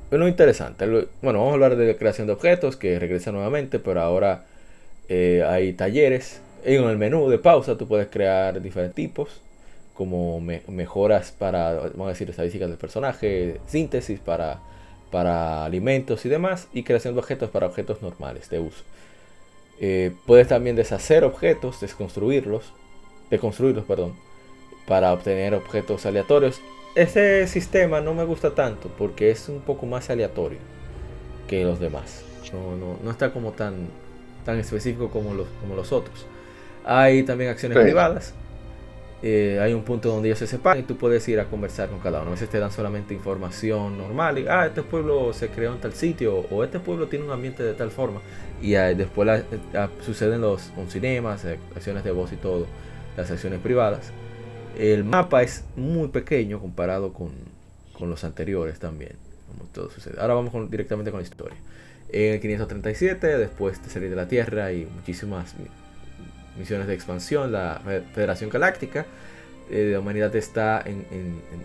[0.10, 0.88] Bueno, interesante.
[1.22, 4.46] Bueno, vamos a hablar de creación de objetos que regresa nuevamente, pero ahora
[5.08, 6.42] eh, hay talleres.
[6.64, 9.42] En el menú de pausa tú puedes crear diferentes tipos,
[9.94, 14.60] como mejoras para, vamos a decir, estadísticas del personaje, síntesis para,
[15.12, 18.84] para alimentos y demás, y creación de objetos para objetos normales de uso.
[19.80, 22.74] Eh, puedes también deshacer objetos, desconstruirlos,
[23.30, 24.14] deconstruirlos, perdón,
[24.88, 26.62] para obtener objetos aleatorios.
[26.96, 30.60] Ese sistema no me gusta tanto porque es un poco más aleatorio
[31.48, 32.26] que los demás.
[32.52, 33.88] No, está como tan,
[34.44, 36.26] tan específico como los, como los otros.
[36.84, 38.34] Hay también acciones privadas.
[39.22, 42.00] Eh, hay un punto donde ellos se separan y tú puedes ir a conversar con
[42.00, 42.30] cada uno.
[42.30, 45.94] A veces te dan solamente información normal y, ah, este pueblo se creó en tal
[45.94, 48.22] sitio o este pueblo tiene un ambiente de tal forma.
[48.62, 49.44] Y después
[50.06, 52.66] suceden los con cinemas, eh, acciones de voz y todo,
[53.18, 54.12] las acciones privadas.
[54.78, 57.32] El mapa es muy pequeño comparado con,
[58.00, 59.18] los anteriores también.
[59.50, 60.22] Como todo sucede.
[60.22, 61.58] Ahora vamos directamente con la historia.
[62.08, 65.54] En el 537, después de salir de la Tierra y muchísimas
[66.60, 67.82] misiones de expansión, la
[68.14, 69.06] Federación Galáctica
[69.72, 71.06] eh, la humanidad está en,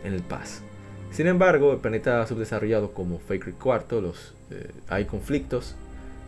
[0.04, 0.62] el paz.
[1.10, 5.74] Sin embargo, el planeta subdesarrollado como Fakir IV, los, eh, hay conflictos.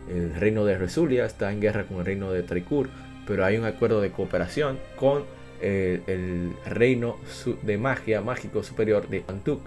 [0.09, 2.89] El reino de Resulia está en guerra con el reino de Trikur,
[3.27, 5.23] pero hay un acuerdo de cooperación con
[5.59, 7.17] el reino
[7.63, 9.61] de magia mágico superior de Antuk.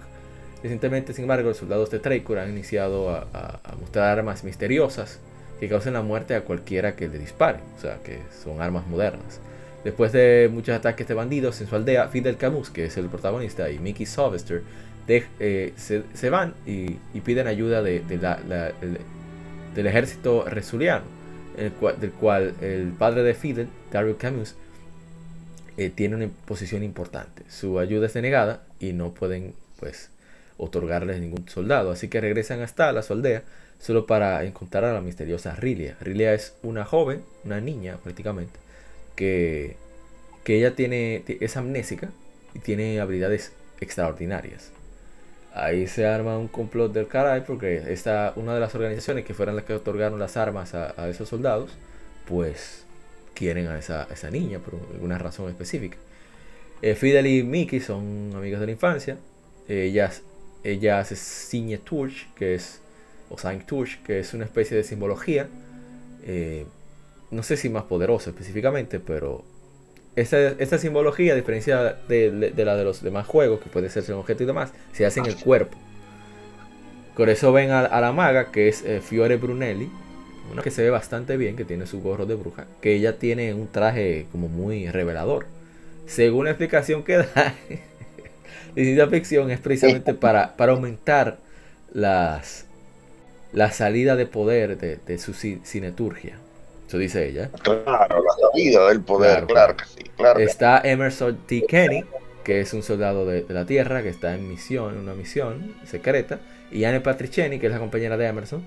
[0.63, 5.19] Recientemente, sin embargo, los soldados de Tricor han iniciado a, mostrar armas misteriosas
[5.61, 9.39] que causen la muerte a cualquiera que le dispare, o sea, que son armas modernas.
[9.83, 13.69] Después de muchos ataques de bandidos en su aldea, Fidel Camus, que es el protagonista,
[13.69, 14.63] y Mickey Sylvester
[15.07, 18.01] eh, se, van y, piden ayuda de,
[19.75, 21.05] del ejército resuliano,
[21.55, 24.55] del cual el padre de Fidel, Daryl Camus,
[25.77, 27.43] eh, tiene una posición importante.
[27.49, 30.09] Su ayuda es denegada y no pueden pues
[30.57, 33.43] otorgarles ningún soldado, así que regresan hasta la su aldea
[33.81, 35.97] solo para encontrar a la misteriosa Rilia.
[35.99, 38.59] Rilia es una joven, una niña prácticamente,
[39.15, 39.75] que,
[40.43, 42.09] que ella tiene, es amnésica
[42.53, 44.71] y tiene habilidades extraordinarias.
[45.53, 49.55] Ahí se arma un complot del caray porque esta, una de las organizaciones que fueron
[49.55, 51.71] las que otorgaron las armas a, esos soldados,
[52.27, 52.85] pues
[53.33, 55.97] quieren a esa, esa, niña por alguna razón específica.
[56.83, 59.17] Eh, Fidel y Mickey son amigos de la infancia.
[59.67, 62.81] ella se ciñe Turch, que es,
[63.31, 65.47] o Saint Turch, que es una especie de simbología.
[66.23, 66.65] Eh,
[67.31, 69.43] no sé si más poderosa específicamente, pero
[70.15, 74.43] esta, simbología, a diferencia de, la de los demás juegos, que puede ser un objeto
[74.43, 75.77] y demás, se hace en el cuerpo.
[77.15, 79.89] Por eso ven a, la maga, que es eh, Fiore Brunelli,
[80.51, 83.53] una que se ve bastante bien, que tiene su gorro de bruja, que ella tiene
[83.53, 85.45] un traje como muy revelador.
[86.07, 87.55] Según la explicación que da,
[88.75, 91.37] la ficción es precisamente para, para aumentar
[91.93, 92.65] las,
[93.53, 96.37] la salida de poder de, de su cineturgia.
[96.91, 97.49] Eso dice ella.
[97.63, 100.03] Claro, la salida del poder, claro, que sí.
[100.39, 101.63] está Emerson T.
[101.65, 102.03] Kenny,
[102.43, 106.39] que es un soldado de, la Tierra, que está en misión, una misión secreta.
[106.69, 108.65] Y Anne Patriciani, que es la compañera de Emerson.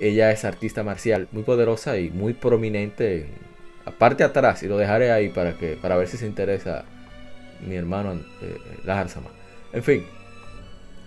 [0.00, 3.26] Ella es artista marcial muy poderosa y muy prominente.
[3.84, 6.84] Aparte atrás, y lo dejaré ahí para, que, para ver si se interesa
[7.66, 9.30] mi hermano eh, Sama.
[9.72, 10.06] En fin,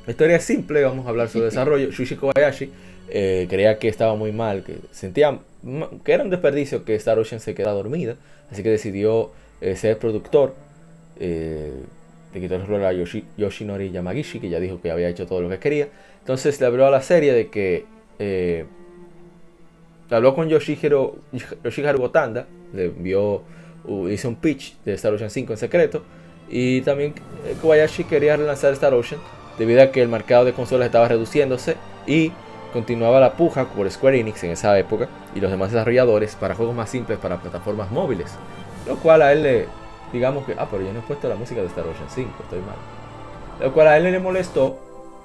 [0.08, 1.92] la historia es simple, vamos a hablar sobre desarrollo.
[1.92, 2.72] Shushi Kobayashi
[3.10, 5.38] eh, creía que estaba muy mal, que sentía
[6.06, 8.16] que era un desperdicio que Star Ocean se quedara dormida,
[8.50, 10.56] así que decidió eh, ser productor.
[11.19, 11.74] Eh,
[12.34, 15.50] le quitó el rol a Yoshinori Yamagishi, que ya dijo que había hecho todo lo
[15.50, 15.90] que quería.
[16.19, 17.86] Entonces le habló a la serie de que
[18.19, 18.66] eh,
[20.10, 21.18] habló con Yoshihiro,
[21.64, 23.42] Yoshiharu Gotanda, le envió,
[24.10, 26.03] hizo un pitch de Star Ocean 5 en secreto.
[26.50, 27.14] Y también
[27.61, 29.19] Kobayashi quería relanzar Star Ocean
[29.58, 32.32] debido a que el mercado de consolas estaba reduciéndose y
[32.74, 36.76] continuaba la puja por Square Enix en esa época y los demás desarrolladores para juegos
[36.76, 38.32] más simples para plataformas móviles.
[38.86, 39.66] Lo cual a él le,
[40.14, 42.60] digamos que, ah, pero yo no he puesto la música de Star Ocean 5, estoy
[42.60, 42.76] mal.
[43.60, 44.80] Lo cual a él le molestó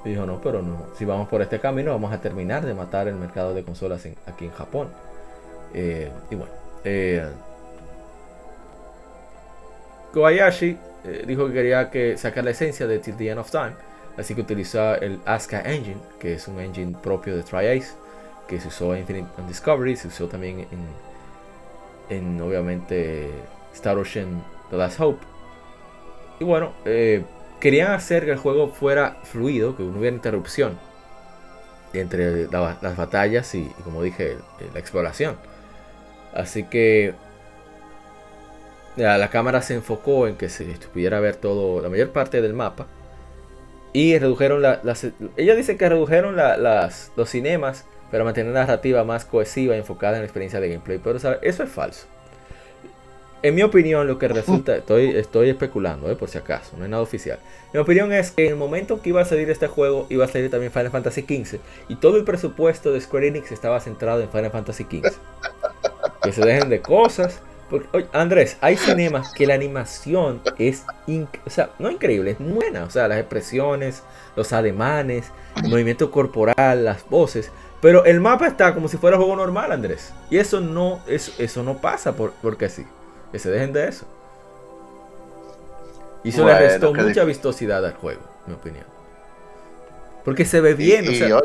[0.04, 3.08] y dijo, no, pero no, si vamos por este camino vamos a terminar de matar
[3.08, 4.88] el mercado de consolas aquí en Japón.
[5.74, 6.52] Eh, y bueno,
[6.84, 7.26] eh,
[10.12, 13.91] Kobayashi eh, dijo que quería que sacar la esencia de Till the End of Time
[14.16, 17.94] Así que utilizó el Asuka Engine, que es un engine propio de Tri-Ace,
[18.46, 20.66] que se usó en Infinite Discovery, se usó también
[22.10, 23.30] en, en obviamente
[23.72, 25.24] Star Ocean The Last Hope.
[26.40, 27.24] Y bueno, eh,
[27.60, 30.78] querían hacer que el juego fuera fluido, que no hubiera interrupción
[31.94, 34.36] entre las batallas y, como dije,
[34.72, 35.36] la exploración.
[36.34, 37.14] Así que
[38.96, 42.86] la cámara se enfocó en que se pudiera ver todo, la mayor parte del mapa
[43.92, 45.04] y redujeron las...
[45.36, 50.14] Ellos dicen que redujeron las, los cinemas para mantener una narrativa más cohesiva y enfocada
[50.14, 50.98] en la experiencia de gameplay.
[51.02, 52.06] Pero eso es falso.
[53.42, 56.90] En mi opinión, lo que resulta, estoy, estoy especulando, eh, por si acaso, no es
[56.90, 57.40] nada oficial.
[57.72, 60.28] Mi opinión es que en el momento que iba a salir este juego, iba a
[60.28, 61.58] salir también Final Fantasy XV.
[61.88, 65.10] Y todo el presupuesto de Square Enix estaba centrado en Final Fantasy XV.
[66.22, 67.40] Que se dejen de cosas
[68.12, 70.84] Andrés, hay cinemas que la animación es,
[71.44, 72.84] o sea, no increíble, es buena.
[72.84, 74.02] O sea, las expresiones,
[74.36, 77.50] los ademanes, el movimiento corporal, las voces.
[77.80, 80.12] Pero el mapa está como si fuera juego normal, Andrés.
[80.30, 82.86] Y eso no, eso, eso no pasa por, porque sí.
[83.32, 84.06] Que se dejen de eso.
[86.22, 88.84] Y eso le restó mucha vistosidad al juego, en mi opinión.
[90.24, 91.40] Porque se ve bien, y, o sea,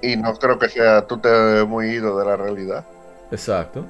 [0.00, 2.86] y, no creo que sea tú te muy ido de la realidad.
[3.30, 3.84] Exacto.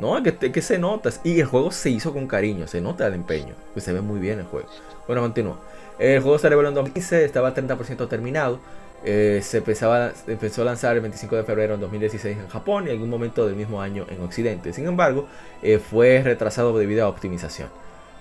[0.00, 1.10] No, que, que, se nota.
[1.24, 3.54] Y el juego se hizo con cariño, se nota el empeño.
[3.74, 4.68] Que se ve muy bien el juego.
[5.06, 5.58] Bueno, continúo.
[5.98, 8.58] El juego se reveló en 2015, estaba 30% terminado.
[9.02, 12.92] Eh, se empezó a lanzar el 25 de febrero de 2016 en Japón y en
[12.94, 14.72] algún momento del mismo año en Occidente.
[14.72, 15.26] Sin embargo,
[15.62, 17.68] eh, fue retrasado debido a optimización.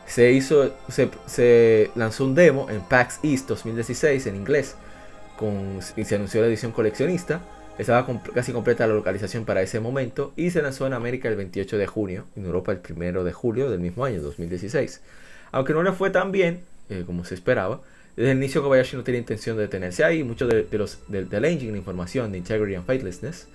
[0.06, 4.76] Se, hizo, se, lanzó un demo en PAX East 2016 en inglés
[5.96, 7.42] y se anunció la edición coleccionista.
[7.80, 11.78] Estaba casi completa la localización para ese momento y se lanzó en América el 28
[11.78, 15.02] de junio, en Europa el 1 de julio del mismo año, 2016.
[15.54, 16.60] Aunque no le fue tan bien
[16.90, 17.80] eh, como se esperaba,
[18.18, 21.72] Desde el inicio Kobayashi no tenía intención de detenerse ahí, mucho de, los, del engine
[21.72, 23.48] de información de Integrity and Faithlessness,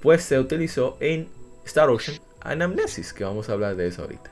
[0.00, 1.28] pues se utilizó en
[1.66, 4.30] Star Ocean Anamnesis, que vamos a hablar de eso ahorita.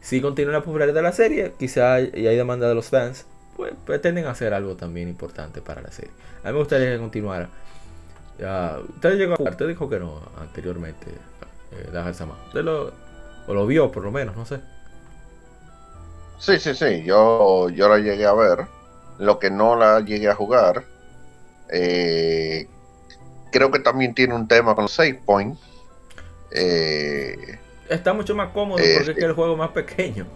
[0.00, 3.72] Si continúa la popularidad de la serie, quizá y hay demanda de los fans, pues
[3.84, 6.12] pretenden hacer algo también importante para la serie.
[6.44, 7.48] A mí me gustaría que continuara.
[8.38, 11.06] Usted llegó a jugar, usted dijo que no anteriormente,
[11.72, 12.92] eh, la Usted lo,
[13.46, 14.60] o lo vio por lo menos, no sé.
[16.38, 18.66] Sí, sí, sí, yo, yo la llegué a ver.
[19.18, 20.84] Lo que no la llegué a jugar,
[21.70, 22.68] eh,
[23.50, 25.58] creo que también tiene un tema con Save Point.
[26.50, 27.58] Eh,
[27.88, 30.26] Está mucho más cómodo porque es que el juego es más pequeño.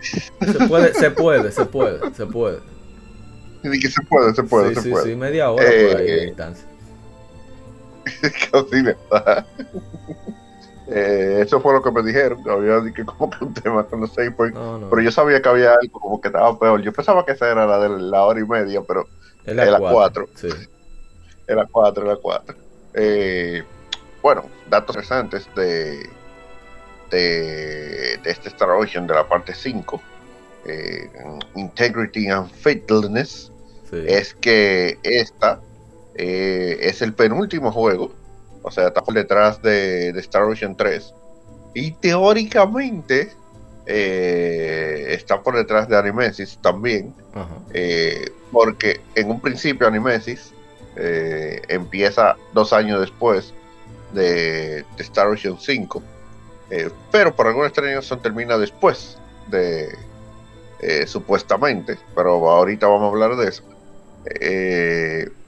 [0.00, 2.60] Se puede, se puede, se puede, se puede.
[3.62, 5.04] Que se puede, se puede, sí, se sí, puede.
[5.04, 6.66] Sí, media hora por ahí de distancia.
[8.52, 9.46] Casi verdad.
[10.92, 14.12] Eh, eso fue lo que me dijeron, había que como que un tema con los
[14.12, 16.82] seis Pero yo sabía que había algo como que estaba peor.
[16.82, 19.06] Yo pensaba que esa era la de la hora y media, pero
[19.44, 19.76] es la.
[19.76, 19.78] Sí.
[19.78, 20.28] Cuatro,
[21.46, 22.56] es la cuatro.
[22.94, 23.62] Eh,
[24.20, 26.08] bueno, datos interesantes de,
[27.10, 30.00] de, este Star Ocean de la parte 5,
[30.66, 31.10] eh,
[31.56, 33.52] Integrity and Faithfulness,
[33.92, 35.60] es que esta
[36.14, 38.12] es el penúltimo juego
[38.62, 41.14] o sea, está por detrás de, Star Ocean 3.
[41.74, 43.30] Y teóricamente
[43.86, 47.14] eh, está por detrás de Animesis también.
[47.72, 50.52] Eh, porque en un principio Animesis
[50.96, 53.54] eh, empieza dos años después
[54.12, 56.02] de, Star Ocean 5.
[57.10, 59.96] pero por alguna extraña razón termina después de
[61.06, 61.98] supuestamente.
[62.14, 63.62] Pero ahorita vamos a hablar de eso.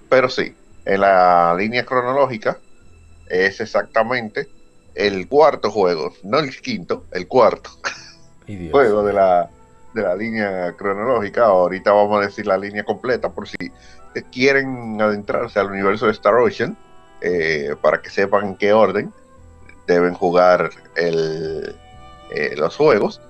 [0.09, 0.55] pero sí,
[0.85, 2.59] en la línea cronológica
[3.29, 4.49] es exactamente
[4.95, 7.71] el cuarto juego, no el quinto, el cuarto
[8.71, 9.49] juego de la,
[9.95, 11.45] de la línea cronológica.
[11.45, 13.57] Ahorita vamos a decir la línea completa por si
[14.31, 16.77] quieren adentrarse al universo de Star Ocean,
[17.23, 19.13] eh, para que sepan en qué orden
[19.87, 21.75] deben jugar el,
[22.31, 23.21] eh, los juegos.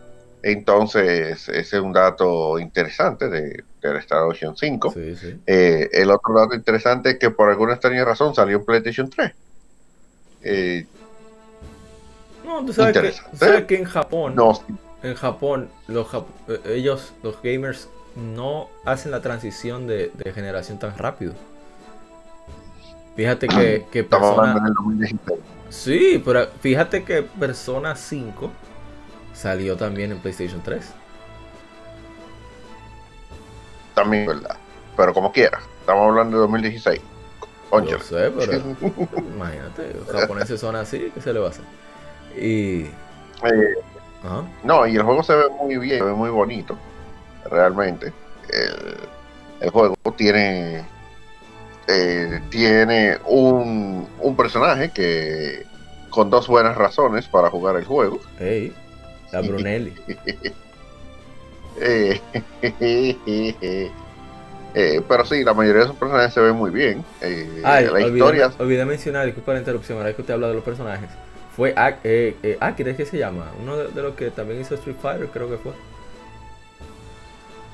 [0.42, 4.94] Entonces, ese es un dato interesante de, de Star Ocean 5.
[5.46, 9.32] Eh, el otro dato interesante es que por alguna extraña razón salió en PlayStation 3.
[10.42, 10.86] Eh,
[12.44, 13.22] no, tú sabes,
[13.68, 14.34] que, en Japón,
[15.04, 16.08] en Japón, los,
[16.48, 21.34] eh, ellos, los gamers, no hacen la transición de, generación tan rápido.
[23.14, 24.74] Fíjate que, que Persona.
[25.68, 28.50] Sí, pero fíjate que Persona 5
[29.42, 30.92] salió también en PlayStation 3.
[33.94, 34.56] También, ¿verdad?
[34.96, 37.00] Pero como quiera, estamos hablando de 2016.
[37.88, 38.52] Yo sé, pero
[39.16, 41.64] imagínate, los japoneses son así, ¿qué se le va a hacer?
[42.36, 42.82] Y.
[42.82, 43.74] Eh,
[44.62, 46.76] no, y el juego se ve muy bien, se ve muy bonito,
[47.50, 48.12] realmente.
[49.60, 50.84] El, juego tiene.
[51.88, 55.64] Eh, tiene un, un personaje que.
[56.10, 58.20] con dos buenas razones para jugar el juego.
[58.38, 58.74] Hey,
[59.32, 59.94] la Brunelli.
[61.80, 62.20] eh,
[64.74, 67.04] eh, pero sí, la mayoría de esos personajes se ven muy bien.
[67.20, 68.52] Eh, Ay, la olvidé, historia...
[68.58, 71.10] olvidé mencionar, disculpa la interrupción, ahora que usted habla de los personajes.
[71.56, 71.98] Fue Ak
[72.60, 73.50] Akira, ¿qué se llama?
[73.60, 75.72] Uno de, los que también hizo Street Fighter, creo que fue.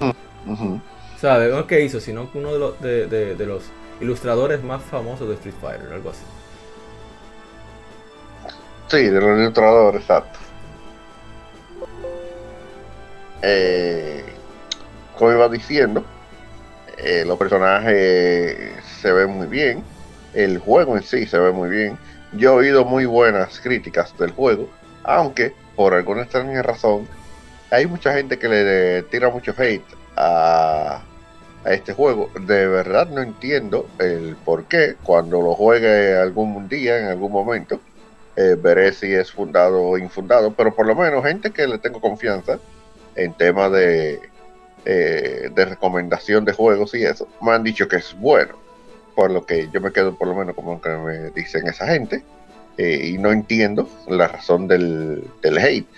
[0.00, 0.78] Uh
[1.20, 1.48] ¿Sabe?
[1.48, 3.64] No es que hizo, sino que uno de los, de, de, los
[4.00, 6.22] ilustradores más famosos de Street Fighter, algo así.
[8.86, 10.38] Sí, de los ilustradores, exacto.
[13.42, 14.25] Eh,
[15.17, 16.05] como iba diciendo,
[16.99, 19.83] eh, los personajes se ven muy bien,
[20.34, 21.99] el juego en sí se ve muy bien.
[22.33, 24.68] Yo he oído muy buenas críticas del juego,
[25.05, 27.08] aunque por alguna extraña razón
[27.70, 29.84] hay mucha gente que le tira mucho hate
[30.17, 31.02] a,
[31.65, 32.31] este juego.
[32.41, 34.97] De verdad no entiendo el por qué.
[35.02, 37.81] Cuando lo juegue algún día, en algún momento,
[38.36, 40.52] eh, veré si es fundado o infundado.
[40.55, 42.58] Pero por lo menos gente que le tengo confianza
[43.18, 44.20] en temas de,
[44.84, 48.55] eh, de recomendación de juegos y eso, me han dicho que es bueno.
[49.14, 52.22] Por lo que yo me quedo por lo menos como que me dicen esa gente.
[52.76, 55.88] Eh, y no entiendo la razón del, del hate.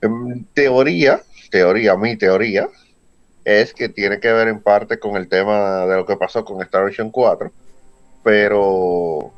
[0.00, 2.68] En teoría, teoría, mi teoría,
[3.44, 6.62] es que tiene que ver en parte con el tema de lo que pasó con
[6.62, 7.52] Star Ocean 4.
[8.24, 9.32] Pero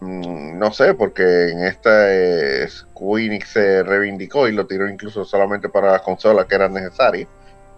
[0.00, 2.68] no sé, porque en esta eh,
[3.46, 7.28] se reivindicó y lo tiró incluso solamente para las consolas que eran necesarias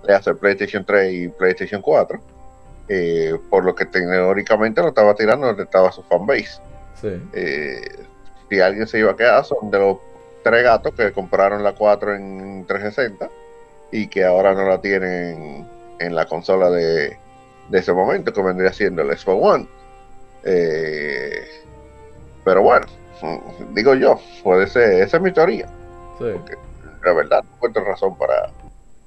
[0.04, 2.20] le hace PlayStation 3 y PlayStation 4.
[2.90, 6.60] Eh, por lo que teóricamente lo estaba tirando donde estaba su fanbase.
[7.34, 7.80] Eh,
[8.48, 9.98] si alguien se iba a quedar, son de los
[10.42, 13.28] tres gatos que compraron la 4 en 360
[13.92, 15.66] y que ahora no la tienen
[15.98, 17.18] en la consola de,
[17.70, 19.68] ese momento, que vendría siendo el Xbox One.
[20.44, 21.44] Eh,
[22.48, 22.86] pero bueno,
[23.74, 25.66] digo yo, puede ser, esa es mi teoría.
[26.18, 26.56] Porque,
[27.04, 28.50] la verdad, no encuentro razón para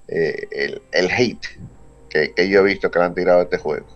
[0.10, 1.48] eh, el, el, hate
[2.08, 3.88] que, que, yo he visto que le han tirado a este juego.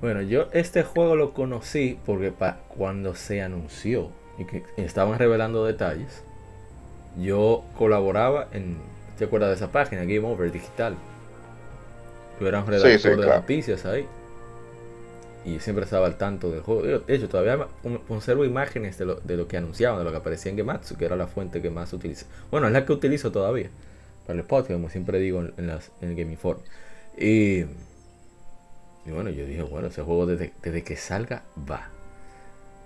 [0.00, 2.32] Bueno, yo este juego lo conocí porque
[2.76, 6.24] cuando se anunció y que estaban revelando detalles,
[7.20, 8.78] yo colaboraba en,
[9.16, 10.00] ¿te acuerdas de esa página?
[10.00, 10.96] Game Over Digital.
[12.40, 14.08] Yo era un redactor de noticias ahí.
[15.44, 16.82] Y siempre estaba al tanto del juego.
[16.82, 17.66] De hecho, todavía
[18.06, 21.06] conservo imágenes de lo, de lo que anunciaban, de lo que aparecía en Gematsu, que
[21.06, 22.26] era la fuente que más utilizo.
[22.50, 23.70] Bueno, es la que utilizo todavía.
[24.26, 26.60] Para el podcast, como siempre digo en, las, el Game Inform.
[27.16, 31.88] Y, y, bueno, yo dije, bueno, ese juego desde, desde que salga va.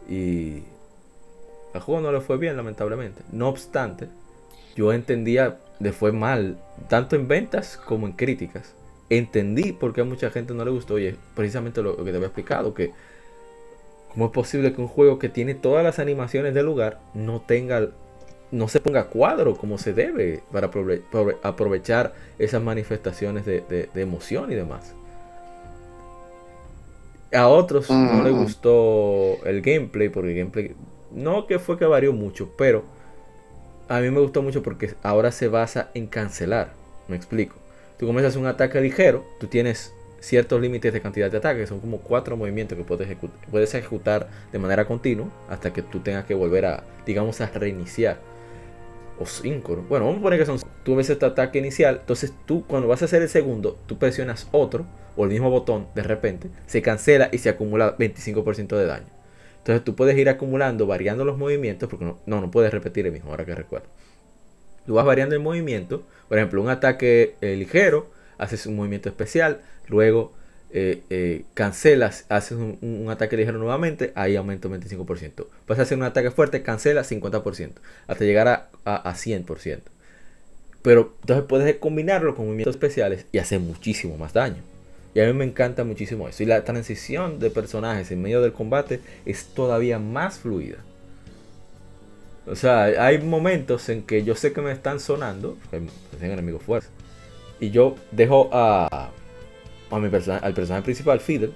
[0.09, 0.63] Y
[1.75, 3.23] al juego no le fue bien, lamentablemente.
[3.33, 4.09] No obstante,
[4.77, 6.59] yo entendía, le fue mal,
[6.89, 8.75] tanto en ventas como en críticas.
[9.11, 12.17] Entendí por qué a mucha gente no le gustó y es precisamente lo que te
[12.17, 12.93] había explicado, que
[14.13, 17.91] cómo es posible que un juego que tiene todas las animaciones del lugar no tenga
[18.55, 20.71] no se ponga cuadro como se debe para
[21.43, 24.95] aprovechar esas manifestaciones de, emoción y demás.
[27.33, 30.77] A otros no les gustó el gameplay, porque el gameplay
[31.11, 32.85] no que fue que varió mucho, pero
[33.89, 36.73] a mí me gustó mucho porque ahora se basa en cancelar.
[37.09, 37.57] Me explico.
[38.05, 42.01] Tú comienzas un ataque ligero, tú tienes ciertos límites de cantidad de ataques, son como
[42.01, 43.17] cuatro movimientos que puedes,
[43.51, 48.19] puedes ejecutar de manera continua hasta que tú tengas que volver a, digamos, a reiniciar.
[49.19, 52.67] O cinco, bueno, vamos a poner que son, tú ves este ataque inicial, entonces tú
[52.67, 54.85] cuando vas a hacer el segundo, tú presionas otro
[55.17, 59.07] o el mismo botón de repente, se cancela y se acumula 25% de daño.
[59.61, 63.31] Entonces tú puedes ir acumulando, variando los movimientos, porque no, no, puedes repetir el mismo,
[63.31, 63.87] ahora que recuerdo.
[64.85, 69.61] Tú vas variando el movimiento, por ejemplo, un ataque eh, ligero, haces un movimiento especial,
[69.89, 70.33] luego
[70.73, 75.47] eh, eh, cancelas, haces un, ataque ligero nuevamente, ahí aumenta un 25%.
[75.69, 77.73] Vas a hacer un ataque fuerte, cancela 50%,
[78.09, 79.81] hasta llegar a, a, a 100%.
[80.83, 84.63] Pero entonces puedes combinarlo con movimientos especiales y hacer muchísimo más daño.
[85.15, 86.43] Y a mí me encanta muchísimo eso.
[86.43, 90.79] Y la transición de personajes en medio del combate es todavía más fluida.
[92.47, 95.79] O sea, hay momentos en que yo sé que me están sonando, que
[96.19, 96.91] son enemigos fuertes.
[97.61, 99.11] Y yo dejo a,
[99.91, 101.55] a mi al personaje principal, Fidel,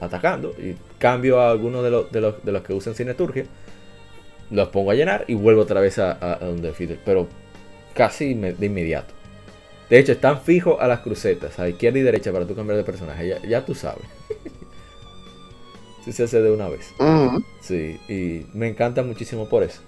[0.00, 0.54] atacando.
[0.58, 3.44] Y cambio a alguno de, los, de, los, de los que usan Cineturgia.
[4.50, 6.98] Los pongo a llenar y vuelvo otra vez a, a donde Fidel.
[7.04, 7.28] Pero
[7.94, 9.12] casi de inmediato.
[9.90, 12.84] De hecho, están fijos a las crucetas, a izquierda y derecha para tú cambiar de
[12.84, 13.36] personaje.
[13.46, 14.04] Ya, tú sabes.
[16.02, 16.94] Si se hace de una vez.
[17.60, 19.82] Sí, y me encanta muchísimo por eso.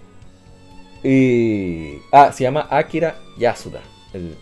[1.03, 1.99] Y.
[2.13, 3.81] Ah, se llama Akira Yasuda,
[4.13, 4.37] el,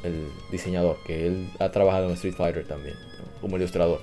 [0.50, 2.96] diseñador, que él ha trabajado en Street Fighter también,
[3.40, 4.00] como ilustrador.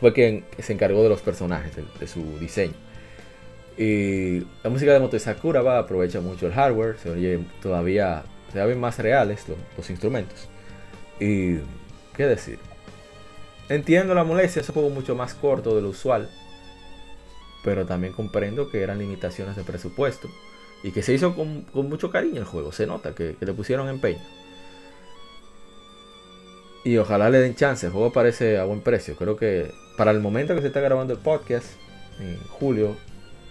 [0.00, 2.74] Fue quien se encargó de los personajes, de, su diseño.
[3.76, 8.24] Y la música de Moto Sakura va, aprovecha mucho el hardware, se oye todavía
[8.54, 9.44] se ven más reales
[9.76, 10.48] los, instrumentos.
[11.18, 11.56] Y,
[12.16, 12.58] ¿qué decir?
[13.68, 16.30] Entiendo la molestia, es un juego mucho más corto de lo usual.
[17.64, 20.28] Pero también comprendo que eran limitaciones de presupuesto.
[20.84, 22.70] Y que se hizo con, mucho cariño el juego.
[22.70, 24.20] Se nota que, le pusieron empeño.
[26.84, 27.86] Y ojalá le den chance.
[27.86, 29.16] El juego parece a buen precio.
[29.16, 31.68] Creo que para el momento que se está grabando el podcast,
[32.20, 32.98] en julio,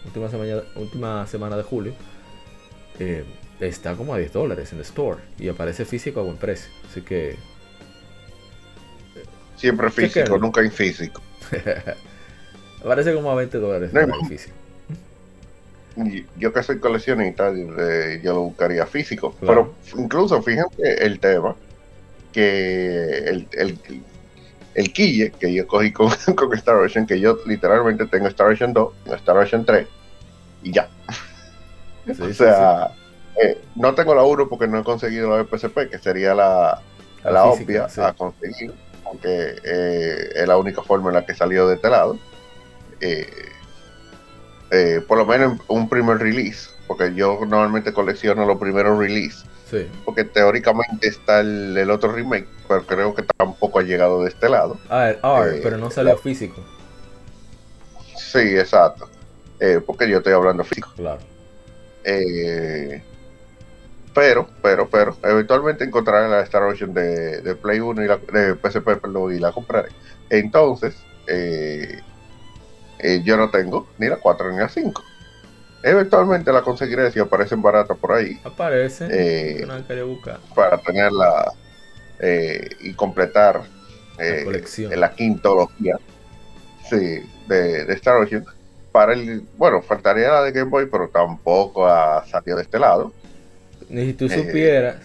[0.06, 1.95] última semana, última semana de julio,
[3.00, 3.26] eh,
[3.60, 6.72] está como a 10 dólares en el store y aparece físico a buen precio.
[6.88, 7.36] Así que.
[9.56, 11.20] Siempre físico, nunca en físico.
[12.80, 13.92] aparece como a 20 dólares
[14.30, 14.56] físico.
[16.38, 19.36] Yo que soy coleccionista, yo lo buscaría físico.
[19.40, 21.56] Pero incluso fíjense el tema
[22.32, 23.80] que el, el,
[24.76, 28.74] el quille que yo cogí con, con Star Ocean, que yo literalmente tengo Star Ocean
[28.74, 29.88] 2, Star Ocean 3
[30.64, 30.90] y ya.
[32.20, 32.92] o sea,
[33.42, 36.82] eh, no tengo la 1 porque no he conseguido la PSP, que sería la,
[37.24, 38.74] la, obvia a conseguir,
[39.06, 42.18] aunque eh, es la única forma en la que salió de este lado.
[43.00, 43.28] Eh,
[45.08, 49.45] por lo menos un primer release, porque yo normalmente colecciono los primeros release.
[50.06, 54.77] Porque teóricamente está el, otro remake, pero creo que tampoco ha llegado de este lado.
[54.88, 56.64] Ah, el pero no salió físico.
[58.16, 59.10] Sí, exacto.
[59.88, 60.92] porque yo estoy hablando físico.
[60.95, 61.22] Claro.
[62.03, 63.02] Eh,
[64.14, 68.90] pero, pero, pero, eventualmente encontraré la Star Ocean de, Play 1 y la de PSP
[69.34, 69.90] y la compraré.
[70.30, 70.95] Entonces,
[71.27, 72.00] eh,
[73.04, 75.04] eh, yo no tengo ni la 4 ni la 5.
[75.84, 78.40] Eventualmente la conseguiré si aparecen baratas por ahí.
[78.44, 79.08] Aparece.
[79.12, 79.68] Eh.
[80.56, 81.54] Para tenerla
[82.80, 83.64] y completar
[84.18, 86.00] la, la quintología
[86.90, 88.46] sí, de, de Star Ocean
[88.94, 93.12] para el, bueno, faltaría la de Game Boy, pero tampoco ha salido de este lado.
[93.90, 94.98] Ni si tú eh, supieras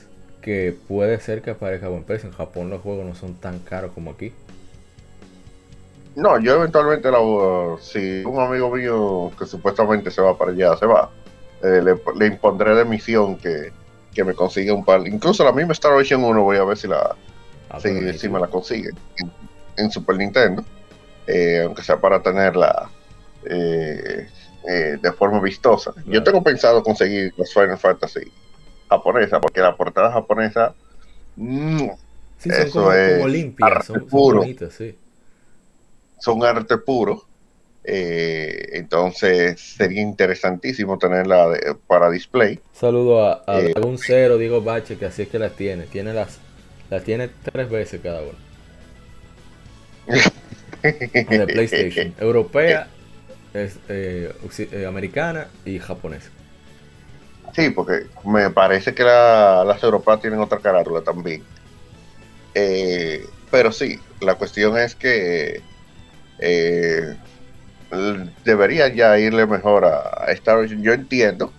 [0.42, 2.28] que puede ser que aparezca buen precio.
[2.28, 4.32] En Japón los juegos no son tan caros como aquí.
[6.18, 7.18] No, yo eventualmente la,
[7.80, 11.08] si un amigo mío que supuestamente se va para allá se va,
[11.62, 13.72] eh, le, impondré de misión que,
[14.24, 15.06] me consiga un par.
[15.06, 17.14] Incluso la misma Star Ocean 1 voy a ver si la
[17.70, 18.90] ah, si, me la consigue
[19.76, 20.64] en, Super Nintendo.
[21.28, 22.90] Eh, aunque sea para tenerla
[23.44, 24.26] eh,
[25.00, 25.92] de forma vistosa.
[26.04, 28.32] Yo tengo pensado conseguir los Final Fantasy
[28.88, 30.74] japonesa, porque la portada japonesa,
[31.36, 31.90] mm,
[32.44, 34.42] eso es arte puro.
[34.42, 35.07] Son,
[36.44, 37.24] arte puro.
[37.84, 42.60] Eh, entonces sería interesantísimo tenerla para display.
[42.74, 45.84] Saludo a, a un cero, digo Bache, que así es que las tiene.
[45.84, 46.38] Tiene las,
[46.90, 48.48] las tiene tres veces cada uno.
[50.82, 52.14] de PlayStation.
[52.18, 52.88] Europea
[53.54, 56.30] es eh, eh, americana y japonesa.
[57.54, 61.42] Sí, porque me parece que las europeas tienen otra carátula también.
[62.54, 65.62] Eh, pero sí, la cuestión es que
[68.44, 70.72] debería ya irle mejor a, Star Wars.
[70.80, 71.52] Yo entiendo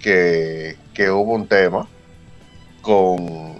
[0.00, 1.88] que, que, hubo un tema
[2.82, 3.58] con,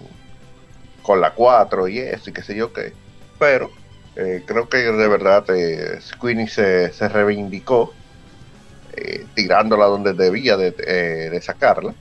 [1.03, 2.93] con la 4 y eso y qué sé yo qué,
[3.39, 3.71] pero
[4.17, 7.93] eh, creo que de verdad eh, se, se, reivindicó
[8.97, 11.95] eh, tirándola donde debía de, eh, sacarla.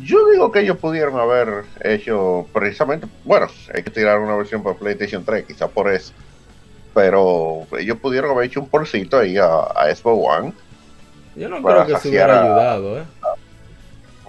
[0.00, 4.76] Yo digo que ellos pudieron haber hecho precisamente, bueno, hay que tirar una versión para
[4.76, 6.12] PlayStation 3, quizá por eso.
[6.94, 10.52] Pero ellos pudieron haber hecho un porcito ahí a, a One.
[11.36, 13.04] Yo no creo que se hubiera ayudado, ¿eh?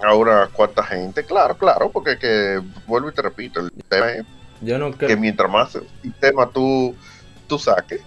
[0.02, 4.24] A una cuanta gente, claro, claro, porque que, vuelvo y te repito, el tema es
[4.60, 5.08] yo no creo...
[5.08, 6.94] Que mientras más sistema tú,
[7.46, 8.00] tú saques,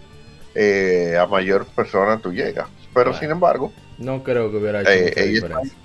[0.56, 2.68] eh, a mayor persona tú llegas.
[2.94, 3.72] Pero sin embargo...
[3.98, 5.78] No creo que hubiera hecho eh, diferencia.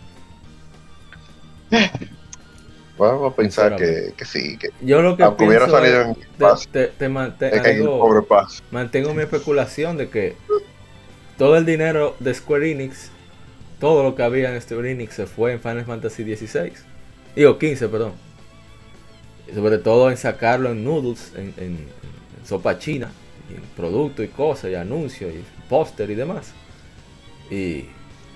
[2.99, 4.59] Vamos a pensar que, que, sí.
[4.59, 6.17] Que yo lo que aunque hubiera salido en
[6.73, 8.27] te, te, mantengo,
[8.70, 10.36] mantengo mi especulación de que
[11.36, 13.10] todo el dinero de Square Enix,
[13.78, 16.73] todo lo que había en Square Enix se fue en Final Fantasy XVI.
[17.36, 18.28] Digo, 15, perdón
[19.55, 21.78] sobre todo en sacarlo en noodles, en,
[22.44, 23.10] sopa china,
[23.51, 26.52] en producto y cosas, y anuncios, y póster y demás.
[27.51, 27.86] Y,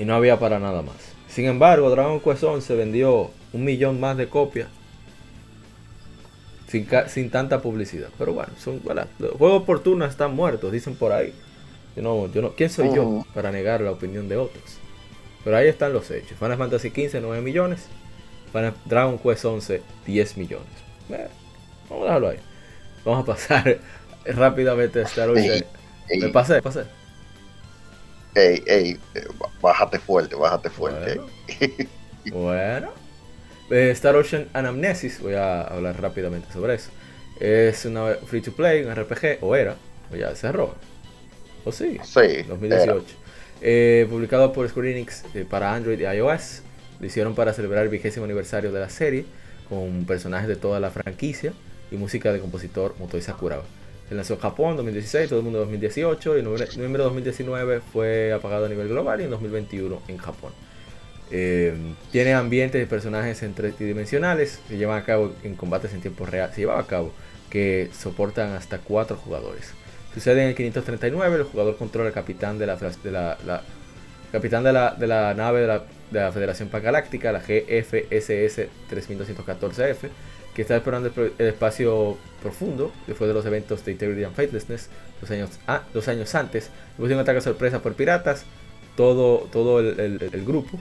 [0.01, 0.97] no había para nada más.
[1.29, 4.69] Sin embargo, Dragon Quest 11 vendió un millón más de copias
[6.69, 8.09] sin, tanta publicidad.
[8.19, 8.81] Pero bueno, son,
[9.19, 11.35] los juegos por turno están muertos, dicen por ahí.
[11.95, 14.79] Yo no, yo no, ¿Quién soy yo para negar la opinión de otros?
[15.45, 16.39] Pero ahí están los hechos.
[16.39, 17.87] Final Fantasy XV 9 millones.
[18.87, 20.83] Dragon Quest 11 10 millones
[21.89, 22.39] vamos a dejarlo ahí.
[23.05, 23.79] Vamos a pasar
[24.25, 25.65] rápidamente a Star Ocean.
[26.19, 26.85] Me pasé, pasé.
[28.35, 28.99] Ey, ey,
[29.61, 31.21] bájate fuerte, bájate fuerte.
[32.31, 32.91] Bueno,
[33.73, 36.91] eh, Star Ocean Anamnesis, voy a hablar rápidamente sobre eso.
[37.41, 39.77] Es una free to play, un RPG, o era,
[40.13, 40.75] o ya cerró.
[41.65, 41.99] ¿O sí?
[42.05, 42.43] Sí.
[42.47, 43.05] 2018.
[43.63, 46.63] Eh, publicado por Square Enix eh, para Android y iOS.
[47.01, 49.25] Lo hicieron para celebrar el vigésimo aniversario de la serie
[49.69, 51.53] con personajes de toda la franquicia
[51.91, 53.65] y música de compositor Motoi Sakuraba.
[54.09, 57.05] Se lanzó en Japón en 2016, todo el mundo en 2018 y en noviembre de
[57.05, 60.53] 2019 fue apagado a nivel global y en 2021 en Japón.
[61.31, 61.75] Eh,
[62.11, 66.51] tiene ambientes y personajes en tridimensionales, se llevan a cabo en combates en tiempo real,
[66.55, 67.13] se lleva a cabo
[67.49, 69.73] que soportan hasta 4 jugadores.
[70.13, 72.77] Sucede en el 539, el jugador controla al capitán de la,
[74.31, 80.09] capitán de la, de la nave de la de la Federación Pangaláctica, la GFSS 3214F,
[80.55, 84.91] que está explorando el, espacio profundo después de los eventos de Integrity and Faithlessness
[85.31, 86.71] años, años antes.
[86.91, 88.45] Después de un ataque sorpresa por piratas,
[88.97, 90.79] todo, todo el, grupo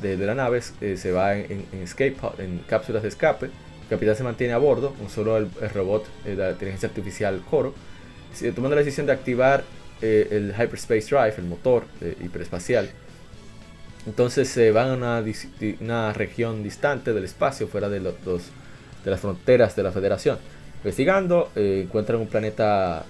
[0.00, 3.46] de, la nave eh, se va en, escape, en cápsulas de escape.
[3.46, 7.74] El capitán se mantiene a bordo, con solo el, robot de la inteligencia artificial Coro,
[8.54, 9.64] tomando la decisión de activar
[10.00, 12.90] eh, el Hyperspace Drive, el motor eh, hiperespacial
[14.06, 18.14] entonces se van a una, región distante del espacio, fuera de, los,
[19.04, 20.38] de las fronteras de la Federación.
[20.76, 23.04] Investigando, eh, encuentran un planeta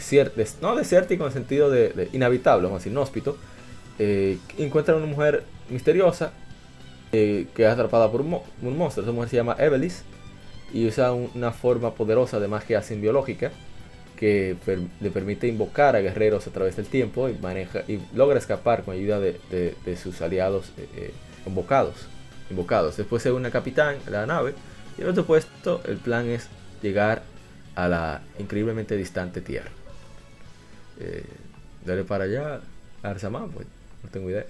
[0.00, 3.36] eh, no desértico en el sentido de, inhabitable, vamos a decir, inhóspito.
[3.98, 6.32] Eh, encuentran una mujer misteriosa
[7.10, 9.04] que es atrapada por un, monstruo.
[9.04, 10.02] Esa mujer se llama Evelis
[10.72, 13.50] y usa una forma poderosa de magia simbiológica
[14.18, 14.56] que
[15.00, 18.94] le permite invocar a guerreros a través del tiempo y, maneja, y logra escapar con
[18.94, 21.12] ayuda de, sus aliados eh, eh,
[21.46, 22.08] invocados,
[22.50, 22.96] invocados.
[22.96, 24.54] Después se une a capitán a la nave
[24.98, 26.48] Y el otro puesto, el plan es
[26.82, 27.22] llegar
[27.76, 29.70] a la increíblemente distante Tierra.
[30.98, 31.24] Eh,
[31.84, 32.60] dale para allá,
[33.04, 33.68] Arsamán, pues
[34.02, 34.46] no tengo idea.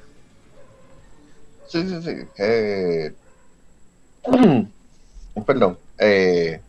[1.69, 2.27] Sí, sí, sí.
[2.39, 3.13] Eh,
[5.47, 5.79] perdón.
[5.99, 6.61] Eh,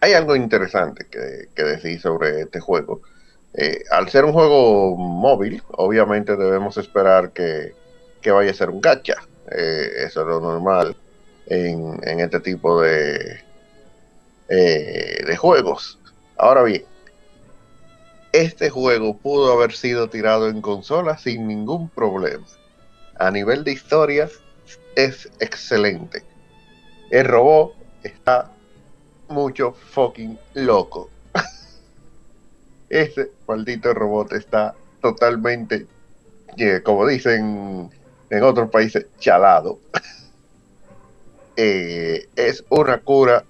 [0.00, 3.02] hay algo interesante que, decir sobre este juego.
[3.54, 7.74] Eh, al ser un juego móvil, obviamente debemos esperar que,
[8.26, 9.16] vaya a ser un gacha.
[9.48, 10.96] eso es lo normal
[11.46, 13.42] en, en este tipo de,
[14.48, 16.00] de juegos.
[16.36, 16.84] Ahora bien,
[18.32, 22.46] este juego pudo haber sido tirado en consola sin ningún problema.
[23.18, 24.28] A nivel de historia
[24.96, 26.22] es excelente.
[27.10, 28.50] El robot está
[29.28, 31.10] mucho fucking loco.
[32.88, 35.86] Ese maldito robot está totalmente,
[36.84, 37.90] como dicen
[38.30, 39.78] en otros países, chalado.
[41.54, 43.44] Eh, es una cura,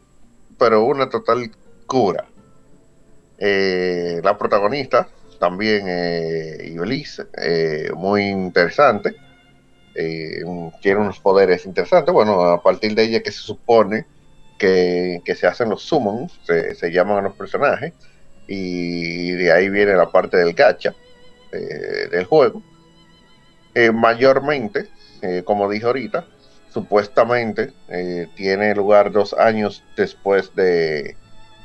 [0.58, 1.52] pero una total
[1.86, 2.26] cura.
[3.44, 5.08] Eh, la protagonista,
[5.40, 6.76] también eh,
[7.38, 9.16] eh, muy interesante.
[9.96, 10.44] Eh,
[10.80, 12.14] tiene unos poderes interesantes.
[12.14, 14.06] Bueno, a partir de ella que se supone
[14.56, 17.92] que, se hacen los summons, se, llaman a los personajes,
[18.46, 20.94] y de ahí viene la parte del gacha
[21.50, 22.62] del juego.
[23.92, 24.88] mayormente,
[25.44, 26.24] como dije ahorita,
[26.72, 27.72] supuestamente
[28.36, 31.16] tiene lugar dos años después de,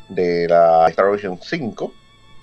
[0.10, 1.94] de la Star Ocean 5,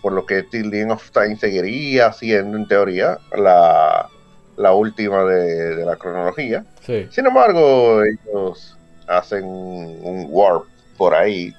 [0.02, 4.09] por lo que Till of Time seguiría siendo en teoría la,
[4.57, 6.65] la última de, la cronología.
[7.10, 8.76] Sin embargo, ellos
[9.07, 11.55] hacen un warp por ahí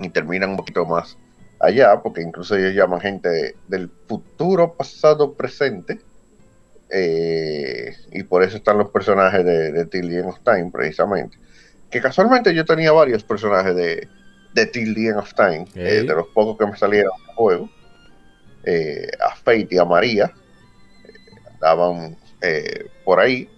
[0.00, 1.16] y terminan un poquito más
[1.60, 6.00] allá, porque incluso ellos llaman gente del futuro, pasado, presente.
[6.90, 11.36] Eh, y por eso están los personajes de, de Till of Time, precisamente.
[11.90, 14.08] Que casualmente yo tenía varios personajes de,
[14.66, 17.70] Till the End of Time, eh, de los pocos que me salieron del juego.
[18.64, 20.32] Eh, a Fate y a María
[21.60, 23.48] daban eh, por ahí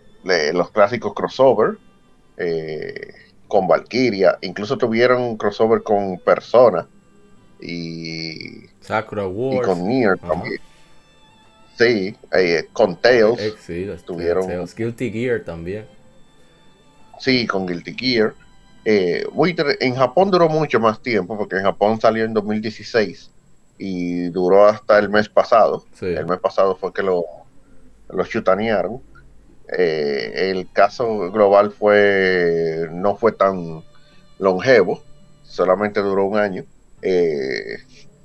[0.53, 1.79] los clásicos crossover
[3.49, 6.87] con Valkyria, incluso tuvieron crossover con Persona
[7.61, 9.57] y, Sakura Wars.
[9.57, 10.61] y con Nier también.
[11.77, 12.17] Sí,
[12.73, 13.57] con Tails.
[13.61, 14.47] Sí, tuvieron
[14.77, 15.87] Guilty Gear también.
[17.19, 18.35] Sí, con Guilty Gear.
[18.85, 19.27] Eh,
[19.81, 23.31] en Japón duró mucho más tiempo, porque en Japón salió en 2016
[23.79, 25.85] y duró hasta el mes pasado.
[26.01, 27.25] El mes pasado fue que lo,
[28.09, 29.03] lo chutanearon.
[29.77, 33.85] Eh, el caso global fue no fue tan
[34.39, 35.03] longevo,
[35.45, 36.65] solamente duró un año.
[37.03, 37.79] Eh,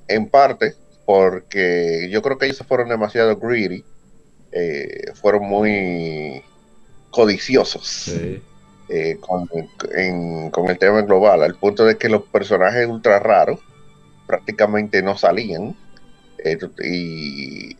[0.08, 3.84] en parte porque yo creo que ellos fueron demasiado greedy,
[5.14, 6.42] fueron muy
[7.10, 7.86] codiciosos.
[7.86, 8.42] Sí.
[8.88, 13.58] Eh, con, el tema global, al punto de que los personajes ultra raros
[14.26, 15.74] prácticamente no salían.
[16.38, 17.76] Eh, y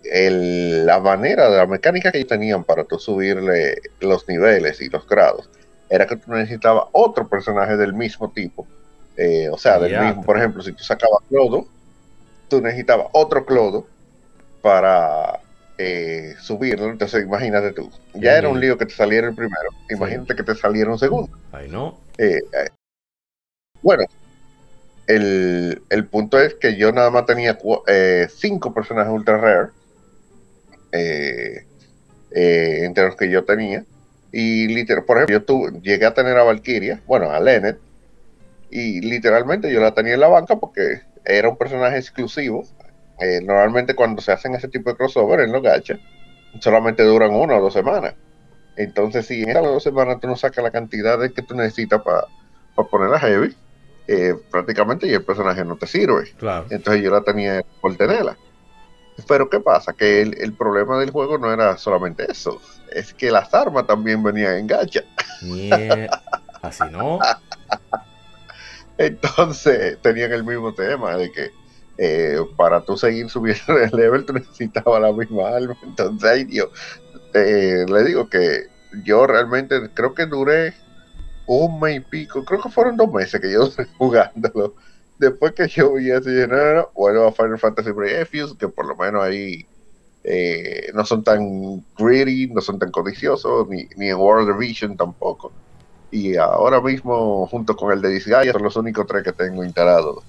[0.85, 5.07] la manera, de la mecánica que ellos tenían para tú subirle los niveles y los
[5.07, 5.49] grados,
[5.89, 8.67] era que tú necesitabas otro personaje del mismo tipo.
[9.17, 11.69] Eh, o sea, del mismo, por ejemplo, si tú sacabas Clodo,
[12.49, 13.87] tú necesitabas otro Clodo
[14.61, 15.41] para
[15.79, 16.91] eh, subirlo.
[16.91, 19.71] Entonces, imagínate tú, ya era un lío que te saliera el primero.
[19.91, 21.37] Imagínate que te saliera un segundo.
[21.53, 22.01] Ay, no.
[22.19, 22.69] Eh, eh,
[23.83, 24.05] bueno,
[25.07, 27.59] el, punto es que yo nada más tenía
[28.29, 29.69] cinco personajes ultra rare
[32.33, 33.85] entre los que yo tenía.
[34.33, 37.79] Y literal, por ejemplo, yo tuve, llegué a tener a Valkyria, bueno, a Lenet,
[38.71, 42.67] y literalmente yo la tenía en la banca porque era un personaje exclusivo
[43.21, 45.99] eh, normalmente cuando se hacen ese tipo de crossover en los gacha,
[46.61, 48.15] solamente duran una o dos semanas.
[48.77, 52.03] Entonces, si en esas dos semanas tú no sacas la cantidad de que tú necesitas
[52.03, 52.27] para
[52.91, 53.57] poner a Heavy,
[54.09, 56.33] eh, prácticamente y el personaje no te sirve.
[56.71, 58.37] Entonces yo la tenía por tenerla.
[59.27, 59.95] Pero ¿qué pasa?
[59.95, 62.61] Que el, problema del juego no era solamente eso,
[62.93, 65.01] es que las armas también venían en gacha.
[66.61, 67.19] Así no.
[68.99, 71.51] Entonces tenían el mismo tema de que
[71.99, 75.77] eh, para tú seguir subiendo el level, tú necesitabas la misma alma.
[75.83, 76.69] Entonces, ay Dios,
[77.35, 78.67] eh, le digo que
[79.05, 80.75] yo realmente creo que duré
[81.47, 84.75] un mes y pico, creo que fueron dos meses que yo estuve jugándolo.
[85.19, 88.87] Después que yo vi así, no, no, no, vuelvo a Final Fantasy Refuse, que por
[88.87, 89.67] lo menos ahí
[90.25, 95.53] eh, no son tan greedy, no son tan codiciosos, ni, ni en World Vision tampoco.
[96.11, 100.25] Y ahora mismo, junto con el de Disgaea, son los únicos tres que tengo instalados.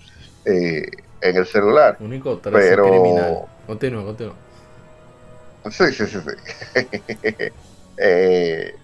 [0.46, 0.86] Eh,
[1.30, 1.98] en el celular.
[2.00, 2.88] Único pero...
[2.88, 3.42] criminal.
[3.66, 4.36] Continúa, continúa.
[5.70, 6.18] Sí, sí, sí,
[7.98, 8.76] eh,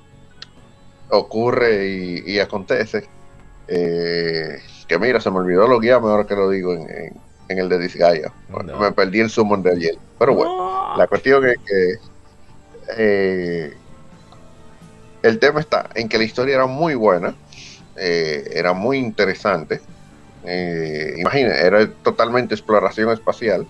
[1.09, 3.07] ocurre y, acontece
[3.67, 7.13] Eh, que mira, se me olvidó lo guiarme ahora que lo digo en,
[7.47, 8.33] el de Disgaea.
[8.79, 9.95] Me perdí el summon de ayer.
[10.19, 11.93] Pero bueno, la cuestión es que
[12.97, 13.73] eh,
[15.21, 17.35] el tema está en que la historia era muy buena,
[17.95, 19.81] eh, era muy interesante.
[20.45, 23.65] Eh, imagina, era totalmente exploración espacial.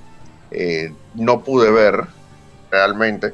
[1.16, 2.06] no pude ver
[2.72, 3.34] realmente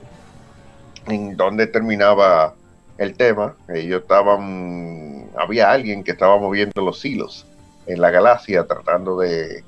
[1.07, 2.53] en dónde terminaba
[2.97, 3.55] el tema.
[3.69, 7.45] Ellos estaban, había alguien que estaba moviendo los hilos
[7.87, 9.63] en la galaxia tratando de,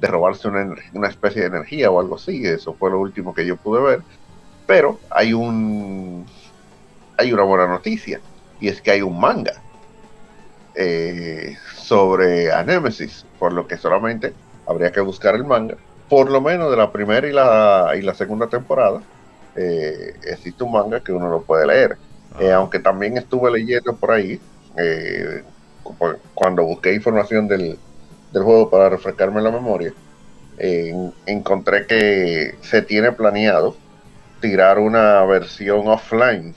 [0.00, 2.46] robarse una, especie de energía o algo así.
[2.46, 4.02] Eso fue lo último que yo pude ver.
[4.66, 6.26] Pero hay un
[7.18, 8.20] hay una buena noticia
[8.60, 9.54] y es que hay un manga
[10.74, 11.56] eh,
[11.86, 14.32] sobre Anemesis, por lo que solamente
[14.66, 15.76] habría que buscar el manga,
[16.08, 19.02] por lo menos de la primera y la, y la segunda temporada.
[19.54, 21.96] Eh, existe un manga que uno lo puede leer.
[22.40, 22.56] Eh, ah.
[22.56, 24.40] aunque también estuve leyendo por ahí,
[26.34, 27.78] cuando busqué información del,
[28.32, 29.92] del, juego para refrescarme la memoria,
[31.24, 33.76] encontré que se tiene planeado
[34.40, 36.54] tirar una versión offline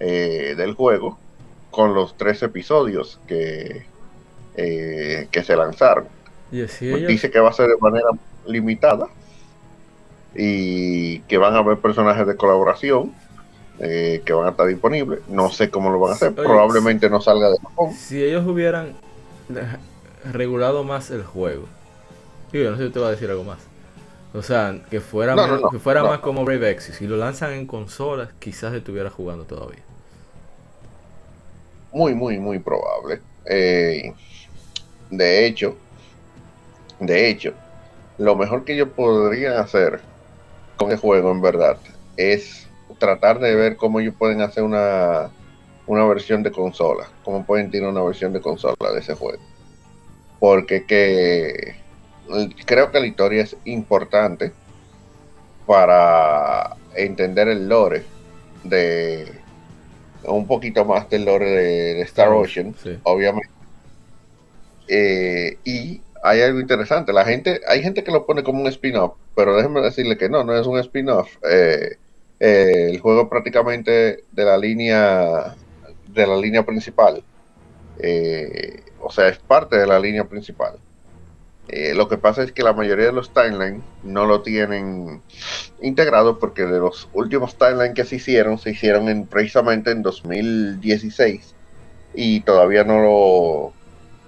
[0.00, 1.18] eh, del juego
[1.70, 3.86] con los tres episodios que,
[4.60, 6.08] eh, que se lanzaron.
[6.50, 8.08] Dice que va a ser de manera
[8.44, 9.06] limitada
[10.34, 13.14] y que van a haber personajes de colaboración
[13.78, 15.20] eh, que van a estar disponibles.
[15.28, 17.92] No sé cómo lo van a hacer, probablemente no salga de Japón.
[17.92, 18.94] Si ellos hubieran
[20.32, 21.66] regulado más el juego,
[22.52, 23.58] yo no sé si te va a decir algo más.
[24.34, 25.36] O sea, que fuera,
[25.70, 26.96] que fuera más como Brave Exis.
[26.96, 29.82] Si lo lanzan en consolas, quizás estuviera jugando todavía.
[31.92, 33.20] Muy, muy, muy probable.
[33.46, 34.12] Eh,
[35.10, 35.76] de hecho,
[37.00, 37.54] de hecho,
[38.18, 40.00] lo mejor que yo podría hacer
[40.76, 41.78] con el juego, en verdad,
[42.16, 42.66] es
[42.98, 45.30] tratar de ver cómo ellos pueden hacer una,
[45.86, 47.08] una versión de consola.
[47.24, 49.42] Cómo pueden tener una versión de consola de ese juego.
[50.40, 51.76] Porque que
[52.66, 54.52] creo que la historia es importante
[55.66, 58.04] para entender el lore
[58.64, 59.32] de
[60.24, 63.57] un poquito más del lore de, Star Ocean, obviamente.
[64.88, 69.14] Eh, y hay algo interesante, la gente, hay gente que lo pone como un spin-off,
[69.36, 71.28] pero déjenme decirle que no, no es un spin-off.
[71.48, 71.96] Eh,
[72.40, 75.54] eh, el juego prácticamente de la línea
[76.08, 77.22] de la línea principal.
[79.00, 80.78] o sea, es parte de la línea principal.
[81.94, 85.20] Lo que pasa es que la mayoría de los timelines no lo tienen
[85.82, 91.54] integrado porque de los últimos timelines que se hicieron, se hicieron en, precisamente en 2016
[92.14, 93.72] y todavía no lo,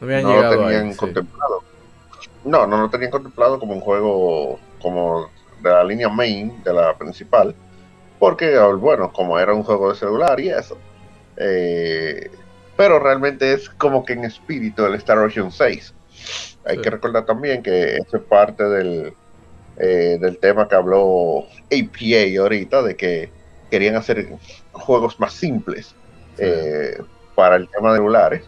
[0.01, 1.63] no, lo tenían contemplado.
[2.45, 5.29] No, no lo tenían contemplado como un juego como
[5.63, 7.55] de la línea main, de la principal,
[8.19, 10.79] porque, bueno, como era un juego de celular y eso.
[11.37, 12.31] Eh,
[12.77, 15.95] pero realmente es como que en espíritu el Star Ocean 6
[16.65, 19.15] hay que recordar también que eso es parte del,
[19.79, 23.31] eh, del tema que habló APA ahorita, de que
[23.71, 24.29] querían hacer
[24.73, 25.95] juegos más simples
[26.39, 26.99] eh,
[27.35, 28.43] para el tema de celulares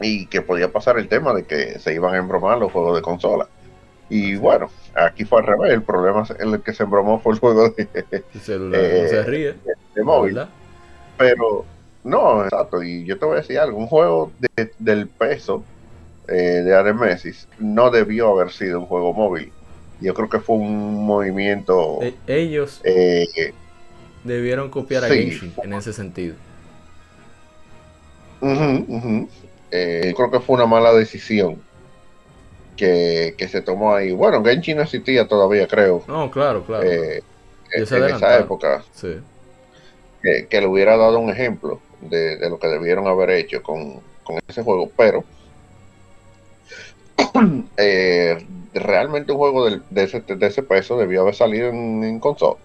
[0.00, 3.02] y que podía pasar el tema de que se iban a embromar los juegos de
[3.02, 3.48] consola.
[4.08, 7.40] Y bueno, aquí fue al revés, el problema en el que se embromó fue el
[7.40, 7.88] juego de,
[8.40, 9.54] celular, eh, se ríe,
[9.94, 10.40] de, móvil.
[11.18, 11.64] Pero
[12.04, 14.30] no, exacto, y yo te voy a decir algo, un juego
[14.78, 15.64] del peso
[16.28, 19.52] eh, de Aremesis no debió haber sido un juego móvil.
[20.00, 22.00] Yo creo que fue un movimiento.
[22.02, 23.26] E-, ellos eh,
[24.24, 26.34] debieron copiar a Genshin en ese sentido.
[29.70, 31.62] Eh, creo que fue una mala decisión
[32.76, 34.12] que, se tomó ahí.
[34.12, 36.02] Bueno, Genshin no existía todavía, creo.
[36.06, 36.84] No, claro, claro.
[36.84, 37.22] en
[37.72, 38.84] esa época.
[40.22, 44.62] Que, le hubiera dado un ejemplo de, lo que debieron haber hecho con, con ese
[44.62, 45.24] juego, pero
[47.76, 48.38] Eh,
[48.74, 52.58] realmente un juego de, ese, de, ese, peso debió haber salido en, consola.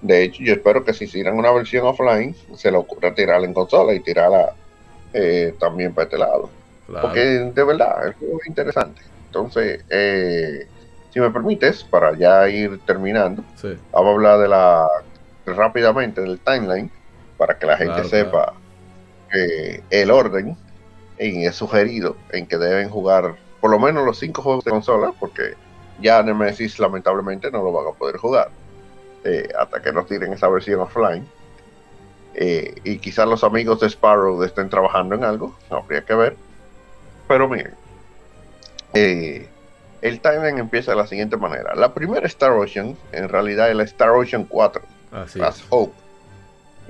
[0.00, 3.54] De hecho, yo espero que si hicieran una versión offline, se le ocurra tirarla en
[3.54, 4.54] consola y tirarla
[5.14, 6.50] eh, también para este lado.
[7.00, 9.00] Porque de verdad, el juego es interesante.
[9.26, 10.66] Entonces, eh,
[11.10, 13.42] si me permites, para ya ir terminando,
[13.92, 14.88] vamos a hablar de la
[15.46, 16.90] rápidamente del timeline
[17.38, 18.52] para que la gente sepa
[19.90, 20.56] el orden
[21.18, 25.12] y es sugerido en que deben jugar por lo menos los cinco juegos de consola,
[25.18, 25.54] porque
[25.98, 28.50] ya Nemesis lamentablemente no lo van a poder jugar
[29.24, 31.26] eh, hasta que nos tiren esa versión offline.
[32.34, 36.36] Eh, y quizás los amigos de Sparrow estén trabajando en algo, habría que ver.
[37.28, 37.74] Pero miren,
[38.92, 39.48] eh,
[40.02, 41.74] el timeline empieza de la siguiente manera.
[41.74, 44.82] La primera Star Ocean, en realidad es la Star Ocean 4,
[45.12, 45.94] As Hope,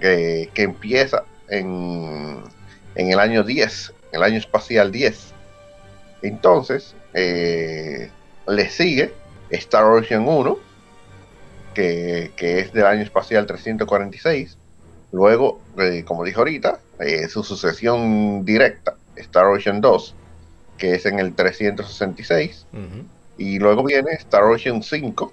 [0.01, 2.43] que empieza en,
[2.95, 5.33] en el año 10 el año espacial 10.
[6.23, 8.11] Entonces, eh,
[8.47, 9.13] le sigue
[9.51, 10.59] Star Ocean 1,
[11.75, 14.57] que, es del año espacial 346.
[15.15, 20.15] Luego, eh, como dije ahorita, eh, su sucesión directa, Star Ocean 2,
[20.77, 22.67] que es en el 366.
[23.39, 25.33] Y luego viene Star Ocean 5,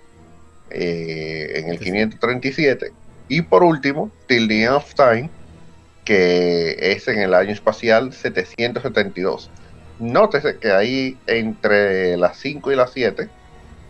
[0.69, 2.91] en el 537.
[3.27, 5.29] Y por último, Till the End of Time,
[6.05, 9.49] que es en el año espacial 772.
[9.99, 13.29] Nótese que ahí entre las 5 y las 7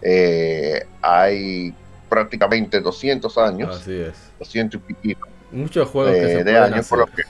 [0.02, 1.74] eh, hay
[2.10, 3.78] prácticamente 200 años.
[3.78, 4.14] Así es.
[4.40, 5.28] 200 y pico.
[5.52, 6.88] Muchos juegos de años.
[6.88, 7.24] Por lo que...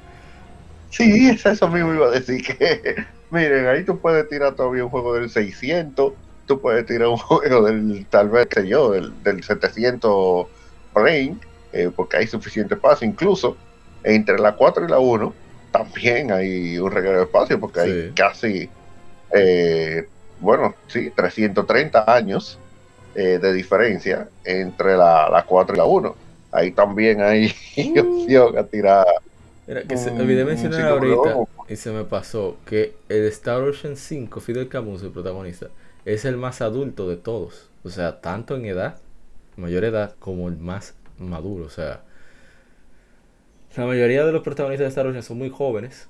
[0.90, 5.14] sí, eso mismo iba a decir que, miren, ahí tú puedes tirar todavía un juego
[5.14, 6.12] del 600,
[6.46, 10.46] tú puedes tirar un juego del, tal vez, yo, del, del 700
[10.94, 11.36] Plane,
[11.72, 13.56] eh, porque hay suficiente espacio, incluso
[14.02, 15.34] entre la 4 y la 1
[15.70, 18.68] también hay un regalo de espacio porque hay casi,
[19.32, 20.06] eh,
[20.40, 22.58] bueno, sí, 330 años
[23.14, 26.16] eh, de diferencia entre la, 4 y la 1.
[26.52, 27.52] Ahí también hay
[27.98, 29.06] opción a tirar.
[29.66, 34.40] Mira, que se, olvidé mencionar ahorita y se me pasó que el Star Ocean 5,
[34.40, 35.68] Fidel Camus, el protagonista,
[36.04, 37.68] es el más adulto de todos.
[37.84, 38.98] O sea, tanto en edad,
[39.56, 41.66] mayor edad, como el más maduro.
[41.66, 42.02] O sea,
[43.76, 46.08] la mayoría de los protagonistas de Star Wars son muy jóvenes.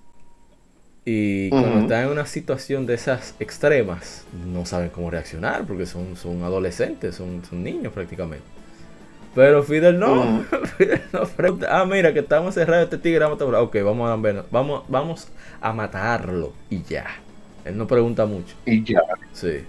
[1.05, 6.15] Y cuando están en una situación de esas extremas, no saben cómo reaccionar porque son,
[6.17, 8.60] son adolescentes, son, son niños prácticamente.
[9.35, 10.45] Pero Fidel no.
[10.77, 14.45] Fidel no pregunta, ah, mira, que estamos cerrados este tigre, vamos a Ok, vamos a,
[14.51, 15.29] vamos, vamos
[15.61, 17.07] a matarlo y ya.
[17.65, 18.55] Él no pregunta mucho.
[18.65, 19.03] Y ya.
[19.33, 19.65] Sí.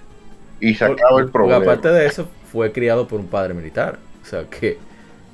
[0.60, 1.58] Y se acaba el problema.
[1.58, 4.00] Porque aparte de eso, fue criado por un padre militar.
[4.22, 4.78] O sea que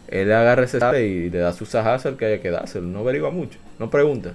[0.07, 2.87] él agarra ese y le da su sajazo al que haya que dárselo.
[2.87, 4.33] No averigua mucho, no pregunta.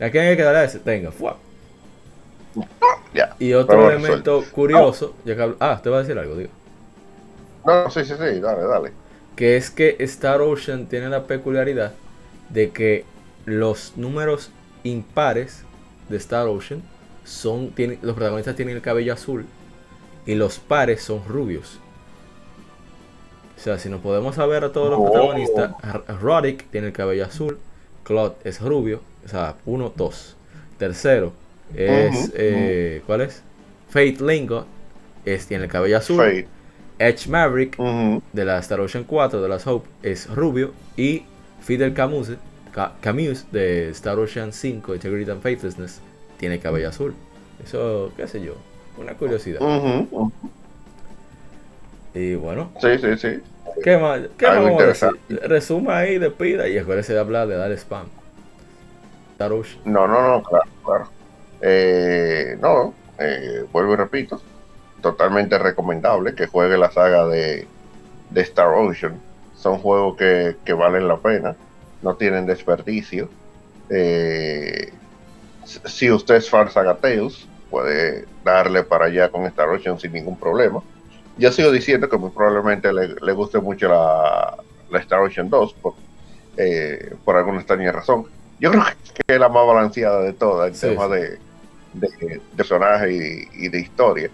[0.00, 0.78] ¿A quién hay que darle a ese?
[0.80, 1.36] Tenga, fuá.
[3.38, 6.50] y otro elemento curioso, ya que ah, te va a decir algo, digo.
[7.64, 8.92] No, sí, sí, sí, dale, dale.
[9.36, 11.92] Que es que Star Ocean tiene la peculiaridad
[12.50, 13.04] de que
[13.46, 14.50] los números
[14.84, 15.64] impares
[16.08, 16.82] de Star Ocean
[17.24, 19.46] son, tienen, los protagonistas tienen el cabello azul
[20.26, 21.80] y los pares son rubios.
[23.56, 25.04] O sea, si nos podemos saber a todos los oh.
[25.04, 25.72] protagonistas,
[26.20, 27.58] Roddick tiene el cabello azul,
[28.02, 30.36] Claude es rubio, o sea, uno, dos.
[30.78, 31.32] Tercero
[31.74, 33.42] es, eh, ¿cuál es?
[33.88, 34.66] Fate Lingo,
[35.24, 36.46] es, tiene el cabello azul.
[36.98, 41.24] Edge Maverick de la Star Ocean 4 de las Hope es rubio y
[41.60, 42.32] Fidel Camus,
[43.00, 46.00] Camus de Star Ocean 5 Integrity and Faithlessness
[46.38, 47.14] tiene cabello azul.
[47.62, 48.54] Eso, qué sé yo,
[48.98, 49.60] una curiosidad.
[52.14, 52.70] Y bueno.
[52.80, 53.40] Sí, sí, sí.
[53.82, 54.20] ¿Qué más?
[54.38, 58.06] ¿Qué más Resuma ahí, despida y acuérdese de hablar de dar spam.
[59.36, 59.76] Tarush.
[59.84, 61.08] No, no, no, claro, claro.
[61.60, 64.40] Eh, no, eh, vuelvo y repito.
[65.04, 67.66] Totalmente recomendable que juegue la saga de,
[68.30, 69.20] de Star Ocean.
[69.54, 71.56] Son juegos que, que valen la pena.
[72.02, 73.28] No tienen desperdicio.
[73.90, 74.92] Eh,
[75.64, 80.82] si usted es fan Sagateus, puede darle para allá con Star Ocean sin ningún problema
[81.36, 84.56] yo sigo diciendo que muy probablemente le, guste mucho la,
[85.00, 85.94] Star Ocean 2 por,
[86.56, 88.26] eh, por alguna extraña razón.
[88.60, 88.84] Yo creo
[89.14, 91.38] que es la más balanceada de todas en temas de,
[91.94, 94.30] de, personaje y, de historia.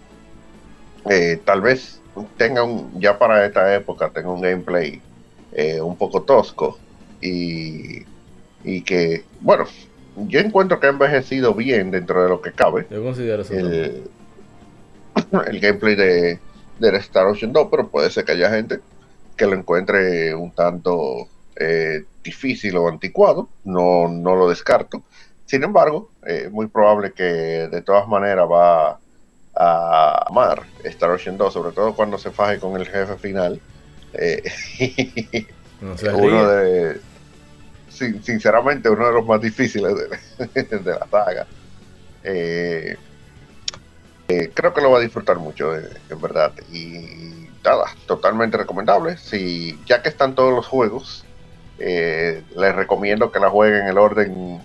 [1.09, 2.01] Eh, tal vez
[2.37, 5.01] tenga un, ya para esta época, tenga un gameplay
[5.53, 6.79] eh, un poco tosco
[7.21, 8.05] y,
[8.65, 9.65] y que, bueno,
[10.17, 12.87] yo encuentro que ha envejecido bien dentro de lo que cabe.
[12.91, 13.55] Yo considero eso.
[13.55, 14.05] El,
[15.47, 16.39] el gameplay de,
[16.79, 18.81] de Star Ocean 2, pero puede ser que haya gente
[19.37, 25.03] que lo encuentre un tanto eh, difícil o anticuado, no, no lo descarto.
[25.47, 28.99] Sin embargo, es eh, muy probable que de todas maneras va
[29.61, 33.61] a amar Star Ocean 2, sobre todo cuando se faje con el jefe final.
[34.15, 34.43] Eh,
[35.83, 37.01] uno de,
[38.23, 41.47] sinceramente, uno de los más difíciles de, de la saga.
[42.25, 42.97] Eh,
[44.29, 46.53] eh, creo que lo va a disfrutar mucho, eh, en verdad.
[46.73, 49.17] Y nada, totalmente recomendable.
[49.19, 51.25] Si, ya que están todos los juegos,
[51.79, 54.61] les recomiendo que la jueguen en el orden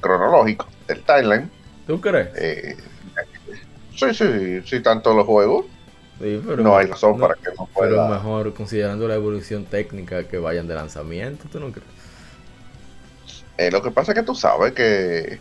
[0.00, 1.50] cronológico del timeline.
[1.86, 2.28] ¿Tú crees?
[3.96, 5.66] Sí, sí, sí, todos los juegos.
[6.20, 7.90] no hay razón para que no pueda.
[7.90, 11.88] Pero mejor, considerando la evolución técnica, que vayan de lanzamiento, ¿tú no crees?
[13.72, 15.38] lo que pasa es que tú sabes que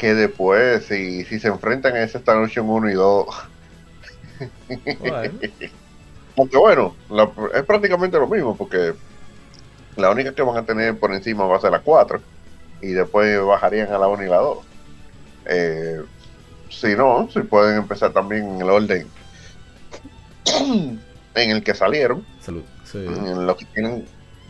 [0.00, 3.26] que después, si, si se enfrentan a ese Star Ocean 1 y 2,
[6.38, 6.96] aunque bueno,
[7.54, 8.94] es prácticamente lo mismo, porque
[9.96, 12.18] la única que van a tener por encima va a ser la 4.
[12.80, 14.58] y después bajarían a la 1 y la 2.
[15.44, 16.02] Eh,
[16.70, 19.06] si no, si pueden empezar también en el orden
[21.34, 22.24] en el que salieron.
[22.40, 22.62] Salud.
[22.94, 24.06] lo, que tienen,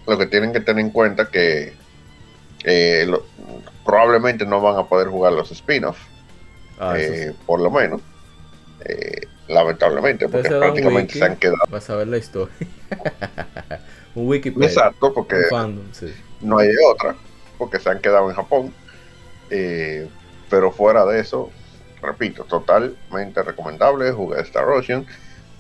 [0.07, 1.73] lo que tienen que tener en cuenta que
[2.65, 3.11] eh,
[3.85, 6.01] probablemente no van a poder jugar los spin-offs.
[6.79, 8.01] Ah, eh, por lo menos.
[8.85, 11.59] Eh, lamentablemente, porque prácticamente se han quedado.
[11.69, 12.55] Vas a ver la historia.
[14.15, 14.69] un Wikipedia.
[14.69, 15.37] Exacto, porque
[16.41, 17.15] no hay otra,
[17.59, 18.73] porque se han quedado en Japón.
[20.49, 21.51] pero fuera de eso,
[22.03, 25.07] repito, totalmente recomendable jugar Star Ocean.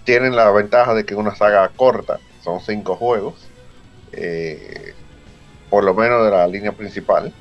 [0.04, 3.34] Tienen la ventaja de que es una saga corta, son cinco juegos,
[4.12, 4.94] eh,
[5.68, 7.32] por lo menos de la línea principal.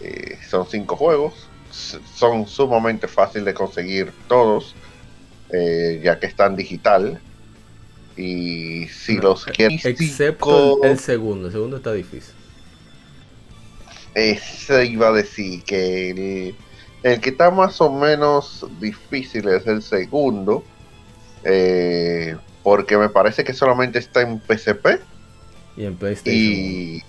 [0.00, 4.74] Eh, son cinco juegos, son sumamente fáciles de conseguir todos,
[5.50, 7.20] eh, ya que están digital.
[8.16, 9.78] Y si los quieren.
[9.82, 12.34] Excepto el segundo, el segundo está difícil.
[14.14, 16.54] Ese iba a decir que el
[17.02, 20.62] el que está más o menos difícil es el segundo,
[21.44, 25.00] eh, porque me parece que solamente está en PSP
[25.76, 27.02] y en PlayStation, y,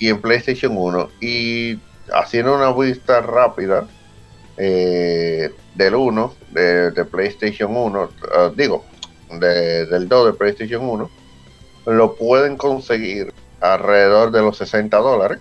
[0.00, 1.08] en PlayStation 1.
[1.20, 1.78] Y
[2.12, 3.86] haciendo una vista rápida
[4.58, 8.84] eh, del 1, de, PlayStation 1, ah, digo,
[9.30, 11.10] del 2 de PlayStation 1,
[11.86, 15.38] lo pueden conseguir alrededor de los 60 dólares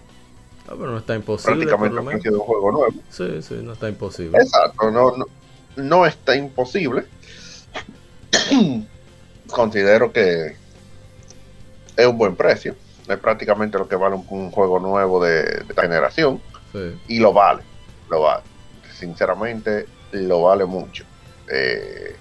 [0.72, 1.66] Ah, pero no está imposible.
[1.66, 2.93] Prácticamente un juego nuevo.
[3.09, 4.38] Sí, sí, no está imposible.
[4.38, 5.14] Exacto, no,
[5.75, 7.06] no, está imposible.
[9.51, 10.56] Considero que
[11.98, 12.75] es un buen precio.
[13.06, 16.41] Es prácticamente lo que vale un, juego nuevo de, esta generación.
[17.09, 17.64] Y lo vale.
[18.09, 18.43] Lo vale.
[18.93, 21.03] Sinceramente, lo vale mucho.
[21.51, 22.16] Eh,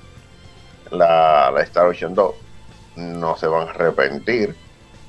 [0.90, 2.34] la, la Star Ocean 2
[2.96, 4.56] no se van a arrepentir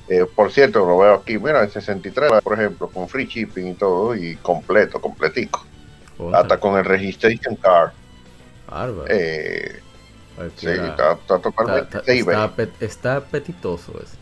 [0.08, 3.74] eh, por cierto, lo veo aquí, mira, el 63, por ejemplo, con free shipping y
[3.74, 5.64] todo, y completo, completico.
[6.32, 7.92] Hasta con el registration card.
[9.08, 9.80] Eh,
[10.56, 11.98] sí, está, totalmente
[12.80, 14.16] está, apetitoso eso.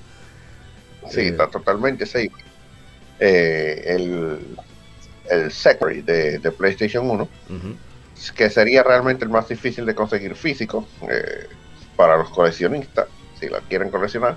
[1.10, 2.32] Sí, está eh, totalmente safe.
[3.18, 4.56] Eh, el,
[5.28, 7.28] el Secretary de, de PlayStation 1,
[8.34, 10.86] que sería realmente el más difícil de conseguir físico
[11.96, 13.06] para los coleccionistas,
[13.38, 14.36] si la quieren coleccionar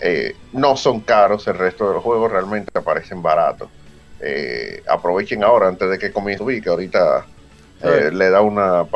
[0.00, 3.68] eh, no son caros, el resto de los juegos realmente aparecen baratos.
[4.20, 7.26] Eh, aprovechen ahora antes de que comience a subir, que ahorita
[7.82, 8.86] eh, le da una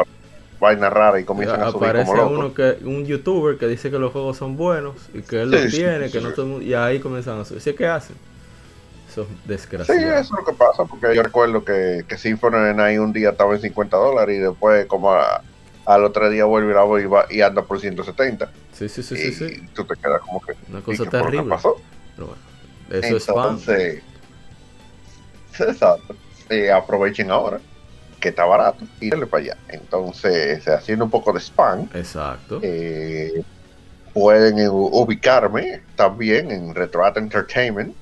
[0.59, 4.13] vaina rara y comienzan a subir como uno que un youtuber que dice que los
[4.13, 7.45] juegos son buenos y que él los tiene, que no todo y ahí comienzan a
[7.45, 7.63] subir.
[7.63, 8.17] ¿Sí, ¿Qué hacen?
[9.09, 10.01] Eso es desgraciado.
[10.01, 13.31] Sí, eso es lo que pasa, porque yo recuerdo que, que Symphony ahí un día
[13.31, 15.17] estaba en 50 dólares y después como
[15.95, 18.51] al otro día vuelve y, va, y anda por 170.
[18.73, 19.69] Sí, sí, sí, sí, sí.
[19.75, 20.55] tú te quedas como que...
[20.69, 21.51] Una cosa terrible.
[21.51, 21.77] Pasó?
[22.15, 22.43] Pero bueno,
[22.91, 24.03] eso Entonces,
[25.55, 26.15] es Exacto.
[26.49, 27.61] Eh, aprovechen ahora
[28.21, 29.57] que está barato y denle para allá.
[29.69, 31.89] Entonces, haciendo un poco de spam.
[31.95, 32.61] Exacto.
[32.63, 33.43] Eh,
[34.13, 37.95] pueden ubicarme también en RetroAt Entertainment,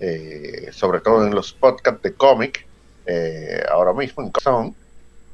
[0.00, 2.66] eh, sobre todo en los podcasts de cómic,
[3.70, 4.74] ahora mismo en Son,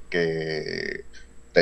[0.09, 1.05] que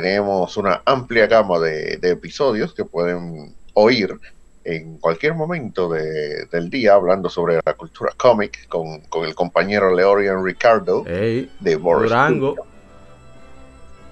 [0.00, 4.20] tenemos una amplia gama de, episodios que pueden oír
[4.62, 11.02] en cualquier momento del día hablando sobre la cultura cómic con, el compañero Leorian Ricardo
[11.02, 12.12] de Boris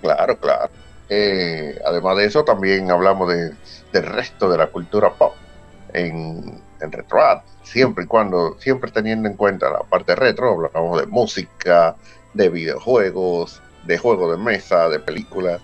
[0.00, 0.70] Claro, claro.
[1.10, 3.52] Eh, además de eso, también hablamos de,
[3.92, 5.34] del resto de la cultura pop
[5.92, 11.06] en, en RetroAd, siempre y cuando, siempre teniendo en cuenta la parte retro, hablamos de
[11.06, 11.96] música,
[12.32, 15.60] de videojuegos, de juegos de mesa, de películas,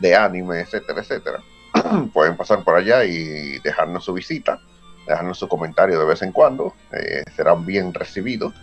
[0.00, 1.40] de anime, etcétera, etcétera.
[2.12, 4.60] Pueden pasar por allá y dejarnos su visita,
[5.06, 8.54] dejarnos su comentario de vez en cuando, eh, serán bien recibidos.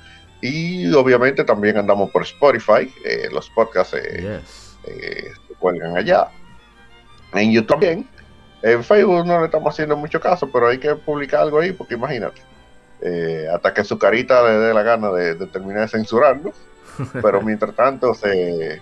[0.41, 4.41] Y obviamente también andamos por Spotify, eh, los podcasts eh,
[4.85, 6.27] se cuelgan allá.
[7.33, 8.07] En YouTube también.
[8.61, 11.95] En Facebook no le estamos haciendo mucho caso, pero hay que publicar algo ahí porque
[11.95, 12.41] imagínate.
[13.53, 16.53] hasta que su carita le dé la gana de, terminar de censurarnos.
[17.21, 18.79] Pero mientras tanto se,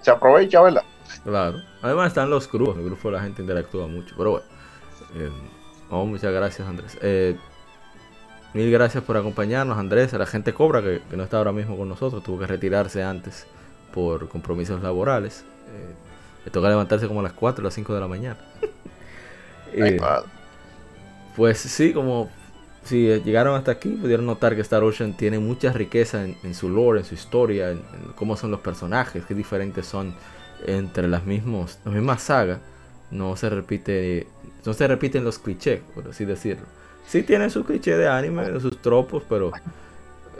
[0.00, 0.82] se aprovecha, ¿verdad?
[1.24, 1.62] Claro.
[1.82, 2.74] Además están los grupos.
[2.76, 4.14] En el grupo la gente interactúa mucho.
[4.16, 4.46] Pero bueno.
[5.14, 5.30] Eh,
[5.90, 6.98] muchas gracias Andrés.
[7.02, 7.36] Eh,
[8.54, 10.14] mil gracias por acompañarnos Andrés.
[10.14, 12.22] A la gente Cobra que, no está ahora mismo con nosotros.
[12.22, 13.46] Tuvo que retirarse antes
[13.92, 15.44] por compromisos laborales.
[15.68, 15.94] Eh,
[16.44, 18.38] le toca levantarse como a las 4 o las 5 de la mañana.
[21.36, 22.30] pues sí, como
[22.84, 27.00] si llegaron hasta aquí, pudieron notar que Star Ocean tiene mucha riqueza en, su lore,
[27.00, 27.82] en su historia, en,
[28.14, 30.14] cómo son los personajes, qué diferentes son
[30.66, 32.58] entre las, mismos, las mismas sagas.
[33.10, 34.26] No se repite,
[34.64, 36.66] no se repiten los clichés, por así decirlo.
[37.06, 39.50] Sí tienen su cliché de anime, sus tropos, pero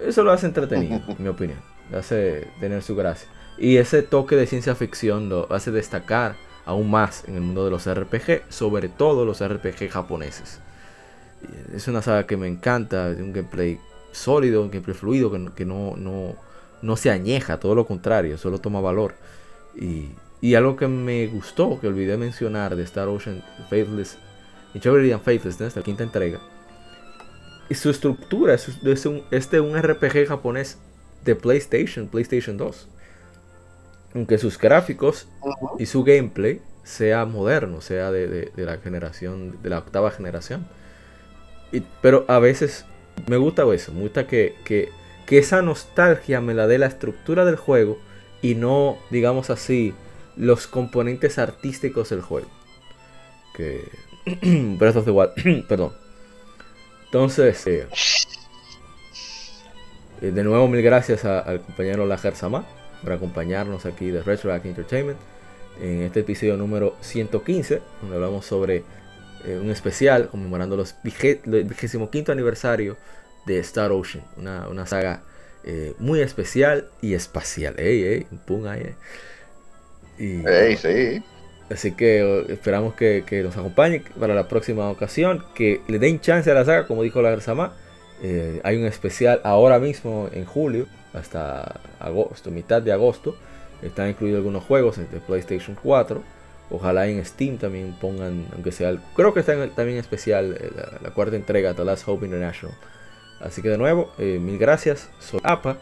[0.07, 1.59] eso lo hace entretenido, en mi opinión.
[1.97, 3.29] hace tener su gracia.
[3.59, 7.71] Y ese toque de ciencia ficción lo hace destacar aún más en el mundo de
[7.71, 10.61] los RPG, sobre todo los RPG japoneses.
[11.75, 13.79] Es una saga que me encanta, de un gameplay
[14.13, 16.35] sólido, un gameplay fluido, que, no, no,
[16.83, 19.15] no, se añeja, todo lo contrario, solo toma valor.
[19.75, 24.19] Y, y, algo que me gustó, que olvidé mencionar de Star Ocean Faithless,
[24.75, 26.41] Integrity and Faithless, esta quinta entrega,
[27.69, 30.79] y su estructura es, es, un, un RPG japonés
[31.25, 32.89] de PlayStation, PlayStation 2
[34.15, 35.29] aunque sus gráficos
[35.79, 40.67] y su gameplay sea moderno, sea de, la generación, de la octava generación.
[42.03, 42.85] pero a veces
[43.29, 44.91] me gusta eso, me gusta que, que,
[45.31, 48.01] esa nostalgia me la dé la estructura del juego
[48.43, 49.95] y no, digamos así,
[50.37, 52.49] los componentes artísticos del juego.
[53.55, 53.89] Que.
[54.79, 55.93] Breath of the Wild, perdón.
[57.07, 57.87] Entonces, eh,
[60.21, 62.65] eh, de nuevo, mil gracias al compañero Lajer Sama
[63.03, 65.19] por acompañarnos aquí de Retroact Entertainment
[65.81, 68.85] en este episodio número 115, donde hablamos sobre
[69.45, 72.97] eh, un especial conmemorando los el 25 aniversario
[73.47, 75.23] de Star Ocean, una, saga
[75.65, 77.75] eh, muy especial y espacial.
[77.79, 78.95] Ey, ey, pum ahí.
[80.19, 80.77] Eh.
[80.81, 81.23] sí.
[81.73, 86.55] Así que esperamos que, nos acompañe para la próxima ocasión, que le den chance a
[86.55, 87.75] la saga, como dijo la Gersama.
[88.65, 93.37] hay un especial ahora mismo en julio hasta agosto, mitad de agosto.
[93.83, 96.23] Están incluidos algunos juegos de PlayStation 4.
[96.71, 100.71] Ojalá en Steam también pongan, aunque sea, creo que está también especial eh,
[101.03, 102.75] la, cuarta entrega, The Last Hope International.
[103.41, 105.09] Así que de nuevo, eh, mil gracias.
[105.19, 105.79] Soy APA.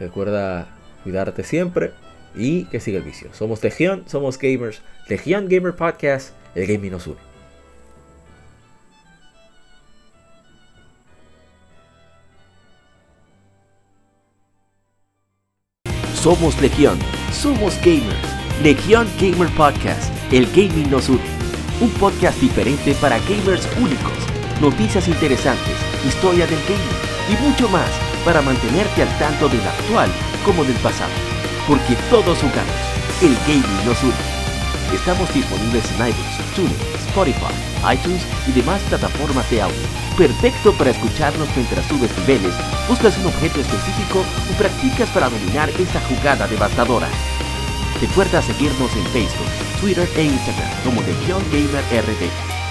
[0.00, 0.68] Recuerda
[1.04, 1.92] cuidarte siempre
[2.34, 3.32] y que siga el vicio.
[3.32, 4.82] Somos Legión, somos gamers.
[5.08, 7.18] Legión Gamer Podcast, el gaming nos une.
[16.14, 16.98] Somos Legión,
[17.32, 18.32] somos gamers.
[18.62, 21.20] Legión Gamer Podcast, el gaming nos une.
[21.80, 24.12] Un podcast diferente para gamers únicos,
[24.60, 25.74] noticias interesantes,
[26.06, 27.90] historia del gaming y mucho más
[28.24, 30.10] para mantenerte al tanto del actual
[30.44, 31.12] como del pasado.
[31.66, 32.74] Porque todos jugamos,
[33.20, 34.32] el gaming nos une.
[34.92, 36.76] Estamos disponibles en iBooks, TuneIn,
[37.08, 37.54] Spotify,
[37.94, 40.02] iTunes y demás plataformas de audio.
[40.18, 42.54] Perfecto para escucharnos mientras subes niveles,
[42.88, 47.08] buscas un objeto específico o practicas para dominar esta jugada devastadora.
[48.00, 52.51] Recuerda seguirnos en Facebook, Twitter e Instagram como Legion Gamer RD